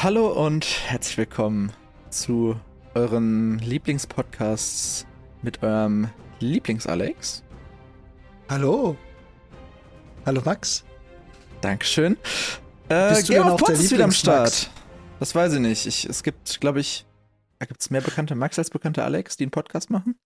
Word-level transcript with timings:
Hallo 0.00 0.28
und 0.28 0.64
herzlich 0.86 1.18
willkommen 1.18 1.72
zu 2.08 2.54
euren 2.94 3.58
Lieblingspodcasts 3.58 5.08
mit 5.42 5.64
eurem 5.64 6.08
Lieblings-Alex. 6.38 7.42
Hallo. 8.48 8.96
Hallo 10.24 10.40
Max. 10.44 10.84
Dankeschön. 11.62 12.16
Äh, 12.88 13.08
Bist 13.08 13.28
du 13.28 13.32
Game 13.32 13.48
of 13.48 13.60
Pots 13.60 13.80
ist 13.80 13.90
wieder 13.90 14.04
am? 14.04 14.12
Start. 14.12 14.70
Das 15.18 15.34
weiß 15.34 15.54
ich 15.54 15.60
nicht. 15.60 15.84
Ich, 15.84 16.04
es 16.04 16.22
gibt, 16.22 16.60
glaube 16.60 16.78
ich, 16.78 17.04
da 17.58 17.66
gibt 17.66 17.80
es 17.80 17.90
mehr 17.90 18.00
bekannte 18.00 18.36
Max 18.36 18.56
als 18.56 18.70
bekannte 18.70 19.02
Alex, 19.02 19.36
die 19.36 19.42
einen 19.42 19.50
Podcast 19.50 19.90
machen. 19.90 20.16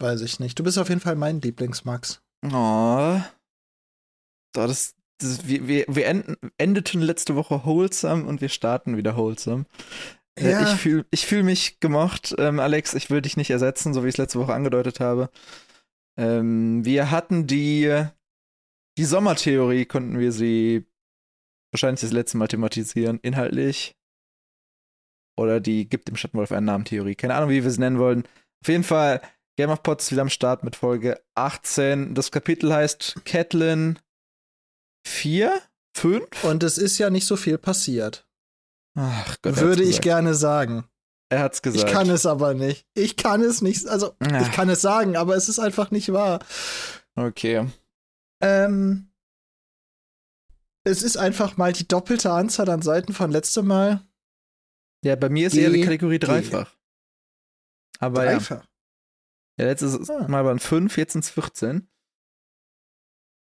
Weiß 0.00 0.20
ich 0.22 0.40
nicht. 0.40 0.58
Du 0.58 0.64
bist 0.64 0.78
auf 0.78 0.88
jeden 0.88 1.00
Fall 1.00 1.14
mein 1.14 1.40
Lieblings-Max. 1.40 2.20
Oh. 2.52 3.20
Das, 4.52 4.96
wir 5.20 5.68
wir, 5.68 5.84
wir 5.88 6.06
enden, 6.06 6.36
endeten 6.58 7.00
letzte 7.00 7.34
Woche 7.36 7.64
wholesome 7.64 8.24
und 8.24 8.40
wir 8.40 8.48
starten 8.48 8.96
wieder 8.96 9.16
wholesome. 9.16 9.64
Äh, 10.38 10.50
Ja. 10.50 10.62
Ich 10.62 10.80
fühle 10.80 11.06
ich 11.10 11.26
fühl 11.26 11.42
mich 11.42 11.80
gemocht. 11.80 12.34
Ähm, 12.38 12.60
Alex, 12.60 12.94
ich 12.94 13.10
will 13.10 13.22
dich 13.22 13.36
nicht 13.36 13.50
ersetzen, 13.50 13.94
so 13.94 14.02
wie 14.02 14.08
ich 14.08 14.14
es 14.14 14.18
letzte 14.18 14.38
Woche 14.38 14.54
angedeutet 14.54 15.00
habe. 15.00 15.30
Ähm, 16.18 16.84
wir 16.84 17.10
hatten 17.10 17.46
die, 17.46 18.04
die 18.98 19.04
Sommertheorie, 19.04 19.86
konnten 19.86 20.18
wir 20.18 20.32
sie 20.32 20.86
wahrscheinlich 21.72 22.02
das 22.02 22.12
letzte 22.12 22.36
Mal 22.36 22.48
thematisieren, 22.48 23.18
inhaltlich. 23.22 23.96
Oder 25.38 25.60
die 25.60 25.88
gibt 25.88 26.08
dem 26.08 26.16
Schattenwolf 26.16 26.52
einen 26.52 26.66
Namen 26.66 26.84
Theorie. 26.84 27.14
Keine 27.14 27.34
Ahnung, 27.34 27.48
wie 27.48 27.62
wir 27.62 27.70
es 27.70 27.78
nennen 27.78 27.98
wollen. 27.98 28.24
Auf 28.62 28.68
jeden 28.68 28.84
Fall, 28.84 29.22
Game 29.56 29.70
of 29.70 29.82
Pots 29.82 30.12
wieder 30.12 30.22
am 30.22 30.28
Start 30.28 30.64
mit 30.64 30.76
Folge 30.76 31.22
18. 31.34 32.14
Das 32.14 32.30
Kapitel 32.30 32.72
heißt 32.72 33.22
Catelyn 33.24 33.98
4? 35.04 35.60
5? 35.94 36.44
Und 36.44 36.62
es 36.62 36.78
ist 36.78 36.98
ja 36.98 37.10
nicht 37.10 37.26
so 37.26 37.36
viel 37.36 37.58
passiert. 37.58 38.26
Ach 38.94 39.36
Gott, 39.42 39.56
Würde 39.58 39.82
ich 39.82 40.00
gerne 40.00 40.34
sagen. 40.34 40.84
Er 41.30 41.40
hat's 41.40 41.62
gesagt. 41.62 41.86
Ich 41.88 41.92
kann 41.92 42.10
es 42.10 42.26
aber 42.26 42.52
nicht. 42.54 42.86
Ich 42.94 43.16
kann 43.16 43.40
es 43.42 43.62
nicht. 43.62 43.86
Also, 43.86 44.14
Ah. 44.20 44.42
ich 44.42 44.52
kann 44.52 44.68
es 44.68 44.80
sagen, 44.82 45.16
aber 45.16 45.34
es 45.36 45.48
ist 45.48 45.58
einfach 45.58 45.90
nicht 45.90 46.12
wahr. 46.12 46.40
Okay. 47.14 47.66
Ähm. 48.42 49.08
Es 50.84 51.02
ist 51.02 51.16
einfach 51.16 51.56
mal 51.56 51.72
die 51.72 51.86
doppelte 51.86 52.32
Anzahl 52.32 52.68
an 52.68 52.82
Seiten 52.82 53.12
von 53.14 53.30
letztem 53.30 53.66
Mal. 53.66 54.02
Ja, 55.04 55.16
bei 55.16 55.28
mir 55.28 55.46
ist 55.46 55.56
eher 55.56 55.70
die 55.70 55.82
Kategorie 55.82 56.18
dreifach. 56.18 56.70
Aber 57.98 58.24
ja. 58.24 58.32
Dreifach. 58.32 58.66
ja, 59.58 59.66
letztes 59.66 60.10
Ah. 60.10 60.26
Mal 60.28 60.44
waren 60.44 60.58
5, 60.58 60.96
jetzt 60.98 61.12
sind 61.12 61.24
es 61.24 61.30
14. 61.30 61.88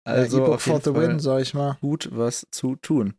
Also, 0.06 0.22
Also 0.24 0.38
E-Book 0.38 0.54
auf 0.56 0.62
for 0.64 0.74
jeden 0.74 0.84
the 0.84 0.92
Fall 0.92 1.08
win, 1.10 1.20
sag 1.20 1.42
ich 1.42 1.54
mal. 1.54 1.78
gut 1.82 2.10
was 2.12 2.46
zu 2.52 2.76
tun. 2.76 3.18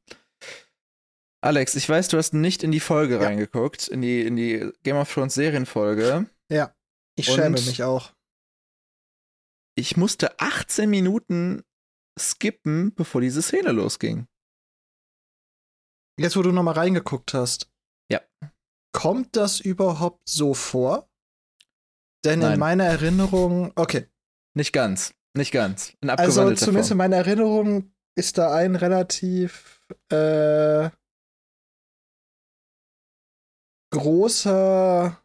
Alex, 1.43 1.75
ich 1.75 1.89
weiß, 1.89 2.09
du 2.09 2.17
hast 2.19 2.33
nicht 2.35 2.63
in 2.63 2.73
die 2.73 2.81
Folge 2.81 3.15
Ja. 3.17 3.23
reingeguckt, 3.23 3.89
in 3.89 4.01
die, 4.03 4.23
in 4.23 4.37
die 4.37 4.71
Game 4.83 4.97
of 4.97 5.13
Thrones 5.13 5.35
Serienfolge. 5.35 6.29
Ich 7.17 7.29
Und- 7.29 7.37
schäme 7.37 7.51
mich 7.51 7.83
auch. 7.85 8.13
Ich 9.77 9.97
musste 9.97 10.39
18 10.41 10.89
Minuten 10.91 11.63
skippen, 12.19 12.95
bevor 12.95 13.21
diese 13.21 13.41
Szene 13.43 13.73
losging. 13.73 14.27
Jetzt, 16.19 16.37
wo 16.37 16.43
du 16.43 16.53
nochmal 16.53 16.75
reingeguckt 16.75 17.35
hast. 17.35 17.71
Ja. 18.11 18.21
Kommt 18.93 19.37
das 19.37 19.61
überhaupt 19.61 20.29
so 20.29 20.55
vor? 20.55 21.09
Denn 22.25 22.39
Nein. 22.41 22.55
in 22.55 22.59
meiner 22.61 22.85
Erinnerung, 22.85 23.73
okay, 23.77 24.09
Nicht 24.57 24.73
ganz. 24.73 25.15
Nicht 25.37 25.53
ganz. 25.53 25.95
In 26.01 26.11
also 26.11 26.43
zumindest 26.55 26.69
in 26.69 26.85
Form. 26.85 26.99
meiner 26.99 27.17
Erinnerung 27.17 27.93
ist 28.17 28.39
da 28.39 28.55
ein 28.55 28.77
relativ 28.77 29.85
äh, 30.09 30.91
großer 33.91 35.21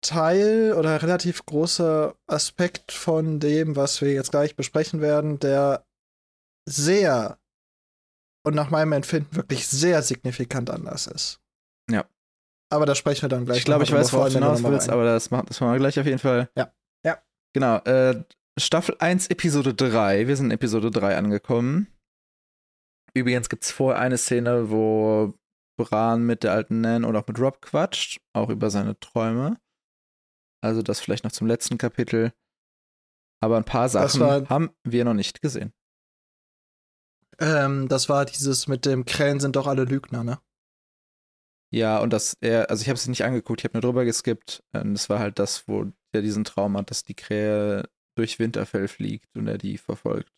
Teil 0.00 0.74
oder 0.74 1.02
relativ 1.02 1.44
großer 1.44 2.14
Aspekt 2.26 2.92
von 2.92 3.40
dem, 3.40 3.76
was 3.76 4.00
wir 4.00 4.12
jetzt 4.12 4.30
gleich 4.30 4.56
besprechen 4.56 5.00
werden, 5.00 5.38
der 5.38 5.84
sehr 6.68 7.38
und 8.44 8.54
nach 8.54 8.70
meinem 8.70 8.92
Empfinden 8.92 9.34
wirklich 9.36 9.66
sehr 9.66 10.02
signifikant 10.02 10.70
anders 10.70 11.06
ist. 11.06 11.40
Ja. 11.90 12.08
Aber 12.70 12.86
da 12.86 12.94
sprechen 12.94 13.22
wir 13.22 13.28
dann 13.28 13.44
gleich 13.44 13.58
Ich 13.58 13.64
glaube, 13.64 13.84
ich 13.84 13.92
weiß, 13.92 14.12
worauf 14.12 14.28
du 14.28 14.34
hinaus 14.34 14.62
willst, 14.62 14.88
aber 14.88 15.04
das 15.04 15.30
machen, 15.30 15.46
das 15.48 15.60
machen 15.60 15.72
wir 15.72 15.78
gleich 15.78 15.98
auf 15.98 16.06
jeden 16.06 16.18
Fall. 16.18 16.50
Ja. 16.56 16.72
Ja. 17.04 17.22
Genau. 17.52 17.78
Äh, 17.78 18.24
Staffel 18.58 18.96
1, 18.98 19.28
Episode 19.28 19.74
3. 19.74 20.26
Wir 20.26 20.36
sind 20.36 20.46
in 20.46 20.50
Episode 20.52 20.90
3 20.90 21.16
angekommen. 21.16 21.88
Übrigens 23.14 23.48
gibt 23.48 23.64
es 23.64 23.70
vorher 23.70 24.00
eine 24.00 24.18
Szene, 24.18 24.70
wo 24.70 25.34
Bran 25.78 26.24
mit 26.24 26.42
der 26.42 26.52
alten 26.52 26.80
Nan 26.80 27.04
und 27.04 27.14
auch 27.16 27.26
mit 27.26 27.38
Rob 27.38 27.60
quatscht, 27.62 28.20
auch 28.34 28.50
über 28.50 28.70
seine 28.70 28.98
Träume. 28.98 29.60
Also 30.62 30.82
das 30.82 31.00
vielleicht 31.00 31.24
noch 31.24 31.32
zum 31.32 31.46
letzten 31.46 31.78
Kapitel. 31.78 32.32
Aber 33.40 33.56
ein 33.56 33.64
paar 33.64 33.88
Sachen 33.88 34.20
war- 34.20 34.48
haben 34.48 34.70
wir 34.84 35.04
noch 35.04 35.14
nicht 35.14 35.40
gesehen. 35.40 35.72
Ähm, 37.38 37.86
das 37.88 38.08
war 38.08 38.24
dieses 38.24 38.66
mit 38.66 38.84
dem 38.84 39.04
Krähen 39.04 39.38
sind 39.38 39.54
doch 39.54 39.68
alle 39.68 39.84
Lügner, 39.84 40.24
ne? 40.24 40.40
Ja, 41.72 41.98
und 42.00 42.12
das, 42.12 42.36
er, 42.40 42.70
also 42.70 42.82
ich 42.82 42.88
habe 42.88 42.96
es 42.96 43.06
nicht 43.06 43.24
angeguckt, 43.24 43.60
ich 43.60 43.64
habe 43.64 43.74
nur 43.74 43.82
drüber 43.82 44.04
geskippt. 44.04 44.64
Ähm, 44.74 44.94
Das 44.94 45.08
war 45.08 45.20
halt 45.20 45.38
das, 45.38 45.68
wo 45.68 45.84
er 46.12 46.22
diesen 46.22 46.42
Traum 46.44 46.76
hat, 46.76 46.90
dass 46.90 47.04
die 47.04 47.14
Krähe 47.14 47.88
durch 48.18 48.38
Winterfell 48.38 48.88
fliegt 48.88 49.34
und 49.36 49.46
er 49.48 49.58
die 49.58 49.78
verfolgt. 49.78 50.32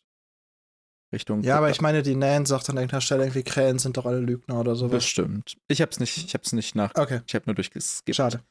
Richtung. 1.12 1.42
Ja, 1.42 1.56
aber 1.58 1.70
ich 1.70 1.80
meine, 1.80 2.02
die 2.02 2.14
Nan 2.14 2.46
sagt 2.46 2.70
an 2.70 2.76
irgendeiner 2.76 3.00
Stelle 3.00 3.24
irgendwie, 3.24 3.42
Krähen 3.42 3.80
sind 3.80 3.96
doch 3.96 4.06
alle 4.06 4.20
Lügner 4.20 4.60
oder 4.60 4.76
sowas. 4.76 4.92
Bestimmt. 4.92 5.56
Ich 5.66 5.82
hab's 5.82 5.98
nicht, 5.98 6.16
ich 6.16 6.34
hab's 6.34 6.52
nicht 6.52 6.76
nach. 6.76 6.94
Okay, 6.94 7.22
Ich 7.26 7.34
habe 7.34 7.46
nur 7.46 7.56
durchgeskippt. 7.56 8.14
schade. 8.14 8.44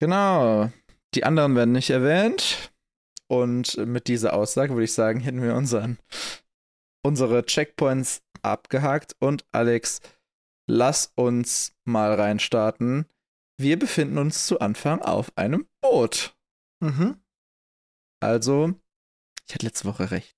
Genau. 0.00 0.70
Die 1.14 1.22
anderen 1.24 1.54
werden 1.54 1.72
nicht 1.72 1.90
erwähnt. 1.90 2.72
Und 3.28 3.76
mit 3.86 4.08
dieser 4.08 4.34
Aussage 4.34 4.72
würde 4.72 4.84
ich 4.84 4.92
sagen, 4.92 5.20
hätten 5.20 5.42
wir 5.42 5.54
unseren, 5.54 5.98
unsere 7.04 7.44
Checkpoints 7.46 8.22
abgehakt. 8.42 9.14
Und 9.20 9.44
Alex, 9.52 10.00
lass 10.68 11.12
uns 11.14 11.72
mal 11.84 12.14
reinstarten. 12.14 13.06
Wir 13.56 13.78
befinden 13.78 14.18
uns 14.18 14.46
zu 14.46 14.58
Anfang 14.58 15.00
auf 15.02 15.30
einem 15.38 15.68
Boot. 15.80 16.36
Mhm. 16.80 17.16
Also, 18.24 18.74
ich 19.46 19.54
hatte 19.54 19.66
letzte 19.66 19.84
Woche 19.86 20.10
recht. 20.10 20.36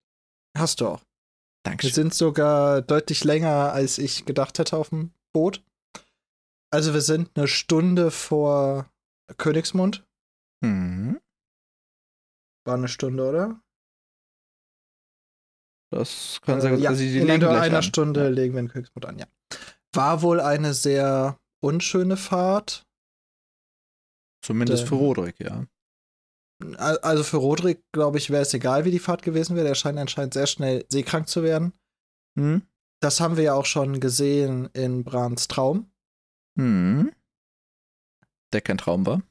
Hast 0.56 0.80
du 0.80 0.88
auch. 0.88 1.00
Wir 1.00 1.70
Dankeschön. 1.72 1.94
sind 1.94 2.14
sogar 2.14 2.82
deutlich 2.82 3.22
länger, 3.24 3.72
als 3.72 3.98
ich 3.98 4.24
gedacht 4.24 4.58
hätte 4.58 4.76
auf 4.76 4.88
dem 4.90 5.12
Boot. 5.32 5.62
Also 6.72 6.94
wir 6.94 7.00
sind 7.00 7.30
eine 7.36 7.46
Stunde 7.48 8.10
vor 8.10 8.90
Königsmund. 9.36 10.04
Mhm. 10.62 11.20
War 12.64 12.74
eine 12.74 12.88
Stunde, 12.88 13.28
oder? 13.28 13.60
Das 15.92 16.40
kann 16.42 16.60
gut 16.60 16.70
Äh, 16.70 16.76
ja, 16.78 16.90
also 16.90 17.02
die 17.02 17.18
in 17.18 17.28
etwa 17.28 17.60
einer 17.60 17.76
an. 17.78 17.82
Stunde 17.82 18.24
Ja. 18.24 18.28
legen 18.28 18.54
wir 18.54 18.60
in 18.60 18.68
Königsmund 18.68 19.06
an, 19.06 19.18
ja. 19.18 19.26
War 19.94 20.22
wohl 20.22 20.40
eine 20.40 20.74
sehr 20.74 21.38
unschöne 21.62 22.16
Fahrt. 22.16 22.84
Zumindest 24.44 24.82
Denn- 24.82 24.88
für 24.88 24.94
Roderick, 24.96 25.38
ja. 25.40 25.64
Al- 26.76 26.98
Also 26.98 27.22
für 27.22 27.36
Roderick, 27.38 27.84
glaube 27.92 28.18
ich, 28.18 28.30
wäre 28.30 28.42
es 28.42 28.54
egal, 28.54 28.84
wie 28.84 28.90
die 28.90 28.98
Fahrt 28.98 29.22
gewesen 29.22 29.56
wäre. 29.56 29.66
Der 29.66 29.74
scheint 29.74 29.98
anscheinend 29.98 30.34
sehr 30.34 30.46
schnell 30.46 30.84
seekrank 30.88 31.28
zu 31.28 31.42
werden. 31.42 31.72
Hm? 32.38 32.62
Das 33.02 33.20
haben 33.20 33.36
wir 33.36 33.44
ja 33.44 33.54
auch 33.54 33.66
schon 33.66 34.00
gesehen 34.00 34.66
in 34.72 35.04
Brans 35.04 35.48
Traum. 35.48 35.90
Hm. 36.58 37.12
Der 38.52 38.60
kein 38.62 38.78
Traum 38.78 39.04
war. 39.04 39.22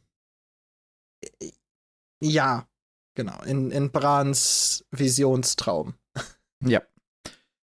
Ja, 2.21 2.67
genau, 3.17 3.41
in, 3.43 3.71
in 3.71 3.91
Brans 3.91 4.85
Visionstraum. 4.91 5.95
Ja. 6.63 6.81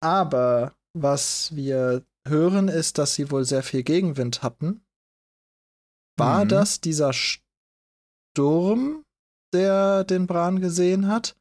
Aber 0.02 0.76
was 0.94 1.56
wir 1.56 2.04
hören, 2.28 2.68
ist, 2.70 2.98
dass 2.98 3.14
sie 3.16 3.30
wohl 3.32 3.46
sehr 3.46 3.62
viel 3.64 3.84
Gegenwind 3.84 4.42
hatten. 4.42 4.84
War 6.18 6.44
Mhm. 6.46 6.50
das 6.50 6.82
dieser 6.82 7.14
Sturm, 7.14 9.06
der 9.54 10.04
den 10.04 10.28
Bran 10.28 10.60
gesehen 10.60 11.08
hat? 11.08 11.36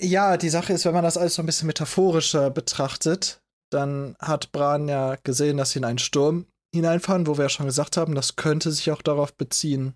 Ja, 0.00 0.36
die 0.36 0.48
Sache 0.48 0.72
ist, 0.72 0.84
wenn 0.84 0.94
man 0.94 1.04
das 1.04 1.16
alles 1.16 1.34
so 1.34 1.42
ein 1.42 1.46
bisschen 1.46 1.66
metaphorischer 1.66 2.50
betrachtet, 2.50 3.42
dann 3.70 4.16
hat 4.18 4.52
Bran 4.52 4.88
ja 4.88 5.16
gesehen, 5.16 5.56
dass 5.56 5.72
sie 5.72 5.80
in 5.80 5.84
einen 5.84 5.98
Sturm 5.98 6.46
hineinfahren, 6.74 7.26
wo 7.26 7.36
wir 7.36 7.44
ja 7.44 7.48
schon 7.48 7.66
gesagt 7.66 7.96
haben, 7.96 8.14
das 8.14 8.36
könnte 8.36 8.70
sich 8.70 8.90
auch 8.90 9.02
darauf 9.02 9.34
beziehen, 9.34 9.94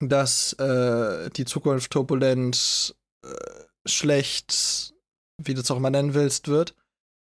dass 0.00 0.54
äh, 0.54 1.30
die 1.30 1.44
Zukunft 1.44 1.92
turbulent, 1.92 2.96
äh, 3.24 3.64
schlecht, 3.86 4.94
wie 5.42 5.54
du 5.54 5.60
es 5.60 5.70
auch 5.70 5.76
immer 5.76 5.90
nennen 5.90 6.14
willst, 6.14 6.48
wird. 6.48 6.74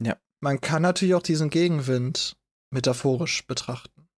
Ja. 0.02 0.16
Man 0.40 0.60
kann 0.60 0.82
natürlich 0.82 1.14
auch 1.14 1.22
diesen 1.22 1.50
Gegenwind 1.50 2.36
metaphorisch 2.70 3.46
betrachten. 3.46 4.08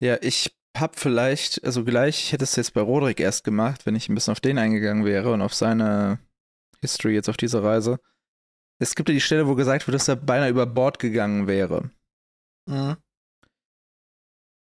Ja, 0.00 0.18
ich 0.20 0.56
hab 0.76 0.98
vielleicht, 0.98 1.64
also 1.64 1.84
gleich, 1.84 2.18
ich 2.24 2.32
hätte 2.32 2.44
es 2.44 2.56
jetzt 2.56 2.74
bei 2.74 2.80
Roderick 2.80 3.20
erst 3.20 3.44
gemacht, 3.44 3.86
wenn 3.86 3.94
ich 3.94 4.08
ein 4.08 4.14
bisschen 4.14 4.32
auf 4.32 4.40
den 4.40 4.58
eingegangen 4.58 5.04
wäre 5.04 5.32
und 5.32 5.42
auf 5.42 5.54
seine 5.54 6.18
History 6.80 7.14
jetzt 7.14 7.28
auf 7.28 7.36
dieser 7.36 7.62
Reise. 7.62 8.00
Es 8.78 8.94
gibt 8.94 9.08
ja 9.08 9.14
die 9.14 9.20
Stelle, 9.20 9.46
wo 9.46 9.54
gesagt 9.54 9.86
wird, 9.86 9.94
dass 9.94 10.08
er 10.08 10.16
beinahe 10.16 10.50
über 10.50 10.66
Bord 10.66 10.98
gegangen 10.98 11.46
wäre. 11.46 11.90
Mhm. 12.66 12.96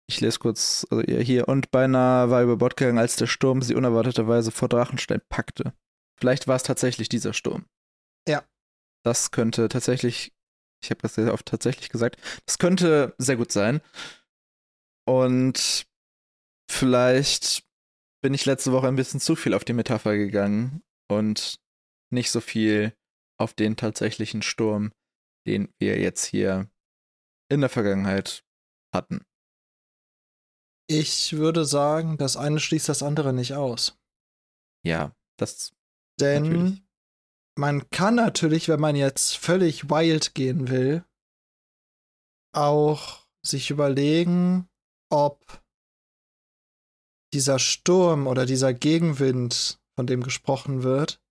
Ich 0.09 0.19
lese 0.19 0.39
kurz 0.39 0.85
also 0.89 1.03
hier. 1.03 1.47
Und 1.47 1.71
beinahe 1.71 2.29
war 2.29 2.43
über 2.43 2.57
Bord 2.57 2.75
gegangen, 2.75 2.97
als 2.97 3.15
der 3.15 3.27
Sturm 3.27 3.61
sie 3.61 3.75
unerwarteterweise 3.75 4.51
vor 4.51 4.67
Drachenstein 4.67 5.21
packte. 5.29 5.73
Vielleicht 6.19 6.47
war 6.47 6.57
es 6.57 6.63
tatsächlich 6.63 7.07
dieser 7.07 7.33
Sturm. 7.33 7.65
Ja. 8.27 8.43
Das 9.03 9.31
könnte 9.31 9.69
tatsächlich, 9.69 10.33
ich 10.83 10.89
habe 10.89 11.01
das 11.01 11.15
sehr 11.15 11.33
oft 11.33 11.45
tatsächlich 11.45 11.89
gesagt, 11.89 12.17
das 12.45 12.57
könnte 12.57 13.15
sehr 13.17 13.37
gut 13.37 13.51
sein. 13.51 13.81
Und 15.05 15.87
vielleicht 16.71 17.63
bin 18.21 18.33
ich 18.33 18.45
letzte 18.45 18.71
Woche 18.71 18.87
ein 18.87 18.95
bisschen 18.95 19.19
zu 19.19 19.35
viel 19.35 19.53
auf 19.53 19.63
die 19.65 19.73
Metapher 19.73 20.15
gegangen 20.15 20.83
und 21.09 21.59
nicht 22.11 22.31
so 22.31 22.41
viel 22.41 22.93
auf 23.39 23.53
den 23.53 23.75
tatsächlichen 23.75 24.41
Sturm, 24.41 24.91
den 25.47 25.73
wir 25.79 25.99
jetzt 25.99 26.25
hier 26.25 26.69
in 27.49 27.61
der 27.61 27.69
Vergangenheit 27.69 28.43
hatten. 28.93 29.25
Ich 30.87 31.33
würde 31.33 31.65
sagen, 31.65 32.17
das 32.17 32.37
eine 32.37 32.59
schließt 32.59 32.89
das 32.89 33.01
andere 33.01 33.33
nicht 33.33 33.53
aus. 33.53 33.97
Ja, 34.85 35.15
das. 35.37 35.73
Denn 36.19 36.43
Natürlich. 36.43 36.83
man 37.57 37.89
kann 37.89 38.15
natürlich, 38.15 38.67
wenn 38.67 38.79
man 38.79 38.95
jetzt 38.95 39.37
völlig 39.37 39.89
wild 39.89 40.35
gehen 40.35 40.69
will, 40.69 41.05
auch 42.53 43.25
sich 43.43 43.71
überlegen, 43.71 44.69
ob 45.09 45.60
dieser 47.33 47.59
Sturm 47.59 48.27
oder 48.27 48.45
dieser 48.45 48.73
Gegenwind, 48.73 49.79
von 49.95 50.07
dem 50.07 50.23
gesprochen 50.23 50.83
wird, 50.83 51.21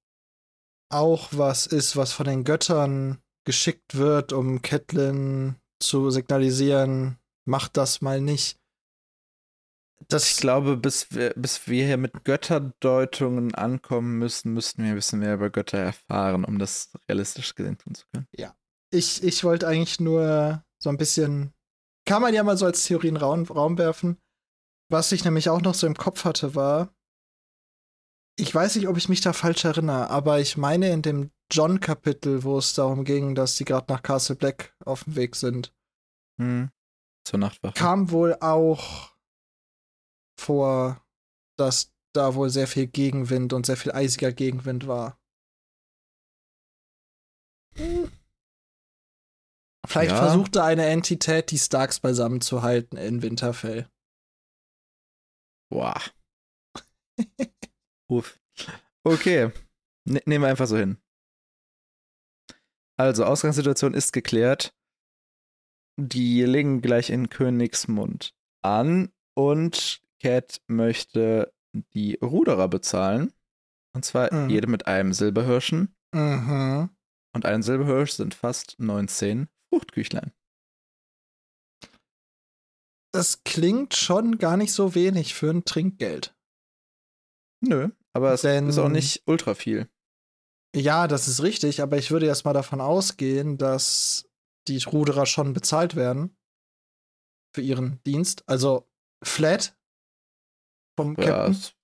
auch 0.91 1.29
was 1.33 1.67
ist, 1.67 1.97
was 1.97 2.13
von 2.13 2.27
den 2.27 2.45
Göttern 2.45 3.19
geschickt 3.45 3.97
wird, 3.97 4.33
um 4.33 4.63
Catelyn 4.63 5.57
zu 5.81 6.11
signalisieren, 6.11 7.19
macht 7.47 7.77
das 7.77 8.01
mal 8.01 8.21
nicht. 8.21 8.59
Das 10.09 10.31
Ich 10.31 10.37
glaube, 10.39 10.77
bis 10.77 11.13
wir, 11.13 11.33
bis 11.37 11.69
wir 11.69 11.85
hier 11.85 11.97
mit 11.97 12.25
Götterdeutungen 12.25 13.55
ankommen 13.55 14.19
müssen, 14.19 14.55
müssten 14.55 14.83
wir 14.83 14.91
ein 14.91 14.97
bisschen 14.97 15.21
mehr 15.21 15.35
über 15.35 15.51
Götter 15.51 15.79
erfahren, 15.79 16.45
um 16.45 16.59
das 16.59 16.91
realistisch 17.09 17.55
gesehen 17.55 17.79
tun 17.79 17.95
zu 17.95 18.07
können. 18.13 18.27
ich, 18.91 19.23
ich 19.23 19.45
wollte 19.45 19.69
eigentlich 19.69 20.01
nur 20.01 20.65
so 20.83 20.91
ein 20.91 20.97
bisschen, 20.97 21.53
kann 22.07 22.23
man 22.23 22.35
ja 22.35 22.43
mal 22.43 22.57
so 22.57 22.67
als 22.67 22.85
Theorie 22.85 23.09
in 23.09 23.15
den 23.15 23.23
Raum, 23.23 23.45
Raum 23.45 23.79
werfen. 23.79 24.17
Was 24.91 25.13
ich 25.13 25.25
nämlich 25.25 25.49
auch 25.49 25.61
noch 25.61 25.75
so 25.75 25.87
im 25.87 25.95
Kopf 25.95 26.25
hatte, 26.25 26.55
war, 26.55 26.93
ich 28.37 28.53
weiß 28.55 28.77
nicht, 28.77 28.89
ob 28.89 28.97
ich 28.97 29.09
mich 29.09 29.21
da 29.21 29.33
falsch 29.33 29.65
erinnere, 29.65 30.11
aber 30.11 30.41
ich 30.41 30.57
meine 30.57 30.91
in 30.91 31.03
dem 31.03 31.31
John-Kapitel, 31.51 32.43
wo 32.43 32.59
es 32.59 32.75
darum 32.75 33.05
ging, 33.05 33.35
dass 33.35 33.57
sie 33.57 33.65
gerade 33.65 33.93
nach 33.93 34.03
Castle 34.03 34.37
Black 34.37 34.75
auf 34.85 35.05
dem 35.05 35.17
Weg 35.17 35.37
sind, 35.37 35.73
Hm. 36.41 36.71
Zur 37.25 37.39
Nachtwache. 37.39 37.75
kam 37.75 38.11
wohl 38.11 38.35
auch 38.41 39.15
vor, 40.39 41.05
dass 41.59 41.93
da 42.15 42.35
wohl 42.35 42.51
sehr 42.51 42.67
viel 42.67 42.87
Gegenwind 42.87 43.53
und 43.53 43.67
sehr 43.67 43.77
viel 43.77 43.93
eisiger 43.93 44.33
Gegenwind 44.33 44.87
war. 44.89 45.21
Hm. 47.77 48.11
Vielleicht 49.87 50.13
Ja. 50.13 50.19
versuchte 50.19 50.63
eine 50.65 50.87
Entität, 50.87 51.51
die 51.51 51.59
Starks 51.59 52.01
beisammen 52.01 52.41
zu 52.41 52.63
halten 52.63 52.97
in 52.97 53.23
Winterfell. 53.23 53.89
Boah. 55.71 56.01
Uff. 58.09 58.39
Okay. 59.05 59.51
Ne 60.05 60.21
nehmen 60.27 60.45
wir 60.45 60.49
einfach 60.49 60.67
so 60.67 60.77
hin. 60.77 60.99
Also, 62.99 63.25
Ausgangssituation 63.25 63.95
ist 63.95 64.13
geklärt. 64.13 64.75
Die 65.97 66.43
legen 66.45 66.83
gleich 66.83 67.11
in 67.11 67.29
Königsmund 67.29 68.35
an 68.63 69.11
und 69.35 70.03
Cat 70.23 70.61
möchte 70.67 71.53
die 71.95 72.17
Ruderer 72.23 72.69
bezahlen. 72.69 73.33
Und 73.95 74.05
zwar 74.05 74.33
Mhm. 74.33 74.51
jede 74.51 74.67
mit 74.67 74.87
einem 74.87 75.13
Silberhirschen. 75.13 75.95
Mhm. 76.13 76.91
Und 77.33 77.47
ein 77.47 77.63
Silberhirsch 77.63 78.13
sind 78.13 78.35
fast 78.35 78.77
19 78.79 79.49
Fruchtküchlein. 79.69 80.33
Das 83.13 83.43
klingt 83.45 83.95
schon 83.95 84.39
gar 84.39 84.57
nicht 84.57 84.73
so 84.73 84.95
wenig 84.95 85.35
für 85.35 85.51
ein 85.51 85.65
Trinkgeld. 85.65 86.35
Nö, 87.61 87.91
aber 88.13 88.33
es 88.33 88.43
Denn- 88.43 88.69
ist 88.69 88.79
auch 88.79 88.89
nicht 88.89 89.23
ultra 89.27 89.55
viel. 89.55 89.89
Ja, 90.75 91.09
das 91.09 91.27
ist 91.27 91.43
richtig, 91.43 91.83
aber 91.83 91.99
ich 91.99 92.13
würde 92.13 92.27
erst 92.27 92.45
mal 92.45 92.53
davon 92.53 92.81
ausgehen, 92.81 93.59
dass 93.59 94.29
die 94.69 94.79
Ruderer 94.85 95.27
schon 95.27 95.53
bezahlt 95.53 95.97
werden 95.97 96.37
für 97.53 97.61
ihren 97.63 98.01
Dienst. 98.05 98.45
Also 98.49 98.89
flat 99.25 99.77
vom 100.97 101.17
Ja, 101.19 101.25
Captain. 101.25 101.53
es, 101.55 101.75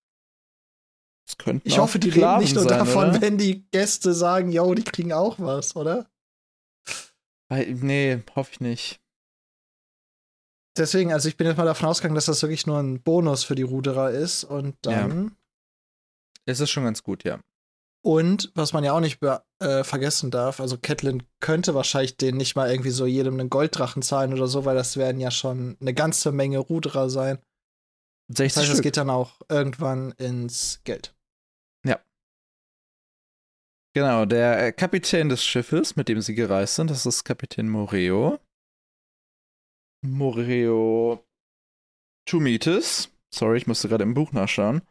es 1.29 1.37
könnten 1.39 1.67
Ich 1.67 1.79
hoffe, 1.79 1.99
die 1.99 2.11
reden 2.11 2.21
Sklaven 2.21 2.43
nicht 2.45 2.55
nur 2.55 2.63
sein, 2.63 2.79
davon, 2.79 3.11
oder? 3.11 3.21
wenn 3.21 3.39
die 3.39 3.69
Gäste 3.73 4.15
sagen, 4.15 4.53
yo, 4.53 4.73
die 4.75 4.85
kriegen 4.85 5.13
auch 5.13 5.41
was, 5.41 5.75
oder? 5.75 6.09
Nee, 7.51 8.23
hoffe 8.37 8.53
ich 8.53 8.61
nicht. 8.61 9.01
Deswegen, 10.77 11.13
also 11.13 11.29
ich 11.29 11.37
bin 11.37 11.47
jetzt 11.47 11.57
mal 11.57 11.65
davon 11.65 11.89
ausgegangen, 11.89 12.15
dass 12.15 12.27
das 12.27 12.43
wirklich 12.43 12.67
nur 12.67 12.79
ein 12.79 13.03
Bonus 13.03 13.45
für 13.45 13.55
die 13.55 13.63
Ruderer 13.63 14.11
ist 14.11 14.45
und 14.45 14.77
dann. 14.83 15.37
Es 16.45 16.61
ist 16.61 16.71
schon 16.71 16.85
ganz 16.85 17.03
gut, 17.03 17.25
ja. 17.25 17.41
Und 18.03 18.53
was 18.55 18.73
man 18.73 18.85
ja 18.85 18.93
auch 18.93 19.01
nicht 19.01 19.21
äh, 19.59 19.83
vergessen 19.83 20.31
darf, 20.31 20.61
also 20.61 20.79
Catelyn 20.79 21.25
könnte 21.41 21.75
wahrscheinlich 21.75 22.17
den 22.17 22.37
nicht 22.37 22.55
mal 22.55 22.71
irgendwie 22.71 22.91
so 22.91 23.05
jedem 23.05 23.41
einen 23.41 23.51
Golddrachen 23.51 24.03
zahlen 24.03 24.33
oder 24.33 24.47
so, 24.47 24.65
weil 24.65 24.77
das 24.77 24.97
werden 24.97 25.21
ja 25.21 25.33
schon 25.33 25.77
eine 25.81 25.93
ganze 25.93 26.31
Menge 26.31 26.59
Ruderer 26.59 27.11
sein. 27.11 27.39
60 28.29 28.55
Das 28.55 28.63
heißt, 28.63 28.75
es 28.75 28.83
geht 28.83 28.97
dann 28.97 29.11
auch 29.11 29.41
irgendwann 29.49 30.13
ins 30.13 30.81
Geld. 30.85 31.17
Genau, 33.97 34.27
der 34.27 34.67
äh, 34.67 34.73
Kapitän 34.73 35.31
des 35.31 35.43
Schiffes, 35.43 35.97
mit 35.97 36.11
dem 36.11 36.21
sie 36.21 36.35
gereist 36.35 36.75
sind, 36.75 36.91
das 36.91 37.07
ist 37.07 37.25
Kapitän 37.25 37.67
Moreo. 37.67 38.39
Moreo 40.11 41.25
Tumitis. 42.29 43.11
Sorry, 43.33 43.59
ich 43.59 43.67
musste 43.67 43.89
gerade 43.89 44.05
im 44.05 44.15
Buch 44.15 44.33
nachschauen. 44.33 44.83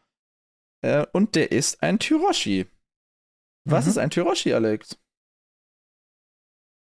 Äh, 0.84 1.06
und 1.14 1.36
der 1.36 1.52
ist 1.52 1.82
ein 1.82 2.00
Tyroshi. 2.00 2.68
Was 3.68 3.86
Mhm. 3.86 3.90
ist 3.92 3.98
ein 3.98 4.10
Tyroshi, 4.12 4.54
Alex? 4.54 4.98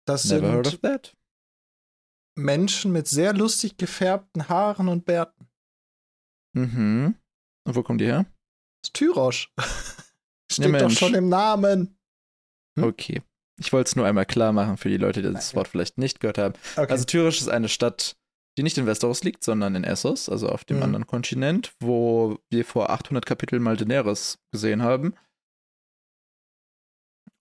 Das 0.07 0.25
Never 0.27 0.51
heard 0.53 0.67
of 0.67 0.73
sind 0.73 0.83
that. 0.83 1.17
Menschen 2.37 2.93
mit 2.93 3.07
sehr 3.07 3.35
lustig 3.35 3.77
gefärbten 3.77 4.49
Haaren 4.49 4.89
und 4.89 5.05
Bärten. 5.05 5.49
Mhm. 6.57 7.17
Und 7.67 7.75
wo 7.77 7.83
kommen 7.83 7.99
die 7.99 8.07
her? 8.07 8.25
Das 8.83 8.89
ist 8.89 8.95
Tyrosch. 8.95 9.53
Steht 10.51 10.65
doch 10.67 10.71
Mensch. 10.71 10.99
schon 10.99 11.15
im 11.15 11.29
Namen. 11.29 11.99
Hm? 12.79 12.85
Okay. 12.85 13.23
Ich 13.61 13.73
wollte 13.73 13.89
es 13.89 13.97
nur 13.97 14.07
einmal 14.07 14.25
klar 14.25 14.53
machen 14.53 14.79
für 14.79 14.89
die 14.89 14.97
Leute, 14.97 15.21
die 15.21 15.31
das 15.33 15.55
Wort 15.55 15.69
vielleicht 15.69 15.99
nicht 15.99 16.19
gehört 16.21 16.39
haben. 16.39 16.55
Okay. 16.77 16.91
Also 16.91 17.05
Tyrisch 17.05 17.41
ist 17.41 17.49
eine 17.49 17.69
Stadt, 17.69 18.17
die 18.57 18.63
nicht 18.63 18.79
in 18.79 18.87
Westeros 18.87 19.23
liegt, 19.25 19.45
sondern 19.45 19.75
in 19.75 19.85
Essos, 19.85 20.29
also 20.29 20.49
auf 20.49 20.65
dem 20.65 20.79
Mhm. 20.79 20.83
anderen 20.83 21.07
Kontinent, 21.07 21.75
wo 21.81 22.39
wir 22.51 22.65
vor 22.65 22.91
800 22.91 23.25
Kapiteln 23.25 23.63
mal 23.63 23.77
Daenerys 23.77 24.39
gesehen 24.53 24.83
haben. 24.83 25.15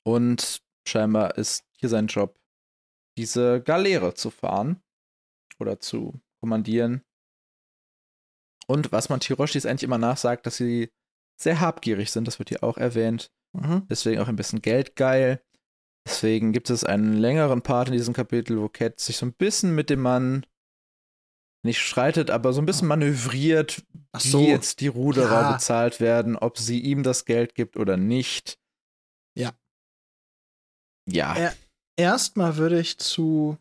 Und 0.05 0.61
scheinbar 0.87 1.37
ist 1.37 1.65
hier 1.77 1.89
sein 1.89 2.07
Job, 2.07 2.39
diese 3.17 3.61
Galeere 3.61 4.13
zu 4.13 4.29
fahren 4.29 4.81
oder 5.59 5.79
zu 5.79 6.19
kommandieren. 6.39 7.03
Und 8.67 8.91
was 8.91 9.09
man 9.09 9.19
Tiroshis 9.19 9.65
eigentlich 9.65 9.83
immer 9.83 9.97
nachsagt, 9.97 10.45
dass 10.45 10.57
sie 10.57 10.91
sehr 11.41 11.59
habgierig 11.59 12.11
sind, 12.11 12.27
das 12.27 12.39
wird 12.39 12.49
hier 12.49 12.63
auch 12.63 12.77
erwähnt 12.77 13.31
mhm. 13.53 13.85
deswegen 13.89 14.21
auch 14.21 14.27
ein 14.27 14.35
bisschen 14.35 14.61
geldgeil. 14.61 15.41
Deswegen 16.07 16.53
gibt 16.53 16.69
es 16.69 16.83
einen 16.83 17.13
längeren 17.13 17.61
Part 17.61 17.89
in 17.89 17.93
diesem 17.93 18.13
Kapitel, 18.13 18.59
wo 18.59 18.69
Cat 18.69 18.99
sich 18.99 19.17
so 19.17 19.25
ein 19.25 19.33
bisschen 19.33 19.75
mit 19.75 19.89
dem 19.89 20.01
Mann 20.01 20.45
nicht 21.63 21.79
streitet, 21.79 22.29
aber 22.29 22.53
so 22.53 22.61
ein 22.61 22.65
bisschen 22.65 22.87
manövriert, 22.87 23.83
Ach 24.13 24.23
wie 24.23 24.29
so. 24.29 24.41
jetzt 24.41 24.79
die 24.79 24.87
Ruderer 24.87 25.41
Ja. 25.41 25.51
bezahlt 25.53 25.99
werden, 25.99 26.35
ob 26.37 26.57
sie 26.57 26.79
ihm 26.79 27.03
das 27.03 27.25
Geld 27.25 27.53
gibt 27.55 27.75
oder 27.77 27.97
nicht. 27.97 28.59
Ja. 29.37 29.51
Ja. 31.09 31.37
Ja. 31.37 31.53
Erstmal 31.97 32.55
würde 32.57 32.79
ich 32.79 32.97
zu 32.97 33.57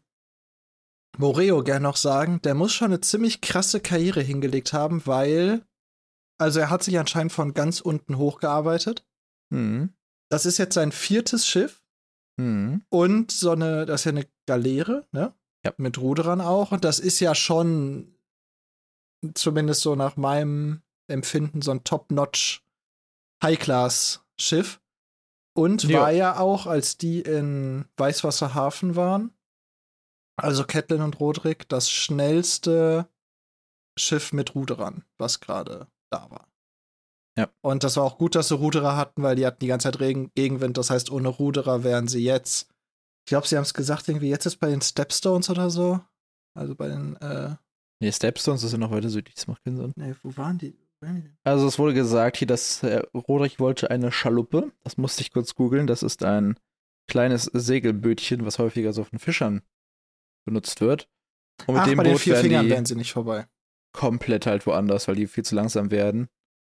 Moreo 1.17 1.64
gern 1.64 1.83
noch 1.83 1.97
sagen, 1.97 2.40
der 2.43 2.55
muss 2.55 2.73
schon 2.73 2.88
eine 2.93 3.00
ziemlich 3.00 3.40
krasse 3.40 3.81
Karriere 3.81 4.21
hingelegt 4.21 4.73
haben, 4.73 5.05
weil, 5.07 5.67
also 6.40 6.61
er 6.61 6.71
hat 6.71 6.85
sich 6.85 6.99
anscheinend 6.99 7.33
von 7.33 7.55
ganz 7.55 7.81
unten 7.81 8.17
hochgearbeitet. 8.19 9.05
Hm. 9.52 9.93
Das 10.31 10.47
ist 10.47 10.59
jetzt 10.59 10.75
sein 10.75 10.93
viertes 10.93 11.47
Schiff 11.47 11.83
Hm. 12.40 12.85
und 12.90 13.33
so 13.33 13.50
eine, 13.50 13.85
das 13.87 14.02
ist 14.02 14.05
ja 14.05 14.11
eine 14.12 14.26
Galeere, 14.47 15.09
ne? 15.11 15.35
Ja. 15.69 15.75
Mit 15.77 15.99
Ruderern 15.99 16.41
auch. 16.41 16.73
Und 16.73 16.85
das 16.85 16.99
ist 16.99 17.21
ja 17.21 17.35
schon, 17.35 18.15
zumindest 19.35 19.83
so 19.83 19.95
nach 19.95 20.17
meinem 20.17 20.83
Empfinden, 21.09 21.63
so 21.63 21.71
ein 21.71 21.85
Top-Notch 21.85 22.65
High-Class-Schiff. 23.43 24.81
Und 25.55 25.85
Ja. 25.85 26.01
war 26.03 26.11
ja 26.13 26.39
auch, 26.39 26.67
als 26.67 26.99
die 26.99 27.21
in 27.21 27.87
Weißwasserhafen 27.97 28.97
waren, 28.97 29.33
Also 30.41 30.65
Catelyn 30.65 31.03
und 31.03 31.19
Roderick, 31.19 31.69
das 31.69 31.91
schnellste 31.91 33.09
Schiff 33.99 34.33
mit 34.33 34.55
Ruderern, 34.55 35.05
was 35.19 35.41
gerade 35.41 35.89
da 36.11 36.31
war. 36.31 36.47
Ja. 37.37 37.49
Und 37.61 37.83
das 37.83 37.97
war 37.97 38.05
auch 38.05 38.19
gut, 38.19 38.37
dass 38.37 38.47
sie 38.49 38.55
Ruderer 38.55 38.97
hatten, 38.97 39.25
weil 39.25 39.35
die 39.35 39.45
hatten 39.45 39.59
die 39.59 39.67
ganze 39.67 39.91
Zeit 39.91 39.99
Regen 39.99 40.31
Gegenwind. 40.37 40.77
Das 40.77 40.91
heißt, 40.91 41.11
ohne 41.11 41.29
Ruderer 41.29 41.83
wären 41.83 42.07
sie 42.07 42.23
jetzt. 42.23 42.69
Ich 43.28 43.30
glaube, 43.30 43.47
sie 43.47 43.56
haben 43.56 43.62
es 43.64 43.75
gesagt, 43.75 44.08
irgendwie 44.08 44.30
jetzt 44.30 44.47
ist 44.47 44.56
bei 44.56 44.70
den 44.70 44.80
Stepstones 44.80 45.50
oder 45.50 45.68
so. 45.68 46.00
Also 46.54 46.75
bei 46.75 46.88
den, 46.88 47.14
äh, 47.16 47.56
Nee, 48.00 48.11
Stepstones 48.11 48.62
ist 48.62 48.73
ja 48.73 48.78
noch 48.78 48.90
weiter 48.90 49.11
südlich, 49.11 49.35
das 49.35 49.47
macht 49.49 49.62
keinen 49.64 49.76
Sinn. 49.76 49.92
nee, 49.97 50.14
wo 50.23 50.35
waren 50.38 50.56
die? 50.56 50.75
Also 51.44 51.66
es 51.68 51.78
wurde 51.78 51.92
gesagt 51.92 52.38
hier, 52.38 52.47
dass 52.47 52.82
äh, 52.82 53.02
Roderick 53.14 53.61
wollte 53.61 53.90
eine 53.90 54.11
Schaluppe. 54.12 54.73
Das 54.82 54.97
musste 54.97 55.20
ich 55.20 55.30
kurz 55.30 55.54
googeln. 55.54 55.87
Das 55.87 56.02
ist 56.02 56.25
ein 56.25 56.58
kleines 57.06 57.44
Segelbötchen, 57.52 58.47
was 58.47 58.58
häufiger 58.58 58.94
so 58.94 59.04
von 59.04 59.18
Fischern 59.18 59.61
benutzt 60.47 60.80
wird. 60.80 61.06
Und 61.66 61.75
mit 61.75 61.82
Ach, 61.82 61.87
dem 61.87 61.99
bei 61.99 62.04
den 62.04 62.12
Boot 62.14 62.23
vier 62.23 62.32
wären 62.32 62.42
Fingern 62.44 62.64
die 62.64 62.70
wären 62.70 62.87
sie 62.87 62.97
nicht 62.97 63.12
vorbei. 63.12 63.47
komplett 63.92 64.47
halt 64.47 64.66
woanders, 64.66 65.06
weil 65.06 65.16
die 65.16 65.26
viel 65.26 65.44
zu 65.44 65.54
langsam 65.54 65.90
werden, 65.90 66.28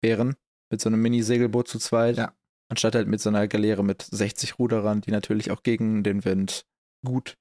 wären. 0.04 0.36
Mit 0.72 0.82
so 0.82 0.90
einem 0.90 1.02
Mini-Segelboot 1.02 1.68
zu 1.68 1.80
zweit. 1.80 2.18
Ja. 2.18 2.34
Anstatt 2.70 2.96
halt 2.96 3.08
mit 3.08 3.22
so 3.22 3.30
einer 3.30 3.48
Galeere 3.48 3.84
mit 3.84 4.02
60 4.02 4.58
Ruderern, 4.60 5.02
die 5.02 5.12
natürlich 5.12 5.52
auch 5.52 5.64
gegen 5.64 6.04
den 6.04 6.26
Wind 6.26 6.66
gut 7.06 7.38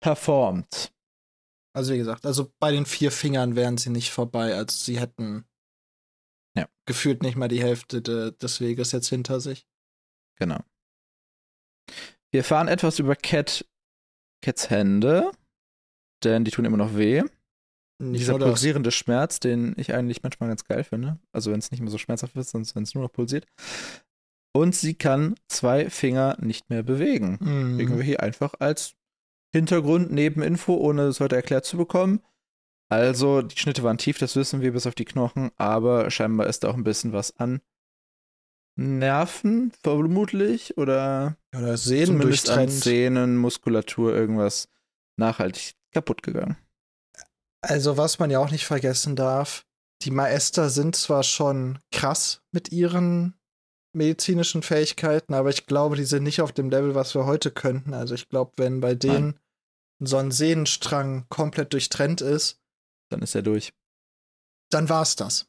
performt. 0.00 0.92
Also 1.74 1.94
wie 1.94 1.98
gesagt, 1.98 2.26
also 2.26 2.52
bei 2.60 2.70
den 2.70 2.84
vier 2.86 3.10
Fingern 3.10 3.56
wären 3.56 3.78
sie 3.78 3.90
nicht 3.90 4.10
vorbei. 4.10 4.54
Also 4.54 4.76
sie 4.76 5.00
hätten 5.00 5.46
Ja. 6.56 6.68
gefühlt 6.86 7.22
nicht 7.22 7.36
mal 7.36 7.48
die 7.48 7.62
Hälfte 7.62 8.02
de 8.02 8.32
des 8.32 8.60
Weges 8.60 8.92
jetzt 8.92 9.08
hinter 9.08 9.40
sich. 9.40 9.66
Genau. 10.38 10.60
Wir 12.30 12.40
erfahren 12.40 12.68
etwas 12.68 12.98
über 12.98 13.16
Cat, 13.16 13.66
Cats 14.42 14.70
Hände, 14.70 15.30
denn 16.24 16.44
die 16.44 16.50
tun 16.50 16.64
immer 16.64 16.76
noch 16.76 16.94
weh. 16.94 17.22
Nicht 17.98 18.22
Dieser 18.22 18.38
pulsierende 18.38 18.90
Schmerz, 18.90 19.38
den 19.38 19.74
ich 19.78 19.94
eigentlich 19.94 20.22
manchmal 20.22 20.48
ganz 20.48 20.64
geil 20.64 20.82
finde. 20.84 21.20
Also 21.32 21.52
wenn 21.52 21.58
es 21.60 21.70
nicht 21.70 21.80
mehr 21.80 21.90
so 21.90 21.98
schmerzhaft 21.98 22.34
ist, 22.36 22.50
sondern 22.50 22.74
wenn 22.74 22.82
es 22.82 22.94
nur 22.94 23.04
noch 23.04 23.12
pulsiert. 23.12 23.46
Und 24.54 24.74
sie 24.74 24.94
kann 24.94 25.34
zwei 25.48 25.88
Finger 25.88 26.36
nicht 26.40 26.68
mehr 26.68 26.82
bewegen. 26.82 27.38
Mhm. 27.40 27.78
Kriegen 27.78 27.96
wir 27.96 28.04
hier 28.04 28.22
einfach 28.22 28.54
als 28.58 28.94
Hintergrund, 29.54 30.12
Nebeninfo, 30.12 30.74
ohne 30.74 31.02
es 31.02 31.20
heute 31.20 31.36
erklärt 31.36 31.64
zu 31.64 31.76
bekommen. 31.76 32.20
Also, 32.90 33.40
die 33.40 33.58
Schnitte 33.58 33.82
waren 33.82 33.96
tief, 33.96 34.18
das 34.18 34.36
wissen 34.36 34.60
wir, 34.60 34.72
bis 34.72 34.86
auf 34.86 34.94
die 34.94 35.06
Knochen, 35.06 35.50
aber 35.56 36.10
scheinbar 36.10 36.46
ist 36.46 36.64
da 36.64 36.68
auch 36.68 36.74
ein 36.74 36.84
bisschen 36.84 37.12
was 37.12 37.38
an 37.38 37.62
Nerven, 38.76 39.72
vermutlich, 39.82 40.76
oder 40.78 41.36
Oder 41.56 41.76
Sehnen 41.76 42.06
zumindest 42.06 42.50
an. 42.50 42.68
Zähnen, 42.68 43.36
Muskulatur, 43.36 44.14
irgendwas 44.14 44.68
nachhaltig 45.18 45.74
kaputt 45.92 46.22
gegangen. 46.22 46.56
Also, 47.60 47.96
was 47.96 48.18
man 48.18 48.30
ja 48.30 48.38
auch 48.38 48.50
nicht 48.50 48.66
vergessen 48.66 49.14
darf, 49.14 49.64
die 50.02 50.10
Maester 50.10 50.68
sind 50.68 50.96
zwar 50.96 51.22
schon 51.22 51.78
krass 51.92 52.42
mit 52.50 52.72
ihren 52.72 53.34
medizinischen 53.92 54.62
Fähigkeiten, 54.62 55.34
aber 55.34 55.50
ich 55.50 55.66
glaube, 55.66 55.96
die 55.96 56.04
sind 56.04 56.22
nicht 56.24 56.40
auf 56.40 56.52
dem 56.52 56.70
Level, 56.70 56.94
was 56.94 57.14
wir 57.14 57.26
heute 57.26 57.50
könnten. 57.50 57.94
Also, 57.94 58.14
ich 58.14 58.28
glaube, 58.28 58.52
wenn 58.56 58.80
bei 58.80 58.94
denen 58.94 59.38
so 60.00 60.16
ein 60.16 60.30
Sehnenstrang 60.30 61.26
komplett 61.28 61.72
durchtrennt 61.72 62.20
ist, 62.20 62.58
Dann 63.10 63.22
ist 63.22 63.34
er 63.34 63.42
durch. 63.42 63.72
dann 64.70 64.88
war's 64.88 65.16
das. 65.16 65.46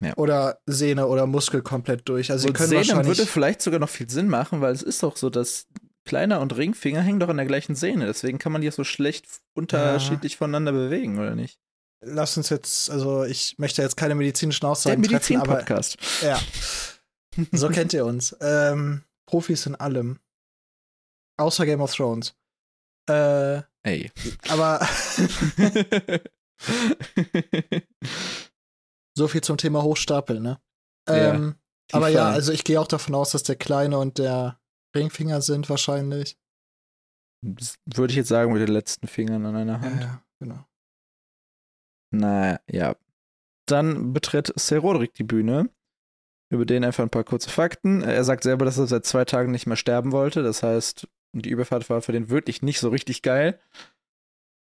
Ja. 0.00 0.16
Oder 0.16 0.60
Sehne 0.66 1.08
oder 1.08 1.26
Muskel 1.26 1.60
komplett 1.62 2.08
durch. 2.08 2.30
Also, 2.30 2.46
sie 2.46 2.52
können 2.52 2.68
Sehnen 2.68 2.78
wahrscheinlich. 2.88 3.18
würde 3.18 3.26
vielleicht 3.30 3.60
sogar 3.62 3.80
noch 3.80 3.88
viel 3.88 4.08
Sinn 4.08 4.28
machen, 4.28 4.60
weil 4.60 4.72
es 4.72 4.82
ist 4.82 5.02
doch 5.02 5.16
so, 5.16 5.28
dass 5.28 5.66
Kleiner 6.04 6.40
und 6.40 6.56
Ringfinger 6.56 7.02
hängen 7.02 7.18
doch 7.20 7.28
an 7.28 7.36
der 7.36 7.46
gleichen 7.46 7.74
Sehne. 7.74 8.06
Deswegen 8.06 8.38
kann 8.38 8.52
man 8.52 8.60
die 8.62 8.66
ja 8.66 8.72
so 8.72 8.84
schlecht 8.84 9.26
unterschiedlich 9.54 10.36
voneinander 10.36 10.72
bewegen, 10.72 11.18
oder 11.18 11.34
nicht? 11.34 11.58
Lass 12.00 12.36
uns 12.36 12.48
jetzt, 12.48 12.90
also 12.90 13.24
ich 13.24 13.56
möchte 13.58 13.82
jetzt 13.82 13.96
keine 13.96 14.14
medizinischen 14.14 14.60
Der 14.60 14.70
Aussagen 14.70 15.02
treffen, 15.02 15.36
aber 15.36 15.56
Medizin-Podcast. 15.56 15.98
ja, 16.22 16.38
so 17.52 17.68
kennt 17.68 17.92
ihr 17.92 18.04
uns. 18.06 18.36
Ähm, 18.40 19.04
Profis 19.26 19.66
in 19.66 19.74
allem. 19.74 20.18
Außer 21.38 21.66
Game 21.66 21.80
of 21.80 21.94
Thrones. 21.94 22.34
Äh, 23.08 23.62
Ey. 23.84 24.10
aber 24.48 24.80
so 29.16 29.28
viel 29.28 29.40
zum 29.42 29.56
Thema 29.56 29.82
Hochstapel, 29.82 30.40
ne? 30.40 30.60
Ja, 31.08 31.34
Ähm, 31.34 31.54
aber 31.92 32.08
ja, 32.08 32.28
also 32.28 32.52
ich 32.52 32.64
gehe 32.64 32.80
auch 32.80 32.86
davon 32.86 33.14
aus, 33.14 33.30
dass 33.30 33.42
der 33.42 33.56
Kleine 33.56 33.98
und 33.98 34.18
der 34.18 34.60
Ringfinger 34.94 35.40
sind 35.40 35.70
wahrscheinlich. 35.70 36.38
Das 37.42 37.76
würde 37.86 38.10
ich 38.10 38.16
jetzt 38.16 38.28
sagen 38.28 38.52
mit 38.52 38.60
den 38.60 38.72
letzten 38.74 39.06
Fingern 39.06 39.46
an 39.46 39.56
einer 39.56 39.74
Ja, 39.74 39.80
Hand. 39.80 40.00
ja, 40.02 40.22
genau. 40.40 40.64
Na 42.10 42.60
ja. 42.70 42.96
Dann 43.66 44.12
betritt 44.12 44.52
Sir 44.56 44.78
Roderick 44.80 45.14
die 45.14 45.24
Bühne. 45.24 45.70
Über 46.50 46.64
den 46.64 46.84
einfach 46.84 47.04
ein 47.04 47.10
paar 47.10 47.24
kurze 47.24 47.50
Fakten. 47.50 48.02
Er 48.02 48.24
sagt 48.24 48.42
selber, 48.42 48.64
dass 48.64 48.78
er 48.78 48.86
seit 48.86 49.04
zwei 49.04 49.24
Tagen 49.24 49.50
nicht 49.50 49.66
mehr 49.66 49.76
sterben 49.76 50.12
wollte. 50.12 50.42
Das 50.42 50.62
heißt, 50.62 51.06
die 51.32 51.50
Überfahrt 51.50 51.88
war 51.90 52.00
für 52.00 52.12
den 52.12 52.30
wirklich 52.30 52.62
nicht 52.62 52.80
so 52.80 52.88
richtig 52.88 53.22
geil. 53.22 53.60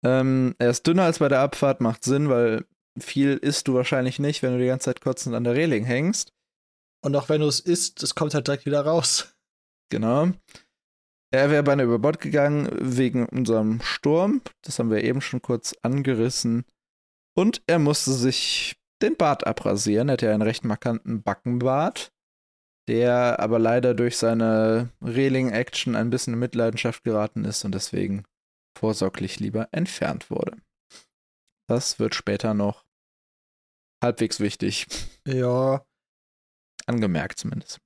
Ähm, 0.04 0.54
er 0.58 0.70
ist 0.70 0.86
dünner 0.86 1.04
als 1.04 1.18
bei 1.18 1.28
der 1.28 1.40
Abfahrt, 1.40 1.80
macht 1.80 2.04
Sinn, 2.04 2.28
weil 2.28 2.66
viel 2.98 3.36
isst 3.36 3.68
du 3.68 3.74
wahrscheinlich 3.74 4.18
nicht, 4.18 4.42
wenn 4.42 4.52
du 4.52 4.58
die 4.58 4.66
ganze 4.66 4.86
Zeit 4.86 5.00
kotzend 5.00 5.34
an 5.34 5.44
der 5.44 5.54
Reling 5.54 5.84
hängst. 5.84 6.32
Und 7.02 7.16
auch 7.16 7.28
wenn 7.28 7.40
du 7.40 7.46
es 7.46 7.60
isst, 7.60 8.02
es 8.02 8.14
kommt 8.14 8.34
halt 8.34 8.46
direkt 8.46 8.66
wieder 8.66 8.84
raus. 8.84 9.34
Genau. 9.90 10.30
Er 11.32 11.50
wäre 11.50 11.62
beinahe 11.62 11.86
über 11.86 11.98
Bord 11.98 12.20
gegangen 12.20 12.68
wegen 12.80 13.26
unserem 13.26 13.80
Sturm. 13.82 14.42
Das 14.62 14.78
haben 14.78 14.90
wir 14.90 15.04
eben 15.04 15.20
schon 15.20 15.40
kurz 15.40 15.74
angerissen. 15.82 16.64
Und 17.36 17.62
er 17.66 17.78
musste 17.78 18.12
sich 18.12 18.79
den 19.02 19.16
Bart 19.16 19.46
abrasieren. 19.46 20.08
Er 20.08 20.12
hatte 20.14 20.26
ja 20.26 20.32
einen 20.32 20.42
recht 20.42 20.64
markanten 20.64 21.22
Backenbart, 21.22 22.12
der 22.88 23.40
aber 23.40 23.58
leider 23.58 23.94
durch 23.94 24.16
seine 24.18 24.90
Reling-Action 25.02 25.96
ein 25.96 26.10
bisschen 26.10 26.34
in 26.34 26.40
Mitleidenschaft 26.40 27.04
geraten 27.04 27.44
ist 27.44 27.64
und 27.64 27.72
deswegen 27.74 28.24
vorsorglich 28.78 29.40
lieber 29.40 29.68
entfernt 29.72 30.30
wurde. 30.30 30.56
Das 31.68 31.98
wird 31.98 32.14
später 32.14 32.54
noch 32.54 32.84
halbwegs 34.02 34.40
wichtig. 34.40 34.86
Ja, 35.26 35.84
Angemerkt 36.86 37.38
zumindest. 37.38 37.78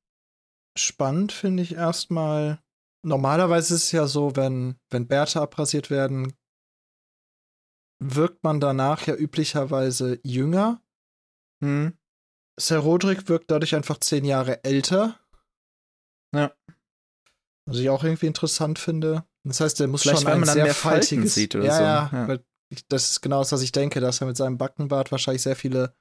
spannend 0.78 1.32
finde 1.32 1.62
ich 1.62 1.74
erstmal. 1.74 2.60
Normalerweise 3.04 3.74
ist 3.74 3.84
es 3.84 3.92
ja 3.92 4.06
so, 4.06 4.34
wenn, 4.34 4.78
wenn 4.88 5.06
Bärte 5.06 5.42
abrasiert 5.42 5.90
werden, 5.90 6.32
wirkt 8.02 8.42
man 8.42 8.60
danach 8.60 9.06
ja 9.06 9.14
üblicherweise 9.14 10.20
jünger. 10.24 10.80
Hm. 11.64 11.98
Sir 12.60 12.78
Roderick 12.78 13.28
wirkt 13.28 13.50
dadurch 13.50 13.74
einfach 13.74 13.98
zehn 13.98 14.24
Jahre 14.24 14.62
älter. 14.64 15.18
Ja. 16.34 16.54
Was 17.66 17.78
ich 17.78 17.88
auch 17.88 18.04
irgendwie 18.04 18.26
interessant 18.26 18.78
finde. 18.78 19.24
Das 19.44 19.60
heißt, 19.60 19.80
er 19.80 19.88
muss 19.88 20.02
Vielleicht, 20.02 20.22
schon 20.22 20.30
ein 20.30 20.44
sehr 20.44 20.74
faltiges 20.74 21.34
sieht 21.34 21.54
oder 21.54 21.64
ja, 21.64 21.76
so. 22.10 22.16
Ja, 22.16 22.28
Ja. 22.28 22.38
das 22.88 23.10
ist 23.12 23.20
genau 23.22 23.40
das, 23.40 23.52
was 23.52 23.62
ich 23.62 23.72
denke, 23.72 24.00
dass 24.00 24.20
er 24.20 24.26
mit 24.26 24.36
seinem 24.36 24.58
Backenbart 24.58 25.10
wahrscheinlich 25.10 25.42
sehr 25.42 25.56
viele 25.56 25.96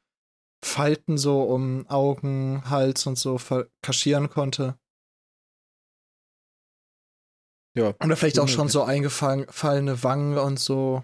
Falten 0.64 1.18
so 1.18 1.44
um 1.44 1.88
Augen, 1.88 2.70
Hals 2.70 3.06
und 3.06 3.18
so 3.18 3.40
kaschieren 3.82 4.30
konnte. 4.30 4.78
Ja. 7.76 7.96
Oder 8.04 8.16
vielleicht 8.16 8.40
auch 8.40 8.48
schon 8.48 8.70
so 8.70 8.84
eingefallene 8.84 10.04
Wangen 10.04 10.38
und 10.38 10.60
so. 10.60 11.04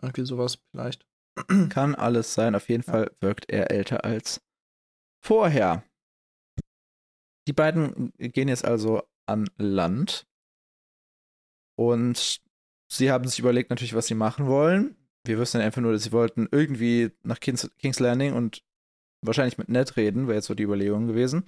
Irgendwie 0.00 0.24
sowas 0.24 0.58
vielleicht. 0.70 1.05
Kann 1.68 1.94
alles 1.94 2.34
sein. 2.34 2.54
Auf 2.54 2.68
jeden 2.68 2.82
Fall 2.82 3.10
wirkt 3.20 3.50
er 3.50 3.70
älter 3.70 4.04
als 4.04 4.40
vorher. 5.22 5.84
Die 7.46 7.52
beiden 7.52 8.12
gehen 8.18 8.48
jetzt 8.48 8.64
also 8.64 9.02
an 9.26 9.48
Land. 9.56 10.26
Und 11.78 12.40
sie 12.90 13.10
haben 13.10 13.28
sich 13.28 13.38
überlegt 13.38 13.70
natürlich, 13.70 13.94
was 13.94 14.06
sie 14.06 14.14
machen 14.14 14.46
wollen. 14.46 14.96
Wir 15.24 15.38
wissen 15.38 15.60
einfach 15.60 15.82
nur, 15.82 15.92
dass 15.92 16.04
sie 16.04 16.12
wollten 16.12 16.48
irgendwie 16.50 17.10
nach 17.22 17.40
Kings, 17.40 17.70
King's 17.78 17.98
Landing 17.98 18.32
und 18.32 18.64
wahrscheinlich 19.22 19.58
mit 19.58 19.68
Ned 19.68 19.96
reden, 19.96 20.26
wäre 20.26 20.36
jetzt 20.36 20.46
so 20.46 20.54
die 20.54 20.62
Überlegung 20.62 21.06
gewesen. 21.06 21.44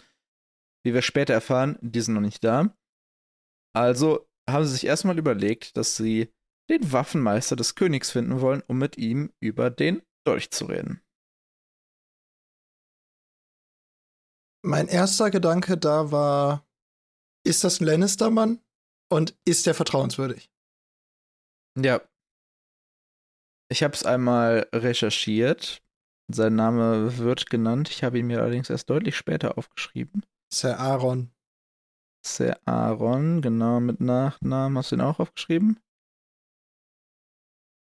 Wie 0.85 0.95
wir 0.95 1.02
später 1.02 1.35
erfahren, 1.35 1.78
die 1.80 2.00
sind 2.00 2.14
noch 2.14 2.21
nicht 2.21 2.42
da. 2.45 2.76
Also 3.75 4.28
haben 4.49 4.64
sie 4.64 4.73
sich 4.73 4.87
erstmal 4.87 5.18
überlegt, 5.18 5.76
dass 5.76 5.97
sie 5.97 6.33
den 6.68 6.92
Waffenmeister 6.92 7.56
des 7.56 7.75
Königs 7.75 8.10
finden 8.10 8.40
wollen, 8.40 8.62
um 8.66 8.78
mit 8.78 8.98
ihm 8.98 9.32
über 9.40 9.70
den 9.70 10.02
Dolch 10.25 10.50
zu 10.50 10.66
reden. 10.66 11.02
Mein 14.64 14.88
erster 14.88 15.30
Gedanke 15.30 15.78
da 15.78 16.10
war, 16.10 16.66
ist 17.46 17.64
das 17.64 17.80
ein 17.80 17.87
Lannister-Mann? 17.87 18.60
Und 19.10 19.38
ist 19.46 19.66
der 19.66 19.75
vertrauenswürdig? 19.75 20.50
Ja. 21.78 22.02
Ich 23.70 23.82
habe 23.82 23.94
es 23.94 24.04
einmal 24.04 24.68
recherchiert. 24.75 25.82
Sein 26.30 26.56
Name 26.56 27.16
wird 27.16 27.48
genannt. 27.48 27.88
Ich 27.88 28.04
habe 28.04 28.18
ihn 28.18 28.26
mir 28.26 28.42
allerdings 28.42 28.68
erst 28.68 28.90
deutlich 28.90 29.16
später 29.16 29.56
aufgeschrieben. 29.56 30.26
Sir 30.52 30.78
Aaron. 30.78 31.30
Sir 32.26 32.58
Aaron, 32.66 33.40
genau 33.40 33.80
mit 33.80 34.00
Nachnamen. 34.00 34.76
Hast 34.76 34.92
du 34.92 34.96
ihn 34.96 35.00
auch 35.00 35.20
aufgeschrieben? 35.20 35.80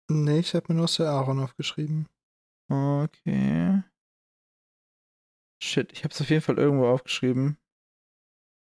Nee, 0.09 0.41
ich 0.41 0.55
habe 0.55 0.73
mir 0.73 0.79
nur 0.79 0.89
Sir 0.89 1.09
Aaron 1.09 1.41
aufgeschrieben. 1.41 2.09
Okay. 2.69 3.83
Shit, 5.63 5.93
ich 5.93 6.05
habe 6.05 6.13
es 6.13 6.21
auf 6.21 6.29
jeden 6.29 6.43
Fall 6.43 6.59
irgendwo 6.59 6.87
aufgeschrieben. 6.87 7.57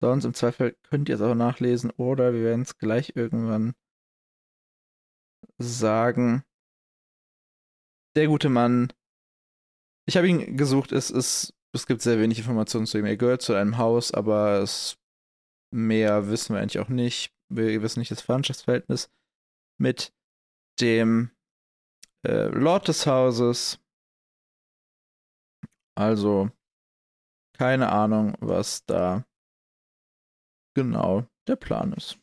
Sonst 0.01 0.25
im 0.25 0.35
Zweifel 0.35 0.77
könnt 0.83 1.09
ihr 1.09 1.17
es 1.17 1.21
auch 1.21 1.35
nachlesen 1.35 1.91
oder 1.93 2.35
wir 2.35 2.43
werden 2.43 2.63
es 2.63 2.79
gleich 2.79 3.17
irgendwann 3.17 3.75
sagen. 5.59 6.45
Der 8.17 8.27
gute 8.29 8.49
Mann. 8.49 8.93
Ich 10.07 10.17
habe 10.17 10.29
ihn 10.29 10.57
gesucht, 10.57 10.93
es 10.93 11.11
ist, 11.11 11.55
es 11.73 11.87
gibt 11.87 12.03
sehr 12.03 12.21
wenig 12.21 12.39
Informationen 12.39 12.87
zu 12.87 12.99
ihm. 12.99 13.07
Er 13.07 13.17
gehört 13.17 13.43
zu 13.43 13.55
einem 13.55 13.79
Haus, 13.79 14.13
aber 14.13 14.61
es 14.61 14.99
mehr 15.73 16.29
wissen 16.29 16.55
wir 16.55 16.61
eigentlich 16.61 16.79
auch 16.79 16.89
nicht. 16.89 17.33
Wir 17.49 17.83
wissen 17.83 17.99
nicht 17.99 18.11
das 18.11 18.21
Verwandtschaftsverhältnis 18.21 19.11
mit 19.79 20.13
dem 20.81 21.31
äh, 22.27 22.49
Lord 22.49 22.89
des 22.89 23.07
Hauses. 23.07 23.79
Also, 25.97 26.51
keine 27.57 27.93
Ahnung, 27.93 28.37
was 28.41 28.85
da 28.87 29.25
genau 30.75 31.27
der 31.47 31.57
Plan 31.57 31.93
ist. 31.93 32.19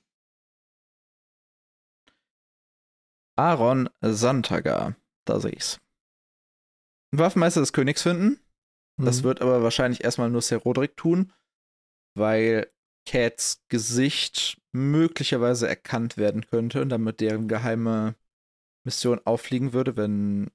Aaron 3.38 3.90
Santagar, 4.02 4.96
da 5.26 5.40
sehe 5.40 5.54
ich's. 5.54 5.80
Waffenmeister 7.12 7.62
des 7.62 7.74
Königs 7.74 8.04
finden. 8.04 8.40
Mhm. 8.98 9.06
Das 9.06 9.24
wird 9.24 9.42
aber 9.42 9.64
wahrscheinlich 9.64 10.04
erstmal 10.04 10.30
nur 10.30 10.42
Ser 10.42 10.58
Roderick 10.58 10.98
tun, 10.98 11.34
weil 12.16 12.72
Cats 13.08 13.64
Gesicht 13.70 14.62
möglicherweise 14.74 15.68
erkannt 15.68 16.18
werden 16.18 16.46
könnte 16.46 16.82
und 16.82 16.90
damit 16.90 17.20
deren 17.20 17.48
geheime 17.48 18.16
Mission 18.84 19.20
auffliegen 19.26 19.74
würde, 19.74 19.96
wenn 19.96 20.52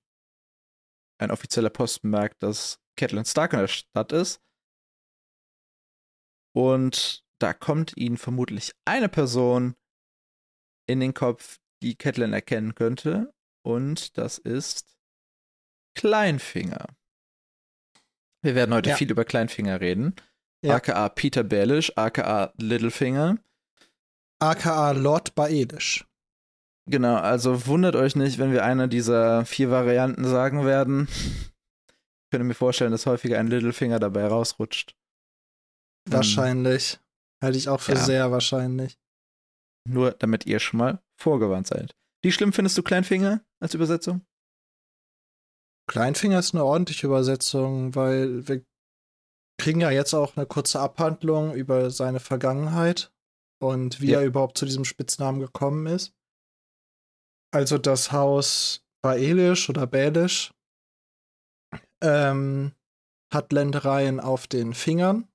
ein 1.19 1.31
offizieller 1.31 1.71
Posten 1.71 2.11
merkt, 2.11 2.43
dass 2.43 2.81
Catelyn 2.97 3.25
Stark 3.25 3.53
in 3.53 3.61
der 3.61 3.69
Stadt 3.69 4.13
ist. 4.13 4.41
Und 6.55 7.25
da 7.39 7.53
kommt 7.53 7.97
ihnen 7.97 8.17
vermutlich 8.17 8.73
eine 8.85 9.09
Person 9.09 9.77
in 10.87 11.01
den 11.01 11.15
Kopf, 11.15 11.59
die 11.83 11.97
Catelyn 11.97 12.33
erkennen 12.33 12.75
könnte. 12.75 13.35
Und 13.63 14.17
das 14.17 14.39
ist 14.39 14.97
Kleinfinger. 15.95 16.87
Wir 18.43 18.55
werden 18.55 18.75
heute 18.75 18.91
ja. 18.91 18.97
viel 18.97 19.11
über 19.11 19.25
Kleinfinger 19.25 19.81
reden. 19.81 20.15
Ja. 20.63 20.77
AKA 20.77 21.09
Peter 21.11 21.45
Baelish, 21.45 21.93
AKA 21.97 22.53
Littlefinger. 22.57 23.39
AKA 24.39 24.93
Lord 24.93 25.35
Baelish. 25.35 26.07
Genau, 26.89 27.17
also 27.17 27.67
wundert 27.67 27.97
euch 27.97 28.15
nicht, 28.15 28.39
wenn 28.39 28.53
wir 28.53 28.65
eine 28.65 28.89
dieser 28.89 29.45
vier 29.45 29.71
Varianten 29.71 30.25
sagen 30.25 30.65
werden. 30.65 31.09
Ich 31.09 32.31
könnte 32.31 32.45
mir 32.45 32.55
vorstellen, 32.55 32.93
dass 32.93 33.07
häufiger 33.07 33.39
ein 33.39 33.49
Littlefinger 33.49 33.99
dabei 33.99 34.27
rausrutscht. 34.27 34.97
Wahrscheinlich. 36.09 37.01
Halte 37.43 37.59
ich 37.59 37.69
auch 37.69 37.81
für 37.81 37.93
ja. 37.93 37.99
sehr 37.99 38.31
wahrscheinlich. 38.31 38.99
Nur 39.89 40.13
damit 40.13 40.47
ihr 40.47 40.59
schon 40.59 40.79
mal 40.79 41.03
vorgewarnt 41.21 41.67
seid. 41.67 41.97
Wie 42.23 42.33
schlimm 42.33 42.53
findest 42.53 42.79
du 42.79 42.83
Kleinfinger 42.83 43.45
als 43.61 43.75
Übersetzung? 43.75 44.25
Kleinfinger 45.89 46.39
ist 46.39 46.55
eine 46.55 46.65
ordentliche 46.65 47.07
Übersetzung, 47.07 47.95
weil 47.95 48.49
wir 48.49 48.65
kriegen 49.59 49.81
ja 49.81 49.91
jetzt 49.91 50.15
auch 50.15 50.37
eine 50.37 50.47
kurze 50.47 50.81
Abhandlung 50.81 51.55
über 51.55 51.91
seine 51.91 52.21
Vergangenheit 52.21 53.13
und 53.63 54.01
wie 54.01 54.11
ja. 54.11 54.21
er 54.21 54.27
überhaupt 54.27 54.59
zu 54.59 54.67
diesem 54.67 54.85
Spitznamen 54.85 55.41
gekommen 55.41 55.87
ist. 55.87 56.13
Also 57.57 57.79
das 57.79 58.13
Haus 58.13 58.85
Baelisch 59.01 59.71
oder 59.71 59.87
Bälisch 59.87 60.53
ähm, 62.03 62.73
hat 63.33 63.51
Ländereien 63.51 64.21
auf 64.21 64.47
den 64.47 64.75
Fingern. 64.75 65.27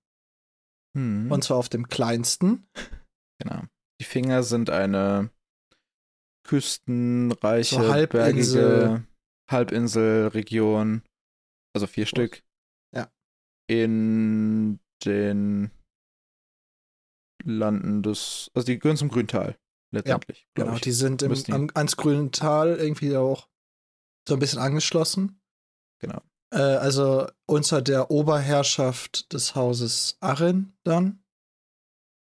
Hm. 0.96 1.32
Und 1.32 1.44
zwar 1.44 1.58
auf 1.58 1.68
dem 1.70 1.88
kleinsten. 1.88 2.68
Genau. 3.44 3.64
Die 4.00 4.06
Finger 4.06 4.44
sind 4.44 4.70
eine 4.70 5.32
küstenreiche, 6.48 7.74
so 7.74 7.90
Halbinsel. 7.92 8.62
bergige 8.62 9.08
Halbinselregion. 9.50 11.02
Also 11.74 11.88
vier. 11.88 12.06
Stück. 12.06 12.44
Ja. 12.96 13.12
In 13.68 14.80
den 15.04 15.72
Landen 17.44 18.04
des. 18.04 18.52
Also 18.54 18.68
die 18.68 18.78
gehören 18.78 18.98
zum 18.98 19.10
Grüntal 19.10 19.58
letztendlich. 19.92 20.48
Ja, 20.58 20.64
genau, 20.64 20.76
ich. 20.76 20.82
die 20.82 20.92
sind 20.92 21.22
im, 21.22 21.34
am, 21.50 21.70
ans 21.74 21.98
Grüne 21.98 22.32
Tal 22.32 22.76
irgendwie 22.76 23.16
auch 23.16 23.48
so 24.28 24.36
ein 24.36 24.40
bisschen 24.40 24.60
angeschlossen. 24.60 25.42
Genau. 26.00 26.22
Äh, 26.54 26.58
also 26.58 27.28
unter 27.48 27.82
der 27.82 28.12
Oberherrschaft 28.12 29.32
des 29.34 29.56
Hauses 29.56 30.18
Arryn 30.20 30.74
dann. 30.84 31.24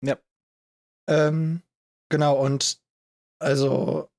Ja. 0.03 0.17
Ähm, 1.07 1.61
genau, 2.09 2.39
und 2.43 2.81
also 3.39 4.09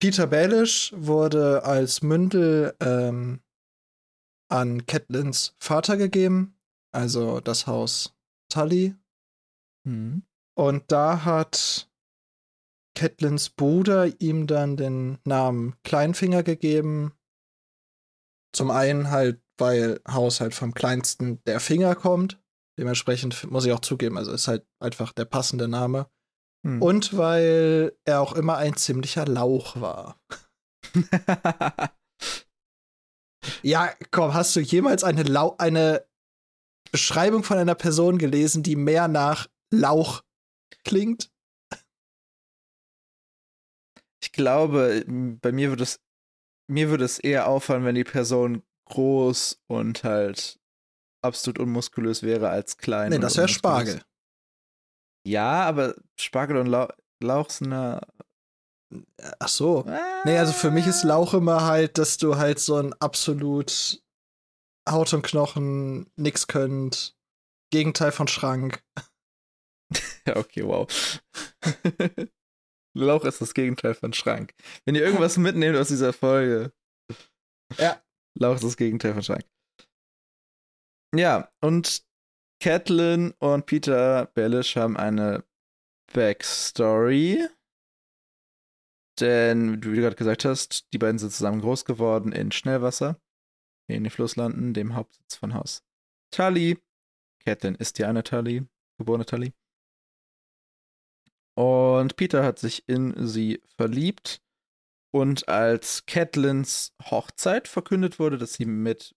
Peter 0.00 0.26
Baelish 0.26 0.92
wurde 0.96 1.62
als 1.64 2.02
Mündel 2.02 2.74
ähm, 2.80 3.42
an 4.50 4.86
Catelyn's 4.86 5.54
Vater 5.58 5.96
gegeben, 5.96 6.58
also 6.92 7.40
das 7.40 7.66
Haus 7.66 8.16
Tully. 8.48 8.96
Mhm. 9.84 10.22
Und 10.60 10.92
da 10.92 11.24
hat 11.24 11.88
Catelyn's 12.94 13.48
Bruder 13.48 14.20
ihm 14.20 14.46
dann 14.46 14.76
den 14.76 15.16
Namen 15.24 15.74
Kleinfinger 15.84 16.42
gegeben. 16.42 17.14
Zum 18.54 18.70
einen 18.70 19.10
halt, 19.10 19.40
weil 19.56 20.02
Haus 20.06 20.42
halt 20.42 20.52
vom 20.54 20.74
kleinsten 20.74 21.42
der 21.44 21.60
Finger 21.60 21.94
kommt. 21.94 22.42
Dementsprechend 22.78 23.50
muss 23.50 23.64
ich 23.64 23.72
auch 23.72 23.80
zugeben, 23.80 24.18
also 24.18 24.32
ist 24.32 24.48
halt 24.48 24.66
einfach 24.80 25.14
der 25.14 25.24
passende 25.24 25.66
Name. 25.66 26.10
Hm. 26.66 26.82
Und 26.82 27.16
weil 27.16 27.96
er 28.04 28.20
auch 28.20 28.34
immer 28.34 28.58
ein 28.58 28.76
ziemlicher 28.76 29.24
Lauch 29.24 29.80
war. 29.80 30.20
ja, 33.62 33.94
komm, 34.10 34.34
hast 34.34 34.54
du 34.54 34.60
jemals 34.60 35.04
eine, 35.04 35.22
Lau 35.22 35.54
eine 35.56 36.04
Beschreibung 36.92 37.44
von 37.44 37.56
einer 37.56 37.76
Person 37.76 38.18
gelesen, 38.18 38.62
die 38.62 38.76
mehr 38.76 39.08
nach 39.08 39.48
Lauch 39.72 40.22
klingt. 40.84 41.30
Ich 44.22 44.32
glaube, 44.32 45.04
bei 45.40 45.52
mir 45.52 45.70
würde 45.70 45.84
es 45.84 46.00
mir 46.70 46.88
würde 46.88 47.04
es 47.04 47.18
eher 47.18 47.48
auffallen, 47.48 47.84
wenn 47.84 47.96
die 47.96 48.04
Person 48.04 48.62
groß 48.86 49.60
und 49.66 50.04
halt 50.04 50.58
absolut 51.22 51.58
unmuskulös 51.58 52.22
wäre 52.22 52.48
als 52.48 52.78
klein. 52.78 53.10
Nee, 53.10 53.18
das 53.18 53.36
wäre 53.36 53.48
Spargel. 53.48 54.02
Ja, 55.26 55.64
aber 55.64 55.96
Spargel 56.16 56.56
und 56.56 56.66
Lauch, 56.66 56.88
Lauch 57.22 57.50
sind 57.50 57.72
ja. 57.72 58.00
Ach 59.38 59.48
so. 59.48 59.84
Ah. 59.86 60.22
Nee, 60.24 60.38
also 60.38 60.52
für 60.52 60.70
mich 60.70 60.86
ist 60.86 61.04
Lauch 61.04 61.34
immer 61.34 61.64
halt, 61.64 61.98
dass 61.98 62.16
du 62.16 62.36
halt 62.36 62.58
so 62.58 62.76
ein 62.76 62.92
absolut 62.94 64.02
Haut 64.88 65.12
und 65.12 65.22
Knochen, 65.22 66.10
nix 66.16 66.46
könnt, 66.46 67.16
Gegenteil 67.70 68.12
von 68.12 68.28
Schrank. 68.28 68.82
Ja, 70.26 70.36
okay, 70.36 70.64
wow. 70.64 70.86
Lauch 72.96 73.24
ist 73.24 73.40
das 73.40 73.54
Gegenteil 73.54 73.94
von 73.94 74.12
Schrank. 74.12 74.54
Wenn 74.84 74.94
ihr 74.94 75.04
irgendwas 75.04 75.36
mitnehmt 75.38 75.76
aus 75.76 75.88
dieser 75.88 76.12
Folge. 76.12 76.72
Ja. 77.78 78.02
Lauch 78.38 78.56
ist 78.56 78.64
das 78.64 78.76
Gegenteil 78.76 79.14
von 79.14 79.22
Schrank. 79.22 79.44
Ja, 81.14 81.50
und 81.60 82.04
Catelyn 82.62 83.32
und 83.38 83.66
Peter 83.66 84.26
Bellish 84.34 84.76
haben 84.76 84.96
eine 84.96 85.44
Backstory. 86.12 87.48
Denn, 89.18 89.82
wie 89.84 89.96
du 89.96 90.00
gerade 90.00 90.16
gesagt 90.16 90.44
hast, 90.44 90.92
die 90.92 90.98
beiden 90.98 91.18
sind 91.18 91.32
zusammen 91.32 91.60
groß 91.60 91.84
geworden 91.84 92.32
in 92.32 92.52
Schnellwasser, 92.52 93.20
in 93.88 94.04
den 94.04 94.10
Flusslanden, 94.10 94.72
dem 94.72 94.94
Hauptsitz 94.94 95.36
von 95.36 95.54
Haus 95.54 95.82
Tully. 96.30 96.78
Catelyn 97.44 97.74
ist 97.74 97.98
ja 97.98 98.08
eine 98.08 98.22
Tully, 98.22 98.66
geborene 98.98 99.26
Tully. 99.26 99.52
Und 101.60 102.16
Peter 102.16 102.42
hat 102.42 102.58
sich 102.58 102.88
in 102.88 103.26
sie 103.26 103.60
verliebt. 103.76 104.40
Und 105.12 105.46
als 105.50 106.06
Catelyn's 106.06 106.94
Hochzeit 107.10 107.68
verkündet 107.68 108.18
wurde, 108.18 108.38
dass 108.38 108.54
sie 108.54 108.64
mit 108.64 109.14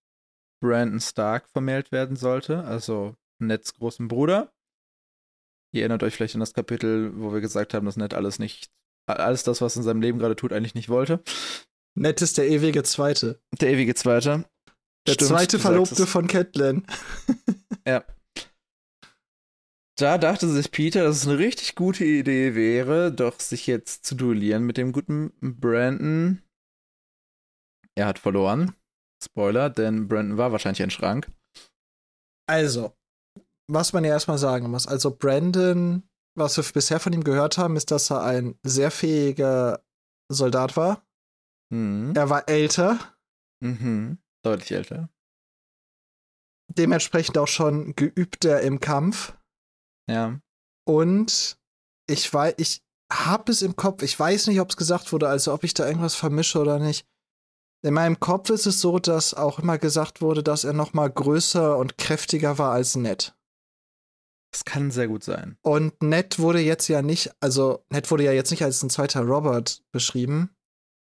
Brandon 0.59 0.99
Stark 0.99 1.47
vermählt 1.49 1.93
werden 1.93 2.17
sollte, 2.17 2.65
also 2.65 3.15
Neds 3.39 3.75
großen 3.75 4.09
Bruder. 4.09 4.51
Ihr 5.71 5.83
erinnert 5.83 6.03
euch 6.03 6.15
vielleicht 6.15 6.33
an 6.35 6.41
das 6.41 6.53
Kapitel, 6.53 7.17
wo 7.17 7.31
wir 7.31 7.39
gesagt 7.39 7.73
haben, 7.73 7.85
dass 7.85 7.95
Ned 7.95 8.13
alles 8.13 8.39
nicht, 8.39 8.71
alles 9.05 9.43
das, 9.43 9.61
was 9.61 9.77
in 9.77 9.83
seinem 9.83 10.01
Leben 10.01 10.19
gerade 10.19 10.35
tut, 10.35 10.51
eigentlich 10.51 10.75
nicht 10.75 10.89
wollte. 10.89 11.23
Ned 11.95 12.21
ist 12.21 12.37
der 12.37 12.49
ewige 12.49 12.83
Zweite. 12.83 13.39
Der 13.61 13.69
ewige 13.71 13.95
Zweite. 13.95 14.43
Der 15.07 15.13
Stimmt, 15.13 15.29
zweite 15.29 15.59
Verlobte 15.59 16.05
von 16.07 16.27
Catelyn. 16.27 16.85
ja. 17.87 18.03
Da 19.95 20.17
dachte 20.17 20.47
sich 20.47 20.71
Peter, 20.71 21.03
dass 21.03 21.17
es 21.17 21.27
eine 21.27 21.37
richtig 21.37 21.75
gute 21.75 22.03
Idee 22.03 22.55
wäre, 22.55 23.11
doch 23.11 23.39
sich 23.39 23.67
jetzt 23.67 24.05
zu 24.05 24.15
duellieren 24.15 24.63
mit 24.65 24.77
dem 24.77 24.91
guten 24.91 25.31
Brandon. 25.39 26.41
Er 27.95 28.07
hat 28.07 28.17
verloren. 28.17 28.75
Spoiler, 29.23 29.69
denn 29.69 30.07
Brandon 30.07 30.37
war 30.37 30.51
wahrscheinlich 30.51 30.81
ein 30.81 30.89
Schrank. 30.89 31.31
Also, 32.49 32.93
was 33.67 33.93
man 33.93 34.03
ja 34.03 34.11
erstmal 34.11 34.39
sagen 34.39 34.69
muss. 34.69 34.87
Also, 34.87 35.15
Brandon, 35.15 36.03
was 36.35 36.57
wir 36.57 36.63
bisher 36.63 36.99
von 36.99 37.13
ihm 37.13 37.23
gehört 37.23 37.57
haben, 37.59 37.75
ist, 37.75 37.91
dass 37.91 38.09
er 38.09 38.23
ein 38.23 38.57
sehr 38.63 38.89
fähiger 38.89 39.85
Soldat 40.29 40.75
war. 40.75 41.05
Mhm. 41.71 42.13
Er 42.15 42.29
war 42.29 42.49
älter. 42.49 42.99
Mhm. 43.61 44.17
Deutlich 44.43 44.71
älter. 44.71 45.09
Dementsprechend 46.67 47.37
auch 47.37 47.47
schon 47.47 47.95
geübter 47.95 48.61
im 48.61 48.79
Kampf. 48.79 49.37
Ja. 50.09 50.39
Und 50.85 51.57
ich 52.07 52.33
weiß, 52.33 52.55
ich 52.57 52.81
habe 53.11 53.51
es 53.51 53.61
im 53.61 53.75
Kopf, 53.75 54.01
ich 54.01 54.19
weiß 54.19 54.47
nicht, 54.47 54.59
ob 54.59 54.69
es 54.69 54.77
gesagt 54.77 55.11
wurde, 55.11 55.27
also 55.27 55.53
ob 55.53 55.63
ich 55.63 55.73
da 55.73 55.87
irgendwas 55.87 56.15
vermische 56.15 56.59
oder 56.59 56.79
nicht. 56.79 57.05
In 57.85 57.93
meinem 57.93 58.19
Kopf 58.19 58.49
ist 58.49 58.65
es 58.65 58.79
so, 58.79 58.97
dass 58.97 59.33
auch 59.33 59.59
immer 59.59 59.77
gesagt 59.77 60.21
wurde, 60.21 60.41
dass 60.41 60.63
er 60.63 60.73
noch 60.73 60.93
mal 60.93 61.09
größer 61.09 61.77
und 61.77 61.97
kräftiger 61.97 62.57
war 62.57 62.71
als 62.71 62.95
Ned. 62.95 63.35
Das 64.53 64.65
kann 64.65 64.91
sehr 64.91 65.07
gut 65.07 65.23
sein. 65.23 65.57
Und 65.61 66.01
Ned 66.01 66.39
wurde 66.39 66.59
jetzt 66.59 66.87
ja 66.87 67.01
nicht, 67.01 67.31
also 67.41 67.83
Ned 67.89 68.09
wurde 68.09 68.23
ja 68.23 68.31
jetzt 68.31 68.51
nicht 68.51 68.63
als 68.63 68.81
ein 68.83 68.89
zweiter 68.89 69.21
Robert 69.21 69.83
beschrieben, 69.91 70.55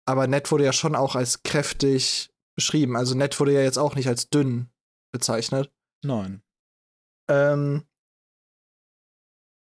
aber 0.05 0.27
Ned 0.27 0.51
wurde 0.51 0.65
ja 0.65 0.73
schon 0.73 0.95
auch 0.95 1.15
als 1.15 1.43
kräftig 1.45 2.31
beschrieben. 2.57 2.97
Also 2.97 3.15
Ned 3.15 3.39
wurde 3.39 3.53
ja 3.53 3.61
jetzt 3.61 3.79
auch 3.79 3.95
nicht 3.95 4.09
als 4.09 4.29
dünn 4.29 4.69
bezeichnet. 5.13 5.73
Nein. 6.03 6.43
Ähm, 7.29 7.85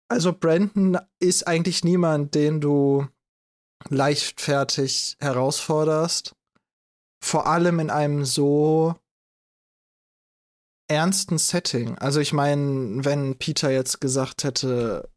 also 0.09 0.33
Brandon 0.33 0.97
ist 1.19 1.47
eigentlich 1.47 1.83
niemand, 1.83 2.35
den 2.35 2.61
du 2.61 3.07
leichtfertig 3.89 5.17
herausforderst. 5.19 6.35
Vor 7.23 7.47
allem 7.47 7.79
in 7.79 7.89
einem 7.89 8.25
so 8.25 8.95
ernsten 10.89 11.37
Setting. 11.37 11.97
Also 11.97 12.19
ich 12.19 12.33
meine, 12.33 13.03
wenn 13.05 13.37
Peter 13.37 13.71
jetzt 13.71 14.01
gesagt 14.01 14.43
hätte, 14.43 15.09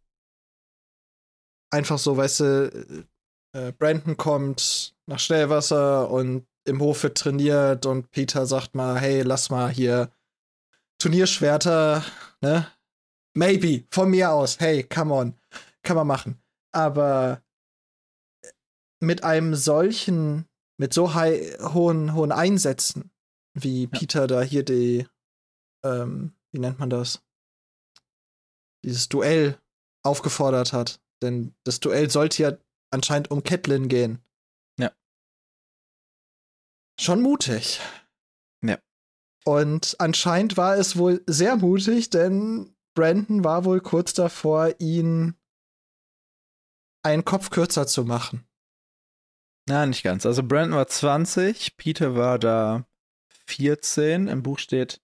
einfach 1.70 1.98
so, 1.98 2.16
weißt 2.16 2.40
du, 2.40 3.06
äh, 3.52 3.72
Brandon 3.72 4.16
kommt 4.16 4.94
nach 5.06 5.18
Schnellwasser 5.18 6.10
und 6.10 6.46
im 6.64 6.80
Hof 6.80 7.02
wird 7.02 7.18
trainiert 7.18 7.86
und 7.86 8.10
Peter 8.10 8.46
sagt 8.46 8.74
mal, 8.74 8.98
hey, 8.98 9.22
lass 9.22 9.50
mal 9.50 9.70
hier 9.70 10.10
Turnierschwerter, 10.98 12.04
ne? 12.40 12.66
Maybe, 13.36 13.84
von 13.90 14.08
mir 14.08 14.30
aus, 14.30 14.60
hey, 14.60 14.82
come 14.82 15.12
on, 15.12 15.34
kann 15.82 15.94
man 15.94 16.06
machen. 16.06 16.42
Aber 16.72 17.42
mit 18.98 19.24
einem 19.24 19.54
solchen, 19.54 20.46
mit 20.78 20.94
so 20.94 21.12
high, 21.12 21.58
hohen, 21.74 22.14
hohen 22.14 22.32
Einsätzen, 22.32 23.10
wie 23.52 23.84
ja. 23.84 23.90
Peter 23.90 24.26
da 24.26 24.40
hier 24.40 24.64
die, 24.64 25.06
ähm, 25.84 26.32
wie 26.50 26.60
nennt 26.60 26.78
man 26.78 26.88
das? 26.88 27.22
Dieses 28.82 29.10
Duell 29.10 29.60
aufgefordert 30.02 30.72
hat. 30.72 30.98
Denn 31.20 31.54
das 31.64 31.80
Duell 31.80 32.08
sollte 32.08 32.42
ja 32.42 32.56
anscheinend 32.90 33.30
um 33.30 33.42
Catelyn 33.42 33.88
gehen. 33.88 34.18
Ja. 34.78 34.92
Schon 36.98 37.20
mutig. 37.20 37.80
Ja. 38.62 38.78
Und 39.44 39.96
anscheinend 39.98 40.56
war 40.56 40.78
es 40.78 40.96
wohl 40.96 41.22
sehr 41.26 41.56
mutig, 41.56 42.08
denn 42.08 42.75
Brandon 42.96 43.44
war 43.44 43.64
wohl 43.64 43.80
kurz 43.80 44.14
davor, 44.14 44.74
ihn 44.80 45.36
einen 47.04 47.24
Kopf 47.24 47.50
kürzer 47.50 47.86
zu 47.86 48.04
machen. 48.04 48.48
Na, 49.68 49.86
nicht 49.86 50.02
ganz. 50.02 50.26
Also 50.26 50.42
Brandon 50.42 50.78
war 50.78 50.88
20, 50.88 51.76
Peter 51.76 52.16
war 52.16 52.38
da 52.38 52.86
14. 53.46 54.26
Im 54.26 54.42
Buch 54.42 54.58
steht 54.58 55.00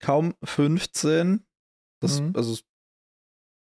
kaum 0.00 0.34
15. 0.42 1.46
Das, 2.00 2.20
mhm. 2.20 2.32
Also, 2.34 2.58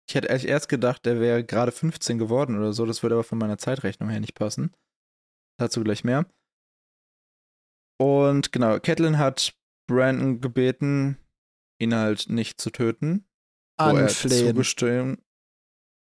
ich 0.08 0.15
hätte 0.15 0.28
erst 0.28 0.69
gedacht, 0.69 1.06
der 1.06 1.19
wäre 1.19 1.43
gerade 1.43 1.72
15 1.72 2.17
geworden 2.17 2.58
oder 2.58 2.72
so. 2.72 2.86
Das 2.86 3.04
würde 3.04 3.15
aber 3.15 3.24
von 3.24 3.38
meiner 3.38 3.58
Zeitrechnung 3.58 4.10
her 4.10 4.19
nicht 4.19 4.36
passen. 4.36 4.74
Dazu 5.58 5.84
gleich 5.84 6.04
mehr. 6.04 6.26
Und 8.00 8.52
genau, 8.52 8.80
Catelyn 8.80 9.17
hat 9.17 9.56
Brandon 9.88 10.41
gebeten, 10.41 11.17
ihn 11.84 11.96
halt 11.96 12.30
nicht 12.30 12.60
zu 12.60 12.72
töten. 12.72 13.26
Anflehen. 13.78 14.50
Zugestimmt. 14.50 15.24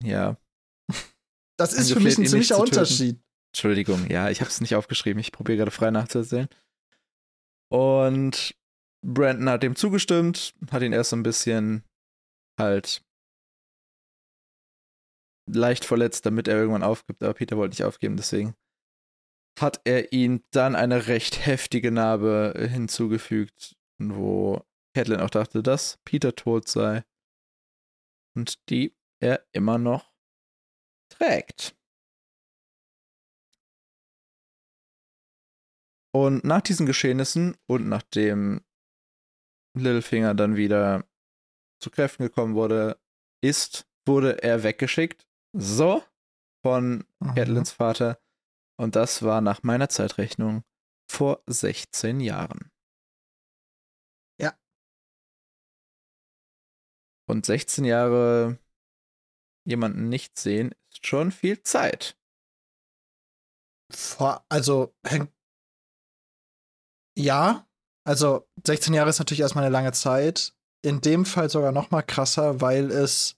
Ja. 0.02 0.36
Das 1.58 1.72
ist 1.72 1.92
für 1.92 2.00
mich 2.00 2.18
ein 2.18 2.26
ziemlicher 2.26 2.58
Unterschied. 2.58 3.18
Entschuldigung, 3.52 4.10
ja, 4.10 4.28
ich 4.28 4.40
habe 4.40 4.50
es 4.50 4.60
nicht 4.60 4.74
aufgeschrieben. 4.74 5.20
Ich 5.20 5.32
probiere 5.32 5.58
gerade 5.58 5.70
frei 5.70 5.90
nachzuerzählen. 5.90 6.48
Und 7.72 8.54
Brandon 9.04 9.48
hat 9.48 9.62
dem 9.62 9.76
zugestimmt, 9.76 10.54
hat 10.70 10.82
ihn 10.82 10.92
erst 10.92 11.10
so 11.10 11.16
ein 11.16 11.22
bisschen 11.22 11.82
halt 12.60 13.02
leicht 15.48 15.84
verletzt, 15.84 16.26
damit 16.26 16.48
er 16.48 16.56
irgendwann 16.56 16.82
aufgibt, 16.82 17.22
aber 17.22 17.34
Peter 17.34 17.56
wollte 17.56 17.72
nicht 17.72 17.84
aufgeben, 17.84 18.16
deswegen 18.16 18.54
hat 19.58 19.80
er 19.84 20.12
ihm 20.12 20.42
dann 20.50 20.74
eine 20.74 21.06
recht 21.06 21.46
heftige 21.46 21.90
Narbe 21.90 22.68
hinzugefügt, 22.70 23.76
wo 23.98 24.62
Catelyn 24.96 25.20
auch 25.20 25.28
dachte, 25.28 25.62
dass 25.62 25.98
Peter 26.06 26.34
tot 26.34 26.68
sei 26.68 27.04
und 28.34 28.70
die 28.70 28.96
er 29.20 29.46
immer 29.52 29.76
noch 29.76 30.10
trägt. 31.12 31.76
Und 36.14 36.44
nach 36.44 36.62
diesen 36.62 36.86
Geschehnissen 36.86 37.58
und 37.66 37.86
nachdem 37.88 38.64
Littlefinger 39.76 40.34
dann 40.34 40.56
wieder 40.56 41.06
zu 41.78 41.90
Kräften 41.90 42.22
gekommen 42.22 42.54
wurde, 42.54 42.98
ist, 43.44 43.86
wurde 44.06 44.42
er 44.42 44.62
weggeschickt. 44.62 45.28
So, 45.54 46.02
von. 46.64 47.04
Catelyns 47.34 47.70
Vater. 47.70 48.18
Und 48.80 48.96
das 48.96 49.22
war 49.22 49.42
nach 49.42 49.62
meiner 49.62 49.90
Zeitrechnung 49.90 50.64
vor 51.10 51.42
16 51.46 52.20
Jahren. 52.20 52.70
Und 57.28 57.46
16 57.46 57.84
Jahre 57.84 58.58
jemanden 59.64 60.08
nicht 60.08 60.38
sehen, 60.38 60.74
ist 60.90 61.06
schon 61.06 61.32
viel 61.32 61.62
Zeit. 61.62 62.16
Also 64.48 64.94
hängt 65.04 65.30
ja, 67.18 67.66
also 68.04 68.46
16 68.66 68.94
Jahre 68.94 69.10
ist 69.10 69.18
natürlich 69.18 69.40
erstmal 69.40 69.64
eine 69.64 69.72
lange 69.72 69.92
Zeit. 69.92 70.54
In 70.82 71.00
dem 71.00 71.24
Fall 71.24 71.50
sogar 71.50 71.72
noch 71.72 71.90
mal 71.90 72.02
krasser, 72.02 72.60
weil 72.60 72.90
es 72.90 73.36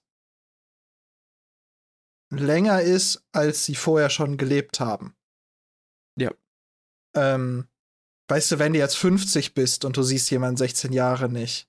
länger 2.31 2.81
ist, 2.81 3.23
als 3.31 3.65
sie 3.65 3.75
vorher 3.75 4.09
schon 4.09 4.37
gelebt 4.37 4.79
haben. 4.79 5.15
Ja. 6.17 6.31
Ähm, 7.15 7.67
weißt 8.27 8.51
du, 8.51 8.59
wenn 8.59 8.73
du 8.73 8.79
jetzt 8.79 8.97
50 8.97 9.53
bist 9.53 9.85
und 9.85 9.97
du 9.97 10.03
siehst 10.03 10.29
jemanden 10.29 10.57
16 10.57 10.91
Jahre 10.93 11.29
nicht, 11.29 11.67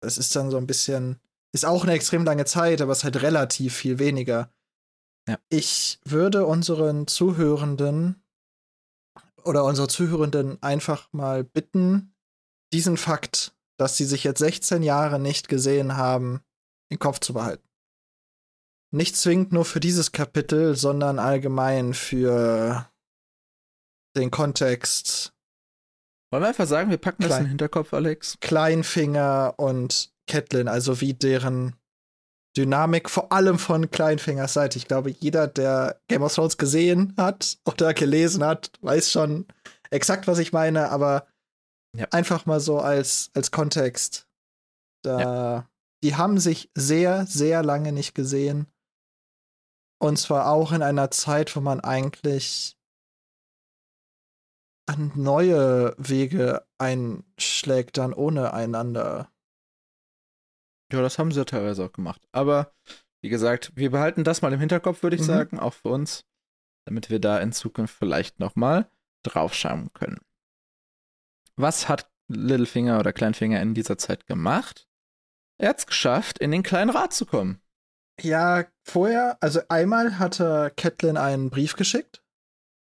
das 0.00 0.18
ist 0.18 0.34
dann 0.34 0.50
so 0.50 0.56
ein 0.56 0.66
bisschen, 0.66 1.20
ist 1.52 1.64
auch 1.64 1.82
eine 1.82 1.92
extrem 1.92 2.24
lange 2.24 2.44
Zeit, 2.44 2.80
aber 2.80 2.92
es 2.92 2.98
ist 2.98 3.04
halt 3.04 3.22
relativ 3.22 3.74
viel 3.74 3.98
weniger. 3.98 4.50
Ja. 5.28 5.38
Ich 5.48 6.00
würde 6.04 6.46
unseren 6.46 7.06
Zuhörenden 7.06 8.22
oder 9.44 9.64
unsere 9.64 9.88
Zuhörenden 9.88 10.62
einfach 10.62 11.12
mal 11.12 11.44
bitten, 11.44 12.14
diesen 12.72 12.96
Fakt, 12.96 13.54
dass 13.78 13.96
sie 13.96 14.04
sich 14.04 14.24
jetzt 14.24 14.38
16 14.38 14.82
Jahre 14.82 15.18
nicht 15.18 15.48
gesehen 15.48 15.96
haben, 15.96 16.40
im 16.90 16.98
Kopf 16.98 17.20
zu 17.20 17.34
behalten. 17.34 17.68
Nicht 18.94 19.16
zwingend 19.16 19.52
nur 19.52 19.64
für 19.64 19.80
dieses 19.80 20.12
Kapitel, 20.12 20.76
sondern 20.76 21.18
allgemein 21.18 21.94
für 21.94 22.90
den 24.16 24.30
Kontext. 24.30 25.32
Wollen 26.30 26.42
wir 26.42 26.48
einfach 26.48 26.66
sagen, 26.66 26.90
wir 26.90 26.98
packen 26.98 27.22
Klein 27.22 27.28
das 27.30 27.38
in 27.38 27.44
den 27.44 27.50
Hinterkopf, 27.50 27.94
Alex? 27.94 28.36
Kleinfinger 28.40 29.54
und 29.56 30.11
Catelyn, 30.32 30.68
also 30.68 31.02
wie 31.02 31.12
deren 31.12 31.76
Dynamik, 32.56 33.10
vor 33.10 33.32
allem 33.32 33.58
von 33.58 33.90
Kleinfingers 33.90 34.54
Seite. 34.54 34.78
Ich 34.78 34.88
glaube, 34.88 35.10
jeder, 35.10 35.46
der 35.46 36.00
Game 36.08 36.22
of 36.22 36.34
Thrones 36.34 36.56
gesehen 36.56 37.14
hat 37.18 37.58
oder 37.66 37.92
gelesen 37.92 38.44
hat, 38.44 38.72
weiß 38.80 39.10
schon 39.10 39.46
exakt, 39.90 40.26
was 40.26 40.38
ich 40.38 40.52
meine, 40.52 40.90
aber 40.90 41.26
ja. 41.94 42.06
einfach 42.10 42.46
mal 42.46 42.60
so 42.60 42.78
als, 42.78 43.30
als 43.34 43.50
Kontext. 43.50 44.26
Da, 45.02 45.20
ja. 45.20 45.68
Die 46.02 46.16
haben 46.16 46.38
sich 46.38 46.70
sehr, 46.74 47.26
sehr 47.26 47.62
lange 47.62 47.92
nicht 47.92 48.14
gesehen. 48.14 48.66
Und 50.00 50.18
zwar 50.18 50.48
auch 50.48 50.72
in 50.72 50.82
einer 50.82 51.10
Zeit, 51.10 51.54
wo 51.54 51.60
man 51.60 51.80
eigentlich 51.80 52.76
an 54.86 55.12
neue 55.14 55.94
Wege 55.96 56.66
einschlägt, 56.78 57.98
dann 57.98 58.12
ohne 58.12 58.52
einander 58.52 59.31
Ja, 60.92 61.00
das 61.02 61.18
haben 61.18 61.32
sie 61.32 61.38
ja 61.38 61.44
teilweise 61.44 61.84
auch 61.84 61.92
gemacht. 61.92 62.20
Aber 62.32 62.72
wie 63.22 63.28
gesagt, 63.28 63.72
wir 63.76 63.90
behalten 63.90 64.24
das 64.24 64.42
mal 64.42 64.52
im 64.52 64.60
Hinterkopf, 64.60 65.02
würde 65.02 65.16
ich 65.16 65.22
Mhm. 65.22 65.26
sagen, 65.26 65.58
auch 65.58 65.74
für 65.74 65.88
uns, 65.88 66.24
damit 66.86 67.08
wir 67.10 67.18
da 67.20 67.38
in 67.38 67.52
Zukunft 67.52 67.94
vielleicht 67.96 68.40
nochmal 68.40 68.90
draufschauen 69.24 69.92
können. 69.92 70.20
Was 71.56 71.88
hat 71.88 72.10
Littlefinger 72.28 72.98
oder 72.98 73.12
Kleinfinger 73.12 73.60
in 73.60 73.74
dieser 73.74 73.98
Zeit 73.98 74.26
gemacht? 74.26 74.88
Er 75.60 75.70
hat 75.70 75.78
es 75.78 75.86
geschafft, 75.86 76.38
in 76.38 76.50
den 76.50 76.62
kleinen 76.62 76.90
Rat 76.90 77.12
zu 77.12 77.26
kommen. 77.26 77.60
Ja, 78.20 78.66
vorher, 78.84 79.38
also 79.40 79.60
einmal 79.68 80.18
hatte 80.18 80.72
Catelyn 80.76 81.16
einen 81.16 81.50
Brief 81.50 81.76
geschickt, 81.76 82.24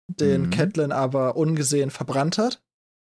den 0.07 0.43
Mhm. 0.43 0.49
Catelyn 0.49 0.91
aber 0.91 1.35
ungesehen 1.35 1.91
verbrannt 1.91 2.37
hat. 2.37 2.63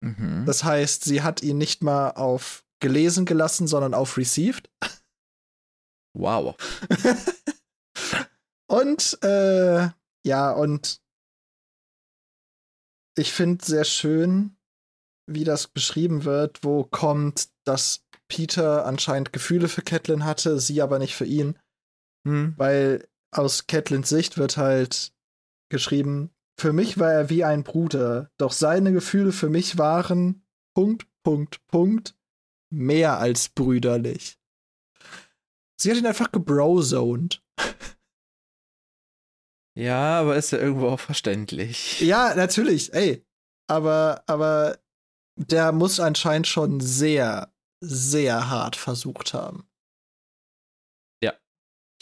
Mhm. 0.03 0.45
Das 0.47 0.65
heißt, 0.65 1.05
sie 1.05 1.23
hat 1.23 1.43
ihn 1.43 1.59
nicht 1.59 1.83
mal 1.83 2.11
auf 2.11 2.65
gelesen 2.81 3.27
gelassen, 3.27 3.67
sondern 3.67 3.95
auf 3.95 4.17
received. 4.17 4.71
wow. 6.15 6.57
und 8.67 9.23
äh, 9.23 9.89
ja, 10.25 10.53
und 10.53 11.01
ich 13.17 13.33
finde 13.33 13.65
sehr 13.65 13.85
schön, 13.85 14.57
wie 15.27 15.45
das 15.45 15.69
beschrieben 15.69 16.25
wird, 16.25 16.65
wo 16.65 16.85
kommt, 16.85 17.49
dass 17.65 18.05
Peter 18.29 18.87
anscheinend 18.87 19.33
Gefühle 19.33 19.69
für 19.69 19.83
Catelyn 19.83 20.25
hatte, 20.25 20.61
sie 20.61 20.83
aber 20.83 20.99
nicht 20.99 21.15
für 21.15 21.27
ihn. 21.27 21.59
Hm. 22.27 22.55
Weil 22.57 23.09
aus 23.33 23.67
Catelyns 23.67 24.09
Sicht 24.09 24.39
wird 24.39 24.57
halt 24.57 25.13
geschrieben, 25.71 26.31
für 26.59 26.73
mich 26.73 26.99
war 26.99 27.13
er 27.13 27.31
wie 27.31 27.45
ein 27.45 27.63
Bruder, 27.63 28.31
doch 28.37 28.53
seine 28.53 28.93
Gefühle 28.93 29.33
für 29.33 29.49
mich 29.49 29.79
waren 29.79 30.45
Punkt, 30.75 31.07
Punkt, 31.23 31.67
Punkt, 31.69 32.15
mehr 32.71 33.19
als 33.19 33.49
brüderlich. 33.49 34.39
Sie 35.81 35.91
hat 35.91 35.99
ihn 35.99 36.07
einfach 36.07 36.33
gebrozoned. 36.33 37.43
Ja, 39.77 40.21
aber 40.21 40.37
ist 40.37 40.51
ja 40.51 40.59
irgendwo 40.59 40.89
auch 40.89 41.01
verständlich. 41.01 42.01
Ja, 42.01 42.35
natürlich, 42.35 42.93
ey. 42.93 43.25
Aber, 43.69 44.23
aber 44.27 44.79
der 45.37 45.73
muss 45.73 46.01
anscheinend 46.01 46.49
schon 46.49 46.81
sehr, 46.81 47.53
sehr 47.81 48.51
hart 48.51 48.77
versucht 48.77 49.33
haben. 49.33 49.69
Ja. 51.23 51.35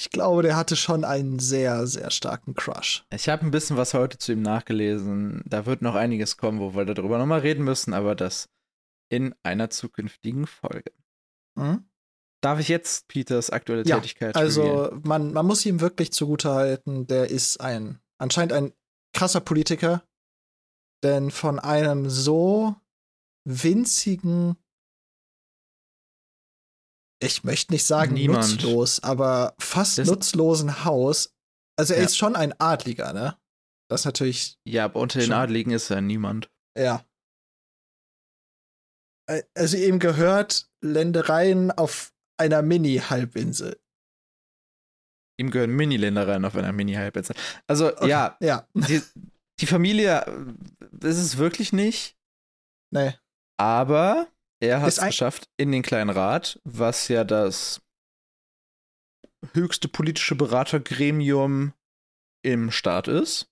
Ich 0.00 0.10
glaube, 0.10 0.42
der 0.42 0.56
hatte 0.56 0.76
schon 0.76 1.04
einen 1.04 1.38
sehr, 1.38 1.86
sehr 1.86 2.10
starken 2.10 2.54
Crush. 2.54 3.04
Ich 3.12 3.28
habe 3.28 3.44
ein 3.44 3.50
bisschen 3.50 3.76
was 3.76 3.94
heute 3.94 4.18
zu 4.18 4.32
ihm 4.32 4.42
nachgelesen. 4.42 5.42
Da 5.44 5.66
wird 5.66 5.82
noch 5.82 5.94
einiges 5.94 6.36
kommen, 6.36 6.58
wo 6.58 6.74
wir 6.74 6.84
darüber 6.86 7.18
nochmal 7.18 7.40
reden 7.40 7.64
müssen, 7.64 7.92
aber 7.92 8.14
das 8.14 8.48
in 9.10 9.34
einer 9.42 9.70
zukünftigen 9.70 10.46
Folge. 10.46 10.92
Hm? 11.58 11.88
Darf 12.40 12.60
ich 12.60 12.68
jetzt 12.68 13.08
Peters 13.08 13.50
aktuelle 13.50 13.84
Ja, 13.84 13.96
Tätigkeit 13.96 14.36
Also 14.36 14.62
revealen? 14.62 15.02
man, 15.04 15.32
man 15.32 15.46
muss 15.46 15.66
ihm 15.66 15.80
wirklich 15.80 16.12
zugutehalten, 16.12 17.06
der 17.06 17.30
ist 17.30 17.60
ein 17.60 18.00
anscheinend 18.18 18.52
ein 18.52 18.72
krasser 19.14 19.40
Politiker, 19.40 20.04
denn 21.02 21.30
von 21.30 21.58
einem 21.58 22.08
so 22.10 22.76
winzigen, 23.44 24.56
ich 27.20 27.42
möchte 27.44 27.72
nicht 27.72 27.84
sagen 27.84 28.14
Niemand. 28.14 28.48
nutzlos, 28.50 29.00
aber 29.02 29.54
fast 29.58 29.98
Das- 29.98 30.08
nutzlosen 30.08 30.84
Haus, 30.84 31.34
also 31.76 31.94
er 31.94 32.00
Ja. 32.00 32.06
ist 32.06 32.16
schon 32.16 32.36
ein 32.36 32.58
Adliger, 32.60 33.12
ne? 33.12 33.36
Das 33.90 34.02
ist 34.02 34.04
natürlich, 34.04 34.58
Ja, 34.64 34.84
aber 34.84 35.00
unter 35.00 35.18
den. 35.18 35.32
Adligen 35.32 35.70
ist 35.72 35.88
ja 35.88 36.00
niemand. 36.00 36.50
ja. 36.76 37.04
Ä- 39.28 39.44
Also 39.54 39.76
ihm 39.76 39.98
gehört 39.98 40.70
Ländereien 40.80 41.70
auf 41.70 42.12
einer 42.40 42.62
Mini-Halbinsel. 42.62 43.78
Ihm 45.40 45.50
gehören 45.50 45.74
Mini-Ländereien 45.76 46.44
auf 46.44 46.56
einer 46.56 46.72
Mini-Halbinsel. 46.72 47.36
Also, 47.66 47.88
Okay, 47.96 48.08
ja, 48.08 48.36
Ja, 48.40 48.66
die, 48.74 49.02
die 49.60 49.66
Familie 49.66 50.24
äh, 50.26 51.06
ist 51.08 51.18
es 51.18 51.36
wirklich 51.38 51.72
nicht, 51.72 52.16
nee. 52.92 53.14
aber 53.60 54.28
er 54.60 54.80
hat 54.80 54.88
es 54.88 55.00
geschafft 55.00 55.48
in 55.56 55.70
den 55.72 55.82
kleinen 55.82 56.10
Rat, 56.10 56.60
was 56.64 57.06
ja 57.08 57.22
das 57.24 57.80
höchste 59.54 59.88
politische 59.88 60.34
Beratergremium 60.34 61.72
im 62.44 62.70
Staat 62.72 63.06
ist. 63.08 63.48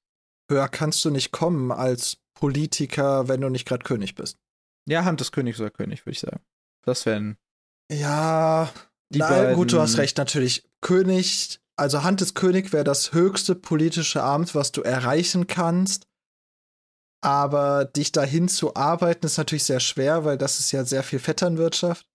höher 0.50 0.68
kannst 0.68 1.04
du 1.04 1.10
nicht 1.10 1.30
kommen 1.32 1.70
als 1.70 2.18
Politiker, 2.34 3.28
wenn 3.28 3.40
du 3.40 3.48
nicht 3.48 3.66
gerade 3.66 3.84
König 3.84 4.14
bist. 4.16 4.38
Ja, 4.88 5.04
Hand 5.04 5.20
des 5.20 5.32
Königs 5.32 5.60
oder 5.60 5.70
König, 5.70 6.06
würde 6.06 6.12
ich 6.12 6.20
sagen. 6.20 6.40
Das 6.82 7.06
wären 7.06 7.36
Ja, 7.90 8.70
die 9.12 9.18
na, 9.18 9.28
beiden. 9.28 9.56
gut, 9.56 9.72
du 9.72 9.80
hast 9.80 9.98
recht, 9.98 10.16
natürlich. 10.18 10.68
König, 10.80 11.60
also 11.76 12.02
Hand 12.04 12.20
des 12.20 12.34
König 12.34 12.72
wäre 12.72 12.84
das 12.84 13.12
höchste 13.12 13.54
politische 13.54 14.22
Amt, 14.22 14.54
was 14.54 14.72
du 14.72 14.82
erreichen 14.82 15.46
kannst. 15.46 16.06
Aber 17.24 17.84
dich 17.86 18.12
dahin 18.12 18.48
zu 18.48 18.76
arbeiten, 18.76 19.26
ist 19.26 19.38
natürlich 19.38 19.64
sehr 19.64 19.80
schwer, 19.80 20.24
weil 20.24 20.38
das 20.38 20.60
ist 20.60 20.70
ja 20.70 20.84
sehr 20.84 21.02
viel 21.02 21.18
Vetternwirtschaft. 21.18 22.06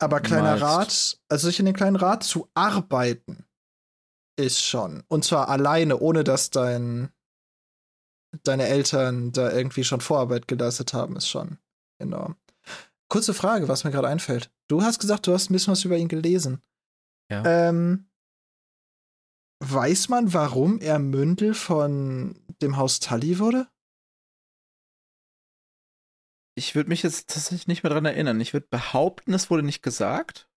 Aber 0.00 0.20
kleiner 0.20 0.56
Meinst- 0.58 0.62
Rat, 0.64 1.20
also 1.28 1.46
sich 1.46 1.60
in 1.60 1.66
den 1.66 1.76
kleinen 1.76 1.94
Rat 1.96 2.24
zu 2.24 2.48
arbeiten, 2.54 3.44
ist 4.36 4.60
schon. 4.64 5.04
Und 5.08 5.24
zwar 5.24 5.48
alleine, 5.48 5.98
ohne 5.98 6.24
dass 6.24 6.50
dein, 6.50 7.12
deine 8.44 8.66
Eltern 8.66 9.32
da 9.32 9.52
irgendwie 9.52 9.84
schon 9.84 10.00
Vorarbeit 10.00 10.48
geleistet 10.48 10.94
haben, 10.94 11.16
ist 11.16 11.28
schon 11.28 11.58
enorm. 11.98 12.36
Kurze 13.08 13.34
Frage, 13.34 13.68
was 13.68 13.84
mir 13.84 13.90
gerade 13.90 14.08
einfällt. 14.08 14.50
Du 14.68 14.82
hast 14.82 14.98
gesagt, 14.98 15.26
du 15.26 15.34
hast 15.34 15.50
ein 15.50 15.52
bisschen 15.52 15.72
was 15.72 15.84
über 15.84 15.98
ihn 15.98 16.08
gelesen. 16.08 16.62
Ja. 17.30 17.44
Ähm, 17.44 18.08
weiß 19.60 20.08
man, 20.08 20.32
warum 20.32 20.80
er 20.80 20.98
Mündel 20.98 21.54
von 21.54 22.40
dem 22.62 22.76
Haus 22.78 23.00
Tully 23.00 23.38
wurde? 23.38 23.68
Ich 26.54 26.74
würde 26.74 26.90
mich 26.90 27.02
jetzt 27.02 27.30
tatsächlich 27.30 27.66
nicht 27.66 27.82
mehr 27.82 27.92
dran 27.92 28.04
erinnern. 28.04 28.40
Ich 28.40 28.52
würde 28.52 28.66
behaupten, 28.70 29.32
es 29.32 29.50
wurde 29.50 29.62
nicht 29.62 29.82
gesagt. 29.82 30.48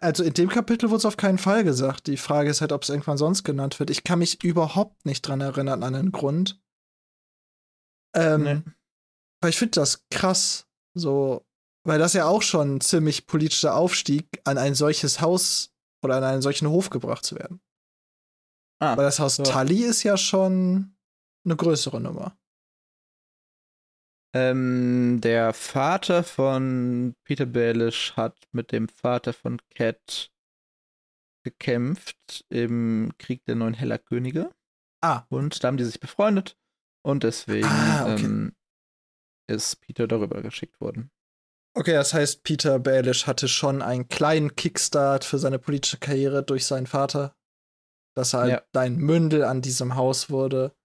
Also 0.00 0.22
in 0.24 0.34
dem 0.34 0.50
Kapitel 0.50 0.90
wurde 0.90 0.98
es 0.98 1.06
auf 1.06 1.16
keinen 1.16 1.38
Fall 1.38 1.64
gesagt. 1.64 2.06
Die 2.06 2.18
Frage 2.18 2.50
ist 2.50 2.60
halt, 2.60 2.72
ob 2.72 2.82
es 2.82 2.90
irgendwann 2.90 3.16
sonst 3.16 3.42
genannt 3.42 3.80
wird. 3.80 3.88
Ich 3.88 4.04
kann 4.04 4.18
mich 4.18 4.44
überhaupt 4.44 5.06
nicht 5.06 5.22
dran 5.22 5.40
erinnern 5.40 5.82
an 5.82 5.94
einen 5.94 6.12
Grund. 6.12 6.61
Ähm, 8.14 8.42
Nee. 8.42 8.62
Weil 9.40 9.50
ich 9.50 9.58
finde 9.58 9.72
das 9.72 10.06
krass, 10.10 10.68
so, 10.94 11.44
weil 11.84 11.98
das 11.98 12.12
ja 12.12 12.26
auch 12.26 12.42
schon 12.42 12.76
ein 12.76 12.80
ziemlich 12.80 13.26
politischer 13.26 13.74
Aufstieg, 13.74 14.28
an 14.44 14.56
ein 14.56 14.74
solches 14.76 15.20
Haus 15.20 15.72
oder 16.04 16.16
an 16.16 16.24
einen 16.24 16.42
solchen 16.42 16.68
Hof 16.68 16.90
gebracht 16.90 17.24
zu 17.24 17.34
werden. 17.36 17.60
Ah, 18.80 18.96
Weil 18.96 19.04
das 19.04 19.18
Haus 19.20 19.36
so. 19.36 19.42
Tully 19.44 19.84
ist 19.84 20.02
ja 20.02 20.16
schon 20.16 20.96
eine 21.44 21.56
größere 21.56 22.00
Nummer. 22.00 22.36
Ähm, 24.34 25.20
der 25.20 25.52
Vater 25.52 26.24
von 26.24 27.14
Peter 27.24 27.46
Baelish 27.46 28.16
hat 28.16 28.36
mit 28.52 28.72
dem 28.72 28.88
Vater 28.88 29.32
von 29.32 29.58
Cat 29.70 30.32
gekämpft 31.44 32.44
im 32.48 33.12
Krieg 33.18 33.44
der 33.44 33.56
neun 33.56 33.74
Heller 33.74 33.98
Könige. 33.98 34.50
Ah. 35.02 35.24
Und 35.28 35.62
da 35.62 35.68
haben 35.68 35.76
die 35.76 35.84
sich 35.84 36.00
befreundet. 36.00 36.56
Und 37.04 37.24
deswegen 37.24 37.66
Ah, 37.66 38.12
okay. 38.12 38.24
ähm, 38.24 38.56
ist 39.50 39.80
Peter 39.80 40.06
darüber 40.06 40.40
geschickt 40.42 40.80
worden. 40.80 41.10
Okay, 41.74 41.92
das 41.94 42.12
heißt, 42.14 42.42
Peter 42.42 42.78
Baelish 42.78 43.26
hatte 43.26 43.48
schon 43.48 43.80
einen 43.82 44.08
kleinen 44.08 44.54
Kickstart 44.56 45.24
für 45.24 45.38
seine 45.38 45.58
politische 45.58 45.98
Karriere 45.98 46.42
durch 46.42 46.66
seinen 46.66 46.86
Vater. 46.86 47.34
Dass 48.14 48.34
er 48.34 48.40
halt 48.40 48.50
Ja. 48.74 48.80
ein 48.80 48.96
Mündel 48.96 49.42
an 49.44 49.62
diesem 49.62 49.94
Haus 49.96 50.28
wurde. 50.28 50.76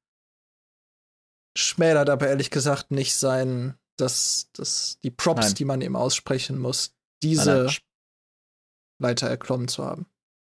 Schmälert 1.57 2.09
aber 2.09 2.27
ehrlich 2.27 2.51
gesagt 2.51 2.91
nicht 2.91 3.15
sein, 3.15 3.77
dass, 3.97 4.49
dass 4.53 4.99
die 5.03 5.11
Props, 5.11 5.47
Nein. 5.47 5.55
die 5.55 5.65
man 5.65 5.81
ihm 5.81 5.95
aussprechen 5.95 6.57
muss, 6.57 6.95
diese 7.23 7.65
nein, 7.65 7.77
Leiter 9.01 9.27
erklommen 9.27 9.67
zu 9.67 9.83
haben. 9.83 10.05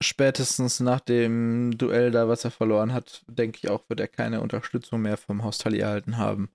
Spätestens 0.02 0.80
nach 0.80 1.00
dem 1.00 1.78
Duell 1.78 2.12
da, 2.12 2.28
was 2.28 2.44
er 2.46 2.52
verloren 2.52 2.94
hat, 2.94 3.24
denke 3.28 3.58
ich 3.58 3.70
auch, 3.70 3.88
wird 3.90 4.00
er 4.00 4.08
keine 4.08 4.42
Unterstützung 4.42 5.02
mehr 5.02 5.18
vom 5.18 5.44
Haus 5.44 5.58
Tully 5.58 5.80
erhalten 5.80 6.18
haben. 6.18 6.50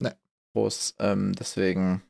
Nee. 0.00 0.12
Groß. 0.54 0.96
Ähm, 0.98 1.32
deswegen. 1.34 2.02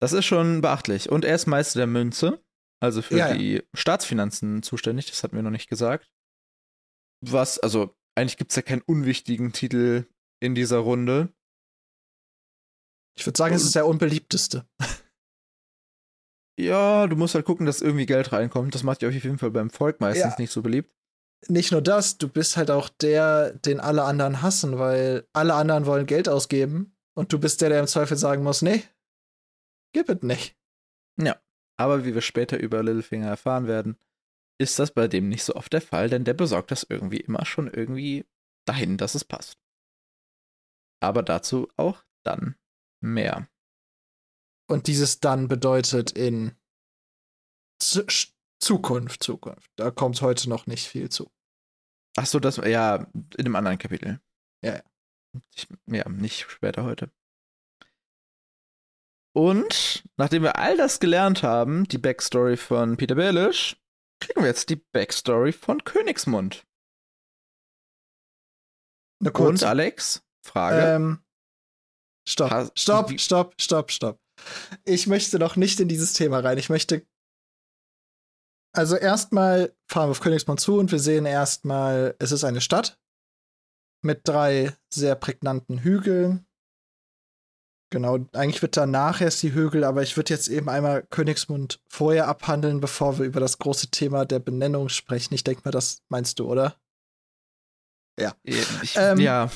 Das 0.00 0.12
ist 0.12 0.24
schon 0.24 0.60
beachtlich. 0.60 1.10
Und 1.10 1.24
er 1.24 1.34
ist 1.34 1.46
Meister 1.46 1.80
der 1.80 1.86
Münze, 1.86 2.42
also 2.80 3.02
für 3.02 3.16
Ja, 3.16 3.28
ja. 3.28 3.34
die 3.34 3.62
Staatsfinanzen 3.74 4.62
zuständig, 4.62 5.06
das 5.06 5.22
hatten 5.22 5.36
wir 5.36 5.42
noch 5.42 5.50
nicht 5.50 5.68
gesagt. 5.68 6.10
Was, 7.22 7.58
also, 7.58 7.94
eigentlich 8.14 8.38
gibt 8.38 8.52
es 8.52 8.56
ja 8.56 8.62
keinen 8.62 8.82
unwichtigen 8.82 9.52
Titel 9.52 10.06
in 10.40 10.54
dieser 10.54 10.78
Runde. 10.78 11.34
Ich 13.18 13.26
würde 13.26 13.36
sagen, 13.36 13.54
es 13.54 13.64
ist 13.64 13.74
der 13.74 13.86
unbeliebteste. 13.86 14.66
Ja, 16.60 17.06
du 17.06 17.16
musst 17.16 17.34
halt 17.34 17.46
gucken, 17.46 17.66
dass 17.66 17.80
irgendwie 17.80 18.06
Geld 18.06 18.32
reinkommt. 18.32 18.74
Das 18.74 18.82
macht 18.82 19.02
ja 19.02 19.08
auf 19.08 19.14
jeden 19.14 19.38
Fall 19.38 19.50
beim 19.50 19.70
Volk 19.70 20.00
meistens 20.00 20.32
Ja. 20.32 20.36
nicht 20.38 20.52
so 20.52 20.62
beliebt. 20.62 20.92
Nicht 21.48 21.72
nur 21.72 21.80
das, 21.80 22.18
du 22.18 22.28
bist 22.28 22.58
halt 22.58 22.70
auch 22.70 22.90
der, 22.90 23.54
den 23.54 23.80
alle 23.80 24.04
anderen 24.04 24.42
hassen, 24.42 24.78
weil 24.78 25.26
alle 25.32 25.54
anderen 25.54 25.86
wollen 25.86 26.04
Geld 26.04 26.28
ausgeben 26.28 26.94
und 27.14 27.32
du 27.32 27.38
bist 27.38 27.62
der, 27.62 27.70
der 27.70 27.80
im 27.80 27.86
Zweifel 27.86 28.18
sagen 28.18 28.42
muss, 28.42 28.60
nee, 28.60 28.82
gib 29.94 30.10
es 30.10 30.22
nicht. 30.22 30.56
Aber 31.80 32.04
wie 32.04 32.12
wir 32.12 32.20
später 32.20 32.58
über 32.60 32.82
Littlefinger 32.82 33.28
erfahren 33.28 33.66
werden, 33.66 33.96
ist 34.60 34.78
das 34.78 34.90
bei 34.90 35.08
dem 35.08 35.30
nicht 35.30 35.44
so 35.44 35.54
oft 35.54 35.72
der 35.72 35.80
Fall, 35.80 36.10
denn 36.10 36.24
der 36.24 36.34
besorgt 36.34 36.70
das 36.70 36.84
irgendwie 36.86 37.20
immer 37.20 37.46
schon 37.46 37.72
irgendwie 37.72 38.26
dahin, 38.66 38.98
dass 38.98 39.14
es 39.14 39.24
passt. 39.24 39.58
Aber 41.02 41.22
dazu 41.22 41.68
auch 41.78 42.04
dann 42.22 42.56
mehr. 43.02 43.48
Und 44.70 44.86
dieses 44.86 45.18
dann 45.18 45.48
bedeutet 45.48 46.12
in 46.12 46.54
Z 47.82 48.32
Zukunft, 48.60 49.22
Zukunft. 49.22 49.68
Da 49.74 49.90
kommt 49.90 50.20
heute 50.22 50.48
noch 50.48 50.66
nicht 50.66 50.86
viel 50.86 51.08
zu. 51.08 51.32
Ach 52.16 52.26
so, 52.26 52.38
das, 52.38 52.58
ja, 52.58 53.06
in 53.36 53.46
einem 53.46 53.56
anderen 53.56 53.78
Kapitel. 53.78 54.20
Ja, 54.64 54.76
ja. 54.76 54.82
Ich, 55.56 55.66
ja, 55.86 56.08
nicht 56.08 56.48
später 56.48 56.84
heute. 56.84 57.10
Und 59.32 60.04
nachdem 60.16 60.42
wir 60.42 60.56
all 60.56 60.76
das 60.76 61.00
gelernt 61.00 61.42
haben, 61.42 61.84
die 61.84 61.98
Backstory 61.98 62.56
von 62.56 62.96
Peter 62.96 63.14
Baelish, 63.16 63.76
kriegen 64.20 64.42
wir 64.42 64.48
jetzt 64.48 64.68
die 64.68 64.76
Backstory 64.76 65.52
von 65.52 65.82
Königsmund. 65.82 66.64
Eine 69.20 69.32
Und 69.32 69.64
Alex, 69.64 70.24
Frage. 70.44 70.94
Ähm, 70.94 71.24
stopp, 72.28 72.78
stopp, 72.78 73.20
stopp, 73.20 73.54
stopp, 73.60 73.90
stopp. 73.90 74.20
Ich 74.84 75.06
möchte 75.06 75.38
noch 75.38 75.56
nicht 75.56 75.80
in 75.80 75.88
dieses 75.88 76.12
Thema 76.12 76.40
rein. 76.40 76.58
Ich 76.58 76.70
möchte. 76.70 77.06
Also 78.72 78.96
erstmal 78.96 79.74
fahren 79.88 80.08
wir 80.08 80.12
auf 80.12 80.20
Königsmund 80.20 80.60
zu 80.60 80.78
und 80.78 80.92
wir 80.92 81.00
sehen 81.00 81.26
erstmal, 81.26 82.14
es 82.18 82.30
ist 82.30 82.44
eine 82.44 82.60
Stadt 82.60 82.98
mit 84.02 84.20
drei 84.28 84.76
sehr 84.92 85.16
prägnanten 85.16 85.78
Hügeln. 85.78 86.46
Genau, 87.92 88.18
eigentlich 88.32 88.62
wird 88.62 88.76
danach 88.76 89.20
erst 89.20 89.42
die 89.42 89.52
Hügel, 89.52 89.82
aber 89.82 90.02
ich 90.02 90.16
würde 90.16 90.32
jetzt 90.32 90.46
eben 90.46 90.68
einmal 90.68 91.02
Königsmund 91.10 91.82
vorher 91.88 92.28
abhandeln, 92.28 92.80
bevor 92.80 93.18
wir 93.18 93.26
über 93.26 93.40
das 93.40 93.58
große 93.58 93.88
Thema 93.90 94.24
der 94.24 94.38
Benennung 94.38 94.88
sprechen. 94.88 95.34
Ich 95.34 95.42
denke 95.42 95.62
mal, 95.64 95.72
das 95.72 96.02
meinst 96.08 96.38
du, 96.38 96.48
oder? 96.48 96.76
ich, 98.82 98.94
ähm, 98.96 99.18
ja, 99.18 99.50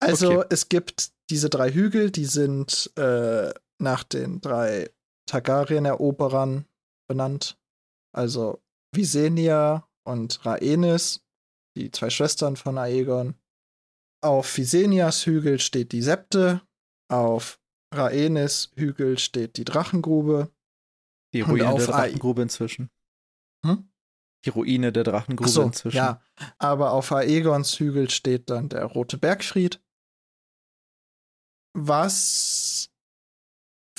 Also 0.00 0.40
Okay. 0.40 0.46
es 0.50 0.68
gibt 0.68 1.12
diese 1.30 1.48
drei 1.48 1.70
Hügel, 1.70 2.10
die 2.10 2.24
sind 2.24 2.90
äh, 2.96 3.52
nach 3.80 4.04
den 4.04 4.40
drei 4.40 4.90
Targaryen-Eroberern 5.26 6.66
benannt. 7.08 7.58
Also 8.12 8.62
Visenya 8.94 9.88
und 10.04 10.44
Rhaenys, 10.44 11.24
die 11.76 11.90
zwei 11.90 12.10
Schwestern 12.10 12.56
von 12.56 12.78
Aegon. 12.78 13.34
Auf 14.22 14.56
Visenias 14.56 15.24
Hügel 15.26 15.58
steht 15.60 15.92
die 15.92 16.02
Septe, 16.02 16.62
auf 17.08 17.60
Rhaenys 17.94 18.70
Hügel 18.76 19.18
steht 19.18 19.56
die 19.56 19.64
Drachengrube. 19.64 20.50
die 21.32 21.40
Ruine 21.42 21.74
der 21.76 21.86
Drachengrube 21.86 22.42
inzwischen. 22.42 22.90
Hm? 23.64 23.88
Die 24.44 24.50
Ruine 24.50 24.92
der 24.92 25.02
Ach 25.06 25.10
Drachengrube 25.12 25.50
so, 25.50 25.62
inzwischen. 25.62 25.96
ja. 25.96 26.22
Aber 26.58 26.92
auf 26.92 27.12
Aegons 27.12 27.78
Hügel 27.78 28.10
steht 28.10 28.50
dann 28.50 28.68
der 28.68 28.84
Rote 28.84 29.18
Bergfried. 29.18 29.80
Was 31.72 32.69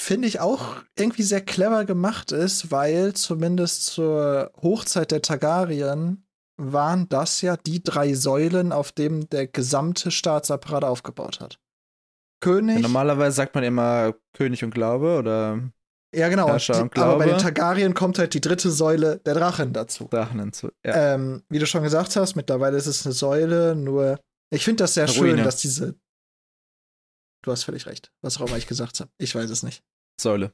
finde 0.01 0.27
ich 0.27 0.39
auch 0.39 0.77
irgendwie 0.97 1.23
sehr 1.23 1.41
clever 1.41 1.85
gemacht 1.85 2.31
ist, 2.31 2.71
weil 2.71 3.13
zumindest 3.13 3.85
zur 3.85 4.51
Hochzeit 4.61 5.11
der 5.11 5.21
Targaryen 5.21 6.25
waren 6.57 7.07
das 7.07 7.41
ja 7.41 7.55
die 7.55 7.83
drei 7.83 8.13
Säulen, 8.13 8.71
auf 8.71 8.91
denen 8.91 9.29
der 9.29 9.47
gesamte 9.47 10.11
Staatsapparat 10.11 10.83
aufgebaut 10.83 11.39
hat. 11.39 11.59
König, 12.41 12.77
Ja, 12.77 12.81
normalerweise 12.81 13.35
sagt 13.35 13.53
man 13.53 13.63
immer 13.63 14.15
König 14.33 14.63
und 14.63 14.73
Glaube 14.73 15.17
oder 15.17 15.59
ja 16.13 16.27
genau, 16.27 16.57
die, 16.57 16.99
aber 16.99 17.19
bei 17.19 17.25
den. 17.27 17.37
Targaryen 17.37 17.93
kommt 17.93 18.19
halt 18.19 18.33
die 18.33 18.41
dritte 18.41 18.69
Säule 18.69 19.21
der 19.25 19.35
Drachen 19.35 19.71
dazu. 19.71 20.09
Drachen 20.09 20.39
hinzu. 20.39 20.69
Ja. 20.85 21.13
Ähm, 21.13 21.43
wie 21.47 21.59
du 21.59 21.65
schon 21.65 21.83
gesagt 21.83 22.15
hast, 22.17 22.35
mittlerweile 22.35 22.75
ist 22.75 22.87
es 22.87 23.05
eine 23.05 23.13
Säule, 23.13 23.75
nur 23.75 24.19
ich 24.49 24.65
finde 24.65 24.83
das 24.83 24.95
sehr 24.95 25.05
Eine 25.05 25.13
schön, 25.13 25.29
Ruine. 25.29 25.43
dass 25.43 25.57
diese. 25.57 25.95
Du 27.43 27.51
hast 27.51 27.63
völlig 27.63 27.85
recht, 27.85 28.11
was 28.21 28.37
auch 28.37 28.47
immer 28.47 28.57
ich 28.57 28.67
gesagt 28.67 28.99
habe. 28.99 29.11
Ich 29.17 29.33
weiß 29.33 29.49
es 29.49 29.63
nicht. 29.63 29.83
Säule. 30.19 30.53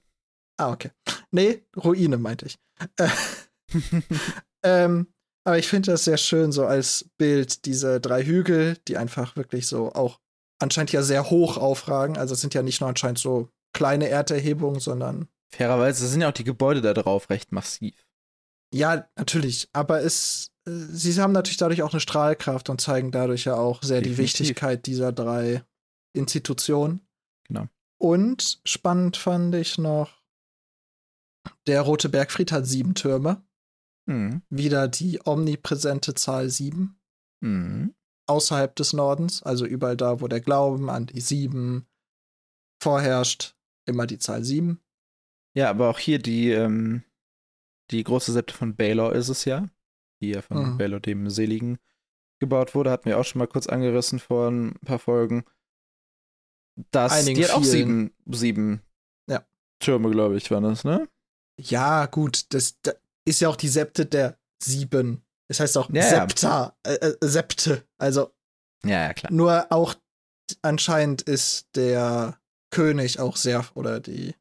Ah, 0.57 0.71
okay. 0.71 0.91
Nee, 1.31 1.65
Ruine 1.75 2.17
meinte 2.17 2.45
ich. 2.45 2.57
Äh, 2.97 3.09
ähm, 4.63 5.13
aber 5.43 5.57
ich 5.57 5.67
finde 5.67 5.91
das 5.91 6.05
sehr 6.05 6.17
schön, 6.17 6.51
so 6.51 6.65
als 6.65 7.09
Bild, 7.17 7.65
diese 7.65 7.99
drei 7.99 8.23
Hügel, 8.23 8.77
die 8.87 8.97
einfach 8.97 9.35
wirklich 9.35 9.67
so 9.67 9.93
auch 9.93 10.19
anscheinend 10.59 10.91
ja 10.91 11.03
sehr 11.03 11.29
hoch 11.29 11.57
aufragen. 11.57 12.17
Also 12.17 12.33
es 12.33 12.41
sind 12.41 12.53
ja 12.53 12.63
nicht 12.63 12.81
nur 12.81 12.89
anscheinend 12.89 13.19
so 13.19 13.49
kleine 13.73 14.09
Erderhebungen, 14.09 14.79
sondern 14.79 15.27
Fairerweise 15.49 16.07
sind 16.07 16.21
ja 16.21 16.29
auch 16.29 16.33
die 16.33 16.43
Gebäude 16.43 16.81
da 16.81 16.93
drauf 16.93 17.29
recht 17.29 17.51
massiv. 17.51 17.95
Ja, 18.73 19.07
natürlich. 19.15 19.69
Aber 19.71 20.01
es, 20.01 20.51
äh, 20.65 20.71
sie 20.71 21.19
haben 21.21 21.31
natürlich 21.31 21.57
dadurch 21.57 21.83
auch 21.83 21.93
eine 21.93 22.01
Strahlkraft 22.01 22.69
und 22.69 22.81
zeigen 22.81 23.11
dadurch 23.11 23.45
ja 23.45 23.55
auch 23.55 23.81
sehr 23.81 24.01
die 24.01 24.09
Definitiv. 24.09 24.39
Wichtigkeit 24.39 24.85
dieser 24.85 25.13
drei 25.13 25.63
Institutionen. 26.13 27.01
Genau. 27.47 27.67
Und 27.99 28.59
spannend 28.63 29.17
fand 29.17 29.55
ich 29.55 29.77
noch, 29.77 30.21
der 31.65 31.81
Rote 31.81 32.09
Bergfried 32.09 32.51
hat 32.51 32.65
sieben 32.65 32.93
Türme. 32.93 33.45
Mhm. 34.05 34.41
Wieder 34.49 34.87
die 34.87 35.19
omnipräsente 35.25 36.13
Zahl 36.13 36.49
sieben. 36.49 36.99
Mhm. 37.41 37.93
Außerhalb 38.27 38.75
des 38.75 38.93
Nordens, 38.93 39.43
also 39.43 39.65
überall 39.65 39.97
da, 39.97 40.21
wo 40.21 40.27
der 40.27 40.41
Glauben 40.41 40.89
an 40.89 41.05
die 41.05 41.21
sieben 41.21 41.87
vorherrscht, 42.81 43.55
immer 43.85 44.05
die 44.05 44.19
Zahl 44.19 44.43
sieben. 44.43 44.81
Ja, 45.55 45.69
aber 45.69 45.89
auch 45.89 45.99
hier 45.99 46.19
die, 46.19 46.51
ähm, 46.51 47.03
die 47.91 48.03
große 48.03 48.31
Septe 48.31 48.53
von 48.53 48.75
Baylor 48.75 49.13
ist 49.13 49.29
es 49.29 49.45
ja, 49.45 49.67
die 50.21 50.29
ja 50.29 50.41
von 50.41 50.73
Mhm. 50.73 50.77
Baylor 50.77 50.99
dem 50.99 51.29
Seligen 51.29 51.79
gebaut 52.39 52.75
wurde, 52.75 52.91
hatten 52.91 53.05
wir 53.05 53.17
auch 53.17 53.25
schon 53.25 53.39
mal 53.39 53.47
kurz 53.47 53.67
angerissen 53.67 54.19
vor 54.19 54.49
ein 54.49 54.75
paar 54.85 54.99
Folgen. 54.99 55.43
Das, 56.91 57.11
Einigen 57.11 57.39
die 57.39 57.43
hat 57.45 57.51
auch 57.51 57.63
sieben, 57.63 58.13
sieben 58.27 58.81
Ja. 59.29 59.45
Türme, 59.79 60.11
glaube 60.11 60.37
ich, 60.37 60.49
waren 60.51 60.63
das, 60.63 60.83
ne? 60.83 61.07
Ja, 61.59 62.05
gut, 62.05 62.53
das, 62.53 62.79
da 62.81 62.93
ist 63.25 63.41
ja 63.41 63.49
auch 63.49 63.55
die 63.55 63.67
Septe 63.67 64.05
der 64.05 64.37
sieben. 64.63 65.23
Das 65.49 65.59
heißt 65.59 65.77
auch 65.77 65.89
Ja, 65.89 66.03
ja. 66.03 66.09
Septa, 66.09 66.77
äh, 66.83 66.93
äh, 66.93 67.17
Septe. 67.21 67.83
Also 67.97 68.31
Ja, 68.83 69.07
ja, 69.07 69.13
klar. 69.13 69.31
nur 69.31 69.71
auch 69.71 69.95
anscheinend 70.61 71.23
ist 71.23 71.67
der 71.75 72.39
König 72.71 73.19
auch 73.19 73.37
sehr 73.37 73.65
oder 73.75 73.99
die 73.99 74.35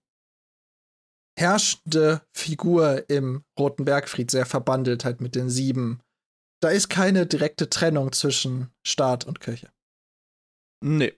herrschende 1.38 2.22
Figur 2.32 3.08
im 3.08 3.44
Roten 3.58 3.84
Bergfried 3.84 4.30
sehr 4.30 4.46
verbandelt 4.46 5.04
halt 5.04 5.20
mit 5.20 5.34
den 5.34 5.50
sieben. 5.50 6.00
Da 6.62 6.70
ist 6.70 6.88
keine 6.88 7.26
direkte 7.26 7.68
Trennung 7.68 8.12
zwischen 8.12 8.70
Staat 8.86 9.24
und 9.24 9.40
Kirche. 9.40 9.70
Nee. 10.82 11.14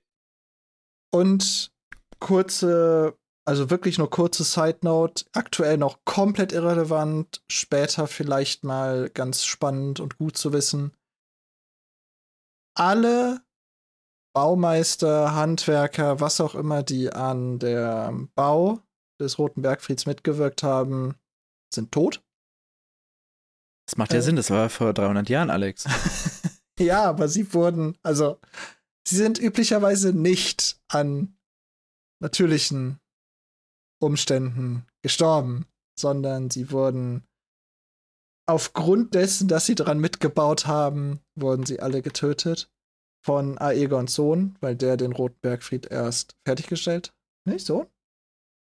Und 1.10 1.72
kurze, 2.20 3.16
also 3.46 3.70
wirklich 3.70 3.98
nur 3.98 4.10
kurze 4.10 4.44
Side 4.44 4.78
Note, 4.82 5.24
aktuell 5.32 5.78
noch 5.78 6.04
komplett 6.04 6.52
irrelevant, 6.52 7.42
später 7.50 8.06
vielleicht 8.06 8.64
mal 8.64 9.08
ganz 9.10 9.44
spannend 9.44 10.00
und 10.00 10.18
gut 10.18 10.36
zu 10.36 10.52
wissen. 10.52 10.92
Alle 12.76 13.40
Baumeister, 14.34 15.34
Handwerker, 15.34 16.20
was 16.20 16.40
auch 16.40 16.54
immer, 16.54 16.82
die 16.82 17.12
an 17.12 17.58
der 17.58 18.14
Bau 18.34 18.80
des 19.20 19.38
Roten 19.38 19.62
Bergfrieds 19.62 20.06
mitgewirkt 20.06 20.62
haben, 20.62 21.16
sind 21.74 21.90
tot. 21.90 22.22
Das 23.86 23.96
macht 23.96 24.12
ja 24.12 24.18
Äh. 24.18 24.22
Sinn, 24.22 24.36
das 24.36 24.50
war 24.50 24.68
vor 24.68 24.92
300 24.92 25.28
Jahren, 25.28 25.50
Alex. 25.50 25.86
ja, 26.78 27.04
aber 27.04 27.28
sie 27.28 27.52
wurden, 27.52 27.96
also, 28.02 28.38
sie 29.08 29.16
sind 29.16 29.38
üblicherweise 29.38 30.12
nicht 30.12 30.80
an 30.88 31.36
natürlichen 32.20 33.00
Umständen 34.00 34.86
gestorben, 35.02 35.66
sondern 35.98 36.50
sie 36.50 36.70
wurden 36.70 37.26
aufgrund 38.46 39.14
dessen, 39.14 39.48
dass 39.48 39.66
sie 39.66 39.74
daran 39.74 39.98
mitgebaut 39.98 40.66
haben, 40.66 41.20
wurden 41.34 41.64
sie 41.64 41.80
alle 41.80 42.02
getötet 42.02 42.70
von 43.24 43.58
Aegons 43.58 44.14
Sohn, 44.14 44.56
weil 44.60 44.76
der 44.76 44.96
den 44.96 45.12
Roten 45.12 45.38
Bergfried 45.40 45.86
erst 45.86 46.36
fertiggestellt. 46.46 47.12
Nicht 47.46 47.66
so? 47.66 47.90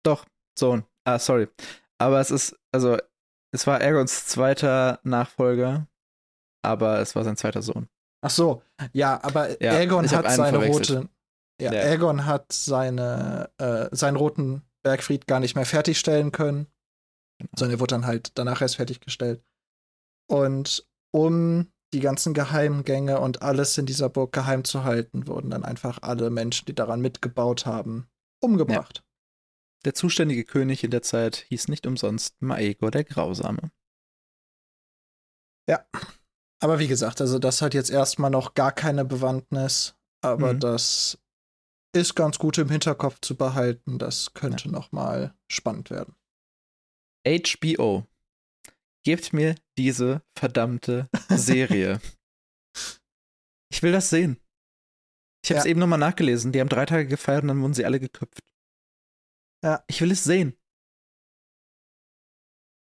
Doch, 0.03 0.25
Sohn. 0.57 0.85
Ah, 1.05 1.19
sorry. 1.19 1.47
Aber 1.97 2.19
es 2.19 2.31
ist, 2.31 2.57
also, 2.71 2.97
es 3.51 3.67
war 3.67 3.81
Aegons 3.81 4.27
zweiter 4.27 4.99
Nachfolger, 5.03 5.87
aber 6.63 6.99
es 6.99 7.15
war 7.15 7.23
sein 7.23 7.35
zweiter 7.35 7.61
Sohn. 7.61 7.89
Ach 8.21 8.29
so, 8.29 8.61
ja, 8.93 9.21
aber 9.23 9.61
Ja, 9.61 9.73
Aegon 9.73 10.09
hat 10.09 10.31
seine 10.31 10.65
rote. 10.65 11.09
Ja, 11.61 11.73
Ja. 11.73 11.81
Aegon 11.81 12.25
hat 12.25 12.51
seine, 12.51 13.49
äh, 13.57 13.87
seinen 13.91 14.15
roten 14.15 14.61
Bergfried 14.83 15.27
gar 15.27 15.39
nicht 15.39 15.55
mehr 15.55 15.65
fertigstellen 15.65 16.31
können. 16.31 16.67
Genau. 17.37 17.51
Sondern 17.57 17.77
er 17.77 17.79
wurde 17.79 17.95
dann 17.95 18.05
halt 18.05 18.37
danach 18.37 18.61
erst 18.61 18.77
fertiggestellt. 18.77 19.43
Und 20.29 20.87
um 21.11 21.71
die 21.93 22.01
ganzen 22.01 22.33
Geheimgänge 22.33 23.19
und 23.19 23.41
alles 23.41 23.77
in 23.77 23.85
dieser 23.85 24.09
Burg 24.09 24.31
geheim 24.31 24.63
zu 24.63 24.83
halten, 24.83 25.27
wurden 25.27 25.49
dann 25.49 25.65
einfach 25.65 25.99
alle 26.01 26.29
Menschen, 26.29 26.65
die 26.65 26.75
daran 26.75 27.01
mitgebaut 27.01 27.65
haben, 27.65 28.07
umgebracht. 28.41 29.03
Der 29.85 29.95
zuständige 29.95 30.43
König 30.43 30.83
in 30.83 30.91
der 30.91 31.01
Zeit 31.01 31.45
hieß 31.49 31.69
nicht 31.69 31.87
umsonst 31.87 32.41
Maego 32.41 32.89
der 32.89 33.05
Grausame. 33.05 33.71
Ja. 35.67 35.85
Aber 36.61 36.79
wie 36.79 36.87
gesagt, 36.87 37.21
also 37.21 37.39
das 37.39 37.61
hat 37.61 37.73
jetzt 37.73 37.89
erstmal 37.89 38.29
noch 38.29 38.53
gar 38.53 38.71
keine 38.71 39.05
Bewandtnis, 39.05 39.95
aber 40.21 40.53
mhm. 40.53 40.59
das 40.59 41.17
ist 41.95 42.15
ganz 42.15 42.37
gut 42.37 42.57
im 42.57 42.69
Hinterkopf 42.69 43.19
zu 43.21 43.35
behalten. 43.35 43.97
Das 43.97 44.33
könnte 44.33 44.65
ja. 44.65 44.71
noch 44.71 44.91
mal 44.91 45.33
spannend 45.47 45.89
werden. 45.89 46.15
HBO. 47.25 48.05
Gebt 49.03 49.33
mir 49.33 49.55
diese 49.77 50.21
verdammte 50.37 51.09
Serie. 51.29 52.01
ich 53.71 53.81
will 53.81 53.91
das 53.91 54.09
sehen. 54.09 54.37
Ich 55.43 55.51
habe 55.51 55.59
es 55.59 55.65
ja. 55.65 55.71
eben 55.71 55.79
nochmal 55.79 55.99
nachgelesen. 55.99 56.51
Die 56.51 56.59
haben 56.59 56.69
drei 56.69 56.85
Tage 56.85 57.07
gefeiert 57.07 57.43
und 57.43 57.47
dann 57.47 57.61
wurden 57.61 57.73
sie 57.73 57.85
alle 57.85 57.99
geköpft. 57.99 58.43
Ja. 59.63 59.83
Ich 59.87 60.01
will 60.01 60.11
es 60.11 60.23
sehen. 60.23 60.57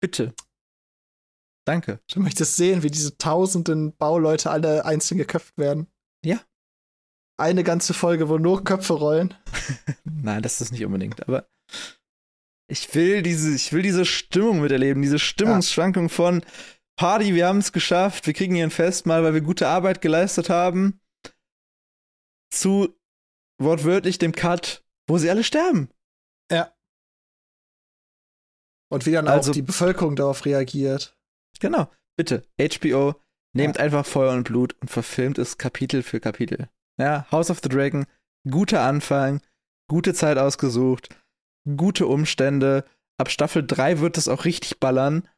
Bitte. 0.00 0.34
Danke. 1.66 2.00
Du 2.12 2.20
möchtest 2.20 2.56
sehen, 2.56 2.82
wie 2.82 2.90
diese 2.90 3.18
tausenden 3.18 3.96
Bauleute 3.96 4.50
alle 4.50 4.84
einzeln 4.84 5.18
geköpft 5.18 5.58
werden. 5.58 5.88
Ja. 6.24 6.40
Eine 7.38 7.64
ganze 7.64 7.92
Folge, 7.92 8.28
wo 8.28 8.38
nur 8.38 8.64
Köpfe 8.64 8.94
rollen. 8.94 9.34
Nein, 10.04 10.42
das 10.42 10.60
ist 10.60 10.70
nicht 10.70 10.84
unbedingt, 10.84 11.26
aber 11.28 11.48
ich 12.68 12.94
will 12.94 13.22
diese, 13.22 13.54
ich 13.54 13.72
will 13.72 13.82
diese 13.82 14.04
Stimmung 14.04 14.60
miterleben, 14.60 15.02
diese 15.02 15.18
Stimmungsschwankung 15.18 16.04
ja. 16.04 16.08
von 16.08 16.44
Party, 16.96 17.34
wir 17.34 17.46
haben 17.46 17.58
es 17.58 17.72
geschafft, 17.72 18.26
wir 18.26 18.32
kriegen 18.32 18.54
hier 18.54 18.64
ein 18.64 18.70
Festmahl, 18.70 19.22
weil 19.22 19.34
wir 19.34 19.40
gute 19.40 19.68
Arbeit 19.68 20.00
geleistet 20.00 20.48
haben, 20.48 21.00
zu 22.50 22.96
wortwörtlich 23.60 24.18
dem 24.18 24.32
Cut, 24.32 24.84
wo 25.08 25.18
sie 25.18 25.30
alle 25.30 25.44
sterben. 25.44 25.90
Ja. 26.50 26.72
Und 28.88 29.04
wie 29.04 29.12
dann 29.12 29.28
also, 29.28 29.50
auch 29.50 29.54
die 29.54 29.62
Bevölkerung 29.62 30.16
darauf 30.16 30.44
reagiert. 30.44 31.15
Genau. 31.60 31.90
Bitte, 32.16 32.44
HBO, 32.58 33.14
nehmt 33.54 33.76
ja. 33.76 33.82
einfach 33.82 34.06
Feuer 34.06 34.32
und 34.32 34.44
Blut 34.44 34.74
und 34.80 34.90
verfilmt 34.90 35.38
es 35.38 35.58
Kapitel 35.58 36.02
für 36.02 36.20
Kapitel. 36.20 36.68
Ja, 36.98 37.26
House 37.30 37.50
of 37.50 37.60
the 37.62 37.68
Dragon, 37.68 38.06
guter 38.48 38.82
Anfang, 38.82 39.42
gute 39.88 40.14
Zeit 40.14 40.38
ausgesucht 40.38 41.10
gute 41.66 42.06
Umstände. 42.06 42.84
Ab 43.18 43.30
Staffel 43.30 43.66
3 43.66 44.00
wird 44.00 44.18
es 44.18 44.28
auch 44.28 44.44
richtig 44.44 44.78
ballern. 44.78 45.28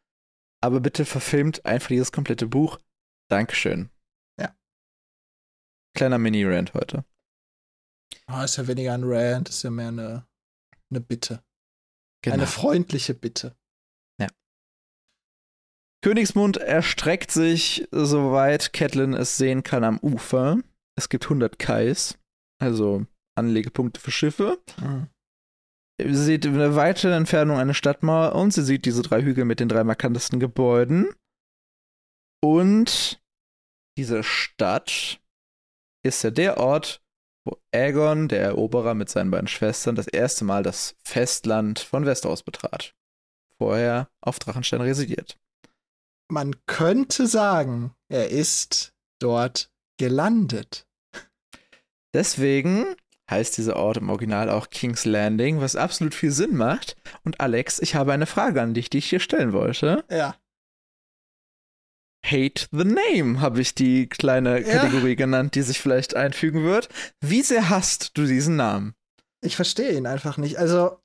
Aber 0.60 0.80
bitte 0.80 1.04
verfilmt 1.04 1.64
einfach 1.64 1.88
dieses 1.88 2.12
komplette 2.12 2.46
Buch. 2.46 2.78
Dankeschön. 3.30 3.90
Ja. 4.38 4.54
Kleiner 5.94 6.18
Mini-Rant 6.18 6.74
heute. 6.74 7.04
Oh, 8.30 8.42
ist 8.42 8.56
ja 8.56 8.66
weniger 8.66 8.94
ein 8.94 9.04
Rant, 9.04 9.48
ist 9.48 9.62
ja 9.62 9.70
mehr 9.70 9.88
eine, 9.88 10.26
eine 10.90 11.00
Bitte. 11.00 11.42
Genau. 12.22 12.34
Eine 12.34 12.46
freundliche 12.46 13.14
Bitte. 13.14 13.56
Königsmund 16.02 16.58
erstreckt 16.58 17.30
sich, 17.30 17.88
soweit 17.90 18.72
Catelyn 18.72 19.14
es 19.14 19.36
sehen 19.36 19.62
kann, 19.62 19.84
am 19.84 19.98
Ufer. 19.98 20.58
Es 20.96 21.08
gibt 21.08 21.24
100 21.24 21.58
Kais, 21.58 22.18
also 22.60 23.06
Anlegepunkte 23.36 24.00
für 24.00 24.10
Schiffe. 24.10 24.58
Mhm. 24.80 25.08
Sie 26.00 26.14
sieht 26.14 26.44
in 26.44 26.54
einer 26.54 26.76
weiten 26.76 27.10
Entfernung 27.10 27.58
eine 27.58 27.74
Stadtmauer 27.74 28.36
und 28.36 28.52
sie 28.52 28.62
sieht 28.62 28.84
diese 28.84 29.02
drei 29.02 29.22
Hügel 29.22 29.44
mit 29.44 29.58
den 29.58 29.68
drei 29.68 29.82
markantesten 29.82 30.38
Gebäuden. 30.38 31.08
Und 32.40 33.20
diese 33.96 34.22
Stadt 34.22 35.20
ist 36.04 36.22
ja 36.22 36.30
der 36.30 36.58
Ort, 36.58 37.02
wo 37.44 37.58
Aegon, 37.74 38.28
der 38.28 38.42
Eroberer 38.42 38.94
mit 38.94 39.08
seinen 39.08 39.32
beiden 39.32 39.48
Schwestern, 39.48 39.96
das 39.96 40.06
erste 40.06 40.44
Mal 40.44 40.62
das 40.62 40.94
Festland 41.02 41.80
von 41.80 42.06
Westeros 42.06 42.44
betrat. 42.44 42.94
Vorher 43.56 44.08
auf 44.20 44.38
Drachenstein 44.38 44.80
residiert. 44.80 45.36
Man 46.30 46.54
könnte 46.66 47.26
sagen, 47.26 47.94
er 48.08 48.30
ist 48.30 48.92
dort 49.18 49.70
gelandet. 49.98 50.86
Deswegen 52.14 52.94
heißt 53.30 53.56
dieser 53.56 53.76
Ort 53.76 53.98
im 53.98 54.10
Original 54.10 54.50
auch 54.50 54.70
King's 54.70 55.04
Landing, 55.04 55.60
was 55.60 55.76
absolut 55.76 56.14
viel 56.14 56.30
Sinn 56.30 56.56
macht. 56.56 56.96
Und 57.24 57.40
Alex, 57.40 57.78
ich 57.78 57.94
habe 57.94 58.12
eine 58.12 58.26
Frage 58.26 58.62
an 58.62 58.74
dich, 58.74 58.90
die 58.90 58.98
ich 58.98 59.08
dir 59.08 59.20
stellen 59.20 59.52
wollte. 59.52 60.04
Ja. 60.10 60.36
Hate 62.24 62.66
the 62.72 62.84
Name 62.84 63.40
habe 63.40 63.60
ich 63.60 63.74
die 63.74 64.08
kleine 64.08 64.62
Kategorie 64.62 65.10
ja. 65.10 65.14
genannt, 65.14 65.54
die 65.54 65.62
sich 65.62 65.80
vielleicht 65.80 66.14
einfügen 66.14 66.64
wird. 66.64 66.88
Wie 67.20 67.42
sehr 67.42 67.68
hast 67.68 68.16
du 68.18 68.26
diesen 68.26 68.56
Namen? 68.56 68.94
Ich 69.40 69.56
verstehe 69.56 69.96
ihn 69.96 70.06
einfach 70.06 70.36
nicht. 70.36 70.58
Also 70.58 70.98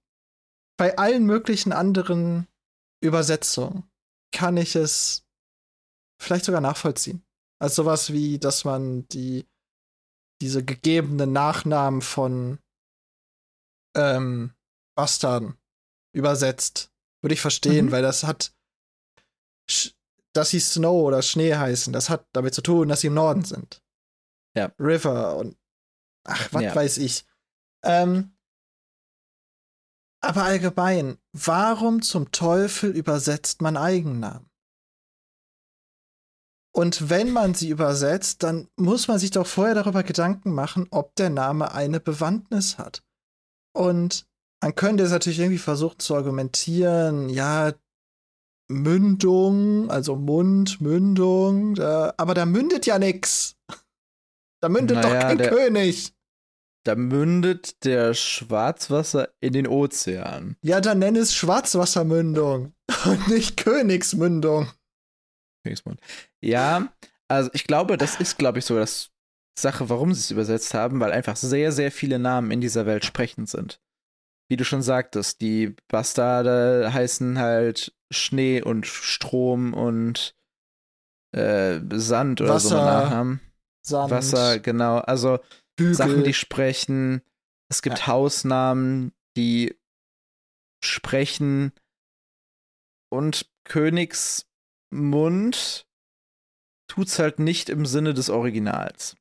bei 0.78 0.98
allen 0.98 1.26
möglichen 1.26 1.72
anderen 1.72 2.48
Übersetzungen 3.02 3.84
kann 4.34 4.58
ich 4.58 4.76
es 4.76 5.24
vielleicht 6.22 6.46
sogar 6.46 6.62
nachvollziehen. 6.62 7.24
Also 7.60 7.84
sowas 7.84 8.12
wie, 8.12 8.40
dass 8.40 8.66
man 8.66 9.08
die 9.08 9.46
diese 10.42 10.66
gegebenen 10.66 11.32
Nachnamen 11.32 12.02
von 12.02 12.60
ähm, 13.96 14.54
Bastarden 14.96 15.58
übersetzt. 16.14 16.92
Würde 17.22 17.34
ich 17.34 17.42
verstehen, 17.42 17.86
mhm. 17.86 17.92
weil 17.92 18.02
das 18.02 18.26
hat, 18.26 18.54
dass 20.34 20.50
sie 20.50 20.60
Snow 20.60 21.06
oder 21.06 21.22
Schnee 21.22 21.56
heißen, 21.56 21.94
das 21.94 22.10
hat 22.10 22.28
damit 22.34 22.54
zu 22.54 22.62
tun, 22.62 22.90
dass 22.90 23.00
sie 23.00 23.08
im 23.08 23.14
Norden 23.14 23.46
sind. 23.46 23.82
Ja. 24.58 24.74
River 24.78 25.38
und 25.38 25.58
ach, 26.26 26.52
was 26.52 26.64
ja. 26.64 26.76
weiß 26.76 26.98
ich. 26.98 27.26
Ähm, 27.86 28.33
aber 30.24 30.44
allgemein, 30.44 31.18
warum 31.34 32.02
zum 32.02 32.32
Teufel 32.32 32.92
übersetzt 32.92 33.62
man 33.62 33.78
Eigennamen? 33.78 34.50
Und 36.76 37.10
wenn 37.10 37.32
man 37.32 37.54
sie 37.54 37.70
übersetzt, 37.70 38.42
dann 38.42 38.68
muss 38.78 39.08
man 39.08 39.20
sich 39.20 39.30
doch 39.30 39.46
vorher 39.46 39.76
darüber 39.76 40.02
Gedanken 40.02 40.54
machen, 40.54 40.88
ob 40.90 41.16
der 41.16 41.30
Name 41.30 41.72
eine 41.72 42.00
Bewandtnis 42.00 42.80
hat. 42.80 43.04
Und 43.76 44.28
man 44.62 44.74
könnte 44.74 45.04
es 45.04 45.12
natürlich 45.12 45.40
irgendwie 45.40 45.60
versuchen 45.60 46.00
zu 46.00 46.16
argumentieren, 46.16 47.30
ja, 47.30 47.74
Mündung, 48.70 49.92
also 49.92 50.16
Mund, 50.16 50.82
Mündung, 50.82 51.76
da, 51.76 52.14
aber 52.18 52.34
da 52.34 52.46
mündet 52.46 52.86
ja 52.86 52.98
nix. 52.98 53.56
Da 54.62 54.70
mündet 54.70 54.98
naja, 54.98 55.20
doch 55.20 55.28
kein 55.28 55.38
der, 55.38 55.50
König. 55.50 56.14
Da 56.86 56.96
mündet 56.96 57.86
der 57.86 58.14
Schwarzwasser 58.14 59.30
in 59.40 59.54
den 59.54 59.68
Ozean. 59.68 60.58
Ja, 60.62 60.82
dann 60.82 61.00
nenn 61.00 61.16
es 61.16 61.34
Schwarzwassermündung 61.34 62.74
und 63.06 63.28
nicht 63.30 63.58
Königsmündung. 63.58 64.70
Königsmund. 65.64 66.02
Ja, 66.42 66.94
also 67.30 67.50
ich 67.54 67.64
glaube, 67.66 67.98
das 67.98 68.20
ist, 68.20 68.38
glaube 68.38 68.60
ich, 68.60 68.66
so 68.66 68.76
das 68.76 69.12
Sache, 69.58 69.90
warum 69.90 70.14
sie 70.14 70.20
es 70.20 70.32
übersetzt 70.32 70.74
haben, 70.74 71.00
weil 71.00 71.12
einfach 71.12 71.38
sehr, 71.38 71.72
sehr 71.72 71.92
viele 71.92 72.20
Namen 72.20 72.52
in 72.52 72.60
dieser 72.60 72.86
Welt 72.86 73.06
sprechend 73.06 73.50
sind. 73.50 73.80
Wie 74.50 74.58
du 74.58 74.66
schon 74.66 74.82
sagtest, 74.82 75.42
die 75.42 75.76
Bastarde 75.88 76.92
heißen 76.92 77.40
halt 77.40 77.96
Schnee 78.12 78.62
und 78.62 78.86
Strom 78.86 79.74
und 79.74 80.36
äh, 81.32 81.80
Sand 81.94 82.42
oder 82.42 82.56
Wasser, 82.56 82.70
so 82.70 82.76
Nachnamen. 82.76 83.42
Sand, 83.86 84.12
Wasser, 84.12 84.60
genau. 84.60 84.98
Also 84.98 85.40
Hügel. 85.80 85.96
Sachen, 85.96 86.24
die 86.24 86.34
sprechen. 86.34 87.22
Es 87.70 87.82
gibt 87.82 88.00
ja. 88.00 88.08
Hausnamen, 88.08 89.14
die 89.36 89.76
sprechen. 90.84 91.72
Und 93.12 93.50
Königs 93.64 94.48
Mund 94.92 95.88
tut's 96.88 97.20
halt 97.20 97.40
nicht 97.40 97.70
im 97.70 97.86
Sinne 97.86 98.14
des 98.14 98.30
Originals, 98.30 99.16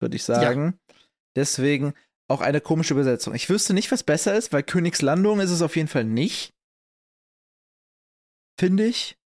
würde 0.00 0.16
ich 0.16 0.24
sagen. 0.24 0.78
Ja. 0.88 0.96
Deswegen 1.36 1.94
auch 2.28 2.40
eine 2.40 2.60
komische 2.60 2.94
Übersetzung. 2.94 3.34
Ich 3.34 3.48
wüsste 3.48 3.74
nicht, 3.74 3.90
was 3.90 4.02
besser 4.02 4.36
ist, 4.36 4.52
weil 4.52 4.62
Königslandung 4.62 5.40
ist 5.40 5.50
es 5.50 5.62
auf 5.62 5.76
jeden 5.76 5.88
Fall 5.88 6.04
nicht. 6.04 6.54
Finde 8.58 8.86
ich. 8.86 9.18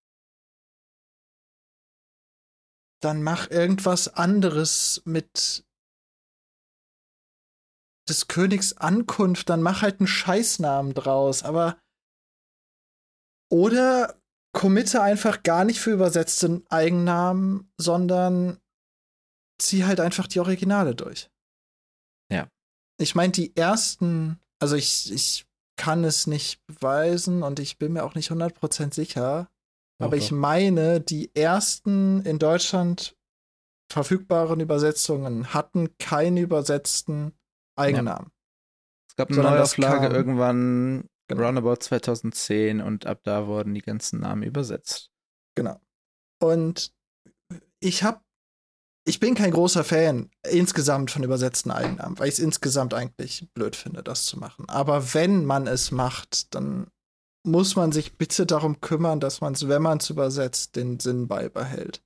Dann 3.02 3.22
mach 3.22 3.50
irgendwas 3.50 4.08
anderes 4.08 5.02
mit 5.04 5.64
des 8.08 8.28
Königs 8.28 8.76
Ankunft, 8.76 9.48
dann 9.48 9.62
mach 9.62 9.82
halt 9.82 10.00
einen 10.00 10.06
Scheißnamen 10.06 10.94
draus, 10.94 11.42
aber 11.42 11.78
oder 13.50 14.20
committe 14.52 15.02
einfach 15.02 15.42
gar 15.42 15.64
nicht 15.64 15.80
für 15.80 15.92
übersetzte 15.92 16.62
Eigennamen, 16.70 17.70
sondern 17.78 18.58
zieh 19.58 19.84
halt 19.84 20.00
einfach 20.00 20.26
die 20.26 20.40
Originale 20.40 20.94
durch. 20.94 21.30
Ja. 22.30 22.48
Ich 22.98 23.14
meine, 23.14 23.32
die 23.32 23.56
ersten, 23.56 24.40
also 24.58 24.76
ich, 24.76 25.12
ich 25.12 25.46
kann 25.76 26.04
es 26.04 26.26
nicht 26.26 26.64
beweisen 26.66 27.42
und 27.42 27.58
ich 27.58 27.78
bin 27.78 27.92
mir 27.92 28.04
auch 28.04 28.14
nicht 28.14 28.30
100% 28.30 28.94
sicher, 28.94 29.48
doch, 29.98 30.06
aber 30.06 30.16
ich 30.16 30.30
meine, 30.32 31.00
die 31.00 31.34
ersten 31.34 32.22
in 32.22 32.38
Deutschland 32.38 33.16
verfügbaren 33.92 34.60
Übersetzungen 34.60 35.52
hatten 35.54 35.96
keine 35.98 36.40
übersetzten 36.40 37.32
Eigennamen. 37.76 38.26
Ja. 38.26 38.32
Es 39.08 39.16
gab 39.16 39.30
eine 39.30 39.42
Neuauflage 39.42 40.14
irgendwann 40.14 41.08
genau. 41.28 41.42
roundabout 41.42 41.76
2010 41.76 42.80
und 42.80 43.06
ab 43.06 43.20
da 43.24 43.46
wurden 43.46 43.74
die 43.74 43.82
ganzen 43.82 44.20
Namen 44.20 44.42
übersetzt. 44.42 45.10
Genau. 45.54 45.80
Und 46.40 46.92
ich 47.80 48.02
habe 48.02 48.20
ich 49.06 49.20
bin 49.20 49.34
kein 49.34 49.50
großer 49.50 49.84
Fan 49.84 50.30
insgesamt 50.50 51.10
von 51.10 51.22
übersetzten 51.22 51.70
Eigennamen, 51.70 52.18
weil 52.18 52.28
ich 52.28 52.34
es 52.34 52.40
insgesamt 52.40 52.94
eigentlich 52.94 53.46
blöd 53.52 53.76
finde, 53.76 54.02
das 54.02 54.24
zu 54.24 54.38
machen. 54.38 54.66
Aber 54.68 55.12
wenn 55.12 55.44
man 55.44 55.66
es 55.66 55.90
macht, 55.90 56.54
dann 56.54 56.86
muss 57.46 57.76
man 57.76 57.92
sich 57.92 58.16
bitte 58.16 58.46
darum 58.46 58.80
kümmern, 58.80 59.20
dass 59.20 59.42
man 59.42 59.52
es, 59.52 59.68
wenn 59.68 59.82
man 59.82 59.98
es 59.98 60.08
übersetzt, 60.08 60.76
den 60.76 60.98
Sinn 61.00 61.28
beibehält. 61.28 62.02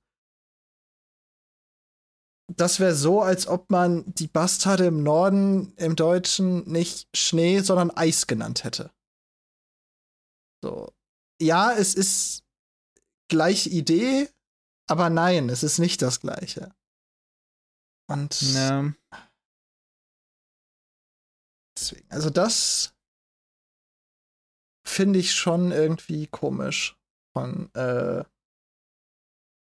Das 2.57 2.79
wäre 2.79 2.95
so, 2.95 3.21
als 3.21 3.47
ob 3.47 3.69
man 3.69 4.11
die 4.15 4.27
Bastarde 4.27 4.85
im 4.85 5.03
Norden 5.03 5.73
im 5.77 5.95
Deutschen 5.95 6.69
nicht 6.69 7.07
Schnee, 7.15 7.59
sondern 7.59 7.91
Eis 7.91 8.27
genannt 8.27 8.63
hätte. 8.63 8.91
So. 10.63 10.91
Ja, 11.41 11.71
es 11.71 11.95
ist 11.95 12.43
gleiche 13.29 13.69
Idee, 13.69 14.29
aber 14.89 15.09
nein, 15.09 15.49
es 15.49 15.63
ist 15.63 15.79
nicht 15.79 16.01
das 16.01 16.19
gleiche. 16.19 16.73
Und 18.09 18.41
ja. 18.53 18.91
deswegen, 21.77 22.11
also 22.11 22.29
das 22.29 22.95
finde 24.87 25.19
ich 25.19 25.33
schon 25.33 25.71
irgendwie 25.71 26.27
komisch. 26.27 26.97
Von, 27.37 27.73
äh, 27.75 28.23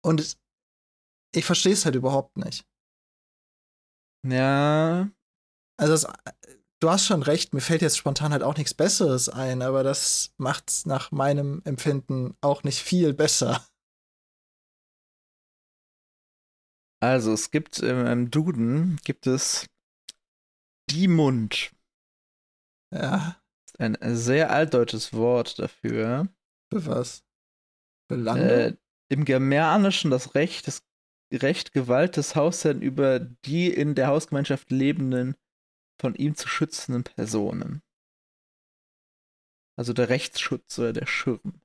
und 0.05 0.37
ich 1.35 1.45
verstehe 1.45 1.73
es 1.73 1.85
halt 1.85 1.95
überhaupt 1.95 2.37
nicht. 2.37 2.67
Ja. 4.27 5.11
Also 5.79 5.93
das, 5.93 6.07
du 6.81 6.91
hast 6.91 7.07
schon 7.07 7.23
recht, 7.23 7.55
mir 7.55 7.61
fällt 7.61 7.83
jetzt 7.83 7.99
spontan 7.99 8.33
halt 8.33 8.43
auch 8.43 8.57
nichts 8.57 8.75
Besseres 8.75 9.29
ein, 9.29 9.63
aber 9.63 9.83
das 9.83 10.33
macht's 10.37 10.87
nach 10.87 11.11
meinem 11.11 11.63
Empfinden 11.65 12.37
auch 12.41 12.65
nicht 12.65 12.81
viel 12.81 13.15
besser. 13.15 13.67
Also 17.03 17.33
es 17.33 17.51
gibt 17.51 17.81
im, 17.81 18.31
Duden 18.31 19.01
gibt 19.03 19.27
es 19.27 19.67
die 20.89 21.09
Mund. 21.09 21.73
Ja. 22.95 23.43
Ein 23.79 23.97
sehr 24.15 24.51
altdeutsches 24.51 25.13
Wort 25.13 25.59
dafür. 25.59 26.29
Für 26.73 26.87
was? 26.87 27.25
Für 28.09 28.17
Lande? 28.17 28.67
Äh, 28.67 28.77
Im 29.09 29.25
Germanischen 29.25 30.11
das 30.13 30.37
Recht, 30.37 30.69
das 30.69 30.85
Recht 31.33 31.73
Gewalt 31.73 32.17
des 32.17 32.37
Hausherrn 32.37 32.83
über 32.83 33.19
die 33.21 33.73
in 33.73 33.95
der 33.95 34.09
Hausgemeinschaft 34.09 34.71
lebenden, 34.71 35.35
von 36.01 36.15
ihm 36.15 36.35
zu 36.35 36.49
schützenden 36.49 37.05
Personen. 37.05 37.83
Also 39.79 39.93
der 39.93 40.09
Rechtsschutz 40.09 40.79
oder 40.79 40.93
der 40.93 41.07
Schirm. 41.07 41.61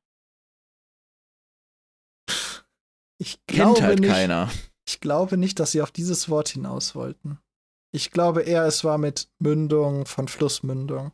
Ich 3.20 3.46
Kennt 3.48 3.82
halt 3.82 4.00
nicht, 4.00 4.12
keiner. 4.12 4.52
Ich 4.88 5.00
glaube 5.00 5.38
nicht, 5.38 5.60
dass 5.60 5.72
sie 5.72 5.82
auf 5.82 5.92
dieses 5.92 6.30
Wort 6.30 6.50
hinaus 6.50 6.96
wollten. 6.96 7.40
Ich 7.92 8.12
glaube 8.12 8.44
eher, 8.44 8.64
es 8.66 8.84
war 8.84 8.98
mit 8.98 9.30
Mündung 9.40 10.06
von 10.06 10.28
Flussmündung. 10.28 11.12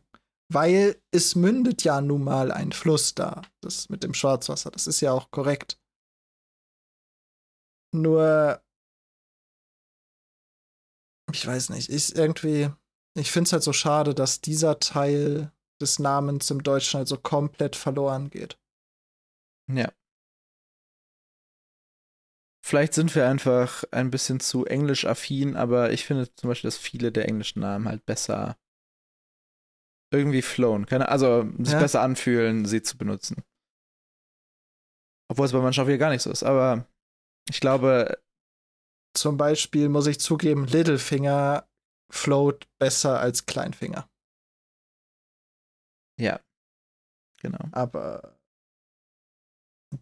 Weil 0.52 1.00
es 1.10 1.34
mündet 1.34 1.84
ja 1.84 2.00
nun 2.00 2.22
mal 2.22 2.52
ein 2.52 2.72
Fluss 2.72 3.14
da. 3.14 3.42
Das 3.62 3.88
mit 3.88 4.04
dem 4.04 4.12
Schwarzwasser. 4.12 4.70
Das 4.70 4.86
ist 4.86 5.00
ja 5.00 5.12
auch 5.12 5.30
korrekt. 5.30 5.78
Nur. 7.94 8.60
Ich 11.32 11.46
weiß 11.46 11.70
nicht. 11.70 11.88
Ich 11.88 12.14
irgendwie. 12.14 12.70
Ich 13.16 13.30
finde 13.30 13.46
es 13.46 13.52
halt 13.52 13.62
so 13.62 13.72
schade, 13.72 14.14
dass 14.14 14.40
dieser 14.40 14.80
Teil 14.80 15.52
des 15.80 16.00
Namens 16.00 16.50
im 16.50 16.62
Deutschen 16.62 16.98
halt 16.98 17.08
so 17.08 17.16
komplett 17.16 17.76
verloren 17.76 18.30
geht. 18.30 18.58
Ja. 19.70 19.92
Vielleicht 22.66 22.94
sind 22.94 23.14
wir 23.14 23.28
einfach 23.28 23.84
ein 23.92 24.10
bisschen 24.10 24.40
zu 24.40 24.64
englisch-affin, 24.64 25.54
aber 25.54 25.92
ich 25.92 26.06
finde 26.06 26.34
zum 26.34 26.48
Beispiel, 26.48 26.68
dass 26.68 26.78
viele 26.78 27.12
der 27.12 27.28
englischen 27.28 27.60
Namen 27.60 27.86
halt 27.86 28.04
besser 28.06 28.56
irgendwie 30.12 30.42
flown. 30.42 30.86
Keine, 30.86 31.08
also 31.08 31.44
sich 31.58 31.74
ja. 31.74 31.80
besser 31.80 32.00
anfühlen, 32.00 32.64
sie 32.64 32.82
zu 32.82 32.96
benutzen. 32.96 33.44
Obwohl 35.30 35.46
es 35.46 35.52
bei 35.52 35.60
manchen 35.60 35.84
auch 35.84 35.88
wieder 35.88 35.98
gar 35.98 36.10
nicht 36.10 36.22
so 36.22 36.30
ist. 36.30 36.42
Aber 36.42 36.86
ich 37.48 37.60
glaube. 37.60 38.18
Zum 39.16 39.36
Beispiel 39.36 39.88
muss 39.88 40.08
ich 40.08 40.18
zugeben, 40.18 40.66
Littlefinger 40.66 41.68
float 42.10 42.66
besser 42.80 43.20
als 43.20 43.46
Kleinfinger. 43.46 44.08
Ja. 46.18 46.40
Genau. 47.40 47.68
Aber 47.72 48.36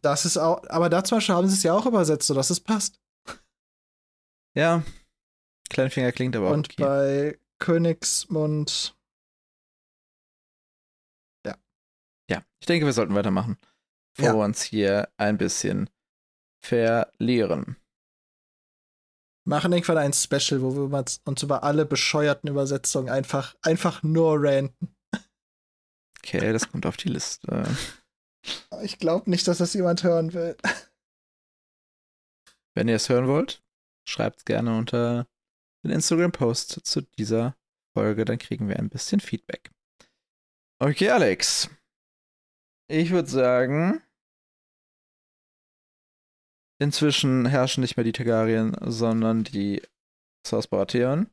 das 0.00 0.24
ist 0.24 0.38
auch, 0.38 0.62
aber 0.68 0.88
da 0.88 1.04
zum 1.04 1.18
Beispiel 1.18 1.34
haben 1.34 1.48
sie 1.48 1.56
es 1.56 1.62
ja 1.62 1.74
auch 1.74 1.86
übersetzt, 1.86 2.26
sodass 2.26 2.50
es 2.50 2.60
passt. 2.60 3.00
Ja. 4.54 4.82
Kleinfinger 5.68 6.12
klingt 6.12 6.36
aber 6.36 6.48
auch. 6.48 6.52
Und 6.52 6.70
okay. 6.70 6.82
bei 6.82 7.40
Königsmund. 7.58 8.96
Ja. 11.46 11.56
Ja, 12.30 12.44
ich 12.60 12.66
denke, 12.66 12.86
wir 12.86 12.92
sollten 12.92 13.14
weitermachen. 13.14 13.58
Bevor 14.14 14.32
ja. 14.32 14.36
wir 14.38 14.44
uns 14.44 14.62
hier 14.62 15.08
ein 15.16 15.38
bisschen 15.38 15.88
verlieren. 16.62 17.76
Machen 19.44 19.72
irgendwann 19.72 19.98
ein 19.98 20.12
Special, 20.12 20.62
wo 20.62 20.90
wir 20.90 21.04
uns 21.24 21.42
über 21.42 21.64
alle 21.64 21.84
bescheuerten 21.84 22.48
Übersetzungen 22.48 23.08
einfach, 23.08 23.56
einfach 23.62 24.02
nur 24.02 24.36
ranten. 24.40 24.94
Okay, 26.18 26.52
das 26.52 26.70
kommt 26.70 26.86
auf 26.86 26.96
die 26.96 27.08
Liste. 27.08 27.64
Ich 28.82 28.98
glaube 28.98 29.30
nicht, 29.30 29.46
dass 29.46 29.58
das 29.58 29.72
jemand 29.72 30.02
hören 30.02 30.32
will. 30.34 30.56
Wenn 32.74 32.88
ihr 32.88 32.96
es 32.96 33.08
hören 33.08 33.28
wollt, 33.28 33.62
schreibt 34.08 34.38
es 34.38 34.44
gerne 34.44 34.76
unter 34.76 35.28
den 35.84 35.92
Instagram-Post 35.92 36.80
zu 36.84 37.02
dieser 37.02 37.56
Folge, 37.96 38.24
dann 38.24 38.38
kriegen 38.38 38.68
wir 38.68 38.80
ein 38.80 38.88
bisschen 38.88 39.20
Feedback. 39.20 39.70
Okay, 40.80 41.10
Alex. 41.10 41.70
Ich 42.90 43.10
würde 43.10 43.28
sagen, 43.28 44.02
inzwischen 46.82 47.46
herrschen 47.46 47.80
nicht 47.80 47.96
mehr 47.96 48.04
die 48.04 48.12
Targaryen, 48.12 48.76
sondern 48.80 49.44
die 49.44 49.82
South 50.46 50.68
Baratheon. 50.68 51.30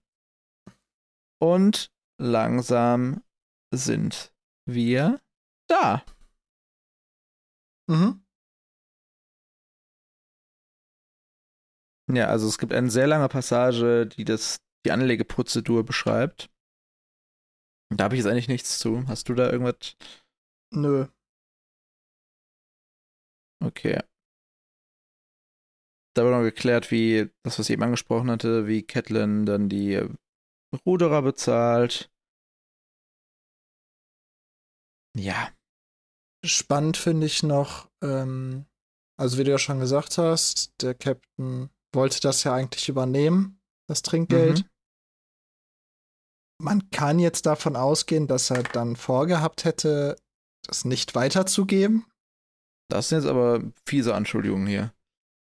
Und 1.41 1.91
langsam 2.19 3.23
sind 3.73 4.33
wir 4.65 5.19
da. 5.67 6.03
Mhm. 7.87 8.23
Ja, 12.11 12.27
also 12.27 12.47
es 12.47 12.57
gibt 12.57 12.73
eine 12.73 12.89
sehr 12.89 13.07
lange 13.07 13.27
Passage, 13.29 14.07
die 14.07 14.25
das, 14.25 14.57
die 14.85 14.91
Anlegeprozedur 14.91 15.83
beschreibt. 15.85 16.49
Da 17.95 18.05
habe 18.05 18.15
ich 18.15 18.19
jetzt 18.19 18.29
eigentlich 18.29 18.47
nichts 18.47 18.79
zu. 18.79 19.07
Hast 19.07 19.29
du 19.29 19.33
da 19.35 19.51
irgendwas? 19.51 19.95
Nö. 20.71 21.07
Okay. 23.63 23.99
Da 26.15 26.23
wurde 26.23 26.37
noch 26.37 26.43
geklärt, 26.43 26.91
wie 26.91 27.29
das, 27.43 27.59
was 27.59 27.69
ich 27.69 27.73
eben 27.73 27.83
angesprochen 27.83 28.31
hatte, 28.31 28.67
wie 28.67 28.83
Catelyn 28.83 29.45
dann 29.45 29.69
die 29.69 30.01
Ruderer 30.85 31.21
bezahlt. 31.21 32.11
Ja, 35.17 35.49
Spannend 36.45 36.95
finde 36.95 37.25
ich 37.25 37.43
noch, 37.43 37.89
ähm, 38.01 38.65
also 39.19 39.37
wie 39.37 39.43
du 39.43 39.51
ja 39.51 39.57
schon 39.57 39.79
gesagt 39.79 40.17
hast, 40.17 40.71
der 40.81 40.95
Captain 40.95 41.69
wollte 41.93 42.21
das 42.21 42.43
ja 42.45 42.53
eigentlich 42.53 42.87
übernehmen, 42.87 43.59
das 43.89 44.03
Trinkgeld. 44.03 44.59
Mhm. 44.59 44.69
Man 46.61 46.89
kann 46.91 47.19
jetzt 47.19 47.45
davon 47.45 47.75
ausgehen, 47.75 48.27
dass 48.27 48.49
er 48.51 48.63
dann 48.63 48.95
vorgehabt 48.95 49.65
hätte, 49.65 50.15
das 50.65 50.85
nicht 50.85 51.15
weiterzugeben. 51.15 52.05
Das 52.89 53.09
sind 53.09 53.19
jetzt 53.19 53.29
aber 53.29 53.61
fiese 53.85 54.15
Anschuldigungen 54.15 54.67
hier. 54.67 54.93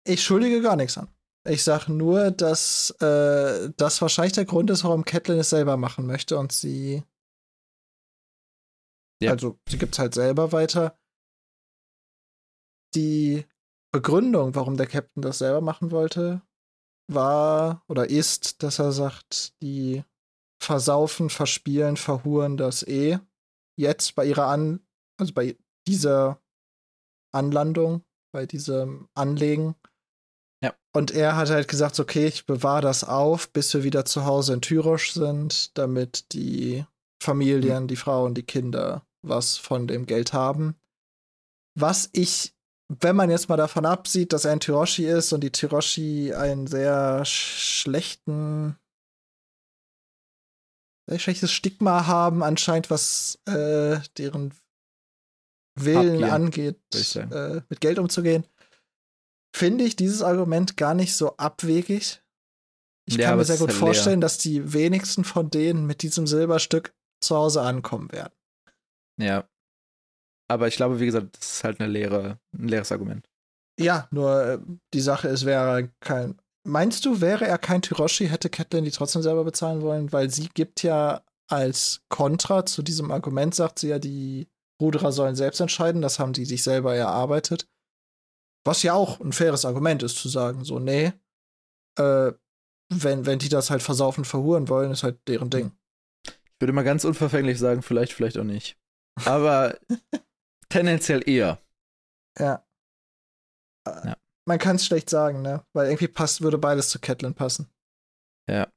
Ich 0.06 0.22
schuldige 0.22 0.62
gar 0.62 0.76
nichts 0.76 0.98
an. 0.98 1.08
Ich 1.48 1.62
sage 1.62 1.92
nur, 1.92 2.30
dass 2.30 2.90
äh, 3.00 3.70
das 3.76 4.00
wahrscheinlich 4.02 4.32
der 4.32 4.46
Grund 4.46 4.70
ist, 4.70 4.84
warum 4.84 5.04
Catelyn 5.04 5.38
es 5.38 5.50
selber 5.50 5.76
machen 5.76 6.06
möchte 6.06 6.38
und 6.38 6.52
sie 6.52 7.04
ja. 9.22 9.30
Also 9.30 9.58
sie 9.68 9.78
gibt 9.78 9.94
es 9.94 9.98
halt 9.98 10.14
selber 10.14 10.52
weiter. 10.52 10.98
Die 12.94 13.46
Begründung, 13.92 14.54
warum 14.54 14.76
der 14.76 14.86
Captain 14.86 15.22
das 15.22 15.38
selber 15.38 15.60
machen 15.60 15.90
wollte, 15.90 16.42
war 17.10 17.84
oder 17.88 18.10
ist, 18.10 18.62
dass 18.62 18.78
er 18.78 18.92
sagt, 18.92 19.60
die 19.62 20.04
versaufen, 20.62 21.30
verspielen, 21.30 21.96
verhuren 21.96 22.56
das 22.56 22.82
eh. 22.82 23.18
Jetzt 23.78 24.14
bei 24.14 24.26
ihrer 24.26 24.46
An, 24.46 24.86
also 25.18 25.32
bei 25.32 25.56
dieser 25.86 26.42
Anlandung, 27.32 28.04
bei 28.32 28.46
diesem 28.46 29.08
Anlegen. 29.14 29.76
Und 30.96 31.10
er 31.10 31.36
hat 31.36 31.50
halt 31.50 31.68
gesagt, 31.68 32.00
okay, 32.00 32.26
ich 32.26 32.46
bewahre 32.46 32.80
das 32.80 33.04
auf, 33.04 33.50
bis 33.50 33.74
wir 33.74 33.84
wieder 33.84 34.06
zu 34.06 34.24
Hause 34.24 34.54
in 34.54 34.62
Tyrosch 34.62 35.12
sind, 35.12 35.76
damit 35.76 36.32
die 36.32 36.86
Familien, 37.22 37.82
mhm. 37.82 37.88
die 37.88 37.96
Frauen, 37.96 38.32
die 38.32 38.44
Kinder 38.44 39.04
was 39.20 39.58
von 39.58 39.86
dem 39.86 40.06
Geld 40.06 40.32
haben. 40.32 40.74
Was 41.78 42.08
ich, 42.12 42.54
wenn 42.88 43.14
man 43.14 43.28
jetzt 43.28 43.50
mal 43.50 43.58
davon 43.58 43.84
absieht, 43.84 44.32
dass 44.32 44.46
er 44.46 44.52
ein 44.52 44.60
Tiroshi 44.60 45.04
ist 45.04 45.34
und 45.34 45.42
die 45.44 45.50
Tiroshi 45.50 46.32
einen 46.32 46.66
sehr 46.66 47.26
schlechten, 47.26 48.78
sehr 51.10 51.18
schlechtes 51.18 51.52
Stigma 51.52 52.06
haben, 52.06 52.42
anscheinend 52.42 52.88
was 52.88 53.38
äh, 53.44 53.98
deren 54.16 54.54
Willen 55.78 56.22
Habgier, 56.22 56.32
angeht, 56.32 57.16
äh, 57.16 57.60
mit 57.68 57.82
Geld 57.82 57.98
umzugehen, 57.98 58.46
finde 59.56 59.84
ich 59.84 59.96
dieses 59.96 60.22
Argument 60.22 60.76
gar 60.76 60.94
nicht 60.94 61.16
so 61.16 61.36
abwegig. 61.38 62.22
Ich 63.08 63.16
Ja, 63.16 63.28
kann 63.28 63.38
mir 63.38 63.44
sehr 63.44 63.56
gut 63.56 63.68
halt 63.68 63.78
vorstellen, 63.78 64.20
dass 64.20 64.38
die 64.38 64.72
wenigsten 64.72 65.24
von 65.24 65.50
denen 65.50 65.86
mit 65.86 66.02
diesem 66.02 66.26
Silberstück 66.26 66.94
zu 67.22 67.36
Hause 67.36 67.62
ankommen 67.62 68.12
werden. 68.12 68.34
Ja. 69.18 69.48
Aber 70.48 70.68
ich 70.68 70.76
glaube, 70.76 71.00
wie 71.00 71.06
gesagt, 71.06 71.38
das 71.38 71.54
ist 71.54 71.64
halt 71.64 71.80
eine 71.80 71.90
leere, 71.90 72.38
ein 72.52 72.68
leeres 72.68 72.92
Argument. 72.92 73.28
Ja, 73.80 74.08
nur 74.10 74.44
äh, 74.44 74.58
die 74.92 75.00
Sache 75.00 75.28
ist, 75.28 75.44
wäre 75.44 75.80
er 75.80 75.88
kein. 76.00 76.40
Meinst 76.64 77.04
du, 77.04 77.20
wäre 77.20 77.46
er 77.46 77.58
kein 77.58 77.82
Tyroshi, 77.82 78.28
hätte 78.28 78.50
Catelyn 78.50 78.84
die 78.84 78.90
trotzdem 78.90 79.22
selber 79.22 79.44
bezahlen 79.44 79.82
wollen? 79.82 80.12
Weil 80.12 80.30
sie 80.30 80.48
gibt 80.52 80.82
ja 80.82 81.22
als 81.48 82.02
Kontra 82.08 82.66
zu 82.66 82.82
diesem 82.82 83.10
Argument, 83.10 83.54
sagt 83.54 83.78
sie 83.78 83.88
ja, 83.88 83.98
die 83.98 84.48
Ruderer 84.80 85.12
sollen 85.12 85.36
selbst 85.36 85.60
entscheiden, 85.60 86.02
das 86.02 86.18
haben 86.18 86.32
die 86.32 86.44
sich 86.44 86.62
selber 86.62 86.94
erarbeitet. 86.94 87.68
Was 88.66 88.82
ja 88.82 88.94
auch 88.94 89.20
ein 89.20 89.32
faires 89.32 89.64
Argument 89.64 90.02
ist, 90.02 90.16
zu 90.16 90.28
sagen, 90.28 90.64
so, 90.64 90.78
nee, 90.78 91.12
äh, 91.98 92.32
wenn, 92.88 93.26
wenn 93.26 93.38
die 93.38 93.48
das 93.48 93.70
halt 93.70 93.82
versaufen, 93.82 94.24
verhuren 94.24 94.68
wollen, 94.68 94.90
ist 94.90 95.02
halt 95.02 95.20
deren 95.28 95.50
Ding. 95.50 95.72
Ich 96.26 96.60
würde 96.60 96.72
mal 96.72 96.82
ganz 96.82 97.04
unverfänglich 97.04 97.58
sagen, 97.58 97.82
vielleicht, 97.82 98.12
vielleicht 98.12 98.38
auch 98.38 98.44
nicht. 98.44 98.76
Aber 99.24 99.78
tendenziell 100.68 101.28
eher. 101.28 101.58
Ja. 102.38 102.66
Ja. 103.86 104.16
Man 104.48 104.58
kann 104.58 104.76
es 104.76 104.86
schlecht 104.86 105.10
sagen, 105.10 105.42
ne? 105.42 105.64
Weil 105.72 105.86
irgendwie 105.86 106.08
passt, 106.08 106.40
würde 106.40 106.58
beides 106.58 106.88
zu 106.88 106.98
Catelyn 106.98 107.34
passen. 107.34 107.68
Ja. 108.48 108.68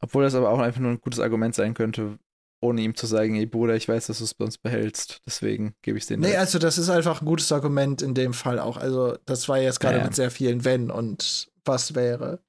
Obwohl 0.00 0.22
das 0.22 0.34
aber 0.34 0.50
auch 0.50 0.58
einfach 0.58 0.80
nur 0.80 0.92
ein 0.92 1.00
gutes 1.00 1.20
Argument 1.20 1.54
sein 1.54 1.74
könnte, 1.74 2.18
ohne 2.60 2.80
ihm 2.82 2.94
zu 2.94 3.06
sagen, 3.06 3.36
ey 3.36 3.46
Bruder, 3.46 3.76
ich 3.76 3.88
weiß, 3.88 4.08
dass 4.08 4.18
du 4.18 4.24
es 4.24 4.34
bei 4.34 4.44
uns 4.44 4.58
behältst. 4.58 5.20
Deswegen 5.26 5.74
gebe 5.82 5.98
ich 5.98 6.04
es 6.04 6.08
dir 6.08 6.16
Nee, 6.16 6.36
also 6.36 6.58
das 6.58 6.78
ist 6.78 6.90
einfach 6.90 7.22
ein 7.22 7.26
gutes 7.26 7.52
Argument 7.52 8.02
in 8.02 8.14
dem 8.14 8.34
Fall 8.34 8.58
auch. 8.58 8.76
Also, 8.76 9.16
das 9.26 9.48
war 9.48 9.58
jetzt 9.58 9.80
gerade 9.80 9.96
Ja, 9.96 10.00
ja. 10.00 10.06
mit 10.06 10.16
sehr 10.16 10.30
vielen 10.30 10.64
Wenn 10.64 10.90
und 10.90 11.50
was 11.64 11.94
wäre. 11.94 12.40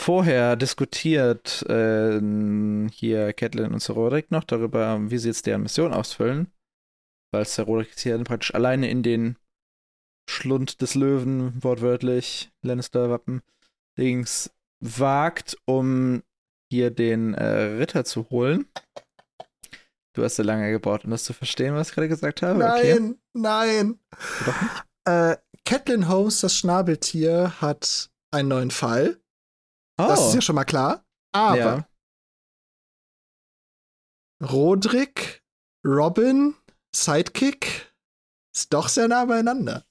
Vorher 0.00 0.56
diskutiert 0.56 1.62
äh, 1.68 2.18
hier 2.90 3.34
Catelyn 3.34 3.74
und 3.74 3.82
Sir 3.82 3.92
Roderick 3.92 4.30
noch 4.30 4.44
darüber, 4.44 4.98
wie 5.10 5.18
sie 5.18 5.28
jetzt 5.28 5.44
deren 5.44 5.62
Mission 5.62 5.92
ausfüllen. 5.92 6.50
Weil 7.32 7.44
Sir 7.44 7.64
Roderick 7.64 7.90
ist 7.90 8.00
hier 8.00 8.16
praktisch 8.24 8.54
alleine 8.54 8.88
in 8.88 9.02
den 9.02 9.36
Schlund 10.26 10.80
des 10.80 10.94
Löwen, 10.94 11.62
wortwörtlich, 11.62 12.50
Lannister-Wappen, 12.62 13.42
Dings, 13.98 14.50
wagt, 14.82 15.58
um 15.66 16.22
hier 16.70 16.90
den 16.90 17.34
äh, 17.34 17.44
Ritter 17.44 18.04
zu 18.04 18.30
holen. 18.30 18.68
Du 20.14 20.24
hast 20.24 20.36
so 20.36 20.42
lange 20.42 20.70
gebraucht, 20.70 21.04
um 21.04 21.10
das 21.10 21.24
zu 21.24 21.32
verstehen, 21.32 21.74
was 21.74 21.88
ich 21.88 21.94
gerade 21.94 22.08
gesagt 22.08 22.42
habe. 22.42 22.64
Okay. 22.64 22.98
Nein, 23.00 23.18
nein. 23.32 24.00
Doch 24.46 24.62
nicht? 24.62 24.84
Äh, 25.06 25.36
Catelyn 25.64 26.08
Holmes, 26.08 26.40
das 26.40 26.56
Schnabeltier, 26.56 27.60
hat 27.60 28.10
einen 28.32 28.48
neuen 28.48 28.70
Fall. 28.70 29.20
Oh, 29.98 30.06
Das 30.08 30.28
ist 30.28 30.34
ja 30.34 30.40
schon 30.40 30.56
mal 30.56 30.64
klar. 30.64 31.04
Aber 31.32 31.56
ja. 31.56 31.88
Roderick, 34.42 35.42
Robin, 35.86 36.54
Sidekick 36.94 37.92
ist 38.54 38.72
doch 38.72 38.88
sehr 38.88 39.08
nah 39.08 39.24
beieinander. 39.24 39.84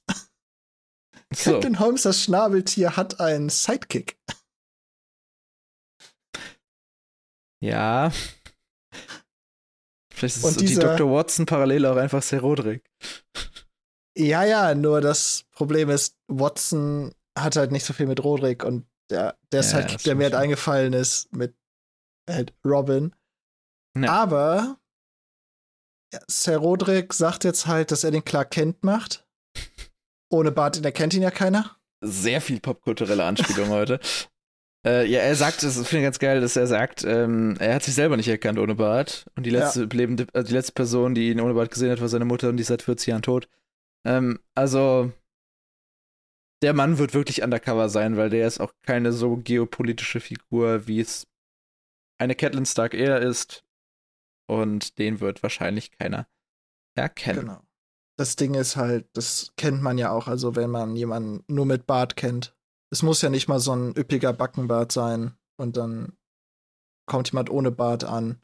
So. 1.34 1.53
Catelyn 1.53 1.80
Holmes, 1.80 2.03
das 2.03 2.23
Schnabeltier, 2.23 2.97
hat 2.97 3.19
einen 3.19 3.49
Sidekick. 3.49 4.19
Ja. 7.64 8.12
Vielleicht 10.14 10.38
ist 10.38 10.43
Und 10.43 10.62
die 10.62 10.76
Dr. 10.76 11.12
Watson 11.12 11.45
parallel 11.45 11.86
auch 11.86 11.95
einfach 11.95 12.22
Sir 12.22 12.41
Roderick. 12.41 12.84
Ja, 14.18 14.43
ja, 14.43 14.76
nur 14.76 14.99
das 14.99 15.45
Problem 15.51 15.89
ist, 15.89 16.18
Watson 16.28 17.14
hat 17.38 17.55
halt 17.55 17.72
nicht 17.72 17.86
so 17.86 17.93
viel 17.93 18.07
mit 18.07 18.24
Roderick 18.24 18.66
und 18.66 18.86
der, 19.10 19.38
der 19.51 19.62
Ja, 19.62 19.64
Sidekick, 19.64 19.93
das 19.93 20.03
der 20.03 20.16
mir 20.16 20.26
halt 20.26 20.36
eingefallen 20.36 20.93
ist, 20.93 21.34
mit 21.34 21.55
halt 22.30 22.53
Robin. 22.66 23.16
Ja. 23.97 24.12
Aber 24.12 24.80
ja, 26.14 26.20
Sir 26.28 26.57
Roderick 26.57 27.14
sagt 27.14 27.43
jetzt 27.43 27.68
halt, 27.68 27.91
dass 27.91 28.03
er 28.03 28.12
den 28.12 28.26
Clark 28.26 28.51
Kent 28.51 28.84
macht. 28.84 29.26
Ohne 30.32 30.51
Bart, 30.51 30.84
der 30.84 30.91
kennt 30.91 31.14
ihn 31.14 31.22
ja 31.22 31.32
keiner. 31.32 31.78
Sehr 32.03 32.41
viel 32.41 32.60
popkulturelle 32.60 33.24
Anspielung 33.24 33.70
heute. 33.70 33.99
Äh, 34.86 35.05
ja, 35.07 35.19
er 35.19 35.36
sagt, 35.36 35.61
das 35.63 35.75
finde 35.75 35.97
ich 35.97 36.03
ganz 36.03 36.19
geil, 36.19 36.39
dass 36.39 36.55
er 36.55 36.67
sagt, 36.67 37.03
ähm, 37.03 37.57
er 37.59 37.75
hat 37.75 37.84
sich 37.84 37.95
selber 37.95 38.15
nicht 38.15 38.30
erkannt 38.30 38.59
ohne 38.59 38.75
Bart. 38.75 39.30
Und 39.36 39.45
die 39.45 39.49
letzte 39.49 39.84
lebende, 39.84 40.27
äh, 40.34 40.43
die 40.43 40.53
letzte 40.53 40.71
Person, 40.71 41.15
die 41.15 41.30
ihn 41.30 41.41
ohne 41.41 41.53
Bart 41.53 41.71
gesehen 41.71 41.91
hat, 41.91 42.01
war 42.01 42.07
seine 42.07 42.25
Mutter 42.25 42.49
und 42.49 42.57
die 42.57 42.61
ist 42.61 42.67
seit 42.67 42.82
40 42.82 43.07
Jahren 43.07 43.21
tot. 43.21 43.49
Ähm, 44.05 44.39
also, 44.55 45.11
der 46.61 46.73
Mann 46.73 46.97
wird 46.97 47.13
wirklich 47.13 47.41
undercover 47.41 47.89
sein, 47.89 48.15
weil 48.15 48.30
der 48.30 48.47
ist 48.47 48.61
auch 48.61 48.73
keine 48.84 49.11
so 49.11 49.38
geopolitische 49.38 50.21
Figur, 50.21 50.88
wie 50.88 51.01
es 51.01 51.27
eine 52.17 52.36
Catelyn 52.36 52.65
Stark 52.65 52.93
eher 52.93 53.21
ist. 53.21 53.65
Und 54.47 54.97
den 54.97 55.19
wird 55.19 55.43
wahrscheinlich 55.43 55.91
keiner 55.91 56.27
erkennen. 56.95 57.41
Genau. 57.41 57.61
Das 58.17 58.36
Ding 58.36 58.53
ist 58.55 58.75
halt, 58.75 59.07
das 59.13 59.53
kennt 59.55 59.82
man 59.82 59.97
ja 59.97 60.11
auch, 60.11 60.27
also 60.27 60.55
wenn 60.55 60.69
man 60.69 60.95
jemanden 60.95 61.43
nur 61.47 61.65
mit 61.65 61.86
Bart 61.86 62.15
kennt. 62.15 62.57
Es 62.92 63.04
muss 63.04 63.22
ja 63.22 63.30
nicht 63.30 63.48
mal 63.48 63.60
so 63.60 63.76
ein 63.76 63.96
üppiger 63.96 64.34
Backenbart 64.34 64.92
sein 64.92 65.38
und 65.58 65.78
dann 65.78 66.18
kommt 67.06 67.32
jemand 67.32 67.50
ohne 67.50 67.72
Bart 67.72 68.04
an. 68.04 68.42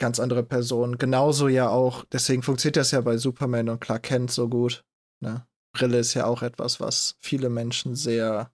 Ganz 0.00 0.20
andere 0.20 0.44
Person. 0.44 0.96
Genauso 0.96 1.48
ja 1.48 1.68
auch, 1.68 2.04
deswegen 2.04 2.42
funktioniert 2.42 2.76
das 2.76 2.92
ja 2.92 3.00
bei 3.00 3.16
Superman 3.16 3.68
und 3.68 3.80
Clark 3.80 4.04
Kent 4.04 4.30
so 4.30 4.48
gut. 4.48 4.84
Ne? 5.20 5.46
Brille 5.72 5.98
ist 5.98 6.14
ja 6.14 6.26
auch 6.26 6.42
etwas, 6.42 6.80
was 6.80 7.16
viele 7.20 7.48
Menschen 7.48 7.96
sehr 7.96 8.52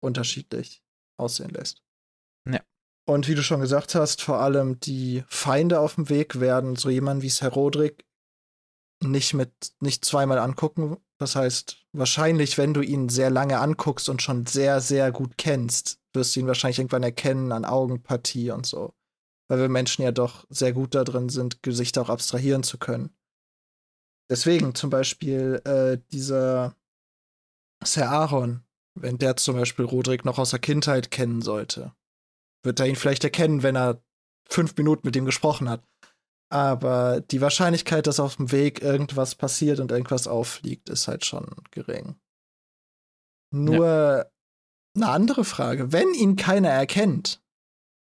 unterschiedlich 0.00 0.82
aussehen 1.18 1.50
lässt. 1.50 1.82
Ja. 2.48 2.60
Und 3.08 3.28
wie 3.28 3.34
du 3.34 3.42
schon 3.42 3.60
gesagt 3.60 3.94
hast, 3.94 4.22
vor 4.22 4.40
allem 4.40 4.78
die 4.80 5.24
Feinde 5.28 5.80
auf 5.80 5.96
dem 5.96 6.08
Weg 6.08 6.40
werden 6.40 6.76
so 6.76 6.90
jemand 6.90 7.22
wie 7.22 7.30
Sir 7.30 7.48
Roderick 7.48 8.06
nicht 9.02 9.34
mit, 9.34 9.52
nicht 9.80 10.04
zweimal 10.04 10.38
angucken. 10.38 10.96
Das 11.18 11.34
heißt, 11.34 11.86
wahrscheinlich, 11.92 12.58
wenn 12.58 12.74
du 12.74 12.82
ihn 12.82 13.08
sehr 13.08 13.30
lange 13.30 13.58
anguckst 13.58 14.08
und 14.08 14.20
schon 14.20 14.46
sehr, 14.46 14.80
sehr 14.80 15.12
gut 15.12 15.38
kennst, 15.38 15.98
wirst 16.12 16.36
du 16.36 16.40
ihn 16.40 16.46
wahrscheinlich 16.46 16.78
irgendwann 16.78 17.02
erkennen 17.02 17.52
an 17.52 17.64
Augenpartie 17.64 18.50
und 18.50 18.66
so. 18.66 18.94
Weil 19.48 19.60
wir 19.60 19.68
Menschen 19.68 20.02
ja 20.02 20.12
doch 20.12 20.44
sehr 20.50 20.72
gut 20.72 20.94
da 20.94 21.04
drin 21.04 21.28
sind, 21.28 21.62
Gesichter 21.62 22.02
auch 22.02 22.10
abstrahieren 22.10 22.62
zu 22.62 22.78
können. 22.78 23.10
Deswegen 24.28 24.74
zum 24.74 24.90
Beispiel 24.90 25.62
äh, 25.64 25.98
dieser 26.12 26.74
Sir 27.82 28.10
Aaron, 28.10 28.64
wenn 28.94 29.18
der 29.18 29.36
zum 29.36 29.56
Beispiel 29.56 29.84
Roderick 29.84 30.24
noch 30.24 30.38
aus 30.38 30.50
der 30.50 30.58
Kindheit 30.58 31.10
kennen 31.10 31.42
sollte, 31.42 31.94
wird 32.62 32.80
er 32.80 32.86
ihn 32.86 32.96
vielleicht 32.96 33.24
erkennen, 33.24 33.62
wenn 33.62 33.76
er 33.76 34.02
fünf 34.48 34.76
Minuten 34.76 35.06
mit 35.06 35.16
ihm 35.16 35.24
gesprochen 35.24 35.68
hat. 35.68 35.82
Aber 36.48 37.20
die 37.20 37.40
Wahrscheinlichkeit, 37.40 38.06
dass 38.06 38.20
auf 38.20 38.36
dem 38.36 38.52
Weg 38.52 38.80
irgendwas 38.80 39.34
passiert 39.34 39.80
und 39.80 39.90
irgendwas 39.90 40.28
auffliegt, 40.28 40.88
ist 40.88 41.08
halt 41.08 41.24
schon 41.24 41.50
gering. 41.72 42.16
Nur 43.52 44.30
eine 44.94 45.08
andere 45.08 45.44
Frage. 45.44 45.92
Wenn 45.92 46.14
ihn 46.14 46.36
keiner 46.36 46.70
erkennt, 46.70 47.42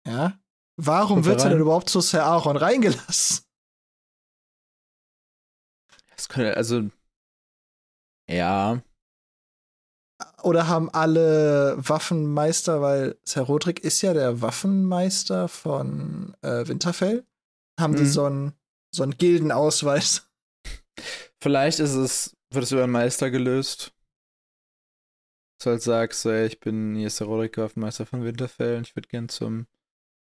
ja, 0.06 0.38
warum 0.76 1.24
wird 1.24 1.42
er 1.42 1.50
denn 1.50 1.60
überhaupt 1.60 1.88
zu 1.88 2.00
Sir 2.00 2.24
Aaron 2.24 2.56
reingelassen? 2.56 3.44
Das 6.10 6.28
könnte, 6.28 6.56
also, 6.56 6.90
ja, 8.28 8.82
Oder 10.42 10.68
haben 10.68 10.90
alle 10.90 11.74
Waffenmeister, 11.76 12.80
weil 12.80 13.18
Sir 13.24 13.42
Roderick 13.42 13.80
ist 13.80 14.02
ja 14.02 14.12
der 14.12 14.40
Waffenmeister 14.42 15.48
von 15.48 16.36
äh, 16.42 16.68
Winterfell, 16.68 17.26
haben 17.78 17.96
die 17.96 18.02
Mhm. 18.02 18.08
so 18.08 18.24
einen 18.24 18.52
so 18.94 19.02
einen 19.02 19.16
Gildenausweis? 19.16 20.30
Vielleicht 21.42 21.80
ist 21.80 21.94
es, 21.94 22.36
wird 22.52 22.64
es 22.64 22.72
über 22.72 22.84
einen 22.84 22.92
Meister 22.92 23.30
gelöst. 23.30 23.92
Dass 25.58 25.64
du 25.64 25.70
halt 25.70 25.82
sagst, 25.82 26.26
ey, 26.26 26.46
ich 26.46 26.60
bin 26.60 26.94
hier 26.94 27.08
ist 27.08 27.20
der 27.20 27.26
Roderick, 27.26 27.56
Waffenmeister 27.58 28.06
von 28.06 28.24
Winterfell 28.24 28.76
und 28.76 28.86
ich 28.86 28.94
würde 28.96 29.08
gern 29.08 29.28
zum 29.28 29.66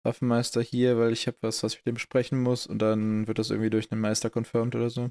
Waffenmeister 0.04 0.62
hier, 0.62 0.98
weil 0.98 1.12
ich 1.12 1.26
habe 1.26 1.36
was, 1.42 1.62
was 1.62 1.72
ich 1.74 1.80
mit 1.80 1.86
dem 1.86 1.94
besprechen 1.94 2.40
muss 2.42 2.66
und 2.66 2.78
dann 2.78 3.26
wird 3.26 3.38
das 3.38 3.50
irgendwie 3.50 3.70
durch 3.70 3.90
einen 3.90 4.00
Meister 4.00 4.30
confirmed 4.30 4.74
oder 4.74 4.88
so. 4.88 5.10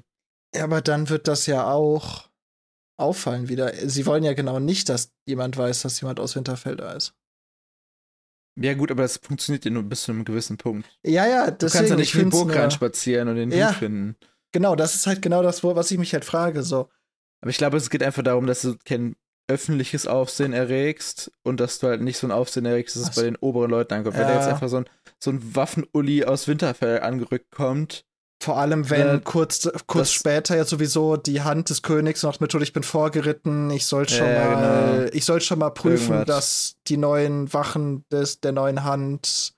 Ja, 0.54 0.64
aber 0.64 0.80
dann 0.80 1.08
wird 1.08 1.28
das 1.28 1.46
ja 1.46 1.70
auch 1.70 2.30
auffallen 2.98 3.48
wieder. 3.48 3.72
Sie 3.88 4.06
wollen 4.06 4.24
ja 4.24 4.32
genau 4.32 4.58
nicht, 4.58 4.88
dass 4.88 5.12
jemand 5.26 5.56
weiß, 5.56 5.82
dass 5.82 6.00
jemand 6.00 6.18
aus 6.18 6.34
Winterfell 6.34 6.76
da 6.76 6.92
ist. 6.92 7.14
Ja, 8.58 8.74
gut, 8.74 8.90
aber 8.90 9.02
das 9.02 9.18
funktioniert 9.18 9.64
ja 9.64 9.70
nur 9.70 9.82
bis 9.82 10.02
zu 10.04 10.12
einem 10.12 10.24
gewissen 10.24 10.56
Punkt. 10.56 10.88
Ja, 11.04 11.26
ja, 11.26 11.50
Du 11.50 11.58
deswegen. 11.66 11.72
kannst 11.78 11.90
ja 11.90 11.96
nicht 11.96 12.14
ich 12.14 12.20
in 12.20 12.30
die 12.30 12.36
Burg 12.36 12.48
nur- 12.48 12.56
reinspazieren 12.56 13.28
und 13.28 13.36
den 13.36 13.50
Ja. 13.52 13.68
gut 13.68 13.76
finden. 13.76 14.16
Genau, 14.52 14.74
das 14.76 14.94
ist 14.94 15.06
halt 15.06 15.20
genau 15.22 15.42
das, 15.42 15.62
wo- 15.62 15.76
was 15.76 15.90
ich 15.90 15.98
mich 15.98 16.12
halt 16.14 16.24
frage. 16.24 16.62
So, 16.62 16.88
Aber 17.42 17.50
ich 17.50 17.58
glaube, 17.58 17.76
es 17.76 17.90
geht 17.90 18.02
einfach 18.02 18.22
darum, 18.22 18.46
dass 18.46 18.62
du 18.62 18.76
kein 18.84 19.14
öffentliches 19.48 20.06
Aufsehen 20.06 20.52
erregst 20.54 21.30
und 21.44 21.60
dass 21.60 21.78
du 21.78 21.86
halt 21.88 22.00
nicht 22.00 22.16
so 22.18 22.26
ein 22.26 22.32
Aufsehen 22.32 22.64
erregst, 22.66 22.96
dass 22.96 23.02
es 23.04 23.08
Ach 23.10 23.14
so. 23.14 23.20
bei 23.20 23.24
den 23.26 23.36
oberen 23.36 23.70
Leuten 23.70 23.94
ankommt. 23.94 24.16
Wenn 24.16 24.22
da 24.26 24.30
Ja. 24.30 24.36
jetzt 24.40 24.48
einfach 24.48 24.68
so 24.68 24.78
ein, 24.78 24.86
so 25.22 25.30
ein 25.30 25.54
Waffenulli 25.54 26.24
aus 26.24 26.48
Winterfell 26.48 27.00
angerückt 27.00 27.50
kommt, 27.50 28.04
vor 28.46 28.58
allem, 28.58 28.88
wenn 28.90 29.18
Äh, 29.18 29.20
kurz, 29.24 29.68
kurz 29.86 30.10
später 30.12 30.56
ja 30.56 30.64
sowieso 30.64 31.16
die 31.16 31.42
Hand 31.42 31.68
des 31.68 31.82
Königs 31.82 32.22
noch 32.22 32.38
mit, 32.40 32.54
ich 32.54 32.72
bin 32.72 32.84
vorgeritten, 32.84 33.70
ich 33.70 33.86
soll 33.86 34.08
schon 34.08 34.26
Ja, 34.26 34.54
mal, 34.56 34.98
genau. 35.00 35.10
ich 35.12 35.24
soll 35.24 35.40
schon 35.40 35.58
mal 35.58 35.70
prüfen, 35.70 36.12
Irgendwas. 36.12 36.26
dass 36.26 36.76
die 36.86 36.96
neuen 36.96 37.52
Wachen 37.52 38.04
des, 38.12 38.40
der 38.40 38.52
neuen 38.52 38.84
Hand. 38.84 39.52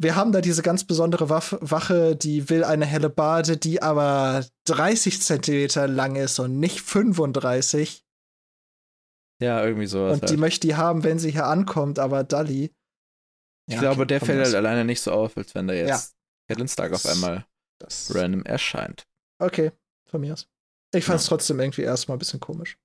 Wir 0.00 0.14
haben 0.16 0.32
da 0.32 0.40
diese 0.42 0.62
ganz 0.62 0.84
besondere 0.84 1.30
Waffe, 1.30 1.58
Wache, 1.62 2.14
die 2.14 2.50
will 2.50 2.62
eine 2.62 2.84
helle 2.86 3.08
Bade, 3.10 3.56
die 3.56 3.82
aber 3.82 4.44
30 4.66 5.20
Zentimeter 5.22 5.88
lang 5.88 6.14
ist 6.16 6.38
und 6.38 6.60
nicht 6.60 6.80
35. 6.82 8.04
ja, 9.40 9.64
irgendwie 9.64 9.86
sowas. 9.86 10.12
und 10.14 10.24
die 10.24 10.34
halt. 10.34 10.40
möchte 10.40 10.66
die 10.66 10.76
haben, 10.76 11.04
wenn 11.04 11.18
sie 11.18 11.30
hier 11.32 11.46
ankommt, 11.46 11.98
aber 11.98 12.22
Dalli. 12.22 12.70
Ich 13.66 13.74
Ja, 13.74 13.80
glaube, 13.80 14.02
okay, 14.02 14.08
der 14.08 14.20
fällt 14.20 14.44
halt 14.44 14.54
alleine 14.54 14.84
nicht 14.84 15.00
so 15.00 15.10
auf, 15.12 15.36
als 15.36 15.54
wenn 15.54 15.66
da 15.66 15.74
jetzt 15.74 16.14
Catelyn 16.48 16.68
Stark 16.68 16.92
auf 16.92 17.04
einmal 17.06 17.44
Das, 17.78 18.14
random 18.14 18.44
erscheint. 18.44 19.06
okay, 19.40 19.72
von 20.06 20.20
mir 20.20 20.32
aus. 20.32 20.48
Ich 20.94 21.04
fand 21.04 21.20
es 21.20 21.26
Ja. 21.26 21.28
trotzdem 21.30 21.60
irgendwie 21.60 21.82
erstmal 21.82 22.16
ein 22.16 22.18
bisschen 22.18 22.40
komisch. 22.40 22.78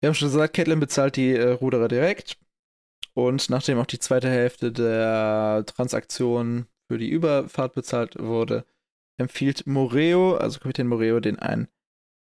Wir 0.00 0.06
haben 0.06 0.14
schon 0.14 0.28
gesagt, 0.28 0.54
Catelyn 0.54 0.78
bezahlt 0.78 1.16
die 1.16 1.32
äh, 1.34 1.50
Ruderer 1.50 1.88
direkt. 1.88 2.38
Und 3.14 3.50
nachdem 3.50 3.80
auch 3.80 3.86
die 3.86 3.98
zweite 3.98 4.30
Hälfte 4.30 4.70
der 4.70 5.64
Transaktion 5.66 6.68
für 6.88 6.98
die 6.98 7.08
Überfahrt 7.08 7.74
bezahlt 7.74 8.16
wurde, 8.16 8.64
empfiehlt 9.18 9.66
Moreo, 9.66 10.36
also 10.36 10.60
Kapitän 10.60 10.86
Moreo, 10.86 11.18
den 11.18 11.40
ein 11.40 11.66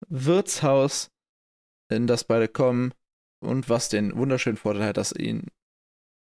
Wirtshaus, 0.09 1.11
in 1.91 2.07
das 2.07 2.23
beide 2.23 2.47
kommen 2.47 2.95
und 3.43 3.69
was 3.69 3.89
den 3.89 4.17
wunderschönen 4.17 4.57
Vorteil 4.57 4.85
hat, 4.87 4.97
dass 4.97 5.11
ihnen 5.13 5.49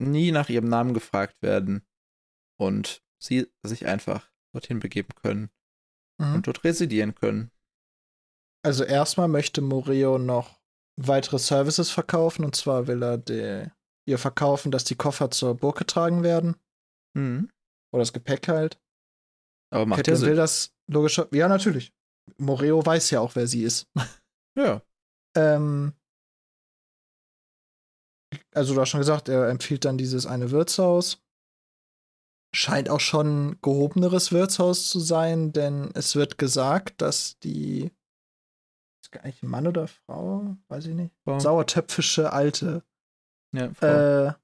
nie 0.00 0.30
nach 0.30 0.50
ihrem 0.50 0.68
Namen 0.68 0.94
gefragt 0.94 1.42
werden 1.42 1.84
und 2.60 3.02
sie 3.22 3.46
sich 3.62 3.86
einfach 3.86 4.30
dorthin 4.52 4.80
begeben 4.80 5.14
können 5.14 5.50
Mhm. 6.20 6.34
und 6.36 6.46
dort 6.46 6.64
residieren 6.64 7.14
können. 7.14 7.50
Also 8.62 8.84
erstmal 8.84 9.28
möchte 9.28 9.60
Moreo 9.62 10.18
noch 10.18 10.60
weitere 11.00 11.38
Services 11.38 11.90
verkaufen 11.90 12.44
und 12.44 12.54
zwar 12.56 12.86
will 12.86 13.02
er 13.02 13.16
die, 13.18 13.66
ihr 14.06 14.18
verkaufen, 14.18 14.70
dass 14.70 14.84
die 14.84 14.96
Koffer 14.96 15.30
zur 15.30 15.54
Burg 15.54 15.78
getragen 15.78 16.22
werden 16.22 16.56
Mhm. 17.16 17.50
oder 17.92 18.02
das 18.02 18.12
Gepäck 18.12 18.48
halt. 18.48 18.78
Aber 19.72 19.86
macht 19.86 20.06
ja 20.06 20.12
Catelyn 20.12 20.28
will 20.30 20.36
das 20.36 20.74
logischer. 20.88 21.28
Ja, 21.32 21.48
natürlich. 21.48 21.92
Moreo 22.38 22.84
weiß 22.84 23.10
ja 23.10 23.20
auch, 23.20 23.34
wer 23.36 23.46
sie 23.46 23.62
ist. 23.62 23.88
Ja. 24.58 24.82
ähm, 25.36 25.94
also 28.54 28.74
du 28.74 28.80
hast 28.80 28.88
schon 28.90 29.00
gesagt, 29.00 29.28
er 29.28 29.48
empfiehlt 29.48 29.84
dann 29.84 29.96
dieses 29.96 30.26
eine 30.26 30.50
Wirtshaus. 30.50 31.22
Scheint 32.52 32.88
auch 32.88 33.00
schon 33.00 33.50
ein 33.50 33.58
gehobeneres 33.62 34.32
Wirtshaus 34.32 34.88
zu 34.88 34.98
sein, 34.98 35.52
denn 35.52 35.90
es 35.94 36.16
wird 36.16 36.36
gesagt, 36.36 37.00
dass 37.00 37.38
die 37.38 37.92
ist 39.02 39.12
gar 39.12 39.24
nicht 39.24 39.42
Mann 39.42 39.66
oder 39.66 39.86
Frau, 39.86 40.56
weiß 40.68 40.86
ich 40.86 40.94
nicht. 40.94 41.14
Frau. 41.24 41.38
Sauertöpfische 41.38 42.32
Alte. 42.32 42.84
ja 43.52 43.72
Frau. 43.72 43.86
Äh, 43.86 44.34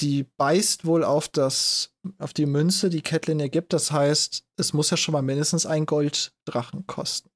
die 0.00 0.24
beißt 0.24 0.86
wohl 0.86 1.04
auf 1.04 1.28
das, 1.28 1.94
auf 2.18 2.32
die 2.32 2.46
Münze, 2.46 2.88
die 2.88 3.02
Catelyn 3.02 3.40
ihr 3.40 3.50
gibt. 3.50 3.72
Das 3.72 3.92
heißt, 3.92 4.46
es 4.56 4.72
muss 4.72 4.90
ja 4.90 4.96
schon 4.96 5.12
mal 5.12 5.22
mindestens 5.22 5.66
ein 5.66 5.84
Golddrachen 5.84 6.86
kosten. 6.86 7.30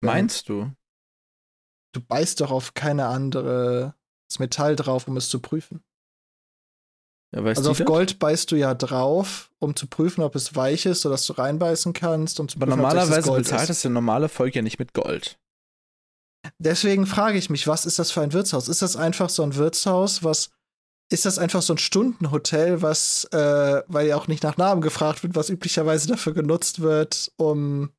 Meinst 0.00 0.48
du? 0.48 0.72
Du 1.92 2.00
beißt 2.00 2.40
doch 2.40 2.50
auf 2.50 2.74
keine 2.74 3.06
andere 3.06 3.94
das 4.28 4.38
Metall 4.38 4.76
drauf, 4.76 5.06
um 5.08 5.16
es 5.16 5.28
zu 5.28 5.40
prüfen. 5.40 5.84
Ja, 7.34 7.42
also 7.42 7.70
auf 7.70 7.78
das? 7.78 7.86
Gold 7.86 8.18
beißt 8.18 8.50
du 8.52 8.56
ja 8.56 8.74
drauf, 8.74 9.50
um 9.58 9.74
zu 9.74 9.86
prüfen, 9.86 10.22
ob 10.22 10.34
es 10.36 10.54
weich 10.54 10.86
ist, 10.86 11.02
sodass 11.02 11.26
du 11.26 11.32
reinbeißen 11.32 11.92
kannst, 11.92 12.40
um 12.40 12.48
zu 12.48 12.56
Aber 12.56 12.66
prüfen, 12.66 12.80
ob 12.80 12.86
normalerweise 12.86 13.28
Gold 13.28 13.42
bezahlt 13.44 13.62
ist. 13.62 13.68
das 13.70 13.82
der 13.82 13.90
normale 13.90 14.28
Volk 14.28 14.54
ja 14.54 14.62
nicht 14.62 14.78
mit 14.78 14.94
Gold. 14.94 15.38
Deswegen 16.58 17.06
frage 17.06 17.38
ich 17.38 17.50
mich, 17.50 17.66
was 17.66 17.86
ist 17.86 17.98
das 17.98 18.12
für 18.12 18.20
ein 18.20 18.32
Wirtshaus? 18.32 18.68
Ist 18.68 18.82
das 18.82 18.96
einfach 18.96 19.28
so 19.28 19.42
ein 19.42 19.56
Wirtshaus, 19.56 20.22
was 20.22 20.50
ist 21.10 21.24
das 21.24 21.38
einfach 21.38 21.62
so 21.62 21.74
ein 21.74 21.78
Stundenhotel, 21.78 22.82
was, 22.82 23.24
äh, 23.32 23.82
weil 23.86 24.08
ja 24.08 24.16
auch 24.16 24.28
nicht 24.28 24.42
nach 24.42 24.56
Namen 24.56 24.80
gefragt 24.80 25.22
wird, 25.22 25.34
was 25.34 25.50
üblicherweise 25.50 26.08
dafür 26.08 26.34
genutzt 26.34 26.80
wird, 26.80 27.32
um 27.36 27.90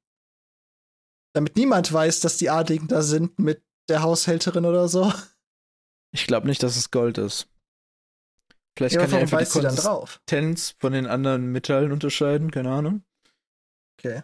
damit 1.33 1.55
niemand 1.55 1.91
weiß, 1.91 2.19
dass 2.21 2.37
die 2.37 2.49
Adligen 2.49 2.87
da 2.87 3.01
sind 3.01 3.39
mit 3.39 3.63
der 3.89 4.01
Haushälterin 4.01 4.65
oder 4.65 4.87
so. 4.87 5.13
Ich 6.11 6.25
glaube 6.27 6.47
nicht, 6.47 6.63
dass 6.63 6.77
es 6.77 6.91
Gold 6.91 7.17
ist. 7.17 7.47
Vielleicht 8.77 8.93
Ja, 8.95 9.01
kann 9.01 9.13
er 9.13 9.19
einfach 9.21 9.39
die? 9.39 9.49
Konsistenz 9.49 10.75
von 10.79 10.93
den 10.93 11.07
anderen 11.07 11.51
Metallen 11.51 11.91
unterscheiden, 11.91 12.51
keine 12.51 12.69
Ahnung. 12.69 13.03
Okay. 13.99 14.21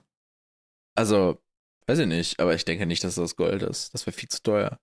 Also, 0.96 1.42
weiß 1.88 1.98
ich 1.98 2.08
nicht, 2.08 2.40
aber 2.40 2.54
ich 2.54 2.64
denke 2.64 2.86
nicht, 2.86 3.04
dass 3.04 3.16
das 3.16 3.36
Gold 3.36 3.64
ist. 3.64 3.92
Das 3.96 4.06
wäre 4.06 4.16
viel 4.16 4.30
zu 4.30 4.44
teuer. 4.44 4.80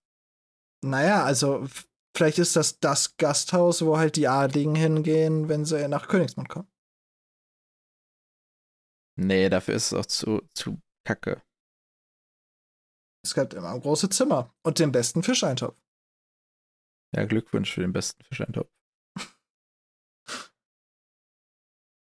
Naja, 0.84 1.22
also 1.22 1.68
vielleicht 2.16 2.38
ist 2.38 2.56
das 2.56 2.80
das 2.80 3.16
Gasthaus, 3.16 3.84
wo 3.84 3.96
halt 3.96 4.16
die 4.16 4.26
Adligen 4.26 4.74
hingehen, 4.74 5.48
wenn 5.48 5.64
sie 5.64 5.86
nach 5.86 6.08
Königsmund 6.08 6.48
kommen. 6.48 6.68
Nee, 9.16 9.48
dafür 9.50 9.74
ist 9.74 9.92
es 9.92 9.94
auch 9.94 10.06
zu, 10.06 10.42
zu 10.54 10.80
kacke. 11.06 11.42
Es 13.24 13.34
gab 13.34 13.52
immer 13.52 13.78
große 13.78 14.08
Zimmer 14.08 14.52
und 14.64 14.80
den 14.80 14.90
besten 14.90 15.22
Fischeintopf. 15.22 15.78
Ja, 17.14 17.24
Glückwunsch 17.24 17.72
für 17.72 17.82
den 17.82 17.92
besten 17.92 18.24
Fischeintopf. 18.24 18.70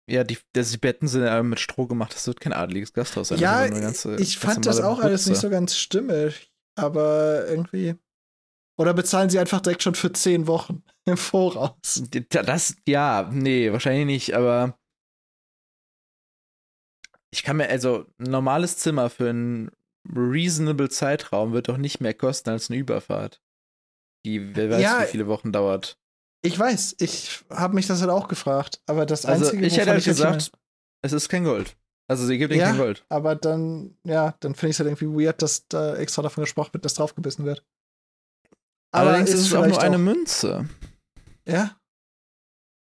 Ja, 0.10 0.24
die, 0.24 0.38
die 0.56 0.78
Betten 0.78 1.08
sind 1.08 1.24
ja 1.24 1.42
mit 1.44 1.60
Stroh 1.60 1.86
gemacht. 1.86 2.14
Das 2.16 2.26
wird 2.28 2.40
kein 2.40 2.54
adeliges 2.54 2.94
Gasthaus 2.94 3.28
sein. 3.30 3.40
Ja, 3.40 3.60
eine 3.60 3.80
ganze- 3.80 4.16
ich 4.18 4.38
fand 4.40 4.66
das 4.66 4.82
auch 4.82 5.00
alles 5.00 5.28
nicht 5.28 5.40
so 5.40 5.50
ganz 5.50 5.78
stimmig, 5.78 6.52
aber 6.76 7.48
irgendwie. 7.48 7.96
Oder 8.78 8.94
bezahlen 8.94 9.30
sie 9.30 9.40
einfach 9.40 9.62
direkt 9.62 9.84
schon 9.84 9.94
für 9.96 10.12
zehn 10.14 10.48
Wochen 10.48 10.84
im 11.06 11.18
Voraus? 11.18 12.02
Das, 12.30 12.76
ja, 12.88 13.30
nee, 13.32 13.72
wahrscheinlich 13.72 14.06
nicht, 14.06 14.34
aber 14.36 14.80
ich 17.32 17.44
kann 17.44 17.58
mir, 17.58 17.70
also 17.70 18.06
ein 18.18 18.32
normales 18.32 18.78
Zimmer 18.78 19.10
für 19.10 19.30
einen 19.30 19.70
reasonable 20.12 20.90
Zeitraum 20.90 21.52
wird 21.54 21.68
doch 21.70 21.78
nicht 21.78 22.00
mehr 22.00 22.14
kosten 22.16 22.50
als 22.50 22.70
eine 22.72 22.80
Überfahrt. 22.80 23.42
Die, 24.26 24.56
wer 24.56 24.72
weiß, 24.72 24.82
Ja. 24.82 25.02
wie 25.04 25.06
viele 25.08 25.28
Wochen 25.28 25.52
dauert. 25.52 25.99
Ich 26.42 26.58
weiß, 26.58 26.96
ich 27.00 27.44
habe 27.50 27.76
mich 27.76 27.88
das 27.88 28.02
halt 28.02 28.12
auch 28.12 28.28
gefragt, 28.28 28.82
aber 28.86 29.06
das 29.06 29.26
Also 29.26 29.46
Einzige, 29.46 29.66
ich 29.66 29.78
hätte 29.78 29.92
halt 29.92 30.06
jetzt 30.06 30.18
gesagt, 30.18 30.52
es 31.02 31.14
ist 31.14 31.30
kein 31.30 31.44
Gold. 31.44 31.76
Also 32.10 32.26
sie 32.26 32.38
gibt 32.38 32.52
ihnen 32.52 32.62
Ja. 32.62 32.70
kein 32.70 32.78
Gold. 32.78 33.06
aber 33.10 33.36
dann, 33.36 33.98
ja, 34.04 34.36
dann 34.40 34.56
finde 34.56 34.72
ich 34.72 34.76
es 34.76 34.80
halt 34.80 34.90
irgendwie 34.90 35.26
weird, 35.26 35.42
dass 35.42 35.68
da 35.68 35.96
extra 35.96 36.22
davon 36.22 36.44
gesprochen 36.44 36.74
wird, 36.74 36.86
dass 36.86 36.96
draufgebissen 36.96 37.46
wird. 37.46 37.66
Allerdings 38.92 39.30
ist 39.30 39.42
es 39.42 39.54
auch 39.54 39.68
nur 39.68 39.82
eine 39.82 39.98
Münze. 40.00 40.68
Ja. 41.48 41.78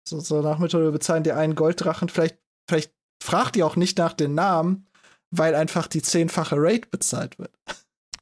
So, 0.08 0.20
so 0.20 0.40
nach 0.42 0.60
wir 0.60 0.92
bezahlen 0.92 1.24
dir 1.24 1.36
einen 1.36 1.56
Golddrachen. 1.56 2.08
Vielleicht, 2.08 2.38
vielleicht 2.68 2.94
fragt 3.20 3.56
ihr 3.56 3.66
auch 3.66 3.74
nicht 3.74 3.98
nach 3.98 4.12
den 4.12 4.34
Namen, 4.34 4.86
weil 5.30 5.56
einfach 5.56 5.88
die 5.88 6.02
zehnfache 6.02 6.54
Rate 6.56 6.88
bezahlt 6.88 7.38
wird. 7.38 7.52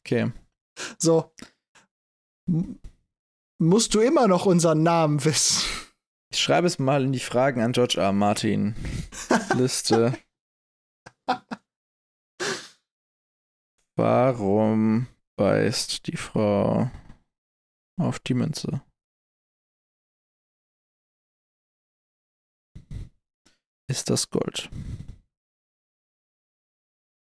Okay. 0.01 0.33
So. 0.99 1.35
Musst 3.65 3.95
du 3.95 4.01
immer 4.01 4.29
noch 4.29 4.45
unseren 4.45 4.83
Namen 4.83 5.25
wissen? 5.25 5.67
Ich 6.31 6.39
schreibe 6.39 6.67
es 6.67 6.79
mal 6.79 7.03
in 7.03 7.13
die 7.13 7.19
Fragen 7.19 7.63
an 7.63 7.73
George 7.73 7.99
R. 7.99 8.13
Martin. 8.13 8.77
Liste. 9.57 10.19
Warum 13.97 15.07
beißt 15.37 16.07
die 16.09 16.19
Frau 16.19 16.91
auf 17.99 18.19
die 18.19 18.35
Münze? 18.35 18.83
Ist 23.89 24.11
das 24.11 24.29
Gold? 24.29 24.69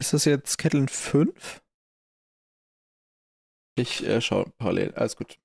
Ist 0.01 0.13
das 0.13 0.25
jetzt 0.25 0.57
Ketteln 0.57 0.87
5? 0.87 1.61
Ich 3.77 4.03
äh, 4.03 4.21
schaue 4.21 4.49
parallel. 4.57 4.95
Alles 4.95 5.15
gut. 5.17 5.37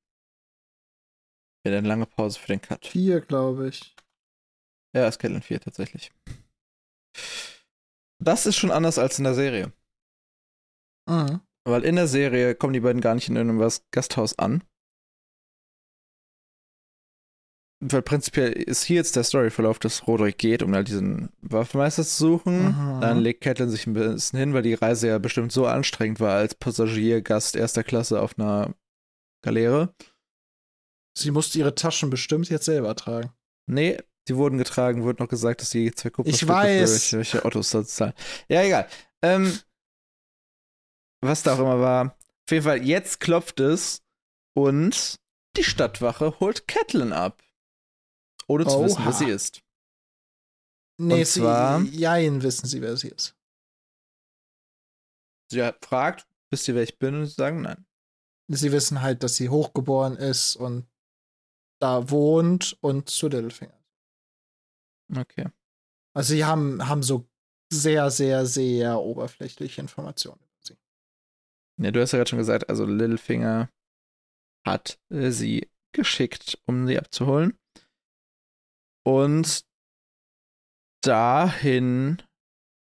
Ja, 1.67 1.77
eine 1.77 1.87
lange 1.87 2.07
Pause 2.07 2.39
für 2.39 2.49
den 2.49 2.61
Cut. 2.61 2.87
Vier, 2.87 3.21
glaube 3.21 3.69
ich. 3.69 3.95
Ja, 4.95 5.07
ist 5.07 5.19
Catelyn 5.19 5.43
4 5.43 5.61
tatsächlich. 5.61 6.11
Das 8.23 8.47
ist 8.47 8.57
schon 8.57 8.71
anders 8.71 8.99
als 8.99 9.19
in 9.19 9.25
der 9.25 9.35
Serie. 9.35 9.73
Mhm. 11.09 11.41
Weil 11.65 11.85
in 11.85 11.97
der 11.97 12.07
Serie 12.09 12.55
kommen 12.55 12.73
die 12.73 12.81
beiden 12.81 13.01
gar 13.01 13.15
nicht 13.15 13.29
in 13.29 13.37
irgendwas 13.37 13.85
Gasthaus 13.91 14.39
an. 14.39 14.65
weil 17.81 18.03
prinzipiell 18.03 18.53
ist 18.53 18.85
hier 18.85 18.97
jetzt 18.97 19.17
der 19.17 19.25
Storyverlauf, 19.25 19.79
dass 19.79 20.07
Roderick 20.07 20.37
geht, 20.37 20.63
um 20.63 20.75
halt 20.75 20.89
diesen 20.89 21.31
Waffenmeister 21.41 22.05
zu 22.05 22.19
suchen. 22.19 22.67
Mhm. 22.67 23.01
Dann 23.01 23.19
legt 23.19 23.43
Catelyn 23.43 23.71
sich 23.71 23.87
ein 23.87 23.95
bisschen 23.95 24.39
hin, 24.39 24.53
weil 24.53 24.63
die 24.63 24.75
Reise 24.75 25.09
ja 25.09 25.19
bestimmt 25.19 25.51
so 25.51 25.67
anstrengend 25.67 26.21
war 26.21 26.35
als 26.35 26.55
Passagiergast 26.55 27.57
erster 27.57 27.83
Klasse 27.83 28.21
auf 28.21 28.39
einer 28.39 28.75
Galeere. 29.43 29.95
Sie 31.17 31.31
musste 31.31 31.59
ihre 31.59 31.75
Taschen 31.75 32.11
bestimmt 32.11 32.49
jetzt 32.51 32.65
selber 32.65 32.95
tragen. 32.95 33.33
Nee, 33.67 33.99
die 34.29 34.37
wurden 34.37 34.59
getragen, 34.59 35.03
wurde 35.03 35.23
noch 35.23 35.29
gesagt, 35.29 35.61
dass 35.61 35.71
die 35.71 35.93
zwei 35.93 36.11
Kupfer 36.11 36.31
Ich 36.31 36.47
weiß. 36.47 37.07
für 37.09 37.17
welche 37.19 37.45
Ottos 37.45 37.71
da 37.71 37.85
zahlen. 37.85 38.15
Ja, 38.49 38.63
egal. 38.63 38.89
Ähm, 39.23 39.59
was 41.23 41.43
da 41.43 41.55
auch 41.55 41.59
immer 41.59 41.81
war. 41.81 42.17
Auf 42.47 42.53
jeden 42.53 42.65
Fall, 42.65 42.83
jetzt 42.85 43.21
klopft 43.21 43.61
es 43.61 44.03
und 44.55 45.21
die 45.57 45.65
Stadtwache 45.65 46.39
holt 46.41 46.67
Catelyn 46.69 47.13
ab. 47.13 47.43
Ohne 48.47 48.67
zu 48.67 48.83
wissen, 48.83 48.97
Oha. 48.99 49.07
wer 49.07 49.13
sie 49.13 49.29
ist. 49.31 49.63
Nee, 50.99 51.21
Und 51.21 51.27
zwar- 51.27 51.81
sie, 51.81 51.97
jein, 51.97 52.43
wissen 52.43 52.67
sie, 52.67 52.81
wer 52.83 52.97
sie 52.97 53.09
ist. 53.09 53.37
Sie 55.51 55.63
hat- 55.63 55.85
fragt, 55.85 56.27
wisst 56.51 56.69
ihr, 56.69 56.75
wer 56.75 56.83
ich 56.83 56.99
bin? 56.99 57.15
Und 57.17 57.27
sie 57.27 57.35
sagen 57.35 57.63
nein. 57.63 57.87
Sie 58.49 58.73
wissen 58.73 59.01
halt, 59.03 59.23
dass 59.23 59.37
sie 59.37 59.49
hochgeboren 59.49 60.17
ist 60.17 60.57
und 60.57 60.87
da 61.81 62.11
wohnt 62.11 62.77
und 62.81 63.09
zu 63.09 63.29
Littlefinger. 63.29 63.79
Okay. 65.17 65.49
Also 66.15 66.35
sie 66.35 66.45
haben, 66.45 66.89
haben 66.89 67.03
so 67.03 67.27
sehr, 67.73 68.11
sehr, 68.11 68.47
sehr 68.47 69.01
oberflächliche 69.01 69.81
Informationen 69.81 70.41
über 70.41 70.59
sie. 70.61 70.77
Ja, 71.81 71.91
du 71.91 72.01
hast 72.01 72.13
ja 72.13 72.19
gerade 72.19 72.31
schon 72.31 72.39
gesagt, 72.39 72.69
also 72.69 72.85
Littlefinger 72.85 73.71
hat 74.67 75.01
äh, 75.11 75.31
sie 75.31 75.71
geschickt, 75.93 76.59
um 76.67 76.87
sie 76.87 76.99
abzuholen. 76.99 77.59
Und 79.05 79.65
dahin 81.03 82.23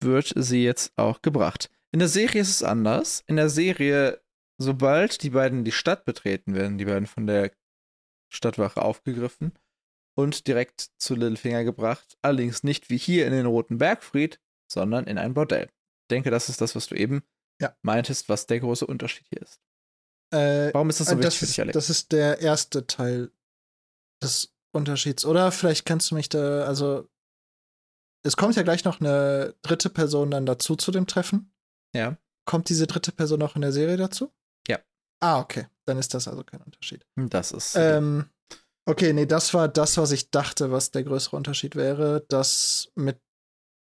wird 0.02 0.34
sie 0.36 0.64
jetzt 0.64 0.98
auch 0.98 1.22
gebracht. 1.22 1.70
In 1.92 2.00
der 2.00 2.10
Serie 2.10 2.42
ist 2.42 2.50
es 2.50 2.64
anders. 2.64 3.24
In 3.28 3.38
der 3.38 3.50
Serie, 3.50 4.22
sobald 4.58 5.24
die 5.24 5.32
beiden 5.32 5.64
die 5.64 5.72
Stadt 5.72 6.06
betreten, 6.06 6.54
werden 6.54 6.78
die 6.78 6.86
beiden 6.86 7.08
von 7.08 7.26
der 7.26 7.52
Stadtwache 8.36 8.82
aufgegriffen 8.82 9.54
und 10.18 10.48
direkt 10.48 10.92
zu 10.98 11.16
Littlefinger 11.16 11.64
gebracht. 11.64 12.18
Allerdings 12.22 12.64
nicht 12.64 12.90
wie 12.90 12.98
hier 12.98 13.26
in 13.28 13.34
den 13.34 13.46
Roten 13.46 13.78
Bergfried, 13.78 14.40
sondern 14.72 15.06
in 15.06 15.18
ein 15.18 15.34
Bordell. 15.34 15.66
Ich 16.04 16.08
denke, 16.12 16.30
das 16.32 16.50
ist 16.50 16.62
das, 16.62 16.76
was 16.76 16.88
du 16.88 16.96
eben 16.96 17.24
Ja. 17.62 17.76
meintest, 17.82 18.30
was 18.30 18.46
der 18.48 18.60
große 18.60 18.86
Unterschied 18.86 19.26
hier 19.30 19.42
ist. 19.42 19.60
Äh, 20.34 20.74
Warum 20.74 20.90
ist 20.90 21.00
das 21.00 21.08
so 21.08 21.14
Und 21.16 21.20
wichtig 21.20 21.34
das, 21.34 21.40
für 21.40 21.46
dich, 21.46 21.56
ist, 21.58 21.60
Alex? 21.60 21.74
das 21.74 21.90
ist 21.90 22.12
der 22.12 22.40
erste 22.40 22.88
Teil 22.88 23.32
des 24.22 24.54
Unterschieds. 24.74 25.26
Oder 25.26 25.52
vielleicht 25.52 25.86
kannst 25.86 26.12
du 26.12 26.16
mich 26.16 26.30
da, 26.30 26.66
also 26.66 27.08
es 28.24 28.36
kommt 28.36 28.56
ja 28.56 28.64
gleich 28.64 28.84
noch 28.86 29.00
eine 29.00 29.56
dritte 29.62 29.90
Person 29.90 30.32
dann 30.32 30.46
dazu 30.46 30.76
zu 30.76 30.92
dem 30.92 31.06
Treffen. 31.08 31.54
Ja. 31.94 32.18
Kommt 32.46 32.70
diese 32.70 32.88
dritte 32.88 33.12
Person 33.12 33.42
auch 33.42 33.56
in 33.56 33.62
der 33.62 33.72
Serie 33.72 33.98
dazu? 33.98 34.34
Ja. 34.68 34.80
Ah, 35.22 35.40
okay. 35.40 35.68
Dann 35.86 35.98
ist 35.98 36.14
das 36.14 36.28
also 36.28 36.44
kein 36.44 36.62
Unterschied. 36.62 37.06
Das 37.16 37.52
ist. 37.52 37.76
Ähm, 37.76 38.30
okay, 38.86 39.14
nee, 39.14 39.26
das 39.26 39.54
war 39.54 39.68
das, 39.68 39.98
was 39.98 40.12
ich 40.12 40.32
dachte, 40.32 40.72
was 40.72 40.92
der 40.92 41.04
größere 41.04 41.36
Unterschied 41.36 41.76
wäre. 41.76 42.26
Das 42.30 42.92
mit, 42.96 43.20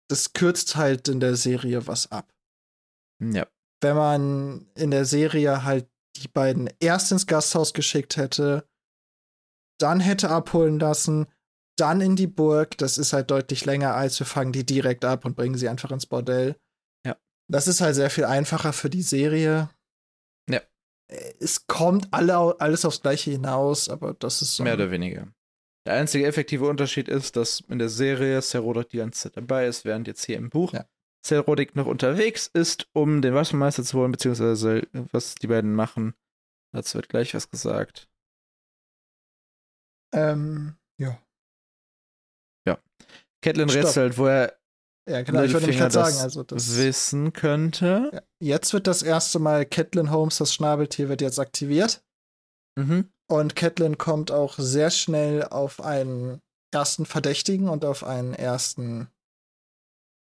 das 0.10 0.34
kürzt 0.34 0.76
halt 0.76 1.08
in 1.08 1.20
der 1.20 1.36
Serie 1.36 1.88
was 1.88 2.12
ab 2.12 2.32
ja. 3.20 3.48
wenn 3.82 3.96
man 3.96 4.68
in 4.76 4.92
der 4.92 5.06
Serie 5.06 5.64
halt 5.64 5.88
die 6.18 6.28
beiden 6.28 6.70
erst 6.80 7.12
ins 7.12 7.28
Gasthaus 7.28 7.74
geschickt 7.74 8.18
hätte, 8.18 8.68
dann 9.80 10.00
hätte 10.00 10.30
abholen 10.30 10.80
lassen, 10.80 11.28
dann 11.78 12.00
in 12.00 12.16
die 12.16 12.28
Burg, 12.28 12.78
das 12.78 12.98
ist 12.98 13.12
halt 13.12 13.32
deutlich 13.32 13.66
länger, 13.66 13.96
als 13.96 14.18
wir 14.20 14.26
fangen 14.26 14.54
die 14.54 14.66
direkt 14.66 15.04
ab 15.04 15.26
und 15.26 15.36
bringen 15.36 15.58
sie 15.58 15.68
einfach 15.68 15.92
ins 15.92 16.06
Bordell. 16.06 16.56
Ja. 17.06 17.18
Das 17.52 17.68
ist 17.68 17.82
halt 17.82 17.96
sehr 17.96 18.10
viel 18.10 18.24
einfacher 18.24 18.72
für 18.72 18.90
die 18.90 19.02
Serie. 19.02 19.70
Ja. 21.12 21.18
Es 21.40 21.68
kommt 21.68 22.08
alle, 22.12 22.60
alles 22.60 22.86
aufs 22.86 23.02
Gleiche 23.02 23.32
hinaus, 23.32 23.90
aber 23.90 24.14
das 24.14 24.42
ist 24.42 24.56
so. 24.56 24.64
Mehr 24.64 24.74
oder 24.76 24.92
weniger. 24.92 25.28
Der 25.86 25.94
einzige 25.96 26.26
effektive 26.26 26.68
Unterschied 26.68 27.08
ist, 27.08 27.36
dass 27.36 27.62
in 27.62 27.78
der 27.78 27.90
Serie 27.90 28.42
Ser 28.42 28.62
Roderick 28.62 28.90
die 28.90 28.98
ganze 28.98 29.22
Zeit 29.22 29.38
dabei 29.38 29.68
ist, 29.68 29.86
während 29.86 30.08
jetzt 30.08 30.26
hier 30.26 30.38
im 30.38 30.50
Buch 30.50 30.74
Ja. 30.74 30.86
Ser 31.24 31.42
Roderick 31.42 31.76
noch 31.76 31.86
unterwegs 31.86 32.48
ist, 32.48 32.88
um 32.94 33.22
den 33.22 33.34
Waffenmeister 33.34 33.84
zu 33.84 33.98
holen, 33.98 34.12
beziehungsweise 34.12 34.88
was 35.12 35.36
die 35.36 35.48
beiden 35.48 35.74
machen. 35.74 36.16
Dazu 36.72 36.96
wird 36.96 37.10
gleich 37.10 37.34
was 37.34 37.50
gesagt. 37.50 38.10
Ähm, 40.14 40.76
ja. 41.00 41.20
Catelyn 43.46 43.70
Stopp. 43.70 43.84
rätselt, 43.84 44.18
wo 44.18 44.26
er 44.26 44.58
Ja, 45.08 45.22
genau, 45.22 45.44
ich 45.44 45.54
wollte 45.54 45.72
gerade 45.72 45.94
sagen, 45.94 46.18
also 46.18 46.44
das. 46.44 46.78
wissen 46.78 47.32
könnte. 47.32 48.24
Jetzt 48.40 48.74
wird 48.74 48.88
das 48.88 49.04
erste 49.04 49.38
Mal 49.38 49.66
Catelyn 49.66 50.10
Holmes, 50.12 50.38
das 50.38 50.54
Schnabeltier, 50.54 51.10
wird 51.10 51.22
jetzt 51.22 51.40
aktiviert. 51.40 52.04
Mhm. 52.76 53.10
Und 53.28 53.56
Catelyn 53.56 53.98
kommt 53.98 54.32
auch 54.32 54.56
sehr 54.58 54.90
schnell 54.90 55.44
auf 55.44 55.82
einen 55.82 56.42
ersten 56.72 57.06
Verdächtigen 57.06 57.70
und 57.70 57.86
auf 57.86 58.04
einen 58.04 58.34
ersten 58.34 59.08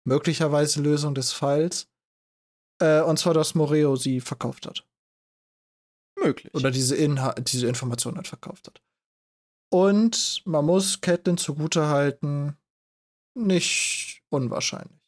möglicherweise 0.05 0.81
Lösung 0.81 1.15
des 1.15 1.33
Falls. 1.33 1.89
Äh, 2.81 3.03
und 3.03 3.19
zwar, 3.19 3.35
dass 3.35 3.55
Moreo 3.55 3.97
sie 3.97 4.21
verkauft 4.21 4.67
hat. 4.67 4.87
Möglich. 6.23 6.55
Oder 6.55 6.71
diese, 6.71 6.97
Inha 6.97 7.35
diese 7.35 7.67
Information 7.67 8.17
halt 8.17 8.29
verkauft 8.29 8.69
hat. 8.69 8.81
Und 9.71 10.43
man 10.47 10.65
muss 10.65 11.01
Catelyn 11.01 11.37
zugutehalten, 11.37 12.57
nicht 13.39 14.23
unwahrscheinlich. 14.31 15.01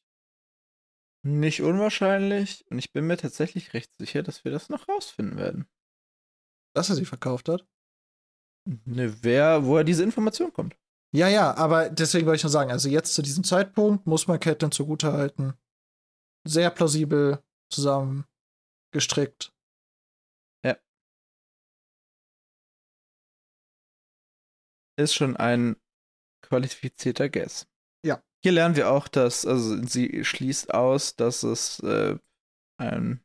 Nicht 1.22 1.60
unwahrscheinlich. 1.62 2.64
Und 2.70 2.78
ich 2.78 2.92
bin 2.92 3.06
mir 3.06 3.16
tatsächlich 3.16 3.74
recht 3.74 3.90
sicher, 3.98 4.22
dass 4.22 4.44
wir 4.44 4.52
das 4.52 4.68
noch 4.68 4.88
rausfinden 4.88 5.36
werden. 5.36 5.68
Dass 6.74 6.88
er 6.88 6.96
sie 6.96 7.04
verkauft 7.04 7.48
hat. 7.48 7.66
Ne, 8.84 9.22
wer, 9.22 9.64
woher 9.64 9.84
diese 9.84 10.02
Information 10.02 10.52
kommt. 10.52 10.76
Ja, 11.12 11.28
ja, 11.28 11.54
aber 11.56 11.90
deswegen 11.90 12.26
wollte 12.26 12.36
ich 12.36 12.44
nur 12.44 12.50
sagen, 12.50 12.70
also 12.70 12.88
jetzt 12.88 13.14
zu 13.14 13.22
diesem 13.22 13.42
Zeitpunkt 13.42 14.06
muss 14.06 14.28
man 14.28 14.38
Catelyn 14.38 14.70
zugutehalten. 14.70 15.54
Sehr 16.46 16.70
plausibel 16.70 17.42
zusammen 17.68 18.26
gestrickt. 18.92 19.52
ist 25.00 25.14
schon 25.14 25.36
ein 25.36 25.76
qualifizierter 26.42 27.28
Guess. 27.28 27.69
Hier 28.42 28.52
lernen 28.52 28.76
wir 28.76 28.90
auch, 28.90 29.08
dass, 29.08 29.44
also 29.46 29.82
sie 29.82 30.24
schließt 30.24 30.72
aus, 30.72 31.16
dass 31.16 31.42
es 31.42 31.80
äh, 31.80 32.16
ein 32.78 33.22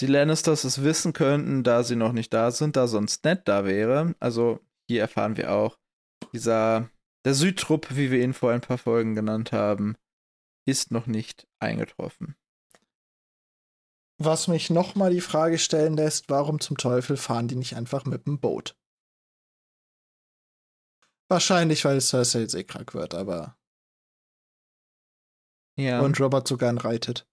die 0.00 0.06
Lannisters 0.06 0.64
es 0.64 0.82
wissen 0.82 1.12
könnten, 1.12 1.62
da 1.62 1.82
sie 1.82 1.96
noch 1.96 2.12
nicht 2.12 2.32
da 2.32 2.50
sind, 2.50 2.76
da 2.76 2.88
sonst 2.88 3.24
Ned 3.24 3.46
da 3.46 3.64
wäre. 3.64 4.14
Also 4.20 4.60
hier 4.88 5.00
erfahren 5.00 5.36
wir 5.36 5.52
auch, 5.52 5.78
dieser, 6.32 6.90
der 7.24 7.34
Südtrupp, 7.34 7.94
wie 7.96 8.10
wir 8.10 8.22
ihn 8.22 8.34
vor 8.34 8.52
ein 8.52 8.60
paar 8.60 8.78
Folgen 8.78 9.14
genannt 9.14 9.52
haben, 9.52 9.96
ist 10.66 10.90
noch 10.90 11.06
nicht 11.06 11.46
eingetroffen. 11.60 12.36
Was 14.18 14.48
mich 14.48 14.70
noch 14.70 14.94
mal 14.94 15.12
die 15.12 15.20
Frage 15.20 15.58
stellen 15.58 15.96
lässt, 15.96 16.30
warum 16.30 16.58
zum 16.58 16.76
Teufel 16.76 17.16
fahren 17.16 17.48
die 17.48 17.56
nicht 17.56 17.76
einfach 17.76 18.06
mit 18.06 18.26
dem 18.26 18.40
Boot? 18.40 18.76
Wahrscheinlich, 21.28 21.84
weil 21.84 22.00
Cersei 22.00 22.40
jetzt 22.40 22.54
eh 22.54 22.64
krank 22.64 22.94
wird, 22.94 23.14
aber. 23.14 23.56
Ja. 25.76 26.00
Und 26.00 26.18
Robert 26.20 26.46
so 26.48 26.56
gern 26.56 26.78
reitet. 26.78 27.26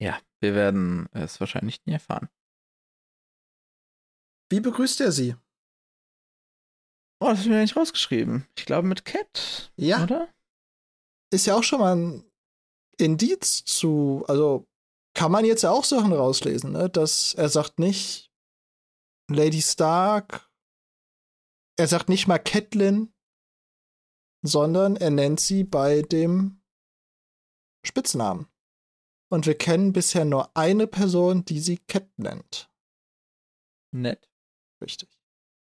ja, 0.00 0.18
wir 0.40 0.54
werden 0.54 1.08
es 1.12 1.38
wahrscheinlich 1.38 1.84
nie 1.86 1.92
erfahren. 1.92 2.28
Wie 4.50 4.60
begrüßt 4.60 5.00
er 5.02 5.12
sie? 5.12 5.36
Oh, 7.20 7.28
das 7.28 7.40
ist 7.40 7.46
mir 7.46 7.60
nicht 7.60 7.76
rausgeschrieben. 7.76 8.48
Ich 8.56 8.64
glaube 8.64 8.88
mit 8.88 9.04
Cat. 9.04 9.70
Ja. 9.76 10.02
Oder? 10.02 10.28
Ist 11.32 11.46
ja 11.46 11.54
auch 11.54 11.62
schon 11.62 11.80
mal 11.80 11.94
ein 11.94 12.24
Indiz 12.96 13.62
zu. 13.64 14.24
Also, 14.26 14.66
kann 15.14 15.30
man 15.30 15.44
jetzt 15.44 15.62
ja 15.62 15.70
auch 15.70 15.84
Sachen 15.84 16.12
rauslesen, 16.12 16.72
ne? 16.72 16.88
Dass 16.88 17.34
er 17.34 17.50
sagt 17.50 17.78
nicht 17.78 18.29
Lady 19.30 19.62
Stark. 19.62 20.50
Er 21.78 21.86
sagt 21.86 22.08
nicht 22.08 22.26
mal 22.26 22.38
Catelyn, 22.38 23.12
sondern 24.42 24.96
er 24.96 25.10
nennt 25.10 25.40
sie 25.40 25.64
bei 25.64 26.02
dem 26.02 26.60
Spitznamen. 27.86 28.46
Und 29.32 29.46
wir 29.46 29.56
kennen 29.56 29.92
bisher 29.92 30.24
nur 30.24 30.54
eine 30.56 30.86
Person, 30.86 31.44
die 31.44 31.60
sie 31.60 31.78
Cat 31.78 32.08
nennt. 32.18 32.68
Nett. 33.92 34.28
Richtig. 34.82 35.08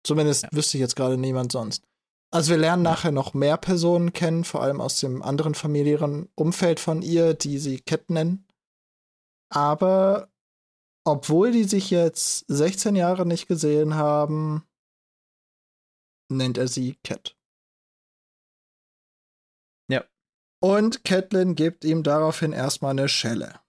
Zumindest 0.04 0.44
Ja. 0.44 0.48
wüsste 0.52 0.76
ich 0.78 0.80
jetzt 0.80 0.96
gerade 0.96 1.18
niemand 1.18 1.52
sonst. 1.52 1.84
Also 2.30 2.50
wir 2.50 2.58
lernen 2.58 2.84
Ja. 2.84 2.92
nachher 2.92 3.10
noch 3.10 3.34
mehr 3.34 3.56
Personen 3.56 4.12
kennen, 4.12 4.44
vor 4.44 4.62
allem 4.62 4.80
aus 4.80 5.00
dem 5.00 5.22
anderen 5.22 5.54
familiären 5.54 6.28
Umfeld 6.34 6.78
von 6.78 7.02
ihr, 7.02 7.34
die 7.34 7.58
sie 7.58 7.80
Cat 7.80 8.10
nennen. 8.10 8.46
Aber 9.50 10.30
obwohl 11.08 11.52
die 11.52 11.64
sich 11.64 11.90
jetzt 11.90 12.44
16 12.48 12.94
Jahre 12.94 13.24
nicht 13.24 13.48
gesehen 13.48 13.94
haben, 13.94 14.62
nennt 16.30 16.58
er 16.58 16.68
sie 16.68 16.96
Cat. 17.02 17.34
Ja. 19.90 20.04
Und 20.60 21.04
Catelyn 21.04 21.54
gibt 21.54 21.84
ihm 21.84 22.02
daraufhin 22.02 22.52
erstmal 22.52 22.90
eine 22.90 23.08
Schelle. 23.08 23.60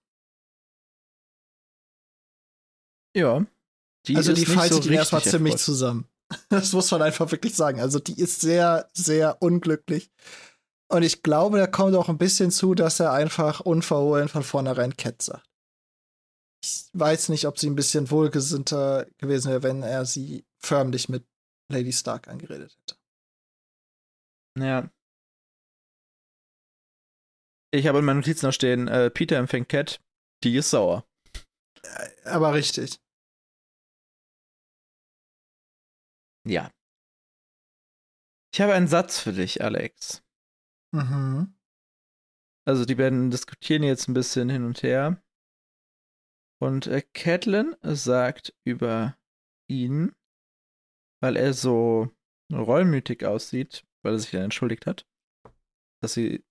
Ja. 3.16 3.46
Die 4.06 4.18
also 4.18 4.34
die 4.34 4.46
faltet 4.46 4.84
so 4.84 4.90
ihn 4.90 4.96
erstmal 4.96 5.24
ziemlich 5.24 5.58
zusammen. 5.58 6.08
Das 6.50 6.74
muss 6.74 6.92
man 6.92 7.02
einfach 7.02 7.32
wirklich 7.32 7.56
sagen. 7.56 7.80
Also 7.80 7.98
die 7.98 8.20
ist 8.20 8.40
sehr, 8.40 8.88
sehr 8.94 9.42
unglücklich. 9.42 10.12
Und 10.88 11.02
ich 11.02 11.24
glaube, 11.24 11.58
da 11.58 11.66
kommt 11.66 11.96
auch 11.96 12.08
ein 12.08 12.20
bisschen 12.20 12.52
zu, 12.52 12.76
dass 12.76 13.00
er 13.00 13.14
einfach 13.14 13.62
unverhohlen 13.62 14.28
von 14.28 14.44
vornherein 14.44 14.96
Cat 14.96 15.24
sagt. 15.24 15.49
Ich 16.62 16.90
weiß 16.94 17.30
nicht, 17.30 17.46
ob 17.46 17.58
sie 17.58 17.70
ein 17.70 17.76
bisschen 17.76 18.12
wohlgesinnter 18.12 19.08
gewesen 19.18 19.50
wäre, 19.50 19.64
wenn 19.64 19.82
er 19.84 20.06
sie 20.06 20.46
förmlich 20.58 21.08
mit 21.08 21.26
Lady 21.72 21.94
Stark 21.94 22.28
angeredet 22.28 22.78
hätte. 22.78 22.96
Ja. 24.58 24.92
Ich 27.72 27.88
habe 27.88 28.00
in 28.00 28.06
meinen 28.06 28.18
Notizen 28.18 28.48
noch 28.48 28.54
stehen, 28.54 28.88
äh, 28.88 29.10
Peter 29.10 29.38
empfängt 29.38 29.70
Cat, 29.70 30.02
die 30.44 30.56
ist 30.56 30.72
sauer. 30.72 31.08
Aber 32.26 32.54
richtig. 32.54 33.00
Ja. 36.46 36.72
Ich 38.52 38.60
habe 38.62 38.74
einen 38.74 38.88
Satz 38.88 39.20
für 39.20 39.34
dich, 39.34 39.64
Alex. 39.64 40.24
Mhm. 40.92 41.54
Also, 42.66 42.86
die 42.86 42.98
werden 42.98 43.30
diskutieren 43.30 43.84
jetzt 43.84 44.08
ein 44.08 44.14
bisschen 44.14 44.50
hin 44.50 44.66
und 44.66 44.82
her. 44.84 45.22
Und 46.62 46.88
äh, 46.88 47.02
Catelyn 47.02 47.76
sagt 47.82 48.54
über 48.66 49.18
ihn, 49.70 50.14
weil 51.22 51.38
er 51.38 51.54
so 51.54 52.10
reumütig 52.52 53.26
aussieht, 53.26 53.86
weil 54.04 54.14
er 54.14 54.20
sich 54.20 54.32
dann 54.32 54.44
entschuldigt 54.44 54.86
hat, 54.86 55.08
dass 56.02 56.14
sie 56.14 56.44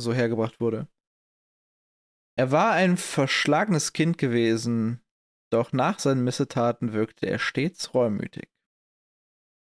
so 0.00 0.12
hergebracht 0.12 0.60
wurde. 0.60 0.88
Er 2.36 2.50
war 2.50 2.72
ein 2.72 2.96
verschlagenes 2.96 3.92
Kind 3.92 4.18
gewesen, 4.18 5.00
doch 5.52 5.72
nach 5.72 6.00
seinen 6.00 6.24
Missetaten 6.24 6.92
wirkte 6.92 7.26
er 7.26 7.38
stets 7.38 7.94
reumütig. 7.94 8.50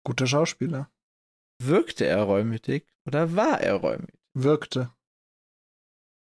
Guter 0.05 0.27
Schauspieler. 0.27 0.91
Wirkte 1.63 2.07
er 2.07 2.23
reumütig 2.23 2.89
oder 3.07 3.37
war 3.37 3.61
er 3.61 3.75
reumütig? 3.75 4.19
Wirkte. 4.35 4.95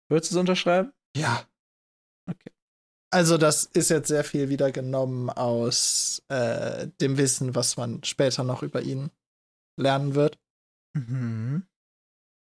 Würdest 0.10 0.32
du 0.32 0.36
es 0.36 0.40
unterschreiben? 0.40 0.94
Ja. 1.16 1.48
Okay. 2.28 2.52
Also, 3.14 3.38
das 3.38 3.66
ist 3.66 3.90
jetzt 3.90 4.08
sehr 4.08 4.24
viel 4.24 4.48
wieder 4.48 4.72
genommen 4.72 5.30
aus 5.30 6.24
äh, 6.30 6.88
dem 7.02 7.18
Wissen, 7.18 7.56
was 7.56 7.76
man 7.76 8.04
später 8.06 8.46
noch 8.46 8.64
über 8.64 8.82
ihn 8.82 9.12
lernen 9.78 10.16
wird. 10.16 10.40
Mhm. 10.94 11.68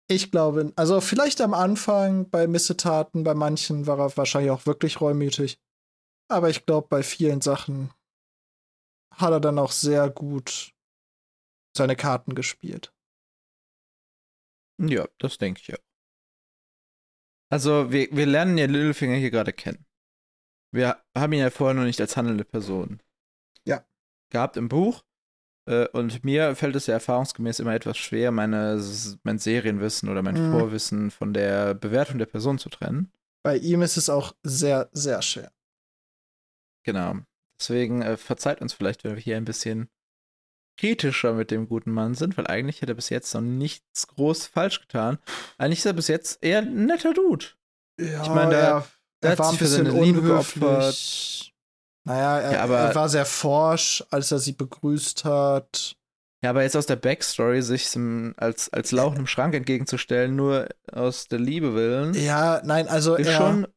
Ich 0.09 0.31
glaube, 0.31 0.73
also 0.75 0.99
vielleicht 0.99 1.41
am 1.41 1.53
Anfang 1.53 2.29
bei 2.29 2.47
Missetaten, 2.47 3.23
bei 3.23 3.33
manchen 3.33 3.87
war 3.87 3.99
er 3.99 4.17
wahrscheinlich 4.17 4.51
auch 4.51 4.65
wirklich 4.65 4.99
reumütig. 4.99 5.59
Aber 6.29 6.49
ich 6.49 6.65
glaube, 6.65 6.87
bei 6.89 7.03
vielen 7.03 7.41
Sachen 7.41 7.91
hat 9.13 9.31
er 9.31 9.39
dann 9.41 9.59
auch 9.59 9.71
sehr 9.71 10.09
gut 10.09 10.73
seine 11.75 11.95
Karten 11.95 12.35
gespielt. 12.35 12.93
Ja, 14.79 15.07
das 15.19 15.37
denke 15.37 15.61
ich 15.61 15.67
ja. 15.67 15.77
Also, 17.49 17.91
wir, 17.91 18.09
wir 18.11 18.25
lernen 18.25 18.57
ja 18.57 18.65
Littlefinger 18.65 19.15
hier 19.15 19.31
gerade 19.31 19.51
kennen. 19.51 19.85
Wir 20.71 20.97
haben 21.15 21.33
ihn 21.33 21.39
ja 21.39 21.49
vorher 21.49 21.73
noch 21.73 21.83
nicht 21.83 22.01
als 22.01 22.15
handelnde 22.15 22.45
Person 22.45 23.01
ja. 23.65 23.83
gehabt 24.29 24.57
im 24.57 24.69
Buch. 24.69 25.03
Äh, 25.67 25.87
und 25.89 26.23
mir 26.23 26.55
fällt 26.55 26.75
es 26.75 26.87
ja 26.87 26.95
erfahrungsgemäß 26.95 27.59
immer 27.59 27.73
etwas 27.73 27.97
schwer, 27.97 28.31
meine, 28.31 28.81
mein 29.23 29.37
Serienwissen 29.37 30.09
oder 30.09 30.21
mein 30.23 30.35
mhm. 30.35 30.51
Vorwissen 30.51 31.11
von 31.11 31.33
der 31.33 31.73
Bewertung 31.73 32.17
der 32.17 32.25
Person 32.25 32.57
zu 32.57 32.69
trennen. 32.69 33.11
Bei 33.43 33.57
ihm 33.57 33.81
ist 33.81 33.97
es 33.97 34.09
auch 34.09 34.33
sehr, 34.43 34.89
sehr 34.91 35.21
schwer. 35.21 35.51
Genau. 36.83 37.17
Deswegen 37.59 38.01
äh, 38.01 38.17
verzeiht 38.17 38.61
uns 38.61 38.73
vielleicht, 38.73 39.03
wenn 39.03 39.15
wir 39.15 39.21
hier 39.21 39.37
ein 39.37 39.45
bisschen 39.45 39.89
kritischer 40.77 41.33
mit 41.33 41.51
dem 41.51 41.67
guten 41.67 41.91
Mann 41.91 42.15
sind, 42.15 42.37
weil 42.37 42.47
eigentlich 42.47 42.81
hat 42.81 42.89
er 42.89 42.95
bis 42.95 43.09
jetzt 43.09 43.33
noch 43.33 43.41
nichts 43.41 44.07
groß 44.07 44.47
falsch 44.47 44.81
getan. 44.81 45.19
Eigentlich 45.57 45.79
ist 45.79 45.85
er 45.85 45.93
bis 45.93 46.07
jetzt 46.07 46.43
eher 46.43 46.59
ein 46.59 46.85
netter 46.85 47.13
Dude. 47.13 47.45
Ja, 47.99 48.23
ich 48.23 48.29
meine, 48.29 48.49
der, 48.49 48.87
der, 49.23 49.39
war 49.39 49.51
ein 49.51 49.57
bisschen 49.57 49.89
unhöflich. 49.89 51.53
Naja, 52.03 52.39
er, 52.39 52.51
ja, 52.53 52.65
er 52.65 52.95
war 52.95 53.09
sehr 53.09 53.25
forsch, 53.25 54.03
als 54.09 54.31
er 54.31 54.39
sie 54.39 54.53
begrüßt 54.53 55.23
hat. 55.25 55.95
Ja, 56.43 56.49
aber 56.49 56.63
jetzt 56.63 56.75
aus 56.75 56.87
der 56.87 56.95
Backstory 56.95 57.61
sich 57.61 57.87
als, 58.37 58.73
als 58.73 58.91
Lauch 58.91 59.15
im 59.15 59.27
Schrank 59.27 59.53
entgegenzustellen, 59.53 60.35
nur 60.35 60.67
aus 60.91 61.27
der 61.27 61.39
Liebe 61.39 61.75
willen. 61.75 62.15
Ja, 62.15 62.61
nein, 62.65 62.87
also 62.87 63.15
ist 63.15 63.27
er, 63.27 63.37
schon 63.37 63.67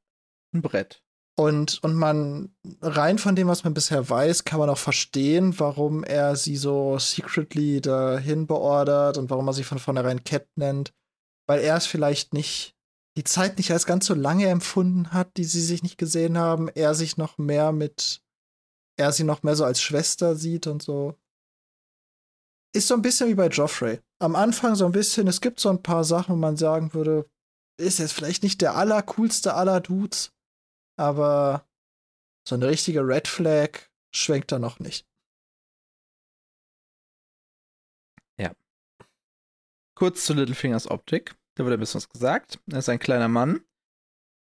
ein 0.54 0.62
Brett. 0.62 1.02
Und, 1.36 1.82
und 1.82 1.94
man, 1.94 2.54
rein 2.80 3.18
von 3.18 3.34
dem, 3.36 3.48
was 3.48 3.64
man 3.64 3.74
bisher 3.74 4.08
weiß, 4.08 4.44
kann 4.44 4.60
man 4.60 4.70
auch 4.70 4.78
verstehen, 4.78 5.58
warum 5.58 6.04
er 6.04 6.36
sie 6.36 6.56
so 6.56 6.98
secretly 6.98 7.80
dahin 7.80 8.46
beordert 8.46 9.18
und 9.18 9.30
warum 9.30 9.48
er 9.48 9.52
sie 9.52 9.64
von 9.64 9.78
vornherein 9.78 10.24
Cat 10.24 10.46
nennt. 10.56 10.94
Weil 11.46 11.60
er 11.60 11.76
es 11.76 11.86
vielleicht 11.86 12.32
nicht, 12.32 12.73
die 13.16 13.24
Zeit 13.24 13.58
nicht 13.58 13.70
als 13.70 13.86
ganz 13.86 14.06
so 14.06 14.14
lange 14.14 14.48
empfunden 14.48 15.12
hat, 15.12 15.36
die 15.36 15.44
sie 15.44 15.62
sich 15.62 15.82
nicht 15.82 15.98
gesehen 15.98 16.36
haben. 16.36 16.68
Er 16.68 16.94
sich 16.94 17.16
noch 17.16 17.38
mehr 17.38 17.72
mit, 17.72 18.22
er 18.96 19.12
sie 19.12 19.24
noch 19.24 19.42
mehr 19.42 19.56
so 19.56 19.64
als 19.64 19.80
Schwester 19.80 20.36
sieht 20.36 20.66
und 20.66 20.82
so. 20.82 21.14
Ist 22.74 22.88
so 22.88 22.94
ein 22.94 23.02
bisschen 23.02 23.28
wie 23.28 23.34
bei 23.34 23.48
Joffrey. 23.48 24.00
Am 24.18 24.34
Anfang 24.34 24.74
so 24.74 24.84
ein 24.84 24.92
bisschen, 24.92 25.28
es 25.28 25.40
gibt 25.40 25.60
so 25.60 25.68
ein 25.70 25.82
paar 25.82 26.02
Sachen, 26.02 26.34
wo 26.34 26.38
man 26.38 26.56
sagen 26.56 26.92
würde, 26.92 27.30
ist 27.80 27.98
jetzt 27.98 28.12
vielleicht 28.12 28.42
nicht 28.42 28.60
der 28.60 28.74
allercoolste 28.74 29.54
aller 29.54 29.80
Dudes 29.80 30.34
aber 30.96 31.68
so 32.46 32.54
eine 32.54 32.68
richtige 32.68 33.00
Red 33.00 33.28
Flag 33.28 33.88
schwenkt 34.14 34.52
da 34.52 34.58
noch 34.58 34.78
nicht. 34.78 35.06
Ja. 38.38 38.54
Kurz 39.96 40.24
zu 40.24 40.34
Littlefingers 40.34 40.90
Optik. 40.90 41.36
Da 41.56 41.64
wird 41.64 41.74
ein 41.74 41.80
bisschen 41.80 41.98
was 41.98 42.08
gesagt. 42.08 42.60
Er 42.70 42.78
ist 42.78 42.88
ein 42.88 42.98
kleiner 42.98 43.28
Mann. 43.28 43.64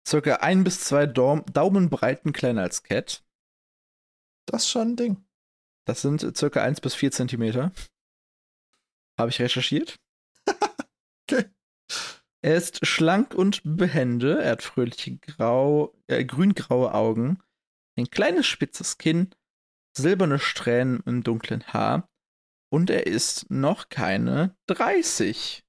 Circa 0.06 0.36
ein 0.36 0.64
bis 0.64 0.84
zwei 0.84 1.06
Daum 1.06 1.44
Daumenbreiten 1.46 2.32
kleiner 2.32 2.62
als 2.62 2.82
Cat. 2.82 3.24
Das 4.46 4.62
ist 4.62 4.70
schon 4.70 4.92
ein 4.92 4.96
Ding. 4.96 5.24
Das 5.86 6.02
sind 6.02 6.36
circa 6.36 6.62
eins 6.62 6.80
bis 6.80 6.94
vier 6.94 7.12
Zentimeter. 7.12 7.72
Habe 9.18 9.30
ich 9.30 9.40
recherchiert. 9.40 9.98
okay. 11.22 11.50
Er 12.40 12.56
ist 12.56 12.86
schlank 12.86 13.34
und 13.34 13.62
behende. 13.64 14.42
Er 14.42 14.52
hat 14.52 14.62
fröhliche 14.62 15.16
grau, 15.18 15.94
äh, 16.06 16.24
grüngraue 16.24 16.94
Augen, 16.94 17.42
ein 17.96 18.10
kleines 18.10 18.46
spitzes 18.46 18.96
Kinn, 18.96 19.34
silberne 19.96 20.38
Strähnen 20.38 21.02
im 21.04 21.22
dunklen 21.24 21.66
Haar 21.72 22.08
und 22.70 22.90
er 22.90 23.06
ist 23.06 23.50
noch 23.50 23.88
keine 23.88 24.56
30. 24.66 25.64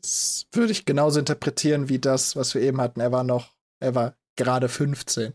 das 0.00 0.46
würde 0.52 0.72
ich 0.72 0.84
genauso 0.84 1.18
interpretieren 1.18 1.88
wie 1.88 1.98
das, 1.98 2.36
was 2.36 2.54
wir 2.54 2.62
eben 2.62 2.80
hatten. 2.80 3.00
Er 3.00 3.12
war 3.12 3.24
noch, 3.24 3.54
er 3.80 3.94
war 3.94 4.16
gerade 4.36 4.68
15. 4.68 5.34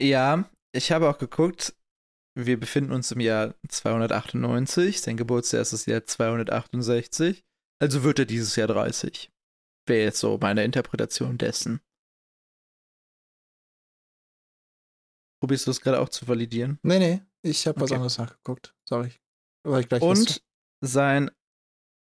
Ja, 0.00 0.50
ich 0.72 0.90
habe 0.90 1.08
auch 1.08 1.18
geguckt, 1.18 1.74
wir 2.34 2.58
befinden 2.58 2.92
uns 2.92 3.12
im 3.12 3.20
Jahr 3.20 3.54
298, 3.68 5.00
sein 5.00 5.16
Geburtsjahr 5.16 5.62
ist 5.62 5.72
das 5.72 5.86
Jahr 5.86 6.04
268, 6.04 7.44
also 7.80 8.02
wird 8.04 8.18
er 8.18 8.24
dieses 8.24 8.56
Jahr 8.56 8.68
30. 8.68 9.30
Wäre 9.86 10.04
jetzt 10.04 10.20
so 10.20 10.38
meine 10.40 10.64
Interpretation 10.64 11.38
dessen. 11.38 11.80
Probierst 15.40 15.66
du 15.66 15.72
es 15.72 15.80
gerade 15.80 16.00
auch 16.00 16.08
zu 16.08 16.28
validieren? 16.28 16.78
Nee, 16.82 16.98
nee, 16.98 17.22
ich 17.42 17.66
habe 17.66 17.76
okay. 17.76 17.84
was 17.84 17.92
anderes 17.92 18.18
nachgeguckt. 18.18 18.74
Sorry. 18.88 19.12
Aber 19.64 19.80
ich 19.80 19.88
gleich 19.88 20.02
Und 20.02 20.42
sein 20.80 21.30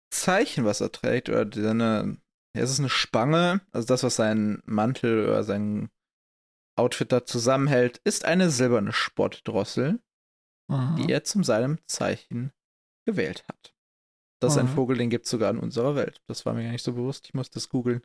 Zeichen, 0.09 0.65
was 0.65 0.81
er 0.81 0.91
trägt, 0.91 1.29
oder 1.29 1.49
seine, 1.53 2.17
ja, 2.55 2.63
es 2.63 2.71
ist 2.71 2.79
eine 2.79 2.89
Spange, 2.89 3.61
also 3.71 3.87
das, 3.87 4.03
was 4.03 4.15
sein 4.15 4.61
Mantel 4.65 5.25
oder 5.25 5.43
sein 5.43 5.89
Outfit 6.75 7.11
da 7.11 7.25
zusammenhält, 7.25 7.99
ist 8.03 8.25
eine 8.25 8.49
silberne 8.49 8.93
Spottdrossel 8.93 9.99
mhm. 10.69 10.95
die 10.97 11.11
er 11.11 11.23
zum 11.23 11.43
seinem 11.43 11.79
Zeichen 11.87 12.51
gewählt 13.05 13.43
hat. 13.47 13.75
Das 14.41 14.53
ist 14.53 14.59
ein. 14.59 14.69
Vogel, 14.69 14.97
den 14.97 15.09
gibt 15.09 15.25
es 15.25 15.31
sogar 15.31 15.49
in 15.51 15.59
unserer 15.59 15.95
Welt. 15.95 16.21
Das 16.27 16.45
war 16.45 16.53
mir 16.53 16.63
gar 16.63 16.71
nicht 16.71 16.85
so 16.85 16.93
bewusst. 16.93 17.25
Ich 17.27 17.33
musste 17.33 17.55
das 17.55 17.67
googeln, 17.67 18.01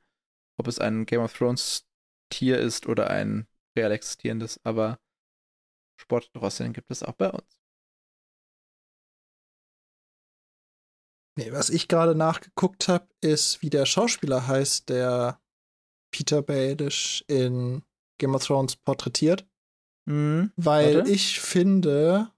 ob 0.59 0.66
es 0.66 0.80
ein 0.80 1.07
Game 1.07 1.20
of 1.20 1.32
Thrones 1.32 1.86
Tier 2.30 2.59
ist 2.59 2.88
oder 2.88 3.11
ein 3.11 3.46
real 3.78 3.92
existierendes, 3.92 4.59
aber 4.64 4.98
Sportdrosseln 6.00 6.72
gibt 6.72 6.90
es 6.90 7.05
auch 7.05 7.12
bei 7.12 7.30
uns. 7.30 7.61
Nee, 11.37 11.53
was 11.53 11.70
ich 11.70 11.89
gerade 11.89 12.14
nachgeguckt 12.14 12.89
habe, 12.89 13.09
ist, 13.20 13.61
wie 13.62 13.70
der 13.70 13.87
Schauspieler 13.87 14.47
heißt, 14.47 14.89
der 14.89 15.41
Peter 16.12 16.43
Baelish 16.43 17.24
in 17.26 17.82
Game 18.18 18.35
of 18.35 18.47
Thrones 18.47 18.76
porträtiert. 18.76 19.47
Mhm. 20.07 20.53
Weil 20.57 20.99
Warte. 20.99 21.11
ich 21.11 21.41
finde, 21.41 22.30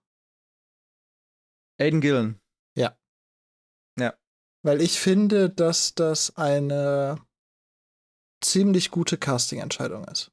Aiden 1.78 2.00
Gillen. 2.00 2.40
weil 4.66 4.80
ich 4.80 4.98
finde, 4.98 5.48
dass 5.48 5.94
das 5.94 6.36
eine 6.36 7.24
ziemlich 8.42 8.90
gute 8.90 9.16
Casting-Entscheidung 9.16 10.04
ist. 10.06 10.32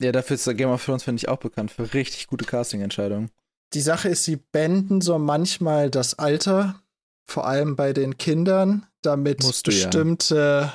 Ja, 0.00 0.12
dafür 0.12 0.34
ist 0.34 0.44
Game 0.56 0.70
of 0.70 0.84
Thrones, 0.84 1.02
finde 1.04 1.18
ich, 1.18 1.28
auch 1.28 1.38
bekannt. 1.38 1.70
Für 1.70 1.94
richtig 1.94 2.26
gute 2.26 2.44
Casting-Entscheidungen. 2.44 3.30
Die 3.74 3.80
Sache 3.80 4.08
ist, 4.08 4.24
sie 4.24 4.36
benden 4.36 5.00
so 5.00 5.18
manchmal 5.18 5.90
das 5.90 6.14
Alter, 6.14 6.80
vor 7.28 7.46
allem 7.46 7.74
bei 7.74 7.92
den 7.92 8.16
Kindern, 8.18 8.86
damit 9.02 9.42
Musst 9.42 9.66
du 9.66 9.72
ja. 9.72 9.84
bestimmte 9.84 10.72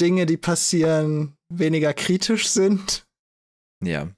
Dinge, 0.00 0.26
die 0.26 0.36
passieren, 0.36 1.36
weniger 1.48 1.94
kritisch 1.94 2.48
sind. 2.48 3.06
Ja. 3.82 4.08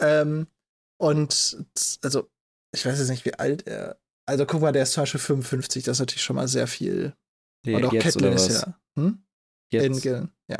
Ähm, 0.00 0.46
und 0.98 1.66
also, 2.02 2.30
ich 2.74 2.86
weiß 2.86 2.98
jetzt 2.98 3.10
nicht, 3.10 3.24
wie 3.24 3.34
alt 3.34 3.66
er. 3.66 3.98
Also 4.26 4.46
guck 4.46 4.62
mal, 4.62 4.72
der 4.72 4.84
ist 4.84 4.92
zum 4.92 5.02
Beispiel 5.02 5.20
55, 5.20 5.84
das 5.84 5.96
ist 5.96 6.00
natürlich 6.00 6.22
schon 6.22 6.36
mal 6.36 6.48
sehr 6.48 6.66
viel. 6.66 7.14
Je- 7.66 7.74
und 7.74 7.84
auch 7.84 7.92
jetzt 7.92 8.04
Catelyn 8.04 8.32
ist 8.32 8.48
ja. 8.48 8.80
Hm? 8.98 9.22
Jetzt. 9.70 10.02
Gillen, 10.02 10.32
ja. 10.48 10.58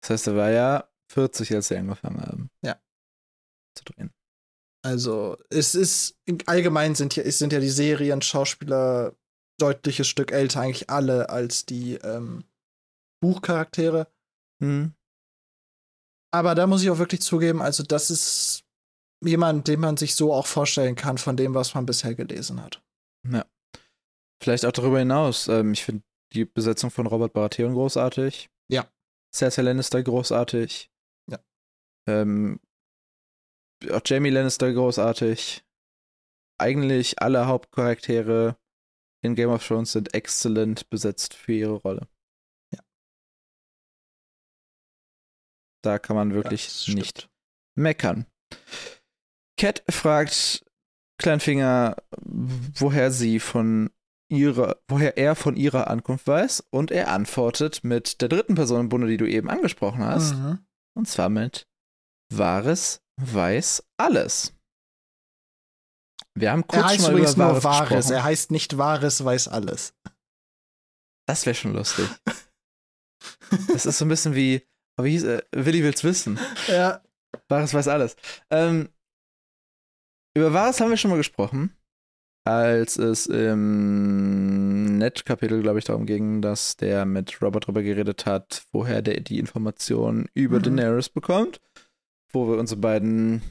Das 0.00 0.10
heißt, 0.10 0.26
er 0.28 0.36
war 0.36 0.50
ja 0.50 0.88
40, 1.12 1.54
als 1.54 1.68
sie 1.68 1.76
angefangen 1.76 2.20
haben. 2.20 2.50
Ja. 2.62 2.80
Zu 3.74 3.84
drehen. 3.84 4.15
Also, 4.86 5.36
es 5.50 5.74
ist, 5.74 6.16
allgemein 6.46 6.94
sind 6.94 7.16
ja, 7.16 7.28
sind 7.28 7.52
ja 7.52 7.58
die 7.58 7.68
Serien, 7.68 8.22
Schauspieler 8.22 9.16
deutliches 9.58 10.06
Stück 10.06 10.30
älter, 10.30 10.60
eigentlich 10.60 10.88
alle, 10.90 11.28
als 11.28 11.66
die 11.66 11.94
ähm, 11.94 12.44
Buchcharaktere. 13.20 14.06
Mhm. 14.62 14.94
Aber 16.32 16.54
da 16.54 16.68
muss 16.68 16.84
ich 16.84 16.90
auch 16.90 16.98
wirklich 16.98 17.20
zugeben, 17.20 17.62
also, 17.62 17.82
das 17.82 18.10
ist 18.10 18.62
jemand, 19.24 19.66
den 19.66 19.80
man 19.80 19.96
sich 19.96 20.14
so 20.14 20.32
auch 20.32 20.46
vorstellen 20.46 20.94
kann, 20.94 21.18
von 21.18 21.36
dem, 21.36 21.54
was 21.54 21.74
man 21.74 21.84
bisher 21.84 22.14
gelesen 22.14 22.62
hat. 22.62 22.80
Vielleicht 24.40 24.64
auch 24.66 24.72
darüber 24.72 25.00
hinaus. 25.00 25.48
Ähm, 25.48 25.72
ich 25.72 25.84
finde 25.84 26.04
die 26.32 26.44
Besetzung 26.44 26.90
von 26.90 27.08
Robert 27.08 27.32
Baratheon 27.32 27.74
großartig. 27.74 28.50
Ja. 28.68 28.88
Cersei 29.34 29.62
Lannister 29.62 30.00
großartig. 30.00 30.90
Ja. 31.28 31.38
Ähm, 32.06 32.60
auch 33.90 34.02
Jamie 34.04 34.30
Lannister 34.30 34.72
großartig. 34.72 35.64
Eigentlich 36.58 37.20
alle 37.20 37.46
Hauptcharaktere 37.46 38.56
in 39.22 39.34
Game 39.34 39.50
of 39.50 39.66
Thrones 39.66 39.92
sind 39.92 40.14
exzellent 40.14 40.88
besetzt 40.90 41.34
für 41.34 41.52
ihre 41.52 41.74
Rolle. 41.74 42.08
Ja. 42.72 42.80
Da 45.82 45.98
kann 45.98 46.16
man 46.16 46.32
wirklich 46.34 46.88
nicht 46.88 47.28
meckern. 47.76 48.26
Cat 49.58 49.82
fragt 49.88 50.64
Kleinfinger, 51.18 51.96
woher 52.22 53.10
sie 53.10 53.40
von 53.40 53.90
ihrer, 54.30 54.82
woher 54.88 55.16
er 55.16 55.34
von 55.34 55.56
ihrer 55.56 55.88
Ankunft 55.88 56.26
weiß, 56.26 56.60
und 56.70 56.90
er 56.90 57.08
antwortet 57.08 57.84
mit 57.84 58.20
der 58.20 58.28
dritten 58.28 58.54
Person 58.54 58.80
im 58.80 58.88
Bunde, 58.88 59.06
die 59.06 59.16
du 59.16 59.28
eben 59.28 59.48
angesprochen 59.48 60.04
hast, 60.04 60.34
Mhm. 60.34 60.66
und 60.94 61.06
zwar 61.08 61.28
mit 61.28 61.68
Wahres 62.32 63.02
weiß 63.20 63.82
alles. 63.96 64.52
Wir 66.34 66.52
haben 66.52 66.66
kurz 66.66 66.82
Er 66.82 66.88
heißt 66.88 66.96
schon 66.96 67.04
mal 67.04 67.10
übrigens 67.12 67.34
über 67.34 67.52
nur 67.52 67.64
Wahres, 67.64 67.88
gesprochen. 67.88 68.12
Er 68.12 68.24
heißt 68.24 68.50
nicht 68.50 68.78
Wahres, 68.78 69.24
weiß 69.24 69.48
alles. 69.48 69.94
Das 71.26 71.46
wäre 71.46 71.54
schon 71.54 71.72
lustig. 71.72 72.08
das 73.72 73.86
ist 73.86 73.98
so 73.98 74.04
ein 74.04 74.08
bisschen 74.08 74.34
wie, 74.34 74.62
wie 75.00 75.10
hieß 75.10 75.24
er? 75.24 75.44
Willi 75.52 75.82
will's 75.82 76.04
wissen. 76.04 76.38
Ja. 76.68 77.02
Wahres 77.48 77.72
weiß 77.74 77.88
alles. 77.88 78.16
Ähm, 78.50 78.90
über 80.36 80.52
Wahres 80.52 80.80
haben 80.80 80.90
wir 80.90 80.96
schon 80.98 81.10
mal 81.10 81.16
gesprochen, 81.16 81.74
als 82.44 82.98
es 82.98 83.26
im 83.26 84.98
Net-Kapitel, 84.98 85.62
glaube 85.62 85.78
ich, 85.78 85.84
darum 85.86 86.06
ging, 86.06 86.42
dass 86.42 86.76
der 86.76 87.06
mit 87.06 87.40
Robert 87.42 87.66
drüber 87.66 87.82
geredet 87.82 88.26
hat, 88.26 88.64
woher 88.72 89.00
der 89.02 89.20
die 89.20 89.38
Informationen 89.38 90.28
über 90.34 90.58
Mhm. 90.58 90.62
Daenerys 90.64 91.08
bekommt. 91.08 91.60
Wo 92.32 92.48
wir 92.48 92.58
unsere 92.58 92.80
beiden 92.80 93.42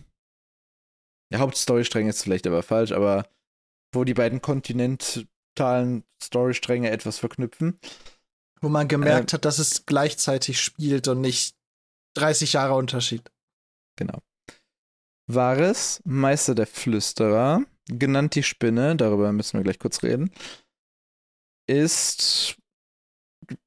ja, 1.32 1.40
Hauptstorystränge 1.40 2.10
ist 2.10 2.24
vielleicht 2.24 2.48
aber 2.48 2.64
falsch, 2.64 2.92
aber 2.92 3.28
wo 3.94 4.04
die 4.04 4.14
beiden 4.14 4.42
kontinentalen 4.42 6.04
Storystränge 6.22 6.92
etwas 6.92 7.20
verknüpfen. 7.20 7.80
Wo 8.62 8.70
man 8.70 8.88
gemerkt 8.88 9.32
Ähm. 9.32 9.38
hat, 9.38 9.46
dass 9.46 9.60
es 9.60 9.86
gleichzeitig 9.86 10.62
spielt 10.62 11.08
und 11.08 11.22
nicht 11.22 11.56
30 12.16 12.54
Jahre 12.54 12.76
Unterschied. 12.76 13.32
Genau. 13.98 14.20
Varys, 15.28 16.02
Meister 16.06 16.54
der 16.54 16.68
Flüsterer, 16.68 17.64
genannt 17.88 18.36
die 18.36 18.44
Spinne, 18.44 18.96
darüber 18.96 19.32
müssen 19.32 19.58
wir 19.58 19.64
gleich 19.64 19.80
kurz 19.80 20.04
reden, 20.04 20.32
ist, 21.68 22.58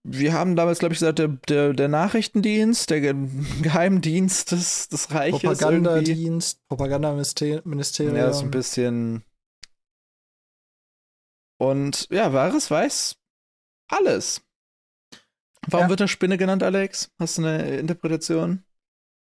wir 0.05 0.33
haben 0.33 0.57
damals, 0.57 0.79
glaube 0.79 0.95
ich, 0.95 1.01
gesagt, 1.01 1.19
der, 1.19 1.29
der, 1.29 1.73
der 1.73 1.89
Nachrichtendienst, 1.89 2.91
der 2.91 3.01
Ge 3.01 3.15
Geheimdienst 3.63 4.53
des, 4.53 4.89
des 4.89 5.11
Reiches. 5.13 5.41
Propagandadienst, 5.41 6.67
Propagandaministerium. 6.69 8.17
Ja, 8.17 8.29
ist 8.31 8.43
ein 8.43 8.51
bisschen. 8.51 9.23
Und 11.61 12.09
ja, 12.11 12.33
Varys 12.33 12.71
weiß 12.71 13.17
alles. 13.91 14.43
Warum 15.67 15.87
Ja. 15.87 15.91
wird 15.91 16.01
er 16.01 16.09
Spinne 16.09 16.39
genannt, 16.39 16.63
Alex? 16.63 17.11
Hast 17.19 17.39
du 17.39 17.43
eine 17.43 17.77
Interpretation? 17.79 18.65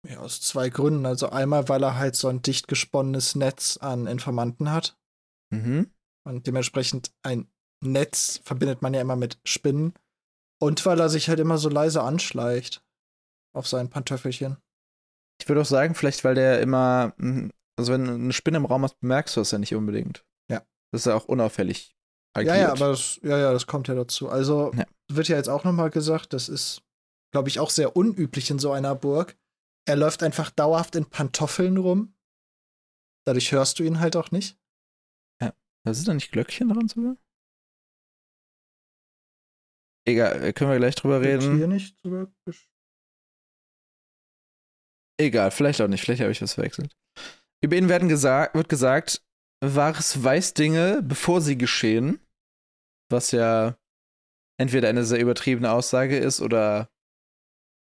Ja, 0.07 0.19
aus 0.19 0.41
zwei 0.41 0.69
Gründen. 0.69 1.05
Also 1.05 1.29
einmal, 1.29 1.69
weil 1.69 1.83
er 1.83 1.97
halt 1.97 2.15
so 2.15 2.27
ein 2.27 2.41
dicht 2.41 2.67
gesponnenes 2.67 3.35
Netz 3.35 3.77
an 3.77 4.07
Informanten 4.07 4.71
hat. 4.71 4.97
Mhm. 5.51 5.91
Und 6.25 6.45
dementsprechend 6.47 7.11
ein 7.23 7.47
Netz 7.81 8.41
verbindet 8.43 8.81
man 8.81 8.93
ja 8.93 9.01
immer 9.01 9.15
mit 9.15 9.39
Spinnen. 9.45 9.93
Und 10.59 10.85
weil 10.85 10.99
er 10.99 11.09
sich 11.09 11.29
halt 11.29 11.39
immer 11.39 11.57
so 11.57 11.69
leise 11.69 12.01
anschleicht 12.01 12.83
auf 13.55 13.67
sein 13.67 13.89
Pantöffelchen. 13.89 14.57
Ich 15.39 15.47
würde 15.47 15.61
auch 15.61 15.65
sagen, 15.65 15.93
vielleicht, 15.95 16.23
weil 16.23 16.35
der 16.35 16.61
immer, 16.61 17.13
mm, 17.17 17.49
also 17.77 17.93
wenn 17.93 18.05
du 18.05 18.13
eine 18.13 18.33
Spinne 18.33 18.57
im 18.57 18.65
Raum 18.65 18.83
hast, 18.83 18.99
bemerkst 18.99 19.35
du 19.35 19.41
das 19.41 19.51
ja 19.51 19.59
nicht 19.59 19.75
unbedingt. 19.75 20.25
Ja. 20.49 20.63
Das 20.91 21.01
ist 21.01 21.05
ja 21.05 21.15
auch 21.15 21.25
unauffällig. 21.25 21.95
Ja, 22.35 22.55
ja, 22.55 22.71
aber 22.71 22.89
das, 22.89 23.19
ja, 23.23 23.37
ja, 23.37 23.51
das 23.51 23.65
kommt 23.65 23.87
ja 23.87 23.95
dazu. 23.95 24.29
Also 24.29 24.71
Ja. 24.75 24.85
wird 25.11 25.27
ja 25.27 25.37
jetzt 25.37 25.49
auch 25.49 25.63
nochmal 25.63 25.89
gesagt, 25.89 26.33
das 26.33 26.49
ist, 26.49 26.83
glaube 27.31 27.49
ich, 27.49 27.59
auch 27.59 27.71
sehr 27.71 27.95
unüblich 27.95 28.51
in 28.51 28.59
so 28.59 28.71
einer 28.71 28.93
Burg. 28.93 29.35
Er 29.87 29.95
läuft 29.95 30.21
einfach 30.21 30.51
dauerhaft 30.51 30.95
in 30.95 31.05
Pantoffeln 31.05 31.77
rum. 31.77 32.13
Dadurch 33.25 33.51
hörst 33.51 33.79
du 33.79 33.83
ihn 33.83 33.99
halt 33.99 34.15
auch 34.15 34.31
nicht. 34.31 34.57
Da 35.87 35.93
sind 35.93 36.09
da 36.09 36.13
nicht 36.13 36.33
Glöckchen 36.33 36.67
dran 36.67 36.89
sogar? 36.89 37.15
Egal, 40.07 40.41
äh, 40.43 40.53
können 40.53 40.71
wir 40.71 40.77
gleich 40.77 40.95
drüber 40.95 41.21
Wird 41.21 41.43
reden. 41.43 41.57
Hier 41.57 41.67
nicht 41.67 41.99
gesch- 42.01 42.69
Egal, 45.19 45.51
vielleicht 45.51 45.81
auch 45.81 45.87
nicht, 45.87 46.01
vielleicht 46.01 46.21
habe 46.21 46.31
ich 46.31 46.41
was 46.41 46.53
verwechselt. 46.53 46.95
Über 47.61 47.75
ihn 47.75 47.89
werden 47.89 48.07
gesagt, 48.07 48.55
wird 48.55 48.69
gesagt, 48.69 49.25
Varys 49.63 50.23
weiß 50.23 50.53
Dinge, 50.53 51.01
bevor 51.01 51.41
sie 51.41 51.57
geschehen, 51.57 52.19
was 53.11 53.31
ja 53.31 53.77
entweder 54.59 54.89
eine 54.89 55.03
sehr 55.03 55.19
übertriebene 55.19 55.71
Aussage 55.71 56.17
ist 56.17 56.39
oder 56.41 56.89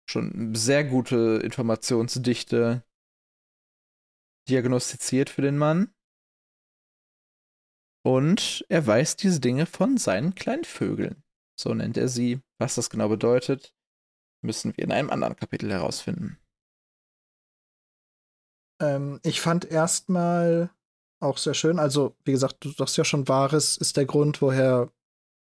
schon 0.08 0.54
sehr 0.54 0.84
gute 0.84 1.40
Informationsdichte 1.44 2.82
diagnostiziert 4.48 5.28
für 5.28 5.42
den 5.42 5.58
Mann. 5.58 5.92
Und 8.04 8.64
er 8.68 8.86
weiß 8.86 9.16
diese 9.16 9.40
Dinge 9.40 9.66
von 9.66 9.98
seinen 9.98 10.34
kleinen 10.34 10.64
Vögeln. 10.64 11.22
So 11.58 11.74
nennt 11.74 11.96
er 11.96 12.08
sie. 12.08 12.40
Was 12.58 12.74
das 12.74 12.90
genau 12.90 13.08
bedeutet, 13.08 13.74
müssen 14.42 14.76
wir 14.76 14.84
in 14.84 14.92
einem 14.92 15.10
anderen 15.10 15.36
Kapitel 15.36 15.70
herausfinden. 15.70 16.38
Ähm, 18.80 19.20
ich 19.22 19.40
fand 19.40 19.64
erstmal 19.64 20.70
auch 21.20 21.38
sehr 21.38 21.54
schön. 21.54 21.78
Also, 21.78 22.14
wie 22.24 22.32
gesagt, 22.32 22.64
du 22.64 22.70
sagst 22.70 22.96
ja 22.96 23.04
schon, 23.04 23.28
Wahres 23.28 23.76
ist 23.76 23.96
der 23.96 24.04
Grund, 24.04 24.42
woher 24.42 24.92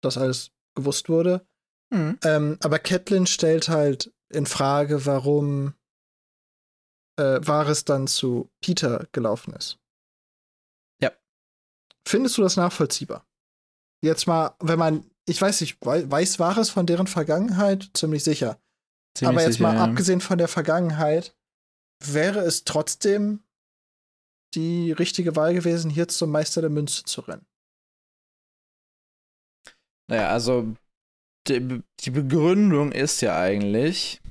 das 0.01 0.17
alles 0.17 0.51
gewusst 0.75 1.09
wurde. 1.09 1.45
Mhm. 1.91 2.19
Ähm, 2.23 2.57
aber 2.61 2.79
Catelyn 2.79 3.27
stellt 3.27 3.69
halt 3.69 4.13
in 4.29 4.45
Frage, 4.45 5.05
warum 5.05 5.73
äh, 7.17 7.39
Varys 7.45 7.85
dann 7.85 8.07
zu 8.07 8.49
Peter 8.61 9.07
gelaufen 9.11 9.53
ist. 9.53 9.79
Ja. 11.01 11.11
Findest 12.07 12.37
du 12.37 12.41
das 12.41 12.55
nachvollziehbar? 12.55 13.25
Jetzt 14.01 14.27
mal, 14.27 14.55
wenn 14.59 14.79
man, 14.79 15.11
ich 15.29 15.41
weiß 15.41 15.61
nicht, 15.61 15.77
wei- 15.85 16.09
weiß 16.09 16.39
Varys 16.39 16.69
von 16.69 16.85
deren 16.85 17.07
Vergangenheit? 17.07 17.89
Ziemlich 17.93 18.23
sicher. 18.23 18.59
Ziemlich 19.17 19.37
aber 19.37 19.41
jetzt 19.43 19.53
sicher, 19.53 19.63
mal 19.63 19.75
ja. 19.75 19.83
abgesehen 19.83 20.21
von 20.21 20.37
der 20.37 20.47
Vergangenheit, 20.47 21.35
wäre 22.03 22.39
es 22.39 22.63
trotzdem 22.63 23.43
die 24.55 24.91
richtige 24.91 25.35
Wahl 25.35 25.53
gewesen, 25.53 25.91
hier 25.91 26.07
zum 26.07 26.31
Meister 26.31 26.61
der 26.61 26.69
Münze 26.69 27.03
zu 27.03 27.21
rennen. 27.21 27.45
Naja, 30.09 30.29
also 30.29 30.73
die, 31.47 31.83
die 31.99 32.09
Begründung 32.11 32.91
ist 32.91 33.21
ja 33.21 33.39
eigentlich, 33.39 34.21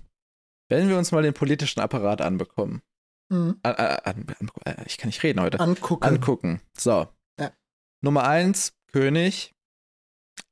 Wenn 0.71 0.89
wir 0.89 0.99
uns 0.99 1.13
mal 1.13 1.23
den 1.23 1.35
politischen 1.35 1.81
Apparat 1.81 2.21
anbekommen. 2.21 2.83
Mhm. 3.31 3.59
An, 3.63 3.75
an, 3.75 4.27
an, 4.65 4.85
ich 4.87 4.99
kann 4.99 5.09
nicht 5.09 5.23
reden 5.23 5.41
heute. 5.41 5.61
Angucken. 5.61 6.05
Angucken. 6.05 6.61
So. 6.77 7.09
Ja. 7.41 7.53
Nummer 8.03 8.25
eins, 8.25 8.75
König, 8.93 9.55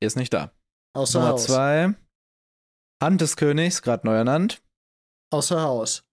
ist 0.00 0.16
nicht 0.16 0.32
da. 0.32 0.52
Außer 0.94 1.20
Nummer 1.20 1.32
Haus. 1.32 1.44
zwei, 1.44 1.94
Hand 3.02 3.20
des 3.20 3.36
Königs, 3.36 3.82
gerade 3.82 4.06
neu 4.06 4.14
ernannt. 4.14 4.62
Außer 5.32 5.60
Haus. 5.60 6.04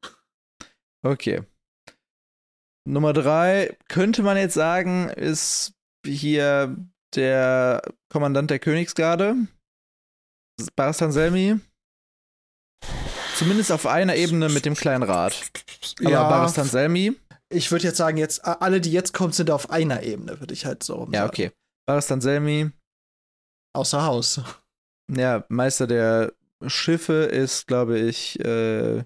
Okay. 1.06 1.44
Nummer 2.86 3.14
drei, 3.14 3.78
könnte 3.88 4.24
man 4.24 4.36
jetzt 4.36 4.56
sagen, 4.56 5.10
ist 5.10 5.74
hier 6.06 6.76
der 7.16 7.82
Kommandant 8.12 8.50
der 8.50 8.60
Königsgarde, 8.60 9.36
Baristan 10.76 11.12
Selmi. 11.12 11.60
Zumindest 13.36 13.72
auf 13.72 13.86
einer 13.86 14.16
Ebene 14.16 14.50
mit 14.50 14.66
dem 14.66 14.76
kleinen 14.76 15.04
Rat. 15.04 15.50
Aber 16.00 16.10
ja, 16.10 16.30
Baristan 16.30 16.68
Selmi, 16.68 17.16
ich 17.50 17.72
würde 17.72 17.86
jetzt 17.86 17.98
sagen, 17.98 18.18
jetzt 18.18 18.44
alle, 18.46 18.82
die 18.82 18.92
jetzt 18.92 19.14
kommen, 19.14 19.34
sind 19.34 19.50
auf 19.50 19.70
einer 19.70 20.04
Ebene, 20.04 20.40
würde 20.40 20.54
ich 20.54 20.66
halt 20.66 20.84
so 20.84 20.96
rum 20.96 21.14
ja, 21.14 21.26
okay. 21.26 21.52
Baristan 21.86 22.22
Selmi, 22.22 22.72
Außer 23.76 24.04
Haus. 24.06 24.42
ja, 25.12 25.46
Meister 25.50 25.88
der 25.88 26.34
Schiffe 26.68 27.24
ist, 27.26 27.68
glaube 27.68 28.00
ich, 28.00 28.40
äh, 28.40 29.04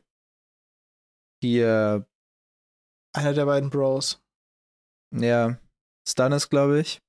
hier, 1.41 2.05
Einer 3.15 3.33
der 3.33 3.45
beiden 3.45 3.69
Bros. 3.69 4.21
ja, 5.15 5.57
Stannis, 6.07 6.49
glaube 6.49 6.79
ich. 6.81 7.01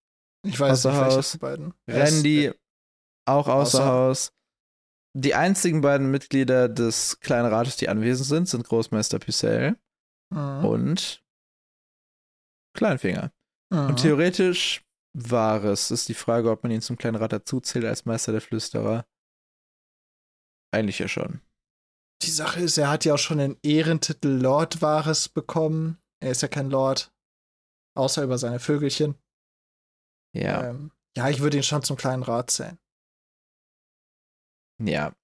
Ich 0.47 0.59
weiß 0.59 0.86
Außer 0.86 0.93
nicht, 0.93 1.16
Haus. 1.16 1.39
beiden. 1.39 1.74
Randy, 1.89 2.52
auch 3.28 3.48
außer 3.48 3.78
außer- 3.80 3.85
Haus. 3.86 4.32
Die 5.16 5.35
einzigen 5.35 5.80
beiden 5.80 6.10
Mitglieder 6.10 6.68
des 6.68 7.18
kleinen 7.20 7.52
Rates, 7.52 7.76
die 7.76 7.89
anwesend 7.89 8.26
sind, 8.28 8.48
sind 8.48 8.64
Großmeister 8.68 9.18
Pucelle 9.18 9.76
Mhm. 10.32 10.64
und 10.64 11.24
Kleinfinger. 12.76 13.32
Mhm. 13.72 13.78
Und 13.89 13.97
theoretisch 14.01 14.85
war 15.14 15.64
es. 15.64 15.90
Ist 15.90 16.09
die 16.09 16.14
Frage, 16.14 16.51
ob 16.51 16.62
man 16.62 16.72
ihn 16.72 16.82
zum 16.82 16.97
kleinen 16.97 17.16
Rat 17.16 17.32
dazuzählt 17.32 17.85
als 17.85 18.05
Meister 18.05 18.32
der 18.32 18.40
Flüsterer. 18.40 19.06
Eigentlich 20.72 20.98
ja 20.98 21.09
schon. 21.09 21.40
Die 22.22 22.30
Sache 22.30 22.60
ist, 22.60 22.76
er 22.78 22.90
hat 22.90 23.05
ja 23.05 23.14
auch 23.14 23.18
schon 23.18 23.39
den 23.39 23.59
Ehrentitel 23.62 24.28
Lord 24.28 24.82
Wahres 24.82 25.28
bekommen. 25.28 25.98
Er 26.20 26.32
ist 26.32 26.43
ja 26.43 26.48
kein 26.48 26.70
Lord. 26.70 27.12
Außer 27.97 28.22
über 28.22 28.39
seine 28.39 28.60
Vögelchen. 28.60 29.16
Ja. 30.35 30.70
Ähm, 30.70 30.93
ja, 31.16 31.28
ich 31.28 31.40
würde 31.40 31.56
ihn 31.56 31.62
schon 31.62 31.82
zum 31.82 31.97
kleinen 31.97 32.22
Rat 32.22 32.51
zählen. 32.51 32.78
Ja. 34.80 35.14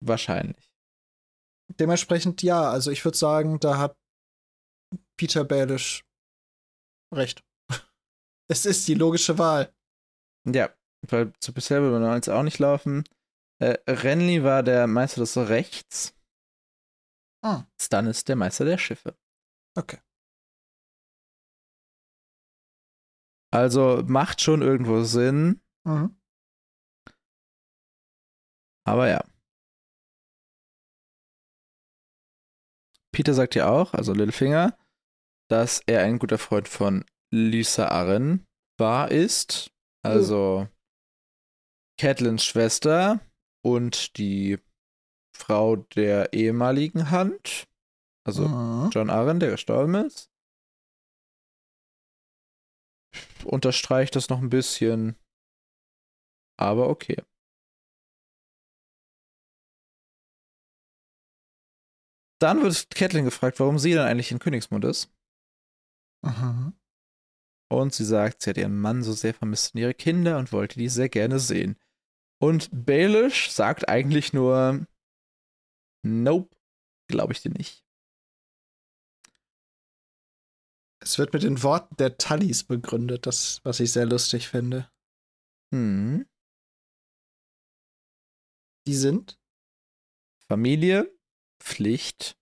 Wahrscheinlich. 0.00 0.72
Dementsprechend 1.78 2.42
ja, 2.42 2.70
also 2.70 2.90
ich 2.90 3.04
würde 3.04 3.18
sagen, 3.18 3.60
da 3.60 3.78
hat 3.78 3.96
Peter 5.16 5.44
Baelish 5.44 6.04
recht. 7.14 7.44
Es 8.50 8.66
ist 8.66 8.88
die 8.88 8.94
logische 8.94 9.38
Wahl. 9.38 9.72
Ja, 10.44 10.74
weil 11.08 11.32
zu 11.40 11.52
bisher 11.54 11.82
würde 11.82 12.00
man 12.00 12.16
jetzt 12.16 12.28
auch 12.28 12.42
nicht 12.42 12.58
laufen. 12.58 13.04
Äh, 13.62 13.78
Renly 13.88 14.42
war 14.42 14.62
der 14.62 14.86
Meister 14.86 15.20
des 15.20 15.36
Rechts. 15.36 16.14
Ah. 17.44 17.64
Stannis 17.80 18.24
der 18.24 18.36
Meister 18.36 18.64
der 18.64 18.78
Schiffe. 18.78 19.16
Okay. 19.78 19.98
Also 23.52 24.02
macht 24.06 24.40
schon 24.40 24.62
irgendwo 24.62 25.02
Sinn, 25.02 25.60
Mhm. 25.86 26.16
aber 28.86 29.08
ja. 29.08 29.24
Peter 33.12 33.34
sagt 33.34 33.54
ja 33.56 33.68
auch, 33.68 33.92
also 33.94 34.12
Littlefinger, 34.12 34.78
dass 35.48 35.80
er 35.86 36.02
ein 36.04 36.18
guter 36.18 36.38
Freund 36.38 36.68
von 36.68 37.04
Lysa 37.32 37.88
Arryn 37.88 38.46
war, 38.78 39.10
ist. 39.10 39.72
Also 40.02 40.68
Catelyns 41.98 42.44
Schwester 42.44 43.20
und 43.62 44.16
die 44.16 44.58
Frau 45.36 45.76
der 45.76 46.32
ehemaligen 46.32 47.10
Hand. 47.10 47.68
Also 48.26 48.48
Mhm. 48.48 48.90
John 48.92 49.10
Arryn, 49.10 49.40
der 49.40 49.50
gestorben 49.50 49.94
ist. 49.94 50.30
Unterstreicht 53.44 54.16
das 54.16 54.28
noch 54.28 54.40
ein 54.40 54.50
bisschen. 54.50 55.16
Aber 56.58 56.88
okay. 56.88 57.22
Dann 62.40 62.62
wird 62.62 62.90
Catelyn 62.90 63.24
gefragt, 63.24 63.60
warum 63.60 63.78
sie 63.78 63.92
dann 63.92 64.06
eigentlich 64.06 64.32
in 64.32 64.38
Königsmund 64.38 64.84
ist. 64.84 65.12
Mhm. 66.22 66.79
Und 67.70 67.94
sie 67.94 68.04
sagt, 68.04 68.42
sie 68.42 68.50
hat 68.50 68.56
ihren 68.56 68.80
Mann 68.80 69.02
so 69.02 69.12
sehr 69.12 69.32
vermisst 69.32 69.74
und 69.74 69.80
ihre 69.80 69.94
Kinder 69.94 70.38
und 70.38 70.52
wollte 70.52 70.78
die 70.78 70.88
sehr 70.88 71.08
gerne 71.08 71.38
sehen. 71.38 71.78
Und 72.42 72.68
Baelish 72.72 73.50
sagt 73.50 73.88
eigentlich 73.88 74.32
nur, 74.32 74.86
nope, 76.02 76.56
glaube 77.08 77.32
ich 77.32 77.42
dir 77.42 77.50
nicht. 77.50 77.84
Es 81.02 81.18
wird 81.18 81.32
mit 81.32 81.44
den 81.44 81.62
Worten 81.62 81.96
der 81.96 82.18
Tullys 82.18 82.64
begründet, 82.64 83.26
das, 83.26 83.60
was 83.64 83.80
ich 83.80 83.92
sehr 83.92 84.06
lustig 84.06 84.48
finde. 84.48 84.90
Hm. 85.72 86.26
Die 88.86 88.94
sind? 88.94 89.38
Familie, 90.48 91.16
Pflicht, 91.62 92.36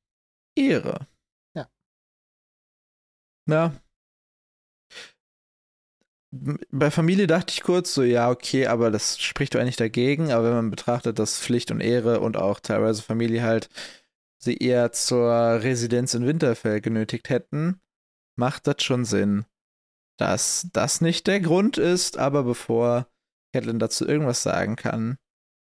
Ehre. 0.56 1.06
Ja. 1.54 1.70
Ja. 3.46 3.80
Bei 6.30 6.90
Familie 6.90 7.26
dachte 7.26 7.54
ich 7.54 7.62
kurz 7.62 7.94
so, 7.94 8.02
ja, 8.02 8.30
okay, 8.30 8.66
aber 8.66 8.90
das 8.90 9.18
spricht 9.18 9.54
doch 9.54 9.60
eigentlich 9.60 9.76
dagegen. 9.76 10.30
Aber 10.30 10.44
wenn 10.44 10.56
man 10.56 10.70
betrachtet, 10.70 11.18
dass 11.18 11.40
Pflicht 11.40 11.70
und 11.70 11.80
Ehre 11.80 12.20
und 12.20 12.36
auch 12.36 12.60
teilweise 12.60 13.02
Familie 13.02 13.42
halt 13.42 13.68
sie 14.38 14.56
eher 14.56 14.92
zur 14.92 15.32
Residenz 15.62 16.14
in 16.14 16.26
Winterfell 16.26 16.80
genötigt 16.80 17.28
hätten, 17.30 17.80
macht 18.36 18.66
das 18.66 18.82
schon 18.82 19.04
Sinn, 19.04 19.46
dass 20.18 20.68
das 20.72 21.00
nicht 21.00 21.26
der 21.26 21.40
Grund 21.40 21.78
ist. 21.78 22.18
Aber 22.18 22.44
bevor 22.44 23.08
Catelyn 23.54 23.78
dazu 23.78 24.06
irgendwas 24.06 24.42
sagen 24.42 24.76
kann, 24.76 25.16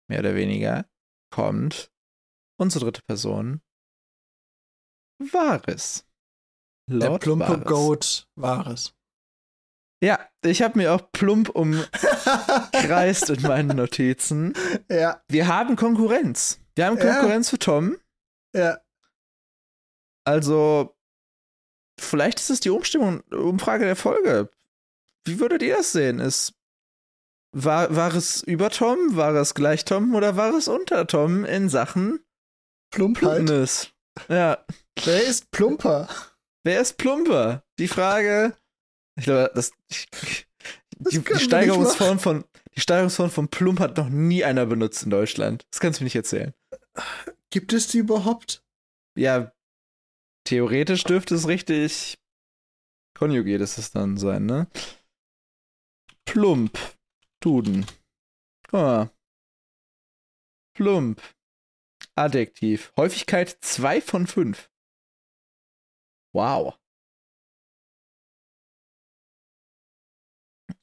mehr 0.09 0.19
oder 0.19 0.35
weniger, 0.35 0.85
kommt 1.33 1.91
unsere 2.59 2.85
dritte 2.85 3.01
Person, 3.03 3.61
der 6.87 7.09
Lord 7.09 7.21
plumpe 7.21 7.47
Varys. 7.47 7.65
Goat 7.65 8.27
Wahres. 8.35 8.93
Ja, 10.03 10.19
ich 10.43 10.61
habe 10.63 10.79
mir 10.79 10.93
auch 10.93 11.11
plump 11.11 11.49
umkreist 11.49 13.29
in 13.29 13.41
meinen 13.43 13.67
Notizen. 13.77 14.53
ja, 14.89 15.21
Wir 15.29 15.47
haben 15.47 15.75
Konkurrenz. 15.75 16.59
Wir 16.75 16.87
haben 16.87 16.97
Ja. 16.97 17.13
Konkurrenz 17.13 17.49
für 17.49 17.59
Tom. 17.59 17.97
ja. 18.55 18.79
Also, 20.23 20.95
vielleicht 21.99 22.39
ist 22.39 22.51
es 22.51 22.59
die 22.59 22.69
Umstimmung, 22.69 23.21
Umfrage 23.31 23.85
der 23.85 23.95
Folge. 23.95 24.51
Wie 25.25 25.39
würdet 25.39 25.63
ihr 25.63 25.77
das 25.77 25.91
sehen? 25.93 26.19
Ist, 26.19 26.53
war, 27.55 27.95
war 27.95 28.13
es 28.13 28.43
über 28.43 28.69
Tom? 28.69 29.15
War 29.15 29.33
es 29.35 29.55
gleich 29.55 29.83
Tom? 29.83 30.13
Oder 30.13 30.35
war 30.37 30.53
es 30.53 30.67
unter 30.67 31.07
Tom 31.07 31.43
in 31.43 31.69
Sachen 31.69 32.23
Plumpheit. 32.91 33.37
Plumpness? 33.37 33.89
Ja. 34.29 34.63
Wer 35.03 35.23
ist 35.23 35.49
plumper? 35.51 36.07
Wer 36.63 36.81
ist 36.81 36.97
plumper? 36.97 37.63
Die 37.79 37.87
Frage. 37.87 38.55
Ich 39.15 39.25
glaube, 39.25 39.51
das. 39.53 39.71
Das 40.99 41.13
die, 41.13 41.25
wir 41.27 41.35
die 41.35 41.43
Steigerungsform 41.43 42.19
von. 42.19 42.45
Die 42.75 42.81
Steigerungsform 42.81 43.29
von 43.29 43.47
Plump 43.49 43.79
hat 43.79 43.97
noch 43.97 44.09
nie 44.09 44.43
einer 44.43 44.65
benutzt 44.65 45.03
in 45.03 45.09
Deutschland. 45.09 45.65
Das 45.71 45.79
kannst 45.79 45.99
du 45.99 46.03
mir 46.03 46.05
nicht 46.05 46.15
erzählen. 46.15 46.53
Gibt 47.49 47.73
es 47.73 47.87
die 47.87 47.97
überhaupt? 47.97 48.63
Ja, 49.15 49.51
theoretisch 50.45 51.03
dürfte 51.03 51.35
es 51.35 51.47
richtig 51.47 52.17
konjugiert 53.21 53.61
ist 53.61 53.77
es 53.77 53.91
dann 53.91 54.17
sein, 54.17 54.47
ne? 54.47 54.67
Plump. 56.25 56.75
Duden. 57.39 57.85
Guck 58.63 58.73
mal. 58.73 59.11
Plump. 60.75 61.21
Adjektiv. 62.15 62.91
Häufigkeit 62.97 63.57
2 63.61 64.01
von 64.01 64.25
5. 64.25 64.71
Wow. 66.33 66.79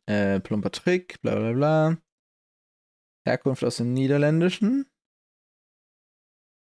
Äh, 0.09 0.41
plumper 0.41 0.71
Trick, 0.71 1.21
bla 1.21 1.35
bla 1.37 1.53
bla. 1.53 1.99
Herkunft 3.27 3.63
aus 3.63 3.77
dem 3.77 3.93
Niederländischen. 3.93 4.91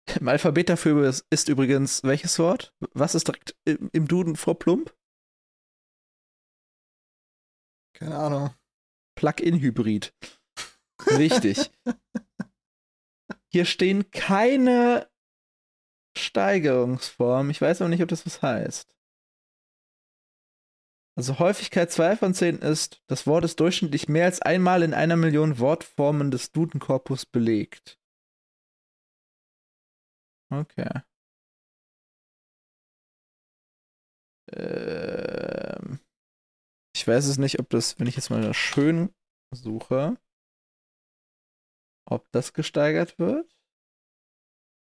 Im 0.20 0.28
Alphabet 0.30 0.70
dafür 0.70 1.10
ist, 1.30 1.50
übrigens 1.50 2.04
welches 2.04 2.40
Wort? 2.40 2.74
Was 2.94 3.16
ist 3.16 3.28
direkt 3.28 3.58
im, 3.66 4.08
Duden 4.08 4.38
vor 4.38 4.58
Plump? 4.60 4.96
Keine 7.94 8.18
Ahnung. 8.18 8.56
Plug-in-Hybrid. 9.16 10.16
Wichtig. 11.06 11.70
Hier 13.52 13.66
stehen 13.66 14.10
keine 14.12 15.10
Steigerungsform. 16.18 17.50
Ich 17.50 17.62
weiß 17.62 17.82
aber 17.82 17.90
nicht, 17.90 18.02
ob 18.02 18.10
das 18.10 18.26
was 18.26 18.42
heißt. 18.42 18.93
Also 21.16 21.38
Häufigkeit 21.38 21.92
2 21.92 22.16
von 22.16 22.34
10 22.34 22.60
ist, 22.60 23.04
das 23.08 23.28
Wort 23.28 23.46
ist 23.46 23.60
durchschnittlich 23.60 24.08
mehr 24.10 24.26
als 24.26 24.42
einmal 24.42 24.82
in 24.82 24.96
einer 24.96 25.16
Million 25.16 25.60
Wortformen 25.60 26.32
des 26.32 26.52
Dudenkorpus 26.52 27.26
belegt. 27.28 28.00
Okay. 30.52 31.04
Ähm, 34.52 36.00
ich 36.96 37.08
weiß 37.08 37.26
es 37.26 37.38
nicht, 37.38 37.60
ob 37.60 37.70
das, 37.70 38.00
wenn 38.00 38.08
ich 38.08 38.16
jetzt 38.16 38.30
mal 38.30 38.54
schön 38.54 39.14
suche, 39.52 40.18
ob 42.06 42.32
das 42.32 42.54
gesteigert 42.54 43.20
wird. 43.20 43.56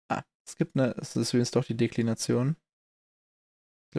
Ah, 0.10 0.24
es 0.48 0.56
gibt 0.56 0.76
eine, 0.76 0.96
es 0.98 1.16
ist 1.16 1.34
übrigens 1.34 1.52
doch 1.52 1.66
die 1.66 1.78
Deklination. 1.78 2.58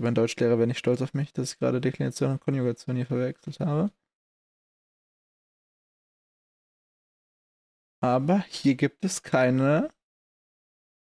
Mein 0.00 0.14
Deutschlehrer 0.14 0.58
wäre 0.58 0.66
nicht 0.66 0.78
stolz 0.78 1.02
auf 1.02 1.14
mich, 1.14 1.32
dass 1.32 1.52
ich 1.52 1.58
gerade 1.58 1.80
Deklination 1.80 2.32
und 2.32 2.40
Konjugation 2.40 2.96
hier 2.96 3.06
verwechselt 3.06 3.60
habe. 3.60 3.90
Aber 8.02 8.40
hier 8.48 8.74
gibt 8.74 9.04
es 9.04 9.22
keine 9.22 9.90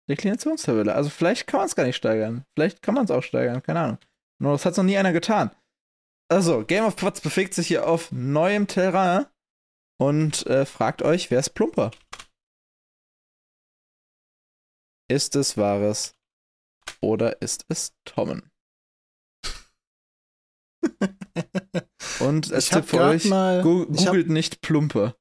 Deklinationstabelle. 0.09 0.95
Also 0.95 1.11
vielleicht 1.11 1.47
kann 1.47 1.59
man 1.59 1.67
es 1.67 1.75
gar 1.75 1.85
nicht 1.85 1.97
steigern. 1.97 2.45
Vielleicht 2.55 2.83
kann 2.83 2.95
man 2.95 3.05
es 3.05 3.11
auch 3.11 3.23
steigern, 3.23 3.63
keine 3.63 3.81
Ahnung. 3.81 3.99
Nur 4.39 4.53
das 4.53 4.65
hat 4.65 4.77
noch 4.77 4.85
nie 4.85 4.99
einer 4.99 5.13
getan. 5.13 5.51
Also, 6.29 6.65
Game 6.65 6.85
of 6.85 6.97
Pots 6.97 7.21
bewegt 7.21 7.55
sich 7.55 7.69
hier 7.69 7.87
auf 7.87 8.11
neuem 8.11 8.67
Terrain 8.67 9.27
und 9.99 10.45
äh, 10.47 10.67
fragt 10.67 11.03
euch, 11.03 11.31
wer 11.31 11.39
ist 11.39 11.51
Plumper? 11.51 11.93
Ist 15.09 15.37
es 15.37 15.57
Wahres 15.57 16.15
oder 17.01 17.41
ist 17.43 17.65
es 17.69 17.95
Tommen? 18.05 18.51
Und 22.21 22.53
als 22.53 22.65
Ich 22.67 22.71
Tipp 22.71 22.85
für 22.87 23.01
euch, 23.01 23.25
mal- 23.27 23.61
ich 23.61 24.07
hab- 24.07 24.13
googelt 24.13 24.29
nicht 24.29 24.61
Plumper. 24.61 25.17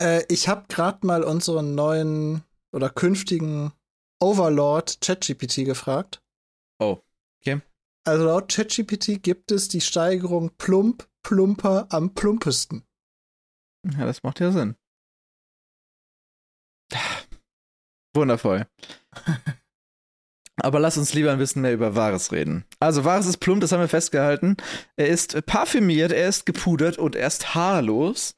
Äh, 0.00 0.24
ich 0.28 0.48
habe 0.48 0.66
gerade 0.68 1.06
mal 1.06 1.22
unseren 1.24 1.74
neuen 1.74 2.42
oder 2.72 2.88
künftigen 2.90 3.72
Overlord 4.20 5.00
ChatGPT 5.00 5.64
gefragt. 5.64 6.22
Oh, 6.78 6.98
okay. 7.40 7.60
Also 8.04 8.24
laut 8.24 8.50
ChatGPT 8.50 9.22
gibt 9.22 9.50
es 9.52 9.68
die 9.68 9.80
Steigerung 9.80 10.50
plump, 10.56 11.08
plumper 11.22 11.86
am 11.90 12.14
plumpesten. 12.14 12.84
Ja, 13.96 14.04
das 14.06 14.22
macht 14.22 14.40
ja 14.40 14.52
Sinn. 14.52 14.76
Wundervoll. 18.14 18.66
Aber 20.60 20.80
lass 20.80 20.98
uns 20.98 21.14
lieber 21.14 21.32
ein 21.32 21.38
bisschen 21.38 21.62
mehr 21.62 21.74
über 21.74 21.96
Wahres 21.96 22.32
reden. 22.32 22.64
Also, 22.78 23.04
Wahres 23.04 23.26
ist 23.26 23.38
plump, 23.38 23.60
das 23.60 23.72
haben 23.72 23.80
wir 23.80 23.88
festgehalten. 23.88 24.56
Er 24.96 25.08
ist 25.08 25.44
parfümiert, 25.46 26.12
er 26.12 26.28
ist 26.28 26.46
gepudert 26.46 26.98
und 26.98 27.16
er 27.16 27.26
ist 27.26 27.54
haarlos. 27.54 28.34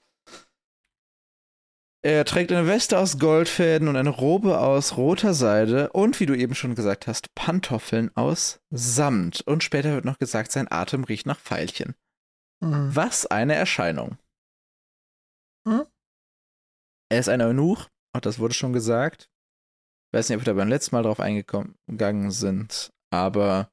Er 2.05 2.25
trägt 2.25 2.51
eine 2.51 2.67
Weste 2.67 2.99
aus 2.99 3.21
Goldfäden 3.21 3.87
und 3.87 3.95
eine 3.95 4.11
Robe 4.11 4.59
aus 4.59 4.97
roter 4.97 5.35
Seide 5.35 5.91
und, 5.93 6.19
wie 6.19 6.27
du 6.27 6.37
eben 6.37 6.57
schon 6.57 6.75
gesagt 6.75 7.07
hast, 7.07 7.33
Pantoffeln 7.37 8.11
aus 8.17 8.61
Samt. 8.71 9.43
Und 9.43 9.63
später 9.63 9.95
wird 9.95 10.05
noch 10.05 10.19
gesagt, 10.19 10.51
sein 10.51 10.71
Atem 10.71 11.05
riecht 11.05 11.27
nach 11.27 11.39
Veilchen. 11.39 11.95
Mhm. 12.61 12.91
Was 12.95 13.27
eine 13.27 13.55
Erscheinung. 13.55 14.19
Hm? 15.67 15.85
Er 17.09 17.21
ist 17.21 17.29
ein 17.29 17.41
Eunuch, 17.41 17.89
auch 18.17 18.21
das 18.21 18.41
wurde 18.41 18.55
schon 18.55 18.73
gesagt. 18.73 19.31
Ich 20.13 20.19
weiß 20.19 20.29
nicht, 20.29 20.37
ob 20.37 20.43
wir 20.43 20.53
da 20.53 20.59
beim 20.59 20.69
letzten 20.69 20.95
Mal 20.95 21.03
drauf 21.03 21.21
eingegangen 21.21 22.31
sind, 22.31 22.93
aber 23.11 23.73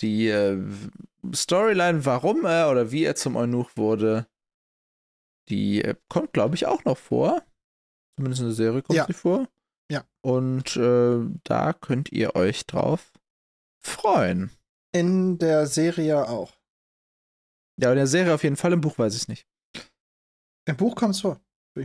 die 0.00 0.26
äh, 0.28 0.60
Storyline, 1.32 2.04
warum 2.04 2.44
er 2.44 2.68
oder 2.70 2.90
wie 2.90 3.04
er 3.04 3.14
zum 3.14 3.36
Eunuch 3.36 3.76
wurde, 3.76 4.26
die 5.48 5.82
äh, 5.82 5.94
kommt, 6.08 6.32
glaube 6.32 6.56
ich, 6.56 6.66
auch 6.66 6.84
noch 6.84 6.98
vor. 6.98 7.42
Zumindest 8.18 8.40
in 8.40 8.48
der 8.48 8.54
Serie 8.56 8.82
kommt 8.82 8.96
Ja. 8.96 9.06
sie 9.06 9.12
vor. 9.12 9.48
Ja. 9.90 10.04
Und 10.20 10.76
äh, 10.76 11.20
da 11.44 11.72
könnt 11.72 12.10
ihr 12.10 12.34
euch 12.34 12.66
drauf 12.66 13.12
freuen. 13.80 14.50
In 14.92 15.38
der 15.38 15.66
Serie 15.68 16.28
auch. 16.28 16.56
Ja, 17.80 17.90
in 17.92 17.96
der 17.98 18.08
Serie 18.08 18.34
auf 18.34 18.42
jeden 18.42 18.56
Fall, 18.56 18.72
im 18.72 18.80
Buch 18.80 18.98
weiß 18.98 19.14
ich 19.14 19.22
es 19.22 19.28
nicht. 19.28 19.46
Im 20.66 20.76
Buch 20.76 20.96
kommt 20.96 21.14
es 21.14 21.20
vor. 21.20 21.40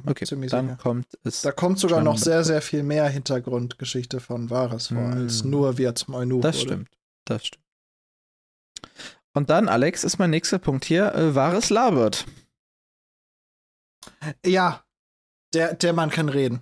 Okay, 0.06 0.26
dann 0.26 0.42
sicher. 0.42 0.78
kommt 0.82 1.08
es. 1.24 1.42
Da 1.42 1.52
kommt 1.52 1.80
sogar 1.80 2.02
noch 2.02 2.18
sehr, 2.18 2.44
sehr 2.44 2.62
viel 2.62 2.84
mehr 2.84 3.08
Hintergrundgeschichte 3.10 4.20
von 4.20 4.50
Wahres 4.50 4.88
vor, 4.88 4.98
Mm. 5.02 5.14
als 5.14 5.44
nur 5.44 5.78
wie 5.78 5.84
er 5.84 5.96
zum 5.96 6.14
Eunuch 6.16 6.42
Das 6.42 6.58
wurde. 6.58 6.68
stimmt. 6.68 6.90
Das 7.26 7.46
stimmt. 7.46 7.66
Und 9.34 9.50
dann, 9.50 9.70
Alex, 9.70 10.04
ist 10.04 10.18
mein 10.20 10.30
nächster 10.30 10.60
Punkt 10.60 10.86
hier. 10.86 11.14
Äh, 11.16 11.36
wahres 11.36 11.70
labert. 11.70 12.26
Ja, 14.46 14.84
der, 15.54 15.74
der 15.76 15.94
Mann 15.94 16.10
kann 16.10 16.30
reden. 16.30 16.62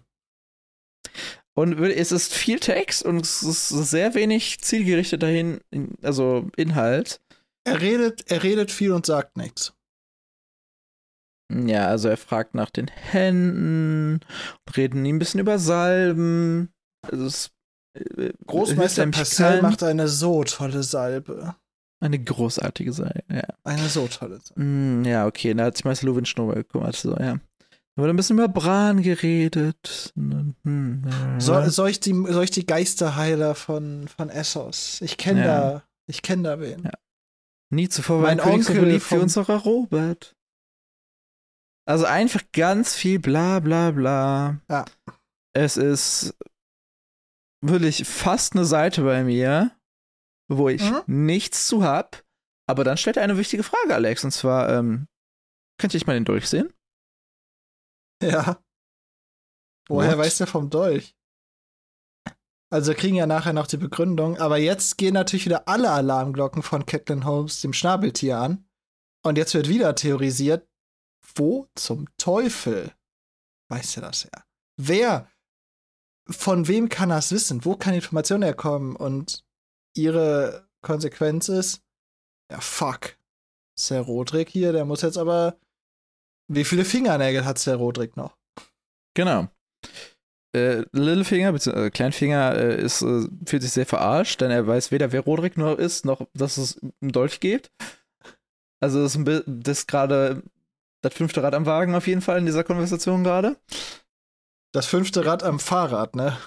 Und 1.54 1.80
es 1.80 2.12
ist 2.12 2.34
viel 2.34 2.60
Text 2.60 3.04
und 3.04 3.22
es 3.22 3.44
ist 3.44 3.70
sehr 3.70 4.14
wenig 4.14 4.62
zielgerichtet 4.62 5.22
dahin, 5.24 5.60
also 6.02 6.50
Inhalt. 6.56 7.22
Er 7.66 7.82
redet, 7.82 8.30
er 8.32 8.44
redet 8.44 8.72
viel 8.72 8.92
und 8.94 9.06
sagt 9.06 9.36
nichts. 9.36 9.74
Ja, 11.52 11.88
also 11.88 12.10
er 12.10 12.18
fragt 12.18 12.54
nach 12.56 12.70
den 12.70 12.88
Händen, 12.88 14.20
reden 14.76 15.04
ihm 15.06 15.16
ein 15.16 15.20
bisschen 15.20 15.40
über 15.40 15.58
Salben. 15.60 16.70
Also 17.02 17.26
es, 17.26 17.52
äh, 17.98 18.32
Großmeister 18.46 18.84
hilft 18.84 19.00
einem 19.00 19.12
Pascal 19.12 19.62
macht 19.62 19.84
eine 19.84 20.08
so 20.08 20.44
tolle 20.44 20.84
Salbe. 20.84 21.56
eine 22.02 22.20
großartige 22.24 22.94
Salbe, 22.94 23.24
ja. 23.32 23.44
Eine 23.64 23.90
so 23.90 24.08
tolle 24.08 24.40
Salbe. 24.42 24.62
Mm, 24.62 25.06
ja, 25.06 25.26
okay, 25.26 25.54
da 25.54 25.66
hat 25.66 25.76
sich 25.78 25.86
Meister 25.86 26.06
Luwin 26.08 26.26
Schnurr 26.26 26.54
gekümmert, 26.56 26.96
so, 26.96 27.12
ja. 27.12 27.34
Da 27.96 28.04
wurde 28.04 28.14
ein 28.14 28.16
bisschen 28.16 28.38
über 28.38 28.48
Bran 28.48 29.02
geredet. 29.02 30.14
Hm, 30.16 31.04
ja. 31.06 31.40
So, 31.40 31.70
soll, 31.70 31.90
ich 31.90 32.00
die, 32.00 32.14
soll 32.14 32.44
ich 32.44 32.52
die 32.52 32.66
Geisterheiler 32.66 33.56
von, 33.56 34.08
von 34.08 34.30
Essos? 34.30 35.02
Ich 35.02 35.18
kenne 35.18 35.40
Ja. 35.42 35.46
da, 35.46 35.84
ich 36.08 36.22
kenne 36.22 36.44
da 36.44 36.60
wen. 36.62 36.84
Ja. 36.84 36.92
Nie 37.72 37.90
zuvor 37.90 38.18
war 38.22 38.28
Mein 38.30 38.40
Onkel 38.40 38.80
beliebt 38.80 38.94
wie 39.06 39.16
vom- 39.16 39.22
unserer 39.24 39.58
Robert. 39.58 40.36
Also 41.90 42.06
einfach 42.06 42.44
ganz 42.52 42.96
viel 42.96 43.20
bla 43.20 43.60
bla 43.60 43.92
bla. 43.92 44.62
Ja. 44.70 44.86
Es 45.56 45.76
ist 45.76 46.36
wirklich 47.66 48.08
fast 48.08 48.54
eine 48.54 48.66
Seite 48.66 49.04
bei 49.04 49.24
mir, 49.24 49.76
wo 50.52 50.70
ich 50.70 50.84
Mhm. 50.84 51.26
nichts 51.26 51.68
zu 51.68 51.84
hab. 51.84 52.24
Aber 52.70 52.84
dann 52.84 52.98
stellt 52.98 53.18
er 53.18 53.24
eine 53.24 53.38
wichtige 53.40 53.64
Frage, 53.64 53.96
Alex. 53.96 54.24
Und 54.24 54.32
zwar, 54.32 54.70
ähm, 54.70 55.08
könnte 55.80 55.98
ich 55.98 56.06
mal 56.06 56.14
den 56.14 56.26
Dolch 56.26 56.48
sehen? 56.48 56.72
Ja. 58.22 58.62
Woher 59.90 60.12
What? 60.12 60.18
weiß 60.20 60.38
der 60.38 60.48
vom 60.48 60.70
Dolch? 60.70 61.16
Also 62.72 62.92
wir 62.92 62.96
kriegen 62.98 63.16
ja 63.16 63.26
nachher 63.26 63.54
noch 63.54 63.66
die 63.66 63.78
Begründung, 63.78 64.38
aber 64.38 64.58
jetzt 64.58 65.00
gehen 65.00 65.16
natürlich 65.16 65.46
wieder 65.46 65.68
alle 65.68 65.90
Alarmglocken 65.90 66.62
von 66.62 66.86
Catelyn 66.86 67.26
Holmes, 67.26 67.62
dem 67.62 67.74
Schnabeltier, 67.74 68.38
an. 68.38 68.70
Und 69.26 69.40
jetzt 69.40 69.56
wird 69.56 69.68
wieder 69.68 69.96
theorisiert, 69.96 70.69
wo 71.36 71.68
zum 71.76 72.08
Teufel 72.18 72.94
weiß 73.70 73.98
er 73.98 74.04
das 74.04 74.24
ja? 74.24 74.44
Wer, 74.78 75.30
von 76.28 76.68
wem 76.68 76.90
kann 76.90 77.12
es 77.12 77.32
wissen? 77.32 77.66
Wo 77.66 77.76
kann 77.76 77.94
die 77.94 78.00
Information 78.00 78.42
herkommen? 78.42 78.96
Und 78.96 79.44
ihre 79.96 80.68
Konsequenz 80.82 81.50
ist, 81.50 81.82
ja 82.52 82.60
fuck, 82.60 83.18
Sir 83.78 84.00
Roderick 84.00 84.50
hier, 84.50 84.72
der 84.72 84.86
muss 84.86 85.02
jetzt 85.02 85.18
aber, 85.18 85.58
wie 86.48 86.64
viele 86.64 86.86
Fingernägel 86.86 87.46
hat 87.46 87.60
Sir 87.60 87.76
Roderick 87.76 88.18
noch? 88.18 88.38
Genau. 89.14 89.50
Äh, 90.56 90.84
Littlefinger, 90.94 91.52
beziehungsweise 91.52 91.92
Kleinfinger, 91.92 92.56
äh, 92.56 92.82
ist, 92.82 93.02
äh, 93.02 93.28
fühlt 93.46 93.62
sich 93.62 93.72
sehr 93.72 93.86
verarscht, 93.86 94.42
denn 94.42 94.50
er 94.50 94.66
weiß 94.66 94.92
weder, 94.92 95.12
wer 95.12 95.22
Roderick 95.22 95.58
nur 95.58 95.78
ist, 95.78 96.06
noch, 96.06 96.28
dass 96.34 96.58
es 96.58 96.80
einen 97.02 97.12
Dolch 97.12 97.40
gibt. 97.40 97.72
Also, 98.80 99.04
das 99.04 99.20
das 99.46 99.80
ist 99.80 99.88
gerade 99.88 100.42
das 101.02 101.14
fünfte 101.14 101.42
Rad 101.44 101.54
am 101.56 101.66
Wagen 101.66 101.96
auf 101.96 102.08
jeden 102.08 102.22
Fall 102.22 102.38
in 102.40 102.46
dieser 102.46 102.64
Konversation 102.64 103.24
gerade. 103.24 103.58
Das 104.74 104.86
fünfte 104.86 105.26
Rad 105.26 105.44
am 105.44 105.60
Fahrrad, 105.60 106.16
ne? 106.16 106.38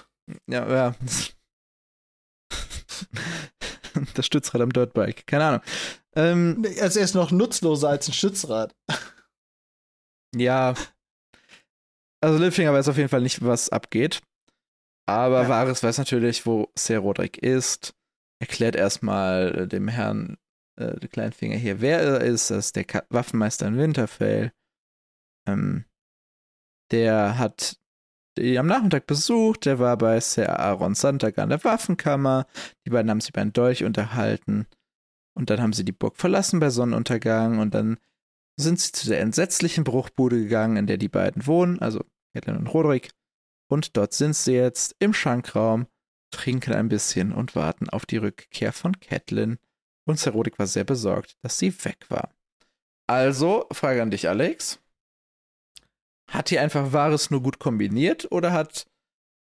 Ja, 0.47 0.67
ja. 0.71 0.95
Das 4.15 4.25
Stützrad 4.25 4.61
am 4.61 4.73
Dirtbike. 4.73 5.27
Keine 5.27 5.45
Ahnung. 5.45 5.61
Ähm, 6.15 6.65
Also 6.81 6.99
er 6.99 7.05
ist 7.05 7.15
noch 7.15 7.31
nutzloser 7.31 7.89
als 7.89 8.07
ein 8.07 8.13
Stützrad. 8.13 8.75
ja. 10.35 10.73
Also 12.21 12.37
Littlefinger 12.37 12.73
weiß 12.73 12.87
auf 12.87 12.97
jeden 12.97 13.09
Fall 13.09 13.21
nicht, 13.21 13.43
was 13.43 13.69
abgeht. 13.69 14.21
Aber 15.05 15.43
Ja. 15.43 15.49
Varys 15.49 15.83
weiß 15.83 15.97
natürlich, 15.97 16.45
wo 16.45 16.71
Ser 16.77 16.99
Roderick 16.99 17.37
ist. 17.37 17.93
Erklärt 18.39 18.75
erstmal 18.75 19.55
äh, 19.63 19.67
dem 19.67 19.87
Herrn 19.87 20.37
äh, 20.75 21.07
Kleinfinger 21.07 21.57
hier, 21.57 21.81
wer 21.81 21.99
er 22.01 22.21
ist. 22.21 22.51
Das 22.51 22.71
der 22.71 22.85
Ka 22.85 23.03
Waffenmeister 23.09 23.67
in 23.67 23.77
Winterfell. 23.77 24.51
Ähm, 25.47 25.85
der 26.91 27.37
hat 27.37 27.77
die 28.37 28.57
am 28.57 28.67
Nachmittag 28.67 29.05
besucht. 29.07 29.65
Der 29.65 29.79
war 29.79 29.97
bei 29.97 30.19
Sir 30.19 30.59
Aaron 30.59 30.95
Sonntag 30.95 31.37
an 31.37 31.49
der 31.49 31.63
Waffenkammer. 31.63 32.47
Die 32.85 32.89
beiden 32.89 33.09
haben 33.09 33.21
sich 33.21 33.35
einen 33.35 33.53
Dolch 33.53 33.83
unterhalten. 33.83 34.67
Und 35.35 35.49
dann 35.49 35.61
haben 35.61 35.73
sie 35.73 35.85
die 35.85 35.91
Burg 35.91 36.17
verlassen 36.17 36.59
bei 36.59 36.69
Sonnenuntergang. 36.69 37.59
Und 37.59 37.73
dann 37.73 37.97
sind 38.59 38.79
sie 38.79 38.91
zu 38.91 39.07
der 39.07 39.21
entsetzlichen 39.21 39.83
Bruchbude 39.83 40.37
gegangen, 40.37 40.77
in 40.77 40.87
der 40.87 40.97
die 40.97 41.09
beiden 41.09 41.45
wohnen, 41.47 41.79
also 41.79 42.03
Catelyn 42.33 42.57
und 42.57 42.67
Roderick. 42.67 43.11
Und 43.69 43.97
dort 43.97 44.13
sind 44.13 44.35
sie 44.35 44.53
jetzt 44.53 44.95
im 44.99 45.13
Schankraum, 45.13 45.87
trinken 46.31 46.73
ein 46.73 46.89
bisschen 46.89 47.31
und 47.31 47.55
warten 47.55 47.89
auf 47.89 48.05
die 48.05 48.17
Rückkehr 48.17 48.73
von 48.73 48.99
Catelyn. 48.99 49.57
Und 50.05 50.19
Sir 50.19 50.31
Roderick 50.31 50.59
war 50.59 50.67
sehr 50.67 50.83
besorgt, 50.83 51.37
dass 51.41 51.57
sie 51.57 51.73
weg 51.85 52.05
war. 52.09 52.33
Also, 53.07 53.67
Frage 53.71 54.01
an 54.01 54.11
dich, 54.11 54.27
Alex. 54.27 54.79
Hat 56.29 56.49
hier 56.49 56.61
einfach 56.61 56.93
Wahres 56.93 57.29
nur 57.29 57.41
gut 57.41 57.59
kombiniert 57.59 58.31
oder 58.31 58.51
hat 58.53 58.87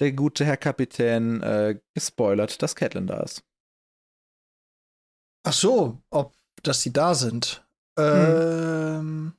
der 0.01 0.12
gute 0.12 0.44
Herr 0.44 0.56
Kapitän 0.56 1.43
äh, 1.43 1.80
gespoilert, 1.94 2.62
dass 2.62 2.76
Catelyn 2.76 3.06
da 3.06 3.20
ist? 3.20 3.44
Ach 5.44 5.52
so, 5.52 6.01
ob, 6.10 6.35
dass 6.62 6.82
sie 6.82 6.93
da 6.93 7.14
sind. 7.14 7.66
Hm. 7.98 8.05
Ähm, 8.06 9.32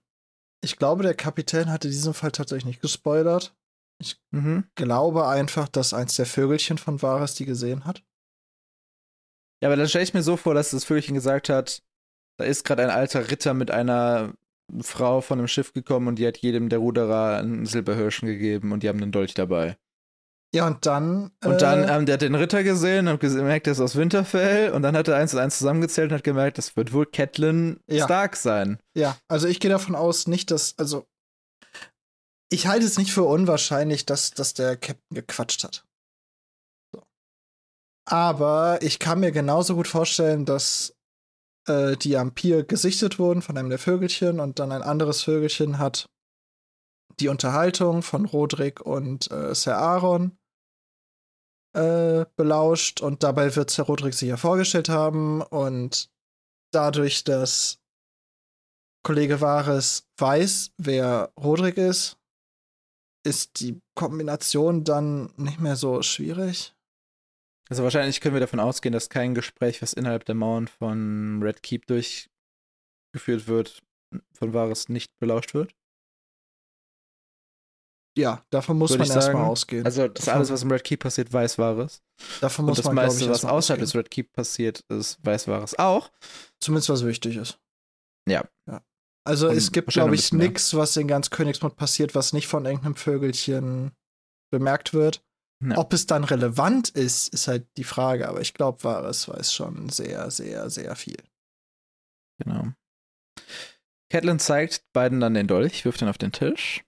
ich 0.62 0.76
glaube, 0.76 1.04
der 1.04 1.14
Kapitän 1.14 1.72
hatte 1.72 1.88
in 1.88 1.94
diesem 1.94 2.14
Fall 2.14 2.32
tatsächlich 2.32 2.66
nicht 2.66 2.82
gespoilert. 2.82 3.56
Ich 4.02 4.22
mhm. 4.32 4.66
glaube 4.76 5.28
einfach, 5.28 5.68
dass 5.68 5.94
eins 5.94 6.16
der 6.16 6.26
Vögelchen 6.26 6.78
von 6.78 7.02
Varys 7.02 7.36
die 7.36 7.46
gesehen 7.46 7.86
hat. 7.86 8.04
Ja, 9.62 9.70
aber 9.70 9.76
dann 9.76 9.90
stelle 9.90 10.04
ich 10.04 10.14
mir 10.14 10.24
so 10.24 10.38
vor, 10.38 10.54
dass 10.54 10.72
das 10.72 10.86
Vögelchen 10.86 11.16
gesagt 11.16 11.50
hat, 11.50 11.82
da 12.38 12.46
ist 12.46 12.64
gerade 12.64 12.84
ein 12.84 12.90
alter 12.90 13.30
Ritter 13.30 13.54
mit 13.54 13.72
einer 13.72 14.34
Frau 14.82 15.22
von 15.22 15.40
einem 15.40 15.48
Schiff 15.48 15.74
gekommen 15.74 16.08
und 16.08 16.16
die 16.16 16.28
hat 16.28 16.38
jedem 16.38 16.70
der 16.70 16.80
Ruderer 16.80 17.38
einen 17.38 17.66
Silberhirschen 17.66 18.28
gegeben 18.28 18.72
und 18.72 18.84
die 18.84 18.90
haben 18.90 19.02
einen 19.02 19.12
Dolch 19.12 19.34
dabei. 19.34 19.78
Ja, 20.54 20.66
und 20.66 20.86
dann. 20.86 21.32
Und 21.44 21.62
dann, 21.62 21.84
äh, 21.84 21.96
ähm, 21.96 22.06
der 22.06 22.14
hat 22.14 22.22
den 22.22 22.34
Ritter 22.34 22.64
gesehen 22.64 23.08
und 23.08 23.20
gemerkt, 23.20 23.68
der 23.68 23.74
ist 23.74 23.80
aus 23.80 23.96
Winterfell. 23.96 24.72
Und 24.72 24.82
dann 24.82 24.98
hat 24.98 25.08
er 25.08 25.16
eins 25.16 25.34
und 25.34 25.40
eins 25.40 25.60
zusammengezählt 25.60 26.12
und 26.12 26.18
hat 26.18 26.24
gemerkt, 26.24 26.58
das 26.58 26.76
wird 26.76 26.92
wohl 26.92 27.06
Catelyn 27.06 27.80
ja. 27.88 28.06
Stark 28.06 28.36
sein. 28.36 28.80
Ja, 28.96 29.16
also 29.28 29.48
ich 29.48 29.60
gehe 29.60 29.70
davon 29.70 29.96
aus, 29.96 30.28
nicht, 30.28 30.50
dass, 30.52 30.76
also. 30.78 31.06
Ich 32.52 32.66
halte 32.66 32.86
es 32.86 32.98
nicht 32.98 33.12
für 33.12 33.24
unwahrscheinlich, 33.24 34.08
dass, 34.08 34.32
dass 34.32 34.56
der 34.56 34.76
Captain 34.76 35.16
gequatscht 35.16 35.64
hat. 35.64 35.86
Aber 38.10 38.82
ich 38.82 38.98
kann 38.98 39.20
mir 39.20 39.32
genauso 39.32 39.76
gut 39.76 39.88
vorstellen, 39.88 40.44
dass 40.44 40.96
äh, 41.68 41.96
die 41.96 42.18
am 42.18 42.34
Pier 42.34 42.64
gesichtet 42.64 43.20
wurden 43.20 43.44
von 43.44 43.56
einem 43.56 43.70
der 43.70 43.78
Vögelchen 43.78 44.40
und 44.40 44.58
dann 44.58 44.72
ein 44.72 44.82
anderes 44.82 45.22
Vögelchen 45.22 45.78
hat 45.78 46.10
die 47.20 47.28
Unterhaltung 47.28 48.02
von 48.02 48.26
Rodrik 48.26 48.82
und 48.82 49.30
äh, 49.32 49.54
Sir 49.54 49.78
Aaron 49.78 50.38
äh, 51.74 52.26
belauscht 52.36 53.02
und 53.02 53.24
dabei 53.24 53.56
wird 53.56 53.70
Sir 53.70 53.84
Rodrik 53.84 54.14
sich 54.14 54.30
ja 54.30 54.38
vorgestellt 54.38 54.90
haben 54.90 55.42
und 55.42 56.10
dadurch, 56.72 57.24
dass 57.24 57.80
Kollege 59.04 59.40
Vares 59.40 60.08
weiß, 60.18 60.72
wer 60.78 61.32
Rodrik 61.40 61.78
ist, 61.78 62.18
ist 63.24 63.60
die 63.60 63.80
Kombination 63.96 64.84
dann 64.84 65.32
nicht 65.38 65.60
mehr 65.60 65.76
so 65.76 66.02
schwierig. 66.02 66.74
Also 67.70 67.84
wahrscheinlich 67.84 68.20
können 68.20 68.36
wir 68.36 68.40
davon 68.40 68.60
ausgehen, 68.60 68.94
dass 68.94 69.10
kein 69.10 69.36
Gespräch, 69.36 69.82
was 69.82 69.94
innerhalb 69.94 70.26
der 70.26 70.36
Mauern 70.36 70.68
von 70.68 71.42
Red 71.44 71.62
Keep 71.62 71.86
durchgeführt 71.88 73.48
wird, 73.48 73.84
von 74.34 74.54
Vares 74.54 74.90
nicht 74.90 75.12
belauscht 75.20 75.54
wird. 75.54 75.74
Ja, 78.18 78.44
davon 78.50 78.78
muss 78.78 78.92
Würde 78.92 79.06
man 79.06 79.12
erstmal 79.12 79.46
ausgehen. 79.46 79.86
Also 79.86 80.08
das 80.08 80.26
davon, 80.26 80.40
alles, 80.40 80.52
was 80.52 80.64
im 80.64 80.72
Red 80.72 80.84
Keep 80.84 81.02
passiert, 81.02 81.32
weiß 81.32 81.58
Wahres. 81.58 82.02
Davon 82.42 82.66
muss 82.66 82.80
Und 82.80 82.80
das 82.80 82.86
man, 82.88 82.96
meiste, 82.96 83.24
ich, 83.24 83.30
was 83.30 83.46
außerhalb 83.46 83.80
des 83.80 83.96
Red 83.96 84.10
Keep 84.10 84.34
passiert, 84.34 84.84
ist 84.90 85.24
weiß 85.24 85.48
Wahres 85.48 85.78
auch. 85.78 86.12
Zumindest 86.60 86.90
was 86.90 87.06
wichtig 87.06 87.38
ist. 87.38 87.60
Ja. 88.28 88.44
ja. 88.68 88.82
Also 89.26 89.48
Und 89.48 89.56
es 89.56 89.72
gibt, 89.72 89.90
glaube 89.90 90.16
ich, 90.16 90.34
nichts, 90.34 90.74
was 90.74 90.98
in 90.98 91.08
ganz 91.08 91.30
Königsmund 91.30 91.76
passiert, 91.76 92.16
was 92.16 92.34
nicht 92.34 92.48
von 92.48 92.66
irgendeinem 92.66 92.96
Vögelchen 92.96 93.92
bemerkt 94.52 94.94
wird. 94.94 95.24
Ja. 95.62 95.78
Ob 95.78 95.92
es 95.92 96.06
dann 96.06 96.24
relevant 96.24 96.90
ist, 96.90 97.34
ist 97.34 97.48
halt 97.48 97.68
die 97.76 97.84
Frage. 97.84 98.30
Aber 98.30 98.42
ich 98.42 98.54
glaube, 98.54 98.84
Wahres 98.84 99.28
weiß 99.28 99.54
schon 99.54 99.90
sehr, 99.90 100.32
sehr, 100.32 100.70
sehr 100.70 100.96
viel. 100.96 101.22
Genau. 102.42 102.70
Catelyn 104.10 104.40
zeigt 104.40 104.84
beiden 104.94 105.20
dann 105.20 105.34
den 105.34 105.48
Dolch, 105.48 105.86
wirft 105.86 106.02
ihn 106.02 106.08
auf 106.08 106.18
den 106.18 106.32
Tisch 106.32 106.84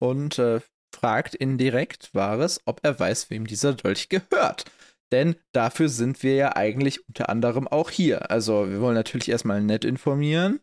und 0.00 0.38
äh, 0.38 0.60
fragt 0.94 1.34
indirekt 1.34 2.14
Wahres, 2.14 2.60
ob 2.64 2.80
er 2.82 2.98
weiß, 2.98 3.30
wem 3.30 3.46
dieser 3.46 3.74
Dolch 3.74 4.08
gehört. 4.08 4.64
Denn 5.12 5.36
dafür 5.52 5.88
sind 5.88 6.22
wir 6.22 6.34
ja 6.34 6.56
eigentlich 6.56 7.06
unter 7.08 7.28
anderem 7.30 7.66
auch 7.66 7.90
hier. 7.90 8.30
Also 8.30 8.68
wir 8.68 8.80
wollen 8.80 8.94
natürlich 8.94 9.30
erstmal 9.30 9.62
nett 9.62 9.84
informieren. 9.84 10.60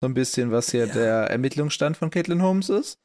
So 0.00 0.08
ein 0.08 0.14
bisschen, 0.14 0.52
was 0.52 0.70
hier 0.70 0.86
ja. 0.86 0.92
der 0.92 1.14
Ermittlungsstand 1.30 1.96
von 1.96 2.10
Caitlin 2.10 2.42
Holmes 2.42 2.68
ist. 2.68 3.00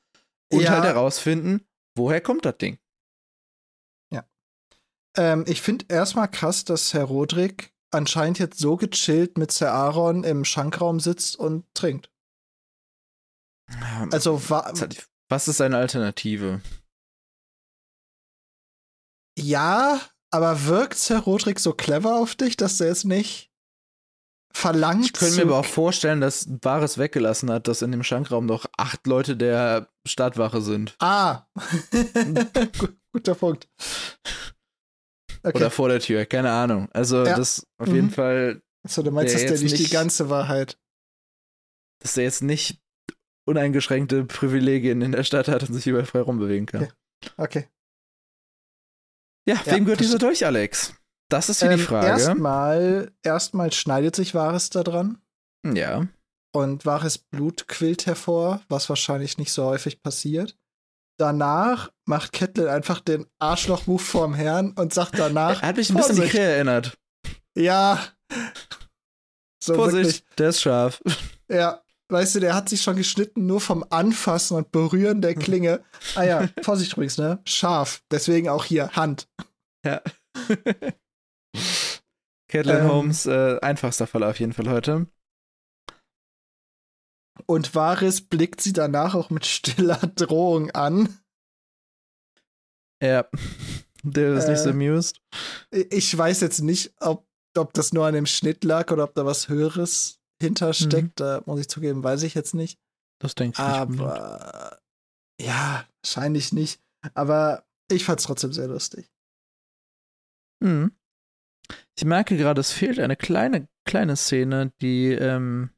Und 0.51 0.61
ja. 0.61 0.69
halt 0.69 0.83
herausfinden, 0.83 1.65
woher 1.97 2.21
kommt 2.21 2.45
das 2.45 2.57
Ding. 2.57 2.77
Ähm, 5.15 5.45
ich 5.47 5.61
finde 5.61 5.85
erstmal 5.89 6.29
krass, 6.29 6.65
dass 6.65 6.93
Herr 6.93 7.05
Rodrik 7.05 7.73
anscheinend 7.91 8.39
jetzt 8.39 8.59
so 8.59 8.77
gechillt 8.77 9.37
mit 9.37 9.51
Sir 9.51 9.71
Aaron 9.71 10.23
im 10.23 10.45
Schankraum 10.45 10.99
sitzt 10.99 11.35
und 11.35 11.65
trinkt. 11.73 12.09
Also. 14.11 14.41
Was 15.29 15.47
ist 15.47 15.61
eine 15.61 15.77
Alternative? 15.77 16.61
Ja, 19.37 19.99
aber 20.31 20.65
wirkt 20.65 21.09
Herr 21.09 21.21
Rodrik 21.21 21.59
so 21.59 21.73
clever 21.73 22.17
auf 22.17 22.35
dich, 22.35 22.57
dass 22.57 22.77
der 22.77 22.91
es 22.91 23.03
nicht 23.03 23.51
verlangt? 24.53 25.05
Ich 25.05 25.13
könnte 25.13 25.37
mir 25.37 25.43
aber 25.43 25.59
auch 25.59 25.65
vorstellen, 25.65 26.21
dass 26.21 26.45
Bares 26.47 26.97
weggelassen 26.97 27.49
hat, 27.51 27.67
dass 27.67 27.81
in 27.81 27.91
dem 27.91 28.03
Schankraum 28.03 28.45
noch 28.45 28.65
acht 28.77 29.07
Leute 29.07 29.35
der 29.35 29.89
Stadtwache 30.05 30.61
sind. 30.61 30.95
Ah, 30.99 31.47
guter 33.11 33.35
Punkt. 33.35 33.67
Okay. 35.43 35.57
Oder 35.57 35.71
vor 35.71 35.89
der 35.89 35.99
Tür, 35.99 36.25
keine 36.25 36.51
Ahnung. 36.51 36.89
Also 36.93 37.25
ja. 37.25 37.35
das 37.35 37.67
auf 37.77 37.89
mhm. 37.89 37.95
jeden 37.95 38.09
Fall. 38.11 38.61
So, 38.87 39.03
du 39.03 39.11
meinst, 39.11 39.33
dass 39.33 39.41
der 39.45 39.59
nicht 39.59 39.77
die 39.77 39.89
ganze 39.89 40.29
Wahrheit. 40.29 40.77
Dass 41.99 42.13
der 42.13 42.23
jetzt 42.23 42.41
nicht 42.41 42.81
uneingeschränkte 43.45 44.23
Privilegien 44.23 45.01
in 45.01 45.11
der 45.11 45.23
Stadt 45.23 45.47
hat 45.47 45.63
und 45.63 45.73
sich 45.73 45.85
überall 45.87 46.05
frei 46.05 46.21
rumbewegen 46.21 46.65
kann. 46.65 46.83
Okay. 46.83 47.31
okay. 47.37 47.67
Ja, 49.45 49.55
ja, 49.65 49.73
wem 49.73 49.85
gehört 49.85 49.99
dieser 49.99 50.17
durch, 50.17 50.45
Alex? 50.45 50.95
Das 51.29 51.49
ist 51.49 51.61
hier 51.61 51.71
ähm, 51.71 51.77
die 51.77 51.83
Frage. 51.83 52.07
Erstmal, 52.07 53.11
erstmal 53.23 53.73
schneidet 53.73 54.15
sich 54.15 54.33
Wahres 54.33 54.69
da 54.69 54.83
dran. 54.83 55.21
Ja. 55.65 56.07
Und 56.53 56.85
wahres 56.85 57.17
Blut 57.17 57.67
quillt 57.67 58.05
hervor, 58.05 58.61
was 58.69 58.87
wahrscheinlich 58.87 59.37
nicht 59.37 59.51
so 59.51 59.65
häufig 59.65 60.01
passiert. 60.01 60.57
Danach 61.17 61.91
macht 62.05 62.31
Kettle 62.31 62.71
einfach 62.71 62.99
den 62.99 63.25
Arschloch-Move 63.39 64.01
vorm 64.01 64.33
Herrn 64.33 64.71
und 64.73 64.93
sagt 64.93 65.19
danach. 65.19 65.61
Er 65.61 65.69
hat 65.69 65.77
mich 65.77 65.89
ein 65.89 65.95
bisschen 65.95 66.17
an 66.17 66.23
die 66.23 66.29
Krähe 66.29 66.53
erinnert. 66.55 66.97
Ja. 67.55 67.99
So 69.63 69.75
Vorsicht, 69.75 70.05
wirklich. 70.05 70.23
der 70.37 70.49
ist 70.49 70.61
scharf. 70.61 71.01
Ja, 71.49 71.83
weißt 72.09 72.35
du, 72.35 72.39
der 72.39 72.55
hat 72.55 72.69
sich 72.69 72.81
schon 72.81 72.95
geschnitten, 72.95 73.45
nur 73.45 73.61
vom 73.61 73.85
Anfassen 73.89 74.55
und 74.57 74.71
Berühren 74.71 75.21
der 75.21 75.35
Klinge. 75.35 75.83
Ah 76.15 76.23
ja, 76.23 76.47
Vorsicht 76.63 76.93
übrigens, 76.93 77.17
ne? 77.19 77.39
Scharf. 77.45 78.01
Deswegen 78.09 78.49
auch 78.49 78.65
hier 78.65 78.89
Hand. 78.93 79.27
Ja. 79.85 80.01
Caitlin 82.47 82.77
ähm, 82.77 82.87
Holmes, 82.87 83.25
äh, 83.27 83.59
einfachster 83.61 84.07
Fall 84.07 84.23
auf 84.23 84.39
jeden 84.39 84.53
Fall 84.53 84.69
heute. 84.69 85.05
Und 87.45 87.73
Varys 87.75 88.21
blickt 88.21 88.61
sie 88.61 88.73
danach 88.73 89.15
auch 89.15 89.29
mit 89.29 89.45
stiller 89.45 89.97
Drohung 90.15 90.71
an. 90.71 91.19
Ja, 93.01 93.27
der 94.03 94.33
ist 94.35 94.45
äh, 94.45 94.51
nicht 94.51 94.61
so 94.61 94.69
amused. 94.69 95.21
Ich 95.71 96.15
weiß 96.17 96.41
jetzt 96.41 96.61
nicht, 96.61 96.93
ob, 96.99 97.27
ob 97.57 97.73
das 97.73 97.91
nur 97.91 98.05
an 98.05 98.13
dem 98.13 98.25
Schnitt 98.25 98.63
lag 98.63 98.91
oder 98.91 99.03
ob 99.05 99.15
da 99.15 99.25
was 99.25 99.49
Höheres 99.49 100.19
hintersteckt. 100.41 101.19
Mhm. 101.19 101.23
Da 101.23 101.41
muss 101.45 101.59
ich 101.59 101.69
zugeben, 101.69 102.03
weiß 102.03 102.23
ich 102.23 102.33
jetzt 102.33 102.53
nicht. 102.53 102.79
Das 103.19 103.35
denke 103.35 103.61
ich 103.61 103.67
nicht. 103.67 103.77
Aber 103.77 104.79
ja, 105.39 105.85
wahrscheinlich 106.01 106.53
nicht. 106.53 106.81
Aber 107.13 107.65
ich 107.91 108.05
fand 108.05 108.19
es 108.19 108.25
trotzdem 108.25 108.53
sehr 108.53 108.67
lustig. 108.67 109.09
Mhm. 110.61 110.91
Ich 111.97 112.05
merke 112.05 112.37
gerade, 112.37 112.61
es 112.61 112.71
fehlt 112.71 112.99
eine 112.99 113.15
kleine, 113.15 113.67
kleine 113.85 114.15
Szene, 114.15 114.71
die 114.81 115.11
ähm, 115.11 115.69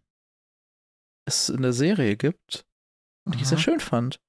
es 1.26 1.50
in 1.50 1.62
der 1.62 1.74
Serie 1.74 2.16
gibt, 2.16 2.66
die 3.28 3.42
ich 3.42 3.48
sehr 3.48 3.58
schön 3.58 3.80
fand. 3.80 4.22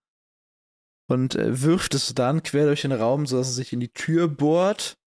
und 1.08 1.34
äh, 1.34 1.62
wirft 1.62 1.94
es 1.94 2.14
dann 2.14 2.42
quer 2.42 2.66
durch 2.66 2.82
den 2.82 2.92
Raum, 2.92 3.26
sodass 3.26 3.48
es 3.48 3.56
sich 3.56 3.72
in 3.72 3.80
die 3.80 3.92
Tür 3.92 4.28
bohrt. 4.28 4.98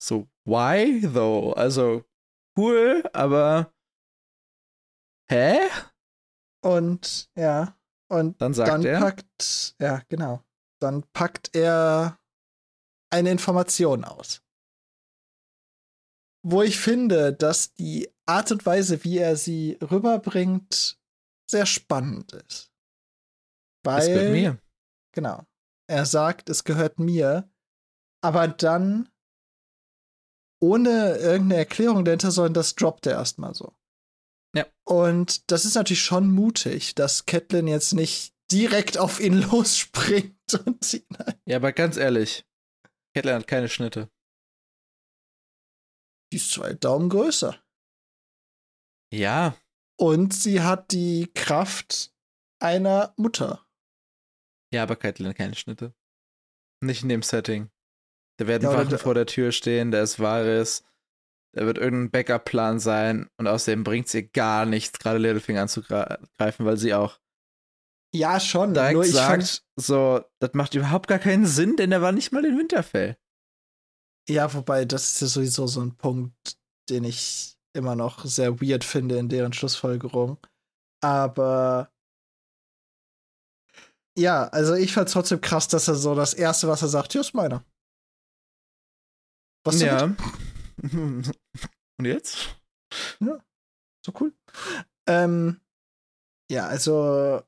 So, 0.00 0.28
why 0.44 1.00
though? 1.00 1.52
Also, 1.54 2.04
cool, 2.56 3.02
aber 3.12 3.72
hä? 5.28 5.58
Und 6.64 7.30
ja, 7.36 7.76
und 8.08 8.40
Dann 8.40 8.54
sagt 8.54 8.70
dann 8.70 8.84
er, 8.84 9.00
packt, 9.00 9.74
ja, 9.80 10.02
genau. 10.08 10.44
Dann 10.80 11.02
packt 11.12 11.54
er 11.54 12.18
eine 13.10 13.30
Information 13.30 14.04
aus. 14.04 14.41
Wo 16.44 16.62
ich 16.62 16.78
finde, 16.78 17.32
dass 17.32 17.74
die 17.74 18.10
Art 18.26 18.50
und 18.50 18.66
Weise, 18.66 19.04
wie 19.04 19.18
er 19.18 19.36
sie 19.36 19.78
rüberbringt, 19.80 20.98
sehr 21.48 21.66
spannend 21.66 22.32
ist. 22.32 22.72
Weil, 23.84 24.00
es 24.00 24.06
gehört 24.08 24.32
mir. 24.32 24.58
genau, 25.12 25.44
er 25.88 26.06
sagt, 26.06 26.48
es 26.48 26.64
gehört 26.64 26.98
mir, 26.98 27.50
aber 28.22 28.48
dann 28.48 29.08
ohne 30.60 31.16
irgendeine 31.16 31.56
Erklärung 31.56 32.04
dahinter, 32.04 32.30
sondern 32.30 32.54
das 32.54 32.76
droppt 32.76 33.06
er 33.06 33.14
erstmal 33.14 33.54
so. 33.54 33.74
Ja. 34.54 34.66
Und 34.84 35.50
das 35.50 35.64
ist 35.64 35.74
natürlich 35.74 36.02
schon 36.02 36.30
mutig, 36.30 36.94
dass 36.94 37.26
Catelyn 37.26 37.66
jetzt 37.66 37.94
nicht 37.94 38.34
direkt 38.50 38.96
auf 38.98 39.18
ihn 39.18 39.42
losspringt 39.50 40.54
und 40.64 40.92
ihn 40.92 41.06
Ja, 41.46 41.56
aber 41.56 41.72
ganz 41.72 41.96
ehrlich, 41.96 42.44
Catelyn 43.14 43.36
hat 43.36 43.46
keine 43.46 43.68
Schnitte. 43.68 44.08
Die 46.32 46.36
ist 46.36 46.50
zwei 46.50 46.72
Daumen 46.72 47.08
größer. 47.08 47.56
Ja, 49.12 49.56
Und 49.98 50.32
sie 50.34 50.62
hat 50.62 50.90
die 50.92 51.30
Kraft 51.34 52.12
einer 52.60 53.12
Mutter. 53.16 53.66
ja, 54.72 54.82
aber 54.84 54.96
hat 54.96 55.36
keine 55.36 55.54
Schnitte. 55.54 55.94
Nicht 56.82 57.02
in 57.02 57.08
dem 57.10 57.22
Setting. 57.22 57.70
Da 58.38 58.46
werden 58.46 58.64
Ja, 58.64 58.72
Wachen 58.72 58.88
da- 58.90 58.98
vor 58.98 59.14
der 59.14 59.26
Tür 59.26 59.52
stehen, 59.52 59.90
da 59.90 60.02
ist 60.02 60.18
Varys, 60.18 60.82
da 61.54 61.66
wird 61.66 61.76
irgendein 61.76 62.10
Backup-Plan 62.10 62.80
sein 62.80 63.28
und 63.36 63.46
außerdem 63.46 63.84
bringt 63.84 64.06
es 64.06 64.14
ihr 64.14 64.26
gar 64.26 64.64
nichts, 64.64 64.98
gerade 64.98 65.18
Littlefinger 65.18 65.60
anzugreifen, 65.62 66.64
weil 66.64 66.78
sie 66.78 66.94
auch 66.94 67.20
Ja, 68.14 68.40
schon. 68.40 68.72
direkt 68.72 68.94
Nur 68.94 69.04
ich 69.04 69.12
sagt, 69.12 69.30
fand, 69.30 69.64
so, 69.76 70.24
das 70.40 70.54
macht 70.54 70.74
überhaupt 70.74 71.08
gar 71.08 71.18
keinen 71.18 71.44
Sinn, 71.46 71.76
denn 71.76 71.92
er 71.92 72.00
war 72.00 72.12
nicht 72.12 72.32
mal 72.32 72.44
in 72.44 72.58
Winterfell. 72.58 73.18
Ja, 74.28 74.52
wobei, 74.54 74.84
das 74.84 75.12
ist 75.12 75.20
ja 75.20 75.26
sowieso 75.28 75.66
so 75.66 75.80
ein 75.80 75.96
Punkt, 75.96 76.58
den 76.88 77.04
ich 77.04 77.56
immer 77.74 77.94
noch 77.94 78.24
sehr 78.24 78.60
weird 78.60 78.84
finde 78.84 79.18
in 79.18 79.28
deren 79.28 79.52
Schlussfolgerung. 79.52 80.38
Aber 81.02 81.90
ja, 84.16 84.46
also 84.48 84.74
ich 84.74 84.92
fand 84.92 85.10
trotzdem 85.10 85.40
krass, 85.40 85.68
dass 85.68 85.88
er 85.88 85.94
so 85.94 86.14
das 86.14 86.34
Erste, 86.34 86.68
was 86.68 86.82
er 86.82 86.88
sagt, 86.88 87.12
hier 87.12 87.22
ist 87.22 87.34
meiner. 87.34 87.64
Was 89.64 89.80
ja. 89.80 89.98
damit? 89.98 90.20
Und 91.98 92.06
jetzt? 92.06 92.60
So 94.04 94.12
cool. 94.20 94.34
Ähm, 95.08 95.60
ja, 96.50 96.66
also 96.66 97.42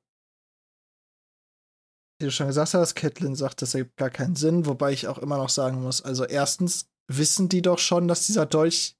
wie 2.24 2.28
du 2.28 2.32
schon 2.32 2.46
gesagt 2.46 2.72
hast, 2.74 2.94
Catelyn 2.94 3.36
sagt, 3.36 3.60
das 3.62 3.74
ergibt 3.74 3.96
gar 3.98 4.10
keinen 4.10 4.34
Sinn, 4.34 4.64
wobei 4.66 4.92
ich 4.92 5.06
auch 5.08 5.18
immer 5.18 5.36
noch 5.36 5.50
sagen 5.50 5.82
muss, 5.82 6.00
also 6.02 6.24
erstens 6.24 6.88
wissen 7.06 7.48
die 7.50 7.60
doch 7.62 7.78
schon, 7.78 8.08
dass 8.08 8.26
dieser 8.26 8.46
Dolch 8.46 8.96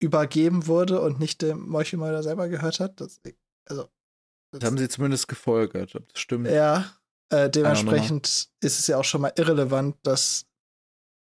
übergeben 0.00 0.68
wurde 0.68 1.00
und 1.00 1.18
nicht 1.18 1.42
dem 1.42 1.68
Meuchelmörder 1.68 2.22
selber 2.22 2.48
gehört 2.48 2.78
hat. 2.78 3.00
Das, 3.00 3.20
also 3.68 3.88
Das 4.52 4.62
haben 4.64 4.78
sie 4.78 4.88
zumindest 4.88 5.26
gefolgert, 5.26 5.94
ob 5.96 6.08
das 6.12 6.20
stimmt. 6.20 6.46
ja, 6.48 6.94
äh, 7.30 7.50
dementsprechend 7.50 8.48
ist 8.60 8.78
es 8.78 8.86
ja 8.86 8.96
auch 8.96 9.04
schon 9.04 9.20
mal 9.22 9.32
irrelevant, 9.36 9.96
dass 10.04 10.46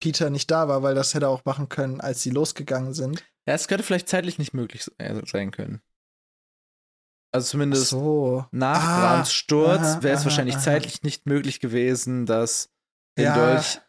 Peter 0.02 0.30
nicht 0.30 0.50
da 0.50 0.66
war, 0.68 0.82
weil 0.82 0.94
das 0.94 1.12
hätte 1.14 1.26
er 1.26 1.30
auch 1.30 1.44
machen 1.44 1.68
können, 1.68 2.00
als 2.00 2.22
sie 2.22 2.30
losgegangen 2.30 2.94
sind. 2.94 3.22
Ja, 3.46 3.54
es 3.54 3.68
könnte 3.68 3.84
vielleicht 3.84 4.08
zeitlich 4.08 4.38
nicht 4.38 4.54
möglich 4.54 4.84
se- 4.84 4.92
sein 5.30 5.50
können. 5.50 5.82
Also 7.34 7.48
zumindest 7.52 7.88
so. 7.88 8.44
nach 8.50 8.82
Ah, 8.82 9.00
Brans 9.00 9.32
Sturz 9.32 10.02
wäre 10.02 10.16
es 10.18 10.24
wahrscheinlich 10.24 10.56
aha. 10.56 10.62
zeitlich 10.64 11.02
nicht 11.02 11.26
möglich 11.26 11.60
gewesen, 11.60 12.26
dass 12.26 12.70
den 13.16 13.24
Ja. 13.24 13.34
Dolch 13.34 13.80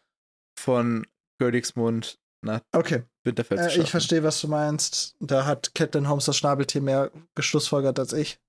von 0.58 1.06
Königsmund 1.38 2.18
nach 2.42 2.60
Okay. 2.72 3.04
Winterfell 3.24 3.58
zu 3.70 3.78
Äh, 3.78 3.82
ich 3.82 3.90
verstehe, 3.90 4.22
was 4.22 4.40
du 4.40 4.48
meinst. 4.48 5.14
Da 5.20 5.44
hat 5.46 5.74
Catelyn 5.74 6.08
Holmes 6.08 6.24
das 6.26 6.36
Schnabeltier 6.36 6.80
mehr 6.80 7.10
geschlussfolgert 7.34 7.98
als 7.98 8.12
ich. 8.12 8.40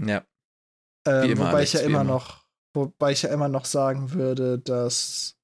Ja, 0.00 0.24
Ähm, 1.06 1.30
immer, 1.32 1.46
wobei 1.46 1.58
Alex, 1.58 1.74
ich 1.74 1.80
ja 1.80 1.86
immer. 1.86 2.04
noch, 2.04 2.44
wobei 2.74 3.12
ich 3.12 3.22
ja 3.22 3.30
immer 3.30 3.48
noch 3.48 3.64
sagen 3.64 4.12
würde, 4.12 4.58
dass 4.58 5.36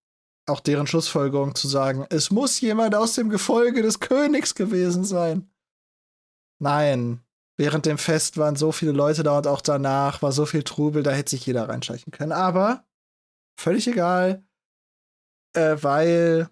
auch 0.49 0.61
deren 0.61 0.87
Schlussfolgerung 0.89 1.55
zu 1.55 1.69
sagen, 1.69 2.07
es 2.11 2.31
muss 2.31 2.61
jemand 2.61 2.95
aus 2.97 3.15
dem 3.15 3.29
Gefolge 3.29 3.83
des 3.83 4.01
Königs 4.01 4.55
gewesen 4.57 5.05
sein. 5.05 5.49
Nein. 6.61 7.23
Während 7.61 7.85
dem 7.85 7.99
Fest 7.99 8.39
waren 8.39 8.57
so 8.57 8.73
viele 8.73 8.93
Leute 8.93 9.23
da 9.23 9.37
und 9.37 9.47
auch 9.47 9.61
danach 9.61 10.23
war 10.23 10.33
so 10.33 10.47
viel 10.47 10.63
Trubel, 10.63 11.03
da 11.03 11.11
hätte 11.11 11.33
sich 11.33 11.45
jeder 11.45 11.69
reinschleichen 11.69 12.11
können. 12.11 12.33
Aber 12.33 12.87
völlig 13.61 13.87
egal, 13.87 14.43
äh, 15.55 15.77
weil 15.83 16.49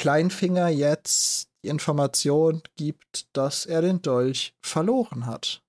Kleinfinger 0.00 0.70
jetzt 0.70 1.52
die 1.62 1.68
Information 1.68 2.64
gibt, 2.74 3.28
dass 3.32 3.64
er 3.64 3.80
den 3.80 4.02
Dolch 4.02 4.56
verloren 4.60 5.26
hat. 5.26 5.62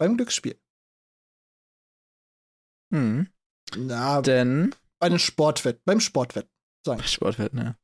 Beim 0.00 0.16
Glücksspiel. 0.16 0.58
hm. 2.92 3.28
Na, 3.76 4.22
denn 4.22 4.74
bei 4.98 5.08
den 5.08 5.20
Sportwett, 5.20 5.84
beim 5.84 6.00
Sportwett. 6.00 6.48
Sagen. 6.84 7.04
Sportwelt, 7.04 7.54
ne? 7.54 7.78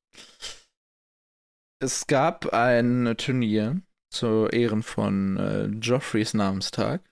Es 1.79 2.09
gab 2.09 2.53
ein 2.53 3.15
Turnier 3.17 3.81
zu 4.11 4.49
Ehren 4.49 4.83
von 4.83 5.37
äh, 5.37 5.67
Joffreys 5.67 6.35
Namenstag. 6.35 7.09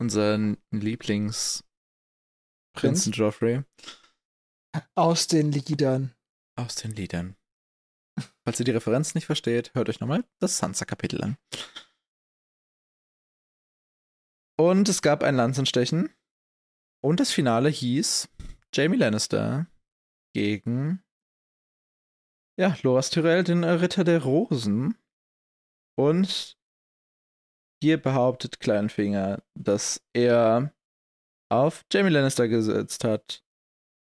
Unseren 0.00 0.58
Lieblingsprinzen 0.70 1.64
Prinz 2.74 3.10
Joffrey 3.12 3.62
aus 4.94 5.28
den 5.28 5.52
Liedern. 5.52 6.14
aus 6.56 6.74
den 6.74 6.92
Liedern. 6.92 7.36
Falls 8.44 8.58
ihr 8.58 8.64
die 8.64 8.72
Referenz 8.72 9.14
nicht 9.14 9.26
versteht, 9.26 9.72
hört 9.74 9.88
euch 9.88 10.00
nochmal 10.00 10.24
das 10.40 10.58
Sansa-Kapitel 10.58 11.22
an. 11.22 11.36
Und 14.56 14.88
es 14.88 15.02
gab 15.02 15.22
ein 15.22 15.36
Lanzenstechen. 15.36 16.14
Und 17.02 17.20
das 17.20 17.32
Finale 17.32 17.68
hieß 17.68 18.28
Jamie 18.72 18.96
Lannister 18.96 19.66
gegen 20.34 21.02
ja, 22.58 22.76
Loras 22.82 23.10
Tyrell, 23.10 23.42
den 23.42 23.62
äh, 23.62 23.70
Ritter 23.70 24.04
der 24.04 24.22
Rosen. 24.22 24.96
Und 25.96 26.56
hier 27.82 28.00
behauptet 28.00 28.60
Kleinfinger, 28.60 29.42
dass 29.54 30.02
er 30.14 30.72
auf 31.52 31.84
Jamie 31.92 32.10
Lannister 32.10 32.48
gesetzt 32.48 33.04
hat. 33.04 33.42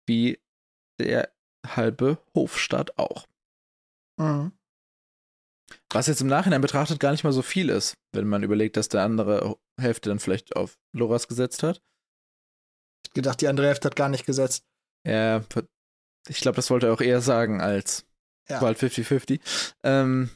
Wie 0.07 0.41
der 1.01 1.33
halbe 1.67 2.19
Hofstaat 2.35 2.99
auch. 2.99 3.27
Mhm. 4.19 4.53
Was 5.93 6.09
jetzt 6.09 6.21
im 6.21 6.27
Nachhinein 6.27 6.61
betrachtet 6.61 7.01
gar 7.01 7.13
nicht 7.13 7.25
mal 7.25 7.33
so 7.33 7.43
viel 7.43 7.69
ist, 7.69 7.97
wenn 8.13 8.29
man 8.29 8.43
überlegt, 8.43 8.77
dass 8.77 8.89
der 8.89 9.03
andere 9.03 9.57
Hälfte 9.81 10.09
dann 10.09 10.19
vielleicht 10.19 10.57
auf 10.57 10.79
Loras 10.93 11.29
gesetzt 11.29 11.63
hat. 11.63 11.81
Ich 13.07 13.13
gedacht, 13.13 13.41
die 13.41 13.49
andere 13.49 13.69
Hälfte 13.69 13.87
hat 13.87 13.97
gar 13.97 14.09
nicht 14.09 14.27
gesetzt. 14.27 14.65
Ja, 15.07 15.45
ich 16.29 16.41
glaube, 16.41 16.57
das 16.57 16.71
wollte 16.71 16.87
er 16.89 16.93
auch 16.93 17.01
eher 17.01 17.21
sagen 17.21 17.61
als 17.61 18.05
Ja. 18.49 18.61
war 18.61 18.69
halt 18.69 18.79
50-50. 18.79 19.41
Ähm, 19.85 20.31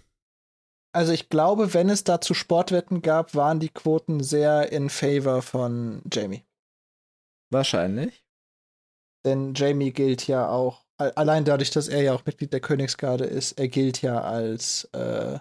Also 0.94 1.12
ich 1.12 1.28
glaube, 1.28 1.74
wenn 1.74 1.88
es 1.90 2.04
dazu 2.04 2.34
Sportwetten 2.34 3.02
gab, 3.02 3.34
waren 3.34 3.58
die 3.58 3.68
Quoten 3.68 4.22
sehr 4.22 4.70
in 4.70 4.88
favor 4.88 5.42
von 5.42 6.02
Jamie. 6.12 6.44
wahrscheinlich. 7.50 8.24
Denn 9.24 9.54
Jamie 9.54 9.92
gilt 9.92 10.26
ja 10.26 10.48
auch, 10.48 10.84
allein 10.98 11.44
dadurch, 11.44 11.70
dass 11.70 11.88
er 11.88 12.02
ja 12.02 12.14
auch 12.14 12.26
Mitglied 12.26 12.52
der 12.52 12.60
Königsgarde 12.60 13.24
ist, 13.24 13.52
er 13.52 13.68
gilt 13.68 14.02
ja 14.02 14.20
als 14.20 14.84
äh, 14.92 15.38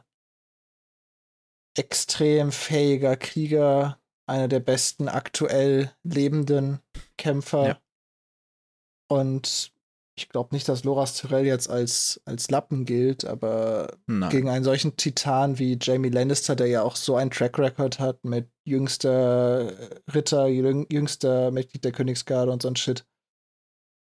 extrem 1.78 2.52
fähiger 2.52 3.18
Krieger, 3.18 4.00
einer 4.26 4.48
der 4.48 4.60
besten 4.62 5.10
aktuell 5.10 5.92
lebenden 6.04 6.80
Kämpfer. 7.18 7.68
Ja. 7.68 7.82
Und 9.10 9.73
ich 10.16 10.30
glaube 10.30 10.54
nicht, 10.54 10.70
dass 10.70 10.84
Loras 10.84 11.16
Tyrell 11.16 11.46
jetzt 11.46 11.70
als, 11.70 12.22
als 12.26 12.50
Lappen 12.52 12.86
gilt, 12.86 13.26
aber 13.26 13.98
Nein. 14.06 14.30
gegen 14.30 14.50
einen 14.50 14.64
solchen 14.64 14.96
Titan 14.96 15.58
wie 15.58 15.78
Jamie 15.82 16.10
Lannister, 16.10 16.56
der 16.56 16.68
ja 16.68 16.84
auch 16.84 16.96
so 16.96 17.16
einen 17.16 17.32
Track 17.32 17.58
Record 17.58 18.00
hat 18.00 18.24
mit 18.24 18.50
jüngster 18.64 19.74
Ritter, 20.14 20.48
jüng, 20.48 20.86
jüngster 20.92 21.52
Mitglied 21.52 21.84
der 21.84 21.92
Königsgarde 21.92 22.52
und 22.52 22.62
so 22.62 22.68
ein 22.68 22.76
Shit. 22.76 23.06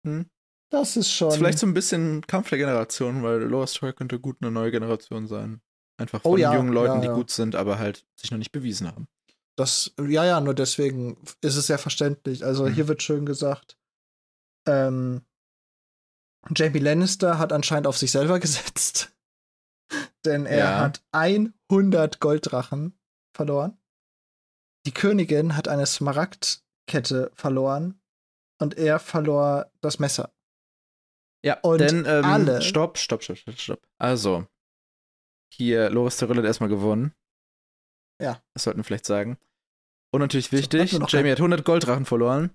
Hm. 0.07 0.27
Das 0.71 0.97
ist 0.97 1.13
schon. 1.13 1.29
ist 1.29 1.37
vielleicht 1.37 1.59
so 1.59 1.67
ein 1.67 1.75
bisschen 1.75 2.23
Kampf 2.27 2.49
der 2.49 2.59
Generation, 2.59 3.23
weil 3.23 3.43
Loras 3.43 3.75
Troy 3.75 3.93
könnte 3.93 4.19
gut 4.19 4.39
eine 4.41 4.51
neue 4.51 4.71
Generation 4.71 5.27
sein. 5.27 5.61
Einfach 6.01 6.21
Oh 6.25 6.31
von 6.33 6.41
ja, 6.41 6.55
jungen 6.55 6.73
Leuten, 6.73 6.95
ja, 6.97 7.01
die 7.01 7.07
ja. 7.09 7.15
gut 7.15 7.31
sind, 7.31 7.55
aber 7.55 7.79
halt 7.79 8.07
sich 8.19 8.31
noch 8.31 8.39
nicht 8.39 8.53
bewiesen 8.53 8.89
haben. 8.89 9.07
Das, 9.59 9.93
ja, 10.01 10.25
ja, 10.25 10.41
nur 10.41 10.55
deswegen 10.55 11.19
ist 11.43 11.57
es 11.57 11.67
sehr 11.67 11.79
verständlich. 11.79 12.45
Also 12.45 12.65
Mhm. 12.67 12.75
hier 12.75 12.89
wird 12.89 13.03
schön 13.03 13.27
gesagt, 13.27 13.77
ähm, 14.67 15.23
Jamie 16.55 16.81
Lannister 16.81 17.39
hat 17.39 17.53
anscheinend 17.53 17.87
auf 17.87 17.97
sich 17.99 18.11
selber 18.11 18.41
gesetzt. 18.41 19.15
Denn 20.25 20.47
er 20.47 20.59
Ja. 20.59 20.81
hat 20.81 21.03
100 21.13 22.21
Golddrachen 22.21 22.99
verloren. 23.37 23.79
Die 24.87 24.93
Königin 24.93 25.57
hat 25.57 25.69
eine 25.69 25.87
Smaragdkette 25.87 27.31
verloren. 27.35 28.01
Und 28.61 28.77
er 28.79 28.99
verlor 29.01 29.71
das 29.81 29.99
Messer. 29.99 30.33
Ja, 31.45 31.59
Und 31.63 31.79
denn, 31.81 32.05
ähm, 32.07 32.25
alle- 32.25 32.63
stopp, 32.63 32.97
stopp, 32.99 33.25
stopp, 33.25 33.37
stopp, 33.39 33.59
stopp. 33.59 33.87
Also, 33.99 34.47
hier, 35.53 35.91
Loris 35.91 36.17
Tyrell 36.17 36.37
hat 36.37 36.45
erstmal 36.45 36.69
gewonnen. 36.69 37.13
Ja. 38.21 38.41
Das 38.55 38.63
sollten 38.63 38.79
wir 38.79 38.85
vielleicht 38.85 39.07
sagen. 39.07 39.37
Und 40.15 40.21
natürlich 40.21 40.53
wichtig, 40.53 40.93
Jamie 41.09 41.33
hat 41.33 41.39
100 41.41 41.65
Golddrachen 41.65 42.05
verloren. 42.05 42.55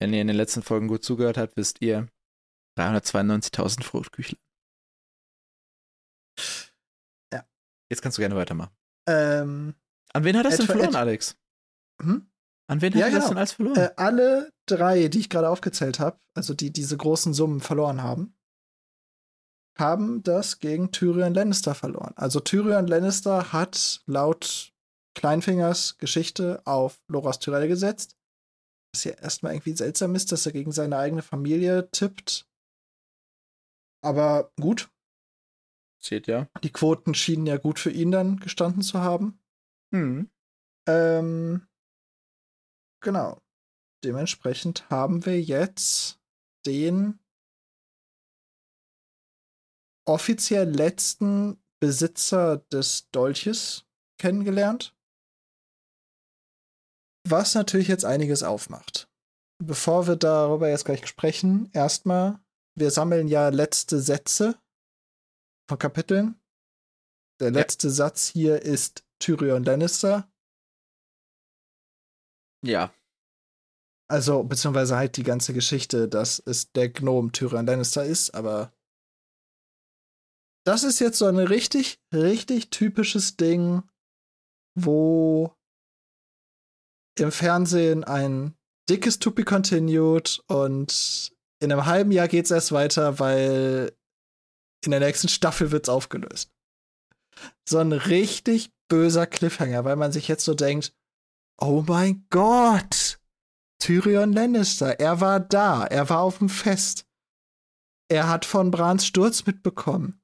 Wenn 0.00 0.14
ihr 0.14 0.22
in 0.22 0.28
den 0.28 0.36
letzten 0.36 0.62
Folgen 0.62 0.88
gut 0.88 1.04
zugehört 1.04 1.36
habt, 1.36 1.56
wisst 1.58 1.82
ihr, 1.82 2.08
392.000 2.80 3.82
Fruchtküchlein. 3.84 4.40
Ja. 7.32 7.44
Jetzt 7.90 8.02
kannst 8.02 8.18
du 8.18 8.22
gerne 8.22 8.36
weitermachen. 8.36 8.74
Ähm, 9.08 9.74
An 10.12 10.24
wen 10.24 10.36
hat 10.36 10.46
das 10.46 10.56
denn 10.56 10.66
verloren, 10.66 10.94
Alex? 10.96 11.36
hm? 12.00 12.26
An 12.68 12.80
wen 12.80 12.92
Ja, 12.92 13.06
hat 13.06 13.12
das 13.12 13.18
genau. 13.24 13.28
denn 13.30 13.38
alles 13.38 13.52
verloren? 13.52 13.76
äh, 13.76 13.90
alle 13.96 14.52
drei, 14.66 15.08
die 15.08 15.18
ich 15.20 15.28
gerade 15.30 15.48
aufgezählt 15.48 15.98
habe, 15.98 16.18
also 16.34 16.54
die 16.54 16.72
diese 16.72 16.96
großen 16.96 17.34
Summen 17.34 17.60
verloren 17.60 18.02
haben, 18.02 18.36
haben 19.78 20.22
das 20.22 20.58
gegen 20.60 20.92
Tyrion 20.92 21.34
Lannister 21.34 21.74
verloren. 21.74 22.12
Also 22.16 22.38
Tyrion 22.40 22.86
Lannister 22.86 23.52
hat 23.52 24.02
laut 24.06 24.72
Kleinfingers 25.16 25.98
Geschichte 25.98 26.62
auf 26.64 27.02
Loras 27.08 27.38
Tyrell 27.40 27.66
gesetzt. 27.66 28.16
Was 28.94 29.04
ja 29.04 29.12
erstmal 29.12 29.52
irgendwie 29.54 29.76
seltsam 29.76 30.14
ist, 30.14 30.30
dass 30.32 30.46
er 30.46 30.52
gegen 30.52 30.72
seine 30.72 30.98
eigene 30.98 31.22
Familie 31.22 31.90
tippt. 31.90 32.46
Aber 34.02 34.52
gut, 34.60 34.90
Steht 36.02 36.26
ja. 36.26 36.48
die 36.62 36.72
Quoten 36.72 37.14
schienen 37.14 37.46
ja 37.46 37.58
gut 37.58 37.78
für 37.78 37.90
ihn 37.90 38.10
dann 38.10 38.40
gestanden 38.40 38.82
zu 38.82 39.00
haben. 39.00 39.38
Hm. 39.92 40.30
Ähm, 40.88 41.68
genau. 43.02 43.40
Dementsprechend 44.02 44.88
haben 44.88 45.26
wir 45.26 45.40
jetzt 45.40 46.18
den 46.66 47.18
offiziell 50.06 50.70
letzten 50.70 51.62
Besitzer 51.80 52.58
des 52.72 53.10
Dolches 53.10 53.86
kennengelernt. 54.18 54.96
Was 57.28 57.54
natürlich 57.54 57.88
jetzt 57.88 58.04
einiges 58.06 58.42
aufmacht. 58.42 59.08
Bevor 59.62 60.06
wir 60.06 60.16
darüber 60.16 60.70
jetzt 60.70 60.86
gleich 60.86 61.06
sprechen, 61.06 61.70
erstmal, 61.72 62.40
wir 62.80 62.90
sammeln 62.90 63.28
ja 63.28 63.48
letzte 63.50 64.00
Sätze 64.00 64.58
von 65.68 65.78
Kapiteln. 65.78 66.40
Der 67.40 67.50
letzte 67.50 67.90
Satz 67.90 68.26
hier 68.26 68.62
ist 68.62 69.04
Tyrion 69.18 69.64
Lannister. 69.64 70.30
Ja. 72.64 72.92
Also, 74.10 74.42
beziehungsweise 74.42 74.96
halt 74.96 75.16
die 75.16 75.22
ganze 75.22 75.54
Geschichte, 75.54 76.08
dass 76.08 76.42
es 76.44 76.72
der 76.72 76.88
Gnome 76.88 77.30
Tyrion 77.30 77.66
Lannister 77.66 78.04
ist, 78.04 78.34
aber 78.34 78.72
das 80.66 80.82
ist 80.82 80.98
jetzt 80.98 81.18
so 81.18 81.26
ein 81.26 81.38
richtig, 81.38 82.02
richtig 82.12 82.70
typisches 82.70 83.36
Ding, 83.36 83.82
wo 84.74 85.54
im 87.18 87.32
Fernsehen 87.32 88.04
ein 88.04 88.56
dickes 88.88 89.18
To 89.20 89.30
Be 89.30 89.44
Continued 89.44 90.42
und 90.48 91.32
in 91.60 91.70
einem 91.70 91.86
halben 91.86 92.10
Jahr 92.10 92.28
geht's 92.28 92.50
erst 92.50 92.72
weiter, 92.72 93.18
weil 93.18 93.92
in 94.84 94.90
der 94.90 95.00
nächsten 95.00 95.28
Staffel 95.28 95.70
wird's 95.70 95.88
aufgelöst. 95.88 96.50
So 97.68 97.78
ein 97.78 97.92
richtig 97.92 98.72
böser 98.88 99.26
Cliffhanger, 99.26 99.84
weil 99.84 99.96
man 99.96 100.12
sich 100.12 100.26
jetzt 100.26 100.44
so 100.44 100.54
denkt, 100.54 100.94
oh 101.60 101.84
mein 101.86 102.26
Gott, 102.30 103.20
Tyrion 103.78 104.32
Lannister, 104.32 104.98
er 104.98 105.20
war 105.20 105.40
da, 105.40 105.84
er 105.84 106.08
war 106.08 106.20
auf 106.20 106.38
dem 106.38 106.48
Fest. 106.48 107.06
Er 108.08 108.28
hat 108.28 108.44
von 108.44 108.70
Brans 108.70 109.06
Sturz 109.06 109.46
mitbekommen. 109.46 110.20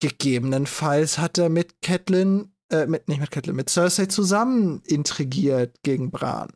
Gegebenenfalls 0.00 1.18
hat 1.18 1.38
er 1.38 1.48
mit 1.48 1.80
Catelyn, 1.82 2.54
äh, 2.70 2.86
mit, 2.86 3.08
nicht 3.08 3.20
mit 3.20 3.30
Catelyn, 3.30 3.56
mit 3.56 3.70
Cersei 3.70 4.06
zusammen 4.06 4.82
intrigiert 4.84 5.82
gegen 5.82 6.10
Bran. 6.10 6.52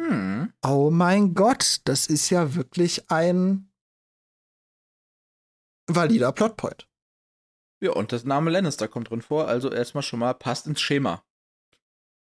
Hm. 0.00 0.52
Oh 0.64 0.90
mein 0.90 1.34
Gott, 1.34 1.80
das 1.84 2.06
ist 2.06 2.30
ja 2.30 2.54
wirklich 2.54 3.10
ein 3.10 3.70
valider 5.86 6.32
Plotpoint. 6.32 6.88
Ja, 7.82 7.92
und 7.92 8.12
das 8.12 8.24
Name 8.24 8.50
Lannister 8.50 8.88
kommt 8.88 9.10
drin 9.10 9.22
vor, 9.22 9.46
also 9.48 9.70
erstmal 9.70 10.02
schon 10.02 10.20
mal 10.20 10.34
passt 10.34 10.66
ins 10.66 10.80
Schema. 10.80 11.24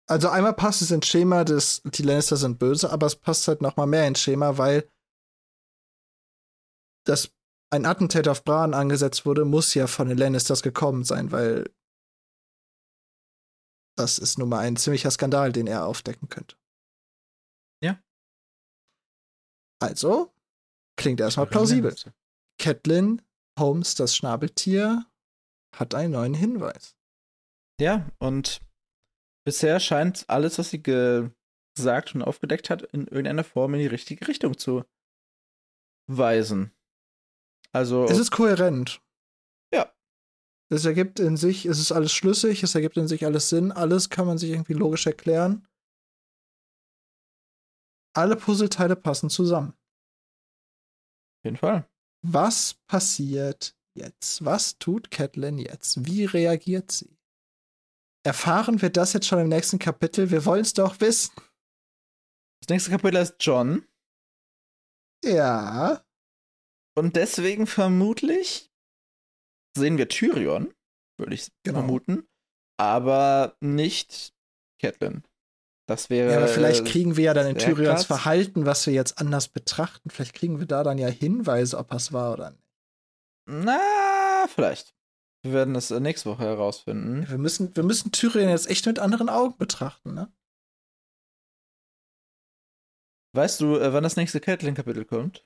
Also 0.09 0.29
einmal 0.29 0.53
passt 0.53 0.81
es 0.81 0.91
ins 0.91 1.07
Schema, 1.07 1.43
dass 1.43 1.81
die 1.83 2.03
Lannister 2.03 2.37
sind 2.37 2.59
böse, 2.59 2.91
aber 2.91 3.07
es 3.07 3.15
passt 3.15 3.47
halt 3.47 3.61
noch 3.61 3.75
mal 3.75 3.87
mehr 3.87 4.07
ins 4.07 4.21
Schema, 4.21 4.57
weil 4.57 4.89
dass 7.05 7.31
ein 7.69 7.85
Attentat 7.85 8.27
auf 8.27 8.43
Bran 8.43 8.73
angesetzt 8.73 9.25
wurde, 9.25 9.45
muss 9.45 9.73
ja 9.73 9.87
von 9.87 10.09
den 10.09 10.17
Lannisters 10.17 10.61
gekommen 10.61 11.03
sein, 11.03 11.31
weil 11.31 11.69
das 13.97 14.19
ist 14.19 14.37
nun 14.37 14.49
mal 14.49 14.59
ein 14.59 14.75
ziemlicher 14.75 15.11
Skandal, 15.11 15.51
den 15.51 15.67
er 15.67 15.85
aufdecken 15.85 16.29
könnte. 16.29 16.56
Also 19.79 20.33
klingt 20.97 21.19
erstmal 21.19 21.47
plausibel. 21.47 21.95
Catelyn 22.59 23.21
Holmes, 23.59 23.95
das 23.95 24.15
Schnabeltier, 24.15 25.05
hat 25.75 25.95
einen 25.95 26.13
neuen 26.13 26.33
Hinweis. 26.33 26.95
Ja, 27.79 28.09
und 28.19 28.59
bisher 29.45 29.79
scheint 29.79 30.25
alles, 30.27 30.57
was 30.57 30.69
sie 30.69 30.81
ge 30.81 31.29
gesagt 31.75 32.15
und 32.15 32.23
aufgedeckt 32.23 32.71
hat, 32.71 32.81
in 32.81 33.01
irgendeiner 33.01 33.43
Form 33.43 33.75
in 33.75 33.79
die 33.79 33.85
richtige 33.85 34.27
Richtung 34.27 34.57
zu 34.57 34.83
weisen. 36.09 36.71
Also, 37.71 38.05
Es 38.05 38.17
ist 38.17 38.31
kohärent. 38.31 38.99
Ja. 39.71 39.93
Es 40.69 40.85
ergibt 40.85 41.19
in 41.19 41.37
sich, 41.37 41.67
es 41.67 41.77
ist 41.77 41.91
alles 41.91 42.11
schlüssig, 42.13 42.63
es 42.63 42.73
ergibt 42.73 42.97
in 42.97 43.07
sich 43.07 43.25
alles 43.25 43.49
Sinn, 43.49 43.71
alles 43.71 44.09
kann 44.09 44.25
man 44.25 44.39
sich 44.39 44.49
irgendwie 44.49 44.73
logisch 44.73 45.05
erklären. 45.05 45.66
Alle 48.17 48.35
Puzzleteile 48.35 48.95
passen 48.95 49.29
zusammen. 49.29 49.69
auf 49.73 51.43
jeden 51.45 51.57
Fall. 51.57 51.87
Was 52.25 52.73
passiert 52.87 53.75
jetzt? 53.95 54.43
Was 54.43 54.79
tut 54.79 55.11
Catelyn 55.11 55.59
jetzt? 55.59 56.05
Wie 56.05 56.25
reagiert 56.25 56.91
sie? 56.91 57.15
Erfahren 58.25 58.81
wir 58.81 58.89
das 58.89 59.13
jetzt 59.13 59.27
schon 59.27 59.39
im 59.39 59.49
nächsten 59.49 59.77
Kapitel? 59.79 60.31
Wir 60.31 60.45
wollen 60.45 60.61
es 60.61 60.73
doch 60.73 60.99
wissen. 60.99 61.33
Das 62.61 62.69
nächste 62.69 62.89
Kapitel 62.89 63.17
ist 63.17 63.35
John. 63.39 63.87
Ja. 65.23 66.03
Und 66.97 67.15
deswegen 67.15 67.67
vermutlich 67.67 68.71
sehen 69.77 69.97
wir 69.99 70.09
Tyrion, 70.09 70.73
würde 71.19 71.35
ich 71.35 71.51
Genau. 71.63 71.79
vermuten. 71.79 72.27
Aber 72.79 73.55
nicht 73.61 74.33
Catelyn. 74.81 75.23
Das 75.87 76.09
wäre. 76.09 76.31
ja, 76.31 76.37
aber 76.37 76.49
vielleicht 76.49 76.81
äh, 76.81 76.89
kriegen 76.89 77.15
wir 77.15 77.23
ja 77.23 77.33
dann 77.33 77.47
in 77.47 77.57
Tyrions. 77.57 78.05
Verhalten, 78.05 78.65
was 78.65 78.85
wir 78.85 78.93
jetzt 78.93 79.19
anders 79.19 79.47
betrachten, 79.47 80.09
vielleicht 80.09 80.33
kriegen 80.33 80.59
wir 80.59 80.67
da 80.67 80.83
dann 80.83 80.97
ja 80.97 81.07
Hinweise, 81.07 81.77
ob 81.77 81.93
es 81.93 82.11
war 82.11 82.33
oder 82.33 82.51
nicht. 82.51 82.63
Na, 83.45 84.45
vielleicht. 84.53 84.93
Wir 85.43 85.53
werden 85.53 85.75
es 85.75 85.89
äh, 85.89 86.01
nächste 86.01 86.29
Woche 86.29 86.43
herausfinden. 86.43 87.29
Wir 87.29 87.37
müssen, 87.37 87.73
wir 87.73 87.83
müssen 87.83 88.11
Tyrion 88.11 88.49
jetzt 88.49 88.69
echt 88.69 88.85
mit 88.85 88.99
anderen 88.99 89.29
Augen 89.29 89.57
betrachten, 89.57 90.13
ne? 90.13 90.29
Weißt 93.33 93.61
du, 93.61 93.77
äh, 93.77 93.93
wann 93.93 94.03
das 94.03 94.17
nächste 94.17 94.41
Catelyn-Kapitel 94.41 95.05
kommt? 95.05 95.45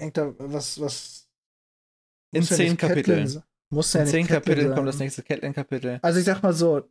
Denkt 0.00 0.16
da, 0.16 0.34
was, 0.38 0.80
was. 0.80 1.28
In 2.32 2.42
ja 2.42 2.56
zehn 2.56 2.76
Kapiteln. 2.78 3.42
Muss 3.68 3.92
ja 3.92 4.02
In 4.02 4.06
zehn 4.06 4.26
Kapiteln 4.26 4.74
kommt 4.74 4.88
das 4.88 4.98
nächste 4.98 5.22
Catelyn-Kapitel. 5.22 5.98
Also 6.02 6.18
ich 6.18 6.24
sag 6.24 6.42
mal 6.42 6.54
so, 6.54 6.88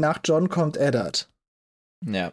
nach 0.00 0.20
John 0.24 0.48
kommt 0.48 0.76
Eddard. 0.76 1.30
Ja, 2.04 2.32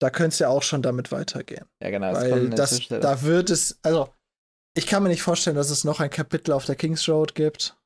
Da 0.00 0.10
könnte 0.10 0.28
es 0.34 0.38
ja 0.38 0.48
auch 0.48 0.62
schon 0.62 0.82
damit 0.82 1.10
weitergehen. 1.12 1.66
ja 1.82 1.90
genau. 1.90 2.12
Weil 2.12 2.50
das, 2.50 2.86
da 2.88 3.22
wird 3.22 3.50
es, 3.50 3.78
also 3.82 4.12
ich 4.76 4.86
kann 4.86 5.02
mir 5.02 5.08
nicht 5.08 5.22
vorstellen, 5.22 5.56
dass 5.56 5.70
es 5.70 5.84
noch 5.84 6.00
ein 6.00 6.10
Kapitel 6.10 6.52
auf 6.52 6.66
der 6.66 6.76
Kings 6.76 7.08
Road 7.08 7.34
gibt. 7.34 7.76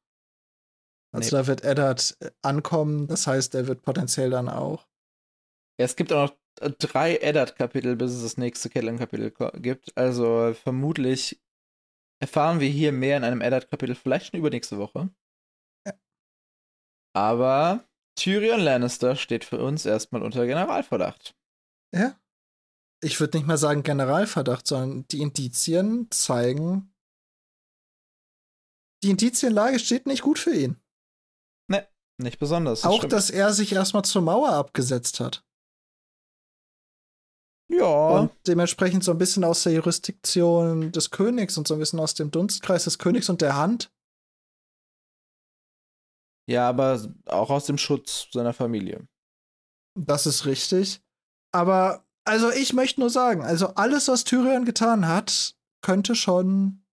Also 1.15 1.36
Nee. 1.36 1.43
da 1.43 1.47
wird 1.47 1.62
Eddard 1.65 2.16
äh, 2.20 2.31
ankommen, 2.43 3.07
das 3.07 3.27
heißt, 3.27 3.55
er 3.55 3.66
wird 3.66 3.82
potenziell 3.82 4.31
dann 4.31 4.49
auch. 4.49 4.89
Ja, 5.78 5.85
es 5.86 5.97
gibt 5.97 6.12
auch 6.12 6.31
noch 6.31 6.36
äh, 6.61 6.70
drei 6.70 7.16
Eddard-Kapitel, 7.16 7.97
bis 7.97 8.12
es 8.12 8.23
das 8.23 8.36
nächste 8.36 8.69
Catelyn-Kapitel 8.69 9.31
gibt. 9.61 9.97
Also 9.97 10.55
vermutlich 10.55 11.40
erfahren 12.20 12.61
wir 12.61 12.69
hier 12.69 12.93
mehr 12.93 13.16
in 13.16 13.24
einem 13.24 13.40
Eddard-Kapitel, 13.40 13.94
vielleicht 13.94 14.27
schon 14.27 14.40
übernächste 14.40 14.78
Woche. 14.78 15.11
Ja. 15.86 15.94
Aber 17.15 17.85
Tyrion 18.16 18.60
Lannister 18.60 19.16
steht 19.16 19.44
für 19.44 19.62
uns 19.62 19.86
erstmal 19.86 20.22
unter 20.22 20.47
Generalverdacht. 20.47 21.34
Ja. 21.94 22.18
Ich 23.02 23.18
würde 23.18 23.39
nicht 23.39 23.47
mal 23.47 23.59
sagen 23.59 23.82
Generalverdacht, 23.82 24.66
sondern 24.66 25.06
die 25.09 25.20
Indizien 25.20 26.09
zeigen, 26.10 26.94
die 29.02 29.10
Indizienlage 29.10 29.78
steht 29.78 30.06
nicht 30.06 30.22
gut 30.22 30.39
für 30.39 30.55
ihn. 30.55 30.82
Nicht 32.22 32.39
besonders. 32.39 32.82
das 32.82 32.90
auch, 32.90 32.98
stimmt. 32.98 33.12
dass 33.12 33.30
er 33.30 33.52
sich 33.52 33.72
erstmal 33.72 34.05
zur 34.05 34.22
Mauer 34.22 34.51
abgesetzt 34.51 35.20
hat. 35.20 35.44
Ja. 37.68 38.20
Und 38.20 38.32
dementsprechend 38.47 39.02
so 39.02 39.12
ein 39.12 39.18
bisschen 39.18 39.44
aus 39.44 39.62
der 39.62 39.72
Jurisdiktion 39.72 40.93
des 40.93 41.10
Königs 41.10 41.56
und 41.56 41.66
so 41.66 41.74
ein 41.74 41.80
bisschen 41.80 42.01
aus 42.01 42.14
dem 42.14 42.30
Dunstkreis 42.30 42.84
des 42.84 42.98
Königs 42.98 43.28
und 43.28 43.40
der 43.40 43.56
Hand. 43.56 43.90
Ja, 46.48 46.69
aber 46.69 47.01
auch 47.27 47.51
aus 47.51 47.66
dem 47.66 47.78
Schutz 47.78 48.28
seiner 48.32 48.52
Familie. 48.52 49.06
Das 49.94 50.27
ist 50.27 50.47
richtig. 50.47 51.02
Aber, 51.52 52.05
also 52.24 52.51
ich 52.51 52.73
möchte 52.73 53.01
nur 53.01 53.10
sagen, 53.10 53.43
also 53.43 53.69
alles, 53.74 54.09
was 54.09 54.24
Tyrion 54.24 54.64
getan 54.64 55.06
hat, 55.06 55.55
könnte 55.82 56.14
schon. 56.14 56.85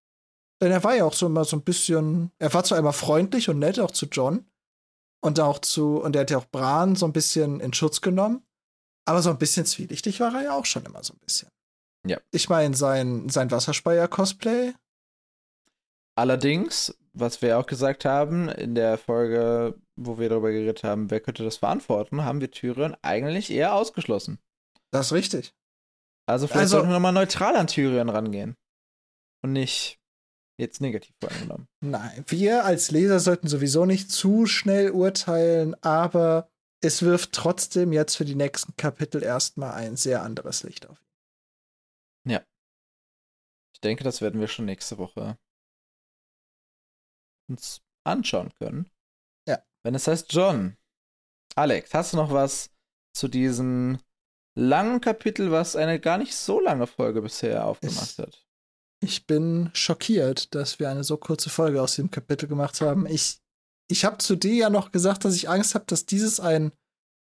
Denn 0.62 0.72
er 0.72 0.84
war 0.84 0.96
ja 0.96 1.06
auch 1.06 1.14
so 1.14 1.26
immer 1.26 1.46
so 1.46 1.56
ein 1.56 1.64
bisschen. 1.64 2.32
Er 2.38 2.54
war 2.54 2.64
zwar 2.64 2.78
immer 2.78 2.94
freundlich 2.94 3.50
und 3.50 3.60
nett, 3.60 3.80
auch 3.80 3.92
zu 3.92 4.08
John. 4.08 4.46
Und 5.22 5.40
auch 5.40 5.60
zu. 5.60 5.98
Und 5.98 6.16
er 6.16 6.22
hat 6.22 6.32
ja 6.32 6.38
auch 6.38 6.48
Bran 6.48 6.96
so 6.96 7.06
ein 7.06 7.14
bisschen 7.14 7.60
in 7.60 7.74
Schutz 7.74 8.02
genommen. 8.02 8.44
Aber 9.06 9.22
so 9.22 9.30
ein 9.30 9.38
bisschen 9.38 9.66
zwielichtig 9.66 10.20
war 10.20 10.36
er 10.36 10.44
ja 10.44 10.54
auch 10.54 10.66
schon 10.66 10.86
immer 10.86 11.04
so 11.04 11.14
ein 11.14 11.20
bisschen. 11.20 11.50
Ja. 12.06 12.20
Ich 12.32 12.50
meine, 12.50 12.76
sein, 12.76 13.30
sein 13.30 13.52
Wasserspeier-Cosplay. 13.52 14.74
Allerdings, 16.16 16.96
was 17.14 17.42
wir 17.42 17.58
auch 17.60 17.66
gesagt 17.66 18.06
haben 18.06 18.50
in 18.50 18.76
der 18.76 18.98
Folge, 18.98 19.76
wo 19.96 20.18
wir 20.20 20.30
darüber 20.30 20.52
geredet 20.52 20.84
haben, 20.84 21.10
wer 21.12 21.20
könnte 21.20 21.44
das 21.44 21.58
verantworten, 21.58 22.24
haben 22.24 22.42
wir 22.42 22.52
Tyrion 22.52 22.96
eigentlich 23.02 23.50
eher 23.52 23.74
ausgeschlossen. 23.74 24.40
Das 24.92 25.08
ist 25.08 25.14
richtig. 25.14 25.54
Also 26.28 26.48
vielleicht 26.48 26.62
Also- 26.62 26.78
sollten 26.78 26.90
wir 26.90 26.94
nochmal 26.94 27.14
neutral 27.14 27.56
an 27.56 27.68
Tyrion 27.68 28.10
rangehen. 28.10 28.56
Und 29.42 29.54
nicht 29.54 29.98
jetzt 30.60 30.82
negativ 30.82 31.16
voreingenommen. 31.22 31.68
Nein, 31.82 32.26
wir 32.28 32.66
als 32.66 32.92
Leser 32.92 33.20
sollten 33.22 33.48
sowieso 33.48 33.86
nicht 33.86 34.12
zu 34.12 34.46
schnell 34.46 34.92
urteilen, 34.92 35.82
aber 35.82 36.50
es 36.82 37.02
wirft 37.04 37.32
trotzdem 37.32 37.94
jetzt 37.94 38.16
für 38.18 38.26
die 38.26 38.36
nächsten 38.36 38.76
Kapitel 38.76 39.24
erstmal 39.24 39.74
ein 39.74 39.96
sehr 39.96 40.22
anderes 40.24 40.64
Licht 40.64 40.88
auf 40.90 41.00
ihn. 41.00 41.06
Ich 43.74 43.82
denke, 43.82 44.04
das 44.04 44.20
werden 44.20 44.42
wir 44.42 44.50
schon 44.50 44.66
nächste 44.66 44.98
Woche 44.98 45.38
uns 47.50 47.82
anschauen 48.06 48.52
können. 48.60 48.90
Ja. 49.48 49.64
Wenn 49.84 49.96
es 49.96 50.08
heißt 50.08 50.32
John. 50.34 50.78
Alex, 51.56 51.94
hast 51.94 52.14
du 52.14 52.18
noch 52.18 52.32
was 52.32 52.70
zu 53.16 53.28
diesem 53.28 54.00
langen 54.56 55.02
Kapitel, 55.02 55.52
was 55.52 55.76
eine 55.76 56.00
gar 56.00 56.18
nicht 56.18 56.36
so 56.36 56.60
lange 56.60 56.88
Folge 56.88 57.22
bisher 57.22 57.66
aufgemacht 57.66 58.10
Es- 58.12 58.18
hat? 58.20 58.46
Ich 59.02 59.26
bin 59.26 59.70
schockiert, 59.74 60.54
dass 60.54 60.78
wir 60.80 60.90
eine 60.90 61.06
so 61.06 61.16
kurze 61.16 61.50
Folge 61.50 61.82
aus 61.82 61.96
dem 61.96 62.12
Kapitel 62.12 62.48
gemacht 62.50 62.82
haben. 62.82 63.06
Ich, 63.06 63.40
ich 63.90 64.04
habe 64.04 64.18
zu 64.18 64.36
dir 64.36 64.54
ja 64.54 64.70
noch 64.70 64.92
gesagt, 64.92 65.24
dass 65.24 65.36
ich 65.36 65.48
Angst 65.50 65.74
habe, 65.74 65.86
dass 65.86 66.06
dieses 66.06 66.40
ein 66.42 66.74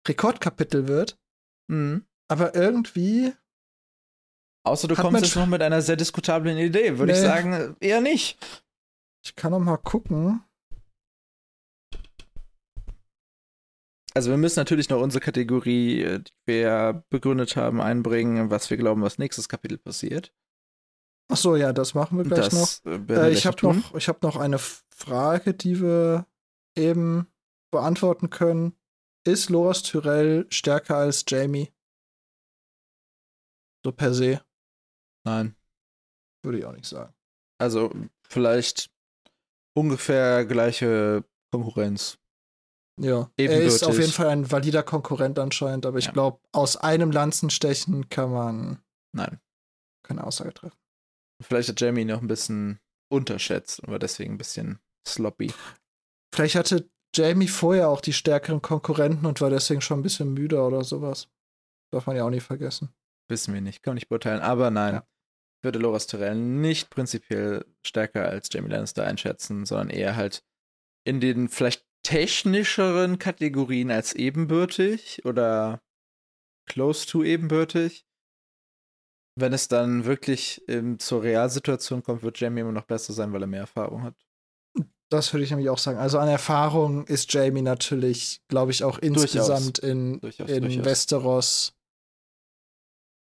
Rekordkapitel 0.07 0.87
wird, 0.87 1.17
Mhm. 1.69 2.05
aber 2.29 2.55
irgendwie 2.55 3.33
Außer 4.65 4.87
du 4.89 4.95
kommst 4.95 5.23
jetzt 5.23 5.35
noch 5.35 5.45
mit 5.47 5.61
einer 5.61 5.81
sehr 5.81 5.95
diskutablen 5.97 6.57
Idee, 6.57 6.97
würde 6.97 7.13
ich 7.13 7.19
Nee. 7.19 7.25
sagen, 7.25 7.75
eher 7.79 8.01
nicht. 8.01 8.37
Ich 9.27 9.35
kann 9.35 9.51
noch 9.51 9.59
mal 9.59 9.75
gucken. 9.75 10.41
Also 14.13 14.29
wir 14.29 14.37
müssen 14.37 14.61
natürlich 14.61 14.87
noch 14.87 15.01
unsere 15.01 15.21
Kategorie, 15.21 16.01
äh, 16.01 16.19
die 16.19 16.31
wir 16.45 17.03
begründet 17.09 17.57
haben, 17.57 17.81
einbringen, 17.81 18.49
was 18.49 18.69
wir 18.69 18.77
glauben, 18.77 19.01
was 19.01 19.17
nächstes 19.17 19.49
Kapitel 19.49 19.77
passiert. 19.77 20.33
Ach 21.29 21.35
so, 21.35 21.57
ja, 21.57 21.73
das 21.73 21.93
machen 21.93 22.17
wir 22.17 22.23
gleich 22.23 22.53
noch. 22.53 22.61
das 22.61 22.81
wir 22.85 23.17
Äh, 23.17 23.31
ich 23.33 23.45
habe 23.45 23.57
noch, 23.67 23.95
ich 23.95 24.07
hab 24.07 24.23
noch 24.23 24.37
eine 24.37 24.59
Frage, 24.59 25.53
die 25.53 25.81
wir 25.81 26.25
eben 26.77 27.27
beantworten 27.69 28.29
können. 28.29 28.77
Ist 29.27 29.49
Loras 29.49 29.83
Tyrell 29.83 30.47
stärker 30.49 30.95
als 30.95 31.25
Jamie? 31.27 31.73
So 33.83 33.91
per 33.91 34.13
se, 34.13 34.41
Nein. 35.25 35.57
würde 36.43 36.59
ich 36.59 36.65
auch 36.65 36.71
nicht 36.71 36.85
sagen. 36.85 37.13
Also 37.59 37.91
vielleicht 38.23 38.89
ungefähr 39.77 40.45
gleiche 40.45 41.23
Konkurrenz. 41.51 42.17
Ja, 42.99 43.29
er 43.37 43.61
ist 43.61 43.83
auf 43.83 43.99
jeden 43.99 44.11
Fall 44.11 44.27
ein 44.29 44.49
valider 44.51 44.81
Konkurrent 44.81 45.37
anscheinend, 45.37 45.85
aber 45.85 45.99
ich 45.99 46.05
Ja. 46.05 46.11
glaube, 46.11 46.39
aus 46.51 46.77
einem 46.77 47.11
Lanzenstechen 47.11 48.09
kann 48.09 48.31
man 48.31 48.83
Nein. 49.15 49.39
keine 50.03 50.23
Aussage 50.25 50.53
treffen. 50.53 50.77
Vielleicht 51.43 51.69
hat 51.69 51.79
Jamie 51.79 52.01
ihn 52.01 52.07
noch 52.07 52.21
ein 52.21 52.27
bisschen 52.27 52.79
unterschätzt 53.13 53.79
und 53.81 53.89
war 53.91 53.99
deswegen 53.99 54.33
ein 54.33 54.37
bisschen 54.39 54.79
sloppy. 55.07 55.53
Vielleicht 56.33 56.55
hatte 56.55 56.89
Jamie 57.15 57.47
vorher 57.47 57.89
auch 57.89 58.01
die 58.01 58.13
stärkeren 58.13 58.63
Konkurrenten 58.63 59.27
und 59.27 59.41
war 59.41 59.51
deswegen 59.51 59.81
schon 59.81 59.99
ein 59.99 60.03
bisschen 60.03 60.33
müder 60.33 60.65
oder 60.65 60.83
sowas. 60.83 61.29
Darf 61.93 62.07
man 62.07 62.15
ja 62.15 62.25
auch 62.25 62.31
nicht 62.31 62.43
vergessen. 62.43 62.89
Wissen 63.29 63.53
wir 63.53 63.61
nicht, 63.61 63.83
kann 63.83 63.91
man 63.91 63.95
nicht 63.95 64.09
beurteilen. 64.09 64.41
Aber 64.41 64.71
nein, 64.71 64.95
Ja. 64.95 65.07
Würde 65.67 65.79
Loras 65.79 66.07
Tyrell 66.07 66.35
nicht 66.35 66.89
prinzipiell 66.89 67.65
stärker 67.85 68.27
als 68.29 68.47
Jamie 68.51 68.69
Lannister 68.69 69.05
einschätzen, 69.05 69.65
sondern 69.65 69.89
eher 69.89 70.15
halt 70.15 70.43
in 71.05 71.19
den 71.19 71.49
vielleicht 71.49 71.85
technischeren 72.03 73.19
Kategorien 73.19 73.91
als 73.91 74.13
ebenbürtig 74.13 75.25
oder 75.25 75.81
close 76.69 77.05
to 77.05 77.23
ebenbürtig. 77.23 78.05
Wenn 79.39 79.53
es 79.53 79.67
dann 79.67 80.05
wirklich 80.05 80.63
ähm, 80.67 80.99
zur 80.99 81.21
Realsituation 81.23 82.01
kommt, 82.01 82.23
wird 82.23 82.39
Jamie 82.39 82.61
immer 82.61 82.71
noch 82.71 82.85
besser 82.85 83.13
sein, 83.13 83.33
weil 83.33 83.41
er 83.43 83.47
mehr 83.47 83.59
Erfahrung 83.61 84.03
hat. 84.03 84.15
Das 85.09 85.31
würde 85.33 85.43
ich 85.43 85.51
nämlich 85.51 85.69
auch 85.69 85.77
sagen. 85.77 85.97
Also 85.99 86.17
an 86.17 86.27
Erfahrung 86.27 87.05
ist 87.07 87.31
Jamie 87.33 87.61
natürlich, 87.61 88.41
glaube 88.47 88.71
ich, 88.71 88.83
auch 88.83 88.97
insgesamt 88.99 89.79
in, 89.79 90.19
Durchaus, 90.21 90.49
in 90.49 90.63
durchaus. 90.63 90.85
Westeros. 90.85 91.73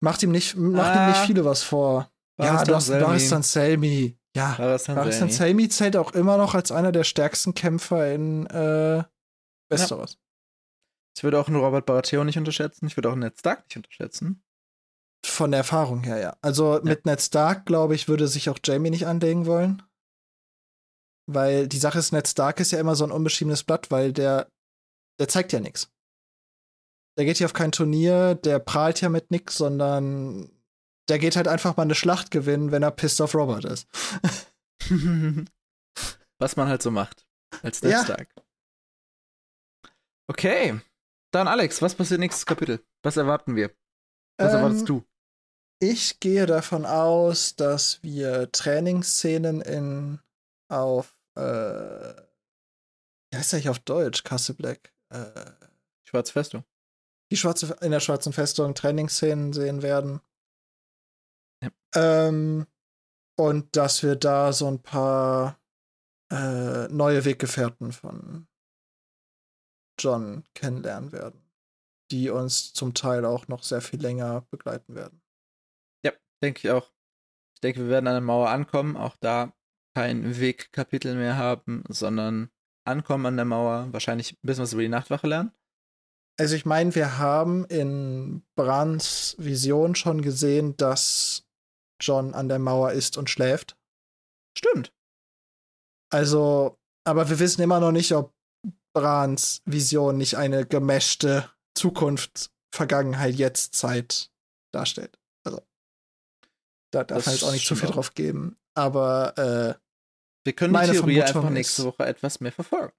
Macht 0.01 0.21
ihm 0.23 0.31
nicht, 0.31 0.55
macht 0.55 0.95
ihm 0.95 0.99
Ah. 1.01 1.07
nicht 1.09 1.25
viele 1.25 1.43
was 1.45 1.63
vor. 1.63 2.11
Ja, 2.39 2.63
du 2.63 2.75
hast 2.75 2.87
Selmy. 2.87 3.03
Baristan 3.03 3.43
Selmy. 3.43 4.17
Ja, 4.35 4.55
Baristan 4.57 4.95
Baristan 4.95 5.29
Selmy. 5.29 5.61
Selmy 5.61 5.69
zählt 5.69 5.95
auch 5.95 6.11
immer 6.13 6.37
noch 6.37 6.55
als 6.55 6.71
einer 6.71 6.91
der 6.91 7.03
stärksten 7.03 7.53
Kämpfer 7.53 8.13
in 8.13 8.45
äh, 8.47 9.03
Westeros. 9.69 10.17
Ich 11.17 11.23
würde 11.23 11.39
auch 11.39 11.47
einen 11.47 11.55
Robert 11.55 11.85
Baratheon 11.85 12.25
nicht 12.25 12.37
unterschätzen. 12.37 12.87
Ich 12.87 12.97
würde 12.97 13.07
auch 13.09 13.13
einen 13.13 13.21
Ned 13.21 13.39
Stark 13.39 13.63
nicht 13.65 13.77
unterschätzen. 13.77 14.43
Von 15.25 15.51
der 15.51 15.59
Erfahrung 15.59 16.03
her, 16.03 16.19
ja. 16.19 16.37
Also 16.41 16.81
mit 16.83 17.05
Ned 17.05 17.21
Stark, 17.21 17.65
glaube 17.65 17.95
ich, 17.95 18.07
würde 18.07 18.27
sich 18.27 18.49
auch 18.49 18.59
Jamie 18.63 18.89
nicht 18.89 19.07
anlegen 19.07 19.45
wollen. 19.45 19.81
Weil 21.27 21.67
die 21.67 21.79
Sache 21.79 21.99
ist, 21.99 22.11
Ned 22.11 22.27
Stark 22.27 22.59
ist 22.59 22.71
ja 22.71 22.79
immer 22.79 22.95
so 22.95 23.05
ein 23.05 23.11
unbeschriebenes 23.11 23.63
Blatt, 23.63 23.89
weil 23.89 24.11
der, 24.13 24.51
der 25.19 25.27
zeigt 25.29 25.53
ja 25.53 25.59
nichts. 25.61 25.89
der 27.17 27.25
geht 27.25 27.37
hier 27.37 27.47
auf 27.47 27.53
kein 27.53 27.71
Turnier, 27.71 28.35
der 28.35 28.59
prahlt 28.59 29.01
ja 29.01 29.09
mit 29.09 29.31
nix, 29.31 29.55
sondern 29.55 30.51
der 31.09 31.19
geht 31.19 31.35
halt 31.35 31.47
einfach 31.47 31.77
mal 31.77 31.83
eine 31.83 31.95
Schlacht 31.95 32.31
gewinnen, 32.31 32.71
wenn 32.71 32.83
er 32.83 32.91
pissed 32.91 33.21
auf 33.21 33.35
Robert 33.35 33.65
ist. 33.65 33.87
Was 36.39 36.55
man 36.55 36.67
halt 36.67 36.81
so 36.81 36.91
macht. 36.91 37.25
Als 37.63 37.81
Ned 37.81 37.93
ja. 37.93 38.03
Stark. 38.03 38.29
Okay. 40.27 40.79
Dann, 41.31 41.47
Alex, 41.47 41.81
was 41.81 41.95
passiert 41.95 42.19
nächstes 42.19 42.45
Kapitel? 42.45 42.83
Was 43.03 43.17
erwarten 43.17 43.55
wir? 43.55 43.71
Was 44.37 44.51
ähm, 44.53 44.57
erwartest 44.59 44.89
du? 44.89 45.03
Ich 45.79 46.19
gehe 46.19 46.45
davon 46.45 46.85
aus, 46.85 47.55
dass 47.55 48.01
wir 48.03 48.51
Trainingsszenen 48.51 49.61
in 49.61 50.19
auf 50.69 51.15
äh, 51.35 52.13
wie 53.35 53.37
heißt 53.37 53.53
das 53.53 53.67
auf 53.67 53.79
Deutsch? 53.79 54.23
Castle 54.23 54.55
Black. 54.55 54.93
Äh, 55.09 55.25
Schwarze 56.07 56.31
Festung. 56.31 56.63
Die 57.31 57.37
schwarze 57.37 57.75
in 57.81 57.91
der 57.91 57.99
Schwarzen 57.99 58.31
Festung 58.31 58.75
Trainingsszenen 58.75 59.51
sehen 59.51 59.81
werden. 59.81 60.21
Ja. 61.65 62.27
Ähm, 62.27 62.65
und 63.37 63.75
dass 63.75 64.03
wir 64.03 64.15
da 64.15 64.53
so 64.53 64.67
ein 64.67 64.81
paar 64.81 65.59
äh, 66.31 66.87
neue 66.87 67.25
Weggefährten 67.25 67.91
von 67.91 68.47
John 69.99 70.43
kennenlernen 70.53 71.11
werden, 71.11 71.41
die 72.11 72.29
uns 72.29 72.73
zum 72.73 72.93
Teil 72.93 73.25
auch 73.25 73.47
noch 73.47 73.63
sehr 73.63 73.81
viel 73.81 74.01
länger 74.01 74.41
begleiten 74.49 74.95
werden. 74.95 75.21
Ja, 76.03 76.11
denke 76.41 76.59
ich 76.67 76.71
auch. 76.71 76.91
Ich 77.55 77.61
denke, 77.61 77.81
wir 77.81 77.89
werden 77.89 78.07
an 78.07 78.15
der 78.15 78.21
Mauer 78.21 78.49
ankommen, 78.49 78.97
auch 78.97 79.15
da 79.17 79.53
kein 79.95 80.39
Wegkapitel 80.39 81.15
mehr 81.15 81.37
haben, 81.37 81.83
sondern 81.87 82.49
ankommen 82.85 83.25
an 83.25 83.37
der 83.37 83.45
Mauer, 83.45 83.87
wahrscheinlich 83.91 84.33
ein 84.33 84.39
bisschen 84.41 84.63
was 84.63 84.73
über 84.73 84.81
die 84.81 84.89
Nachtwache 84.89 85.27
lernen. 85.27 85.51
Also 86.37 86.55
ich 86.55 86.65
meine, 86.65 86.93
wir 86.95 87.17
haben 87.17 87.63
in 87.65 88.43
Brands 88.55 89.37
Vision 89.39 89.95
schon 89.95 90.21
gesehen, 90.21 90.75
dass 90.75 91.44
John 91.99 92.33
an 92.33 92.49
der 92.49 92.59
Mauer 92.59 92.91
ist 92.91 93.17
und 93.17 93.29
schläft. 93.29 93.77
Stimmt. 94.57 94.93
Also, 96.11 96.77
aber 97.03 97.29
wir 97.29 97.39
wissen 97.39 97.61
immer 97.61 97.79
noch 97.79 97.91
nicht, 97.91 98.13
ob 98.13 98.33
Brans 98.93 99.61
Vision 99.65 100.17
nicht 100.17 100.37
eine 100.37 100.65
gemischte 100.65 101.49
Zukunft, 101.77 102.51
Vergangenheit, 102.73 103.35
Jetzt, 103.35 103.75
Zeit 103.75 104.31
darstellt. 104.73 105.19
Also, 105.45 105.61
da 106.91 107.03
darf 107.03 107.25
man 107.25 107.35
jetzt 107.35 107.43
auch 107.43 107.51
nicht 107.51 107.67
zu 107.67 107.75
viel 107.75 107.89
drauf 107.89 108.13
geben. 108.13 108.57
Aber 108.73 109.37
äh, 109.37 109.79
wir 110.45 110.53
können 110.53 110.73
die 110.73 110.79
Theorie 110.79 111.15
Vermutung 111.15 111.23
einfach 111.23 111.49
nächste 111.49 111.81
ist, 111.81 111.85
Woche 111.87 112.05
etwas 112.05 112.39
mehr 112.39 112.51
verfolgen. 112.51 112.93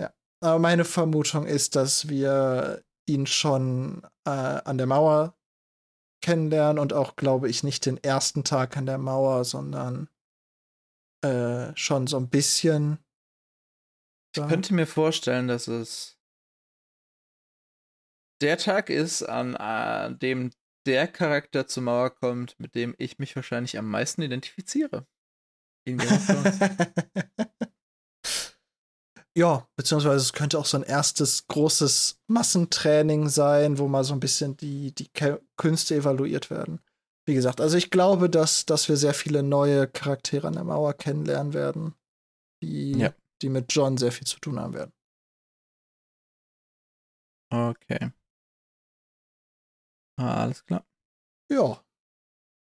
Ja, 0.00 0.12
aber 0.40 0.58
meine 0.58 0.84
Vermutung 0.84 1.46
ist, 1.46 1.76
dass 1.76 2.08
wir 2.08 2.82
ihn 3.06 3.26
schon 3.26 4.02
äh, 4.24 4.30
an 4.30 4.78
der 4.78 4.86
Mauer 4.86 5.35
kennenlernen 6.26 6.80
und 6.80 6.92
auch, 6.92 7.14
glaube 7.14 7.48
ich, 7.48 7.62
nicht 7.62 7.86
den 7.86 8.02
ersten 8.02 8.42
Tag 8.42 8.76
an 8.76 8.84
der 8.84 8.98
Mauer, 8.98 9.44
sondern 9.44 10.08
äh, 11.24 11.70
schon 11.76 12.08
so 12.08 12.16
ein 12.16 12.28
bisschen. 12.28 12.98
Ich 14.34 14.40
ja. 14.40 14.48
könnte 14.48 14.74
mir 14.74 14.88
vorstellen, 14.88 15.46
dass 15.46 15.68
es 15.68 16.18
der 18.42 18.58
Tag 18.58 18.90
ist, 18.90 19.22
an 19.22 19.54
äh, 19.54 20.18
dem 20.18 20.50
der 20.84 21.06
Charakter 21.06 21.68
zur 21.68 21.84
Mauer 21.84 22.10
kommt, 22.10 22.58
mit 22.58 22.74
dem 22.74 22.96
ich 22.98 23.20
mich 23.20 23.36
wahrscheinlich 23.36 23.78
am 23.78 23.88
meisten 23.88 24.20
identifiziere. 24.20 25.06
In 25.86 25.98
Game 25.98 26.12
of 26.12 26.26
Thrones. 26.26 26.58
Ja, 29.36 29.68
beziehungsweise 29.76 30.16
es 30.16 30.32
könnte 30.32 30.58
auch 30.58 30.66
so 30.66 30.78
ein 30.78 30.82
erstes 30.82 31.46
großes 31.46 32.20
Massentraining 32.26 33.28
sein, 33.28 33.78
wo 33.78 33.86
mal 33.88 34.04
so 34.04 34.14
ein 34.14 34.20
bisschen 34.20 34.56
die, 34.56 34.94
die 34.94 35.10
Künste 35.56 35.94
evaluiert 35.94 36.50
werden. 36.50 36.80
Wie 37.26 37.34
gesagt, 37.34 37.60
also 37.60 37.76
ich 37.76 37.90
glaube, 37.90 38.30
dass, 38.30 38.66
dass 38.66 38.88
wir 38.88 38.96
sehr 38.96 39.14
viele 39.14 39.42
neue 39.42 39.88
Charaktere 39.88 40.46
an 40.46 40.54
der 40.54 40.64
Mauer 40.64 40.94
kennenlernen 40.94 41.54
werden, 41.54 41.94
die, 42.62 42.92
ja. 42.92 43.14
die 43.42 43.48
mit 43.48 43.72
John 43.72 43.96
sehr 43.96 44.12
viel 44.12 44.26
zu 44.26 44.38
tun 44.38 44.58
haben 44.60 44.74
werden. 44.74 44.92
Okay. 47.50 48.10
Alles 50.18 50.64
klar. 50.64 50.86
Ja. 51.50 51.84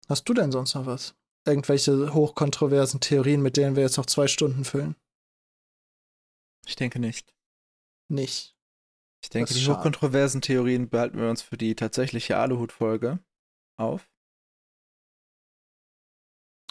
Hast 0.08 0.28
du 0.30 0.34
denn 0.34 0.52
sonst 0.52 0.76
noch 0.76 0.86
was? 0.86 1.16
irgendwelche 1.46 2.14
hochkontroversen 2.14 3.00
Theorien, 3.00 3.42
mit 3.42 3.58
denen 3.58 3.76
wir 3.76 3.84
jetzt 3.84 3.98
noch 3.98 4.06
zwei 4.06 4.28
Stunden 4.28 4.64
füllen? 4.64 4.96
Ich 6.66 6.76
denke 6.76 7.00
nicht. 7.00 7.34
Nicht. 8.10 8.56
Ich 9.24 9.30
denke, 9.30 9.54
die 9.54 9.66
hochkontroversen 9.66 10.42
Theorien 10.42 10.90
behalten 10.90 11.18
wir 11.18 11.30
uns 11.30 11.42
für 11.42 11.58
die 11.58 11.76
tatsächliche 11.76 12.38
Aluhut-Folge 12.38 13.20
auf. 13.78 14.10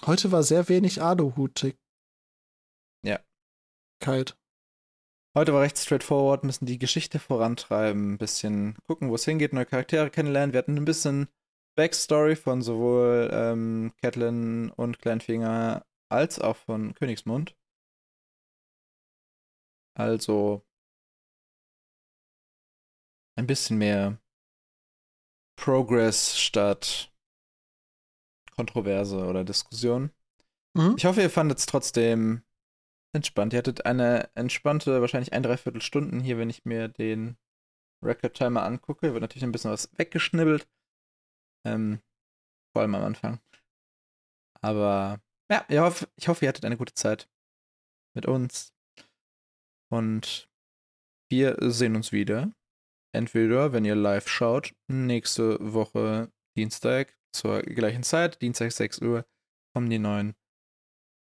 Heute 0.05 0.33
war 0.33 0.43
sehr 0.43 0.69
wenig 0.69 1.01
Aluhutig. 1.01 1.79
Ja. 3.05 3.21
Kalt. 4.01 4.37
Heute 5.35 5.55
war 5.55 5.63
recht 5.63 5.79
straightforward, 5.79 6.45
müssen 6.45 6.67
die 6.67 6.79
Geschichte 6.79 7.19
vorantreiben, 7.19 8.13
ein 8.13 8.19
bisschen 8.19 8.77
gucken, 8.87 9.09
wo 9.09 9.15
es 9.15 9.25
hingeht, 9.25 9.55
neue 9.55 9.65
Charaktere 9.65 10.11
kennenlernen. 10.11 10.53
Wir 10.53 10.59
hatten 10.59 10.77
ein 10.77 10.85
bisschen 10.85 11.29
Backstory 11.75 12.37
von 12.37 12.61
sowohl 12.61 13.31
ähm, 13.33 13.95
Catelyn 14.03 14.71
und 14.71 14.99
Kleinfinger 14.99 15.87
als 16.11 16.39
auch 16.39 16.57
von 16.57 16.95
Königsmund. 16.95 17.57
Also 19.95 20.65
ein 23.37 23.47
bisschen 23.47 23.79
mehr 23.79 24.19
Progress 25.57 26.39
statt 26.39 27.13
Kontroverse 28.51 29.27
oder 29.27 29.45
Diskussion. 29.45 30.11
Mhm. 30.75 30.95
Ich 30.97 31.05
hoffe, 31.05 31.23
ihr 31.23 31.31
fandet 31.31 31.59
es 31.59 31.67
trotzdem 31.67 32.43
entspannt. 33.15 33.53
Ihr 33.53 33.59
hattet 33.59 33.87
eine 33.87 34.31
entspannte, 34.35 35.01
wahrscheinlich 35.01 35.33
ein, 35.33 35.43
dreiviertel 35.43 35.83
Stunden 35.83 36.21
hier, 36.21 36.39
wenn 36.39 36.51
ich 36.51 36.65
mir 36.65 36.89
den 36.89 37.37
Record-Timer 38.03 38.63
angucke. 38.63 39.13
Wird 39.13 39.23
natürlich 39.23 39.45
ein 39.45 39.53
bisschen 39.53 39.71
was 39.71 39.91
weggeschnibbelt. 39.99 40.69
Ähm, 41.65 42.01
vor 42.73 42.83
allem 42.83 42.95
am 42.95 43.05
Anfang. 43.05 43.41
Aber 44.61 45.21
ja, 45.51 45.65
ich 45.69 45.79
hoffe, 45.79 46.09
ich 46.17 46.29
hoffe, 46.29 46.45
ihr 46.45 46.49
hattet 46.49 46.65
eine 46.65 46.77
gute 46.77 46.95
Zeit 46.95 47.29
mit 48.15 48.27
uns. 48.27 48.72
Und 49.93 50.49
wir 51.31 51.57
sehen 51.61 51.97
uns 51.97 52.13
wieder. 52.13 52.53
Entweder, 53.15 53.73
wenn 53.73 53.85
ihr 53.85 53.95
live 53.95 54.27
schaut, 54.27 54.75
nächste 54.89 55.59
Woche 55.61 56.33
Dienstag 56.57 57.15
zur 57.35 57.61
gleichen 57.63 58.03
Zeit, 58.03 58.41
Dienstag 58.41 58.73
6 58.73 59.03
Uhr, 59.03 59.27
kommen 59.75 59.91
die 59.91 59.99
neuen 59.99 60.35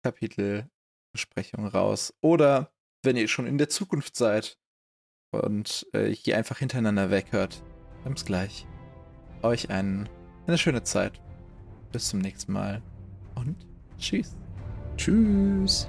Kapitelbesprechungen 0.04 1.68
raus. 1.68 2.14
Oder 2.22 2.72
wenn 3.04 3.18
ihr 3.18 3.28
schon 3.28 3.48
in 3.48 3.58
der 3.58 3.70
Zukunft 3.70 4.16
seid 4.16 4.60
und 5.32 5.88
äh, 5.94 6.10
hier 6.10 6.38
einfach 6.38 6.60
hintereinander 6.60 7.10
weghört, 7.10 7.64
dann 8.04 8.14
bis 8.14 8.26
gleich 8.26 8.68
euch 9.42 9.72
einen, 9.72 10.10
eine 10.46 10.60
schöne 10.60 10.84
Zeit. 10.84 11.20
Bis 11.92 12.10
zum 12.10 12.20
nächsten 12.20 12.54
Mal 12.54 12.84
und 13.36 13.68
tschüss. 13.98 14.36
Tschüss. 14.96 15.88